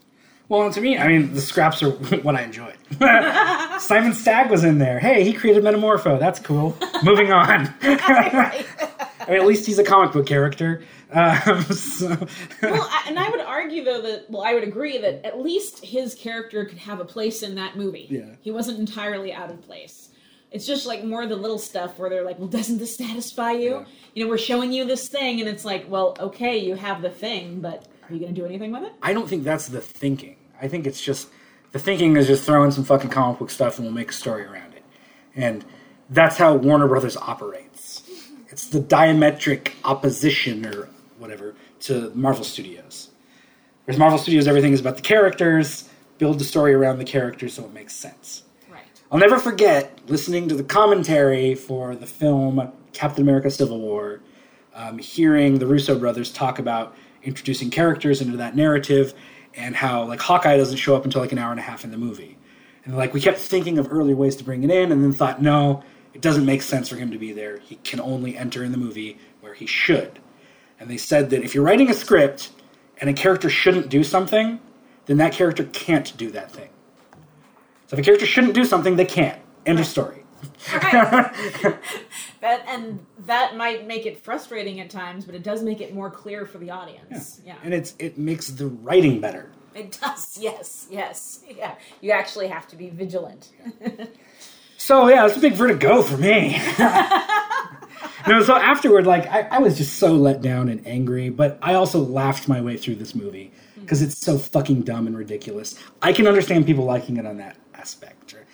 Well, 0.48 0.72
to 0.72 0.80
me, 0.80 0.96
I 0.96 1.08
mean, 1.08 1.34
the 1.34 1.42
scraps 1.42 1.82
are 1.82 1.90
what 2.22 2.34
I 2.34 2.42
enjoyed. 2.42 2.76
Simon 3.80 4.14
Stagg 4.14 4.50
was 4.50 4.64
in 4.64 4.78
there. 4.78 4.98
Hey, 4.98 5.22
he 5.22 5.34
created 5.34 5.62
Metamorpho. 5.62 6.18
That's 6.18 6.40
cool. 6.40 6.76
Moving 7.02 7.32
on. 7.32 7.74
I 7.82 9.26
mean, 9.28 9.40
at 9.40 9.46
least 9.46 9.66
he's 9.66 9.78
a 9.78 9.84
comic 9.84 10.12
book 10.12 10.26
character. 10.26 10.82
Um, 11.12 11.62
so, 11.72 12.08
well, 12.62 12.88
I, 12.90 13.04
and 13.08 13.18
I 13.18 13.30
would 13.30 13.40
argue 13.40 13.84
though 13.84 14.02
that 14.02 14.30
well, 14.30 14.42
I 14.42 14.54
would 14.54 14.64
agree 14.64 14.98
that 14.98 15.24
at 15.24 15.40
least 15.40 15.84
his 15.84 16.14
character 16.14 16.64
could 16.64 16.78
have 16.78 17.00
a 17.00 17.04
place 17.04 17.42
in 17.42 17.54
that 17.54 17.76
movie. 17.76 18.06
Yeah. 18.10 18.34
he 18.40 18.50
wasn't 18.50 18.78
entirely 18.78 19.32
out 19.32 19.50
of 19.50 19.62
place. 19.62 20.10
It's 20.50 20.66
just 20.66 20.86
like 20.86 21.04
more 21.04 21.22
of 21.22 21.28
the 21.28 21.36
little 21.36 21.58
stuff 21.58 21.98
where 21.98 22.08
they're 22.08 22.24
like, 22.24 22.38
"Well, 22.38 22.48
doesn't 22.48 22.78
this 22.78 22.96
satisfy 22.96 23.52
you?" 23.52 23.70
Yeah. 23.70 23.84
You 24.14 24.24
know, 24.24 24.30
we're 24.30 24.38
showing 24.38 24.72
you 24.72 24.84
this 24.84 25.08
thing, 25.08 25.40
and 25.40 25.48
it's 25.48 25.64
like, 25.64 25.86
"Well, 25.88 26.16
okay, 26.18 26.58
you 26.58 26.74
have 26.74 27.02
the 27.02 27.10
thing, 27.10 27.60
but 27.60 27.86
are 28.08 28.12
you 28.14 28.20
going 28.20 28.34
to 28.34 28.40
do 28.40 28.46
anything 28.46 28.72
with 28.72 28.82
it?" 28.82 28.92
I 29.02 29.12
don't 29.12 29.28
think 29.28 29.44
that's 29.44 29.68
the 29.68 29.80
thinking. 29.80 30.36
I 30.60 30.68
think 30.68 30.86
it's 30.86 31.00
just 31.00 31.28
the 31.72 31.78
thinking 31.78 32.16
is 32.16 32.26
just 32.26 32.44
throw 32.44 32.64
in 32.64 32.72
some 32.72 32.84
fucking 32.84 33.10
comic 33.10 33.38
book 33.38 33.50
stuff 33.50 33.78
and 33.78 33.86
we'll 33.86 33.94
make 33.94 34.10
a 34.10 34.14
story 34.14 34.44
around 34.44 34.74
it. 34.74 34.82
And 35.36 35.64
that's 36.10 36.36
how 36.36 36.54
Warner 36.54 36.88
Brothers 36.88 37.16
operates. 37.16 38.02
It's 38.48 38.68
the 38.68 38.80
diametric 38.80 39.72
opposition 39.84 40.66
or 40.66 40.88
whatever 41.18 41.54
to 41.80 42.10
Marvel 42.14 42.44
Studios. 42.44 43.10
Whereas 43.84 43.98
Marvel 43.98 44.18
Studios, 44.18 44.46
everything 44.46 44.72
is 44.72 44.80
about 44.80 44.96
the 44.96 45.02
characters, 45.02 45.88
build 46.18 46.38
the 46.38 46.44
story 46.44 46.74
around 46.74 46.98
the 46.98 47.04
characters 47.04 47.54
so 47.54 47.64
it 47.64 47.72
makes 47.72 47.94
sense. 47.94 48.42
Right. 48.70 48.82
I'll 49.10 49.18
never 49.18 49.38
forget 49.38 49.98
listening 50.06 50.48
to 50.48 50.54
the 50.54 50.64
commentary 50.64 51.54
for 51.54 51.94
the 51.96 52.06
film 52.06 52.72
Captain 52.92 53.22
America 53.22 53.50
Civil 53.50 53.80
War, 53.80 54.20
um, 54.74 54.98
hearing 54.98 55.58
the 55.58 55.66
Russo 55.66 55.98
brothers 55.98 56.32
talk 56.32 56.58
about 56.58 56.94
introducing 57.22 57.70
characters 57.70 58.20
into 58.20 58.36
that 58.36 58.56
narrative 58.56 59.14
and 59.54 59.74
how 59.74 60.04
like 60.04 60.20
Hawkeye 60.20 60.56
doesn't 60.56 60.76
show 60.76 60.96
up 60.96 61.04
until 61.04 61.20
like 61.20 61.32
an 61.32 61.38
hour 61.38 61.50
and 61.50 61.60
a 61.60 61.62
half 61.62 61.84
in 61.84 61.90
the 61.90 61.96
movie. 61.96 62.38
And 62.84 62.96
like 62.96 63.12
we 63.12 63.20
kept 63.20 63.38
thinking 63.38 63.78
of 63.78 63.92
earlier 63.92 64.16
ways 64.16 64.36
to 64.36 64.44
bring 64.44 64.62
it 64.62 64.70
in 64.70 64.92
and 64.92 65.02
then 65.02 65.12
thought, 65.12 65.42
no, 65.42 65.82
it 66.14 66.20
doesn't 66.20 66.44
make 66.44 66.62
sense 66.62 66.88
for 66.88 66.96
him 66.96 67.10
to 67.10 67.18
be 67.18 67.32
there. 67.32 67.58
He 67.58 67.76
can 67.76 68.00
only 68.00 68.36
enter 68.36 68.64
in 68.64 68.72
the 68.72 68.78
movie 68.78 69.18
where 69.40 69.54
he 69.54 69.66
should. 69.66 70.18
And 70.80 70.88
they 70.90 70.96
said 70.96 71.30
that 71.30 71.42
if 71.42 71.54
you're 71.54 71.64
writing 71.64 71.90
a 71.90 71.94
script 71.94 72.50
and 73.00 73.10
a 73.10 73.12
character 73.12 73.50
shouldn't 73.50 73.88
do 73.88 74.04
something, 74.04 74.60
then 75.06 75.16
that 75.18 75.32
character 75.32 75.64
can't 75.72 76.16
do 76.16 76.30
that 76.32 76.50
thing. 76.52 76.68
So 77.86 77.94
if 77.96 78.00
a 78.00 78.02
character 78.02 78.26
shouldn't 78.26 78.54
do 78.54 78.64
something, 78.64 78.96
they 78.96 79.04
can't. 79.06 79.40
End 79.66 79.80
of 79.80 79.86
story. 79.86 80.24
That 82.40 82.62
and 82.68 83.04
that 83.26 83.56
might 83.56 83.88
make 83.88 84.06
it 84.06 84.20
frustrating 84.22 84.78
at 84.78 84.90
times, 84.90 85.24
but 85.24 85.34
it 85.34 85.42
does 85.42 85.60
make 85.64 85.80
it 85.80 85.92
more 85.92 86.08
clear 86.08 86.46
for 86.46 86.58
the 86.58 86.70
audience. 86.70 87.40
Yeah, 87.44 87.56
And 87.64 87.74
it's 87.74 87.94
it 87.98 88.16
makes 88.16 88.46
the 88.48 88.68
writing 88.68 89.20
better. 89.20 89.50
it 89.74 89.98
does. 90.00 90.38
Yes, 90.40 90.86
yes, 90.88 91.40
yeah. 91.48 91.74
You 92.00 92.12
actually 92.12 92.46
have 92.46 92.68
to 92.68 92.76
be 92.76 92.90
vigilant. 92.90 93.50
So 94.76 95.08
yeah, 95.08 95.26
it's 95.26 95.36
a 95.36 95.40
big 95.40 95.54
vertigo 95.54 96.02
for 96.02 96.16
me. 96.16 96.60
no, 98.26 98.42
so 98.42 98.54
afterward, 98.56 99.06
like 99.06 99.26
I, 99.26 99.42
I 99.42 99.58
was 99.58 99.76
just 99.76 99.98
so 99.98 100.12
let 100.12 100.42
down 100.42 100.68
and 100.68 100.86
angry, 100.86 101.30
but 101.30 101.58
I 101.62 101.74
also 101.74 102.00
laughed 102.00 102.48
my 102.48 102.60
way 102.60 102.76
through 102.76 102.96
this 102.96 103.14
movie 103.14 103.52
because 103.80 104.02
it's 104.02 104.18
so 104.18 104.38
fucking 104.38 104.82
dumb 104.82 105.06
and 105.06 105.16
ridiculous. 105.16 105.78
I 106.02 106.12
can 106.12 106.26
understand 106.26 106.66
people 106.66 106.84
liking 106.84 107.16
it 107.16 107.26
on 107.26 107.38
that 107.38 107.56
aspect 107.74 108.34
or 108.34 108.46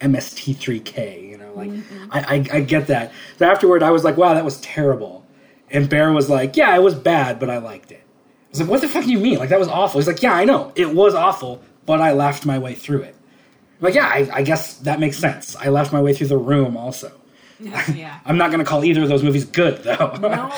MST3K, 0.00 1.30
you 1.30 1.38
know, 1.38 1.52
like 1.54 1.70
mm-hmm. 1.70 2.06
I, 2.10 2.18
I 2.18 2.56
I 2.56 2.60
get 2.60 2.86
that. 2.88 3.12
So 3.38 3.46
afterward, 3.46 3.82
I 3.82 3.90
was 3.90 4.04
like, 4.04 4.16
wow, 4.16 4.34
that 4.34 4.44
was 4.44 4.60
terrible. 4.60 5.26
And 5.70 5.88
Bear 5.88 6.12
was 6.12 6.28
like, 6.28 6.56
yeah, 6.56 6.74
it 6.74 6.82
was 6.82 6.94
bad, 6.94 7.38
but 7.38 7.48
I 7.48 7.58
liked 7.58 7.92
it. 7.92 8.02
I 8.02 8.48
was 8.50 8.60
like, 8.60 8.70
what 8.70 8.80
the 8.80 8.88
fuck 8.88 9.04
do 9.04 9.12
you 9.12 9.20
mean? 9.20 9.38
Like 9.38 9.50
that 9.50 9.60
was 9.60 9.68
awful. 9.68 10.00
He's 10.00 10.08
like, 10.08 10.22
yeah, 10.22 10.34
I 10.34 10.44
know, 10.44 10.72
it 10.74 10.94
was 10.94 11.14
awful, 11.14 11.62
but 11.86 12.00
I 12.00 12.12
laughed 12.12 12.44
my 12.44 12.58
way 12.58 12.74
through 12.74 13.02
it. 13.02 13.14
I'm 13.78 13.84
like, 13.84 13.94
yeah, 13.94 14.08
I, 14.08 14.28
I 14.32 14.42
guess 14.42 14.76
that 14.78 14.98
makes 14.98 15.18
sense. 15.18 15.54
I 15.56 15.68
laughed 15.68 15.92
my 15.92 16.02
way 16.02 16.12
through 16.12 16.26
the 16.26 16.38
room 16.38 16.76
also. 16.76 17.19
Yeah. 17.94 18.20
I'm 18.24 18.38
not 18.38 18.50
going 18.50 18.60
to 18.60 18.64
call 18.64 18.84
either 18.84 19.02
of 19.02 19.08
those 19.08 19.22
movies 19.22 19.44
good, 19.44 19.82
though. 19.82 20.16
No, 20.20 20.50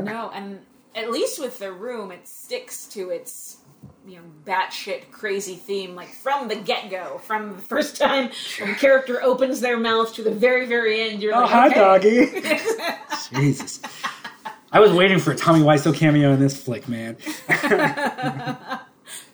no, 0.00 0.30
and 0.34 0.60
at 0.94 1.10
least 1.10 1.40
with 1.40 1.58
the 1.58 1.72
room, 1.72 2.12
it 2.12 2.28
sticks 2.28 2.86
to 2.88 3.10
its 3.10 3.58
you 4.06 4.16
know 4.16 4.22
batshit 4.44 5.10
crazy 5.10 5.54
theme, 5.54 5.94
like 5.94 6.08
from 6.08 6.48
the 6.48 6.56
get 6.56 6.90
go, 6.90 7.18
from 7.18 7.56
the 7.56 7.62
first 7.62 7.96
time. 7.96 8.30
When 8.60 8.70
a 8.70 8.74
character 8.74 9.22
opens 9.22 9.60
their 9.60 9.78
mouth 9.78 10.14
to 10.14 10.22
the 10.22 10.30
very, 10.30 10.66
very 10.66 11.00
end, 11.00 11.22
you're 11.22 11.34
oh, 11.34 11.42
like, 11.42 11.50
hi, 11.50 11.66
okay. 11.68 11.80
doggy. 11.80 13.40
Jesus. 13.42 13.80
I 14.72 14.80
was 14.80 14.92
waiting 14.92 15.20
for 15.20 15.30
a 15.32 15.36
Tommy 15.36 15.60
Wiseau 15.60 15.94
cameo 15.94 16.32
in 16.32 16.40
this 16.40 16.60
flick, 16.60 16.88
man. 16.88 17.16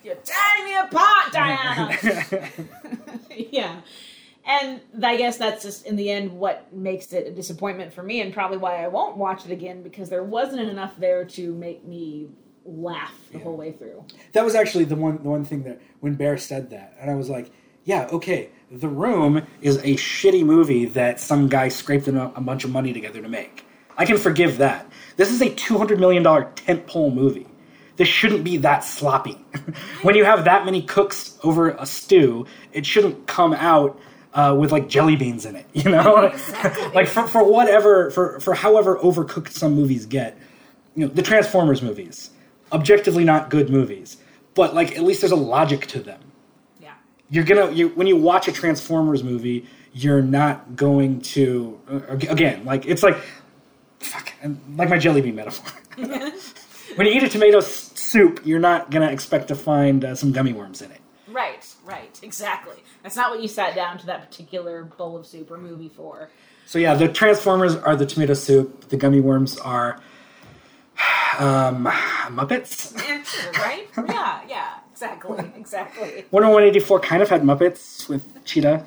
You're 0.03 0.15
tearing 0.15 0.65
me 0.65 0.77
apart, 0.77 1.31
Diana. 1.31 1.97
yeah. 3.29 3.81
And 4.45 4.81
I 5.03 5.17
guess 5.17 5.37
that's 5.37 5.63
just 5.63 5.85
in 5.85 5.95
the 5.95 6.09
end 6.09 6.31
what 6.31 6.73
makes 6.73 7.13
it 7.13 7.27
a 7.27 7.31
disappointment 7.31 7.93
for 7.93 8.03
me, 8.03 8.21
and 8.21 8.33
probably 8.33 8.57
why 8.57 8.83
I 8.83 8.87
won't 8.87 9.17
watch 9.17 9.45
it 9.45 9.51
again 9.51 9.83
because 9.83 10.09
there 10.09 10.23
wasn't 10.23 10.67
enough 10.69 10.97
there 10.97 11.25
to 11.25 11.53
make 11.53 11.85
me 11.85 12.29
laugh 12.65 13.13
the 13.31 13.39
whole 13.39 13.57
way 13.57 13.71
through. 13.71 14.03
That 14.33 14.43
was 14.43 14.55
actually 14.55 14.85
the 14.85 14.95
one 14.95 15.21
the 15.21 15.29
one 15.29 15.45
thing 15.45 15.63
that 15.63 15.81
when 15.99 16.15
Bear 16.15 16.37
said 16.37 16.69
that, 16.71 16.95
and 16.99 17.11
I 17.11 17.15
was 17.15 17.29
like, 17.29 17.51
yeah, 17.83 18.07
okay, 18.11 18.49
The 18.71 18.87
Room 18.87 19.45
is 19.61 19.77
a 19.77 19.95
shitty 19.95 20.43
movie 20.43 20.85
that 20.85 21.19
some 21.19 21.47
guy 21.47 21.67
scraped 21.69 22.07
a, 22.07 22.25
a 22.35 22.41
bunch 22.41 22.63
of 22.63 22.71
money 22.71 22.93
together 22.93 23.21
to 23.21 23.29
make. 23.29 23.65
I 23.97 24.05
can 24.05 24.17
forgive 24.17 24.57
that. 24.59 24.91
This 25.17 25.31
is 25.31 25.41
a 25.41 25.49
$200 25.49 25.99
million 25.99 26.23
tentpole 26.23 27.13
movie. 27.13 27.47
This 27.97 28.07
shouldn't 28.07 28.43
be 28.43 28.57
that 28.57 28.83
sloppy. 28.83 29.33
when 30.01 30.15
you 30.15 30.25
have 30.25 30.45
that 30.45 30.65
many 30.65 30.81
cooks 30.81 31.37
over 31.43 31.71
a 31.71 31.85
stew, 31.85 32.45
it 32.71 32.85
shouldn't 32.85 33.27
come 33.27 33.53
out 33.53 33.99
uh, 34.33 34.55
with 34.57 34.71
like 34.71 34.87
jelly 34.87 35.15
beans 35.15 35.45
in 35.45 35.55
it, 35.55 35.65
you 35.73 35.89
know? 35.89 36.31
like 36.93 37.07
for, 37.07 37.27
for 37.27 37.43
whatever, 37.43 38.09
for, 38.11 38.39
for 38.39 38.53
however 38.53 38.97
overcooked 38.99 39.49
some 39.51 39.73
movies 39.75 40.05
get, 40.05 40.37
you 40.95 41.05
know, 41.05 41.13
the 41.13 41.21
Transformers 41.21 41.81
movies, 41.81 42.31
objectively 42.71 43.23
not 43.23 43.49
good 43.49 43.69
movies, 43.69 44.17
but 44.53 44.73
like 44.73 44.95
at 44.97 45.03
least 45.03 45.21
there's 45.21 45.31
a 45.31 45.35
logic 45.37 45.87
to 45.87 45.99
them 46.01 46.19
Yeah. 46.81 46.93
you're 47.29 47.43
gonna 47.45 47.71
you 47.71 47.89
when 47.89 48.07
you 48.07 48.17
watch 48.17 48.47
a 48.47 48.51
Transformers 48.51 49.23
movie, 49.23 49.65
you're 49.93 50.21
not 50.21 50.75
going 50.75 51.19
to 51.21 51.79
uh, 51.89 51.99
again 52.29 52.63
like 52.65 52.85
it's 52.85 53.03
like 53.03 53.17
fuck 53.99 54.31
like 54.75 54.89
my 54.89 54.97
jelly 54.97 55.21
bean 55.21 55.35
metaphor. 55.35 55.71
when 56.95 57.07
you 57.07 57.13
eat 57.13 57.23
a 57.23 57.29
tomato 57.29 57.57
s- 57.59 57.91
soup, 57.95 58.41
you're 58.45 58.59
not 58.59 58.89
gonna 58.91 59.11
expect 59.11 59.47
to 59.49 59.55
find 59.55 60.03
uh, 60.05 60.15
some 60.15 60.31
gummy 60.31 60.53
worms 60.53 60.81
in 60.81 60.91
it. 60.91 61.01
Right, 61.31 61.65
right, 61.85 62.19
exactly. 62.21 62.77
That's 63.03 63.15
not 63.15 63.31
what 63.31 63.41
you 63.41 63.47
sat 63.47 63.75
down 63.75 63.97
to 63.99 64.05
that 64.07 64.29
particular 64.29 64.83
bowl 64.83 65.17
of 65.17 65.25
soup 65.25 65.51
or 65.51 65.57
movie 65.57 65.89
for. 65.89 66.29
So 66.65 66.79
yeah, 66.79 66.93
the 66.95 67.07
Transformers 67.07 67.75
are 67.75 67.95
the 67.95 68.05
tomato 68.05 68.33
soup. 68.33 68.89
The 68.89 68.97
gummy 68.97 69.19
worms 69.19 69.57
are 69.57 69.99
um, 71.39 71.85
Muppets. 71.85 72.95
Yeah, 72.95 73.23
right? 73.61 73.87
yeah, 74.07 74.41
yeah, 74.47 74.69
exactly, 74.91 75.51
exactly. 75.55 76.25
Wonder 76.31 76.49
Woman 76.49 76.63
eighty 76.63 76.79
four 76.79 76.99
kind 76.99 77.21
of 77.21 77.29
had 77.29 77.43
Muppets 77.43 78.07
with 78.07 78.45
Cheetah. 78.45 78.85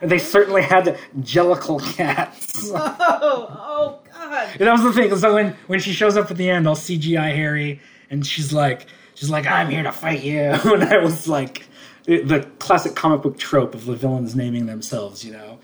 And 0.00 0.10
they 0.10 0.18
certainly 0.18 0.62
had 0.62 0.98
Jellicle 1.20 1.82
cats. 1.94 2.70
Oh, 2.72 3.46
oh 3.50 3.98
God. 4.12 4.48
And 4.52 4.60
that 4.60 4.72
was 4.72 4.82
the 4.82 4.92
thing. 4.92 5.14
So 5.16 5.34
when 5.34 5.56
when 5.66 5.80
she 5.80 5.92
shows 5.92 6.16
up 6.16 6.30
at 6.30 6.36
the 6.36 6.48
end, 6.48 6.66
all 6.66 6.74
CGI 6.74 7.34
Harry, 7.34 7.80
and 8.10 8.26
she's 8.26 8.52
like, 8.52 8.86
she's 9.16 9.30
like, 9.30 9.46
I'm 9.46 9.68
here 9.68 9.82
to 9.82 9.90
fight 9.90 10.22
you, 10.22 10.38
and 10.64 10.84
I 10.84 10.98
was 10.98 11.26
like, 11.26 11.66
the 12.04 12.48
classic 12.60 12.94
comic 12.94 13.22
book 13.22 13.36
trope 13.36 13.74
of 13.74 13.86
the 13.86 13.96
villains 13.96 14.36
naming 14.36 14.66
themselves, 14.66 15.24
you 15.24 15.32
know, 15.32 15.58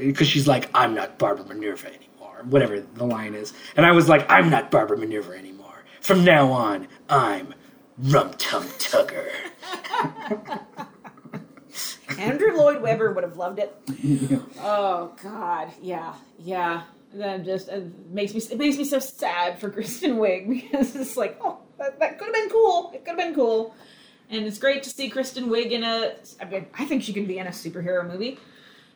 because 0.00 0.26
she's 0.26 0.48
like, 0.48 0.68
I'm 0.74 0.94
not 0.94 1.18
Barbara 1.18 1.46
Minerva 1.46 1.86
anymore, 1.94 2.42
whatever 2.44 2.80
the 2.80 3.06
line 3.06 3.34
is, 3.34 3.52
and 3.76 3.86
I 3.86 3.92
was 3.92 4.08
like, 4.08 4.28
I'm 4.28 4.50
not 4.50 4.72
Barbara 4.72 4.98
Minerva 4.98 5.32
anymore. 5.32 5.84
From 6.00 6.24
now 6.24 6.50
on, 6.50 6.88
I'm 7.08 7.54
Rum 7.98 8.32
Tum 8.34 8.64
Tugger. 8.64 9.30
Andrew 12.18 12.56
Lloyd 12.56 12.80
Webber 12.80 13.12
would 13.12 13.24
have 13.24 13.36
loved 13.36 13.58
it. 13.58 13.74
Oh 14.60 15.14
God, 15.22 15.72
yeah, 15.82 16.14
yeah. 16.38 16.84
That 17.14 17.44
just 17.44 17.68
uh, 17.68 17.80
makes 18.10 18.34
me 18.34 18.40
it 18.40 18.58
makes 18.58 18.76
me 18.76 18.84
so 18.84 18.98
sad 18.98 19.58
for 19.58 19.70
Kristen 19.70 20.16
Wiig 20.16 20.48
because 20.70 20.94
it's 20.96 21.16
like, 21.16 21.38
oh, 21.42 21.58
that, 21.78 21.98
that 21.98 22.18
could 22.18 22.26
have 22.26 22.34
been 22.34 22.48
cool. 22.50 22.90
It 22.94 23.04
could 23.04 23.10
have 23.10 23.18
been 23.18 23.34
cool, 23.34 23.74
and 24.30 24.44
it's 24.44 24.58
great 24.58 24.82
to 24.84 24.90
see 24.90 25.08
Kristen 25.08 25.46
Wiig 25.48 25.70
in 25.70 25.84
a. 25.84 26.14
I 26.40 26.44
mean, 26.44 26.66
I 26.78 26.84
think 26.84 27.02
she 27.02 27.12
can 27.12 27.26
be 27.26 27.38
in 27.38 27.46
a 27.46 27.50
superhero 27.50 28.06
movie. 28.10 28.38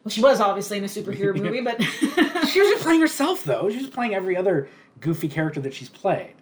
Well, 0.04 0.10
she 0.10 0.22
was 0.22 0.40
obviously 0.40 0.78
in 0.78 0.84
a 0.84 0.88
superhero 0.88 1.34
movie, 1.42 1.60
but 1.60 1.80
She 2.48 2.60
was 2.60 2.70
just 2.70 2.82
playing 2.82 3.00
herself, 3.00 3.44
though. 3.44 3.68
She 3.70 3.78
was 3.78 3.88
playing 3.88 4.14
every 4.14 4.36
other 4.36 4.68
goofy 5.00 5.28
character 5.28 5.60
that 5.60 5.74
she's 5.74 5.88
played. 5.90 6.34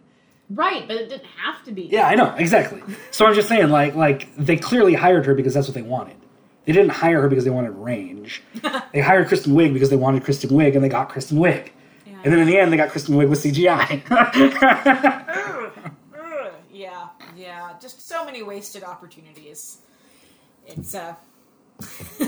right, 0.51 0.87
but 0.87 0.97
it 0.97 1.09
didn't 1.09 1.27
have 1.45 1.65
to 1.65 1.73
be. 1.73 1.83
Yeah, 1.83 2.07
I 2.07 2.15
know 2.15 2.35
exactly. 2.37 2.83
So 3.11 3.27
I'm 3.27 3.35
just 3.35 3.49
saying, 3.49 3.69
like, 3.71 3.95
like 3.95 4.35
they 4.37 4.57
clearly 4.57 4.95
hired 4.95 5.27
her 5.27 5.35
because 5.35 5.55
that's 5.55 5.67
what 5.67 5.75
they 5.75 5.83
wanted. 5.83 6.17
They 6.65 6.73
didn't 6.73 6.91
hire 6.91 7.21
her 7.23 7.29
because 7.29 7.45
they 7.45 7.51
wanted 7.51 7.71
range. 7.73 8.43
they 8.93 9.01
hired 9.01 9.27
Kristen 9.29 9.55
Wiig 9.55 9.73
because 9.73 9.89
they 9.91 9.97
wanted 9.97 10.23
Kristen 10.23 10.51
Wiig, 10.51 10.75
and 10.75 10.85
they 10.85 10.89
got 10.89 11.09
Kristen 11.09 11.39
Wiig. 11.39 11.71
Yeah. 12.07 12.15
And 12.25 12.33
then 12.33 12.41
in 12.41 12.47
the 12.47 12.59
end, 12.59 12.71
they 12.73 12.77
got 12.77 12.91
Kristen 12.91 13.15
Wiig 13.17 13.29
with 13.29 13.43
CGI. 13.43 14.03
Yeah. 17.49 17.73
Just 17.81 18.07
so 18.07 18.25
many 18.27 18.43
wasted 18.43 18.83
opportunities. 18.85 19.79
It's 20.67 20.95
uh 20.95 21.15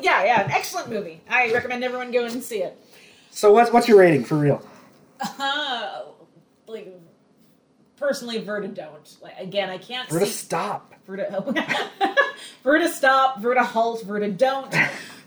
yeah, 0.00 0.22
yeah. 0.24 0.44
An 0.44 0.50
excellent 0.52 0.88
movie. 0.88 1.20
I 1.28 1.52
recommend 1.52 1.82
everyone 1.82 2.12
go 2.12 2.24
and 2.24 2.42
see 2.42 2.62
it. 2.62 2.78
so 3.30 3.52
what's 3.52 3.72
what's 3.72 3.88
your 3.88 3.98
rating 3.98 4.24
for 4.24 4.36
real? 4.38 4.62
Uh, 5.20 6.02
like 6.68 6.94
personally, 7.96 8.40
Verta 8.40 8.72
don't. 8.72 9.16
Like 9.20 9.34
again, 9.38 9.68
I 9.68 9.78
can't 9.78 10.08
to 10.10 10.20
see 10.20 10.26
stop? 10.26 10.94
Verta. 11.08 11.28
Verta 12.64 12.88
stop. 12.88 13.40
Verta 13.42 13.64
halt. 13.64 14.04
Verta 14.06 14.30
don't. 14.36 14.70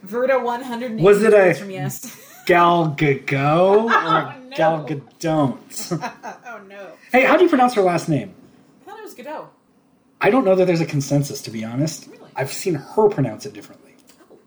Verta 0.06 0.42
one 0.42 0.62
hundred. 0.64 0.98
Was 1.02 1.22
it 1.24 1.34
a- 1.34 1.54
from 1.54 1.72
yes? 1.72 2.18
Gal 2.48 2.96
Gadot 2.98 3.86
or 3.86 3.92
Oh, 3.92 4.34
no. 4.50 4.56
Gal 4.58 4.86
Gadot? 4.86 5.58
oh 6.46 6.62
no! 6.68 6.92
hey, 7.12 7.24
how 7.24 7.38
do 7.38 7.44
you 7.44 7.50
pronounce 7.50 7.76
her 7.76 7.84
last 7.84 8.10
name? 8.10 8.34
I 9.20 9.24
thought 9.24 9.30
it 9.30 9.34
was 9.34 9.42
Godot. 9.42 9.50
I 10.22 10.30
don't 10.30 10.46
know 10.46 10.56
that 10.56 10.66
there's 10.66 10.82
a 10.82 10.86
consensus, 10.86 11.42
to 11.44 11.52
be 11.52 11.66
honest. 11.66 12.08
Really? 12.08 12.32
I've 12.36 12.54
seen 12.54 12.76
her 12.76 13.10
pronounce 13.10 13.46
it 13.46 13.54
differently, 13.54 13.96
oh. 14.32 14.38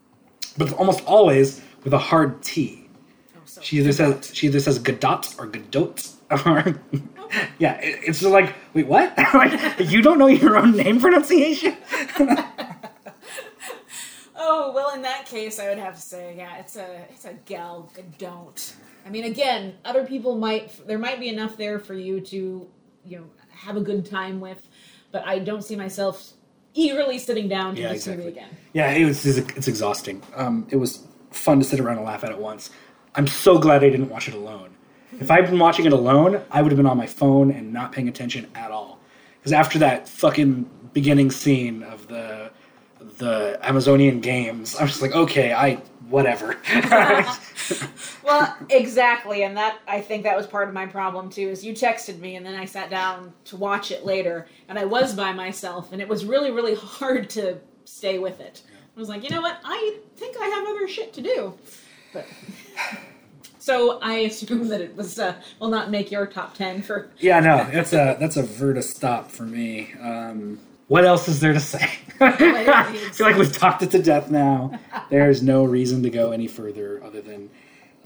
but 0.57 0.71
almost 0.73 1.03
always 1.05 1.61
with 1.83 1.93
a 1.93 1.97
hard 1.97 2.41
T. 2.41 2.87
Oh, 3.35 3.39
so 3.45 3.61
She 3.61 3.77
either 3.77 3.91
says 3.91 4.31
she 4.33 4.47
either 4.47 4.59
says 4.59 4.79
Gadot 4.79 5.37
or 5.39 5.47
Gadot. 5.47 6.11
Or 6.31 6.81
yeah, 7.59 7.79
it, 7.81 7.99
it's 8.07 8.19
just 8.19 8.31
like 8.31 8.55
wait, 8.73 8.87
what? 8.87 9.15
like 9.35 9.79
you 9.79 10.01
don't 10.01 10.17
know 10.17 10.25
your 10.25 10.57
own 10.57 10.75
name 10.75 10.99
pronunciation? 10.99 11.77
Oh 14.37 14.71
well, 14.73 14.93
in 14.93 15.01
that 15.01 15.25
case, 15.25 15.59
I 15.59 15.69
would 15.69 15.79
have 15.79 15.95
to 15.95 16.01
say, 16.01 16.35
yeah, 16.37 16.57
it's 16.57 16.75
a 16.75 17.05
it's 17.09 17.25
a 17.25 17.33
gal 17.33 17.91
don't. 18.19 18.75
I 19.05 19.09
mean, 19.09 19.23
again, 19.23 19.75
other 19.83 20.05
people 20.05 20.37
might. 20.37 20.85
There 20.85 20.99
might 20.99 21.19
be 21.19 21.29
enough 21.29 21.57
there 21.57 21.79
for 21.79 21.95
you 21.95 22.21
to, 22.21 22.67
you 23.05 23.17
know, 23.17 23.25
have 23.55 23.77
a 23.77 23.81
good 23.81 24.05
time 24.05 24.39
with, 24.39 24.67
but 25.11 25.25
I 25.25 25.39
don't 25.39 25.63
see 25.63 25.75
myself 25.75 26.33
eagerly 26.73 27.17
sitting 27.17 27.47
down 27.47 27.75
to 27.75 27.81
Yeah, 27.81 27.93
this 27.93 28.07
movie 28.07 28.27
again. 28.27 28.49
Yeah, 28.73 28.91
it 28.91 29.05
was 29.05 29.25
it's 29.25 29.67
exhausting. 29.67 30.21
Um, 30.35 30.67
it 30.69 30.75
was 30.75 31.05
fun 31.31 31.59
to 31.59 31.65
sit 31.65 31.79
around 31.79 31.97
and 31.97 32.05
laugh 32.05 32.23
at 32.23 32.31
it 32.31 32.37
once. 32.37 32.69
I'm 33.15 33.27
so 33.27 33.57
glad 33.57 33.83
I 33.83 33.89
didn't 33.89 34.09
watch 34.09 34.27
it 34.27 34.33
alone. 34.33 34.71
If 35.19 35.31
I'd 35.31 35.45
been 35.45 35.59
watching 35.59 35.85
it 35.85 35.93
alone, 35.93 36.41
I 36.51 36.61
would 36.61 36.71
have 36.71 36.77
been 36.77 36.85
on 36.85 36.97
my 36.97 37.07
phone 37.07 37.51
and 37.51 37.71
not 37.71 37.93
paying 37.93 38.09
attention 38.09 38.47
at 38.55 38.71
all. 38.71 38.99
Because 39.39 39.53
after 39.53 39.79
that 39.79 40.09
fucking 40.09 40.69
beginning 40.91 41.31
scene 41.31 41.83
of 41.83 42.07
the 42.07 42.51
the 43.17 43.57
Amazonian 43.63 44.19
games, 44.19 44.75
I'm 44.79 44.87
just 44.87 45.01
like, 45.01 45.13
okay, 45.13 45.53
I 45.53 45.81
whatever. 46.09 46.57
Well, 48.25 48.57
exactly, 48.71 49.43
and 49.43 49.55
that 49.55 49.79
I 49.87 50.01
think 50.01 50.23
that 50.23 50.35
was 50.35 50.47
part 50.47 50.67
of 50.67 50.73
my 50.73 50.87
problem 50.87 51.29
too. 51.29 51.47
Is 51.49 51.63
you 51.63 51.73
texted 51.73 52.19
me, 52.19 52.35
and 52.37 52.45
then 52.45 52.55
I 52.55 52.65
sat 52.65 52.89
down 52.89 53.31
to 53.45 53.55
watch 53.55 53.91
it 53.91 54.03
later, 54.03 54.47
and 54.67 54.79
I 54.79 54.85
was 54.85 55.13
by 55.13 55.31
myself, 55.31 55.91
and 55.91 56.01
it 56.01 56.07
was 56.07 56.25
really, 56.25 56.49
really 56.49 56.73
hard 56.75 57.29
to 57.31 57.59
stay 57.83 58.17
with 58.17 58.39
it. 58.39 58.63
I 58.97 58.99
was 58.99 59.09
like, 59.09 59.23
you 59.23 59.29
know 59.29 59.41
what? 59.41 59.59
I 59.63 59.99
think 60.15 60.37
I 60.41 60.47
have 60.47 60.67
other 60.67 60.87
shit 60.87 61.13
to 61.13 61.21
do. 61.21 61.53
But 62.13 62.25
so 63.59 63.99
I 63.99 64.13
assume 64.15 64.69
that 64.69 64.81
it 64.81 64.95
was 64.95 65.19
uh, 65.19 65.35
will 65.59 65.69
not 65.69 65.91
make 65.91 66.09
your 66.09 66.25
top 66.25 66.55
ten 66.55 66.81
for. 66.81 67.11
yeah, 67.19 67.39
no, 67.39 67.69
that's 67.71 67.93
a 67.93 68.17
that's 68.19 68.37
a 68.37 68.43
Verta 68.43 68.81
stop 68.83 69.29
for 69.29 69.43
me. 69.43 69.93
Um, 70.01 70.59
what 70.87 71.05
else 71.05 71.27
is 71.27 71.39
there 71.39 71.53
to 71.53 71.59
say? 71.59 71.89
I 72.19 72.83
feel 73.11 73.27
like 73.27 73.37
we've 73.37 73.51
talked 73.51 73.83
it 73.83 73.91
to 73.91 74.01
death 74.01 74.29
now. 74.29 74.79
There's 75.09 75.41
no 75.41 75.63
reason 75.63 76.03
to 76.03 76.09
go 76.09 76.31
any 76.31 76.47
further 76.47 77.03
other 77.03 77.21
than, 77.21 77.49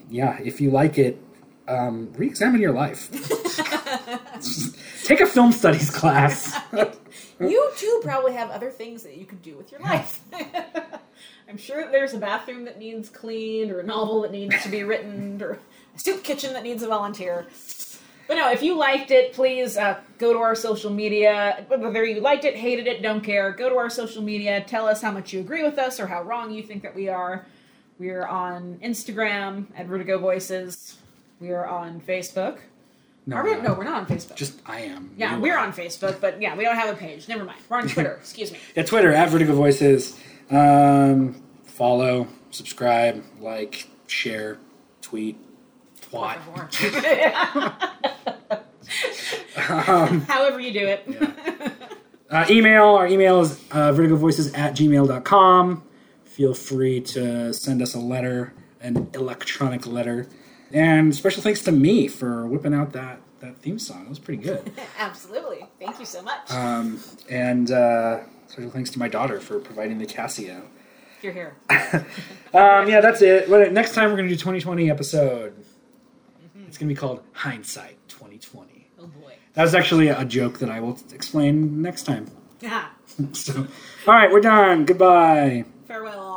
yeah, 0.10 0.40
if 0.44 0.62
you 0.62 0.72
like 0.72 0.98
it, 0.98 1.22
um, 1.68 2.12
re-examine 2.14 2.62
your 2.62 2.74
life. 2.74 3.12
Take 5.06 5.20
a 5.20 5.28
film 5.28 5.52
studies 5.52 5.90
class. 5.92 6.58
You 7.40 7.72
too 7.78 8.02
probably 8.04 8.34
have 8.34 8.50
other 8.50 8.72
things 8.72 9.04
that 9.04 9.18
you 9.18 9.26
could 9.26 9.42
do 9.42 9.56
with 9.56 9.72
your 9.72 9.82
life. 9.82 10.22
I'm 11.48 11.58
sure 11.58 11.92
there's 11.92 12.14
a 12.14 12.18
bathroom 12.18 12.66
that 12.66 12.80
needs 12.80 13.10
cleaned, 13.10 13.72
or 13.72 13.80
a 13.80 13.84
novel 13.84 14.22
that 14.22 14.32
needs 14.32 14.62
to 14.64 14.70
be 14.70 14.84
written, 14.84 15.42
or 15.42 15.60
a 15.96 16.00
soup 16.00 16.24
kitchen 16.24 16.54
that 16.54 16.64
needs 16.64 16.82
a 16.82 16.88
volunteer. 16.88 17.46
But 18.30 18.36
no, 18.36 18.50
if 18.52 18.62
you 18.62 18.78
liked 18.78 19.10
it, 19.10 19.34
please 19.34 19.76
uh, 19.76 20.00
go 20.20 20.32
to 20.34 20.40
our 20.40 20.54
social 20.56 20.92
media. 20.92 21.66
Whether 21.68 22.06
you 22.06 22.22
liked 22.22 22.46
it, 22.46 22.56
hated 22.56 22.86
it, 22.86 23.02
don't 23.02 23.22
care. 23.22 23.52
Go 23.52 23.70
to 23.70 23.76
our 23.76 23.90
social 23.90 24.22
media. 24.22 24.62
Tell 24.62 24.88
us 24.88 25.02
how 25.02 25.12
much 25.12 25.34
you 25.34 25.40
agree 25.40 25.64
with 25.64 25.80
us 25.80 26.00
or 26.00 26.06
how 26.06 26.22
wrong 26.22 26.52
you 26.52 26.62
think 26.62 26.84
that 26.84 26.94
we 26.96 27.10
are. 27.10 27.48
We're 27.98 28.28
on 28.28 28.78
Instagram 28.84 29.66
at 29.76 29.88
Vertigo 29.88 30.20
Voices. 30.20 30.98
We 31.42 31.50
are 31.52 31.66
on 31.68 32.02
Facebook. 32.02 32.60
No, 33.26 33.38
Are 33.38 33.44
we? 33.44 33.56
No, 33.62 33.74
we're 33.74 33.84
not 33.84 33.96
on 34.02 34.06
Facebook. 34.06 34.36
just 34.36 34.60
I 34.66 34.82
am. 34.82 35.10
yeah, 35.18 35.36
You 35.36 35.42
we're 35.42 35.58
are. 35.58 35.66
on 35.66 35.74
Facebook, 35.74 36.22
but 36.22 36.40
yeah, 36.42 36.56
we 36.56 36.64
don't 36.64 36.76
have 36.78 36.96
a 36.96 36.98
page. 36.98 37.28
Never 37.28 37.44
mind. 37.44 37.60
We're 37.68 37.78
on 37.78 37.88
Twitter. 37.90 38.14
Excuse 38.14 38.52
me. 38.52 38.60
Yeah, 38.76 38.84
Twitter 38.84 39.12
at 39.12 39.30
Vertigo 39.30 39.54
Voices. 39.56 40.20
Um, 40.52 41.42
follow, 41.66 42.28
subscribe, 42.52 43.24
like, 43.40 43.88
share, 44.08 44.58
tweet, 45.02 45.36
twat. 46.12 46.38
However 50.28 50.60
you 50.60 50.72
do 50.72 50.88
it. 50.88 51.08
Uh, 52.32 52.46
email. 52.48 52.84
Our 52.90 53.08
email 53.08 53.42
is 53.42 53.60
uh, 53.72 53.92
vertigovoices 53.92 54.56
at 54.56 54.76
gmail.com. 54.76 55.84
Feel 56.26 56.54
free 56.54 57.02
to 57.02 57.52
send 57.54 57.82
us 57.82 57.96
a 57.96 58.00
letter, 58.00 58.54
an 58.82 59.10
electronic 59.16 59.88
letter. 59.88 60.28
And 60.72 61.16
special 61.16 61.42
thanks 61.42 61.64
to 61.64 61.72
me 61.72 62.08
for 62.08 62.46
whipping 62.46 62.76
out 62.76 62.94
that, 62.94 63.22
that 63.40 63.58
theme 63.64 63.80
song. 63.80 64.04
It 64.04 64.10
was 64.10 64.20
pretty 64.20 64.44
good. 64.44 64.72
Absolutely. 65.00 65.66
Thank 65.80 66.00
you 66.00 66.06
so 66.06 66.22
much. 66.22 66.52
Um, 66.52 67.00
and 67.32 67.72
uh, 67.72 68.20
special 68.46 68.70
thanks 68.70 68.92
to 68.92 69.00
my 69.00 69.08
daughter 69.08 69.40
for 69.40 69.60
providing 69.60 69.98
the 69.98 70.06
Casio. 70.06 70.62
You're 71.24 71.34
here. 71.34 71.56
Um, 72.54 72.88
yeah, 72.88 73.02
that's 73.02 73.24
it. 73.24 73.50
Next 73.74 73.96
time 73.96 74.12
we're 74.12 74.18
going 74.18 74.30
to 74.30 74.36
do 74.36 74.40
2020 74.40 74.92
episode. 74.92 75.66
It's 76.70 76.78
going 76.78 76.88
to 76.88 76.94
be 76.94 77.00
called 77.00 77.24
Hindsight 77.34 77.98
2020. 78.10 78.92
Oh 79.00 79.08
boy. 79.08 79.34
That 79.54 79.64
was 79.64 79.74
actually 79.74 80.10
a 80.10 80.24
joke 80.24 80.60
that 80.60 80.70
I 80.70 80.80
will 80.80 81.00
explain 81.12 81.82
next 81.82 82.04
time. 82.04 82.30
Yeah. 82.62 82.90
So, 83.34 83.66
all 84.08 84.14
right, 84.14 84.32
we're 84.32 84.40
done. 84.40 84.86
Goodbye. 84.86 85.66
Farewell. 85.88 86.29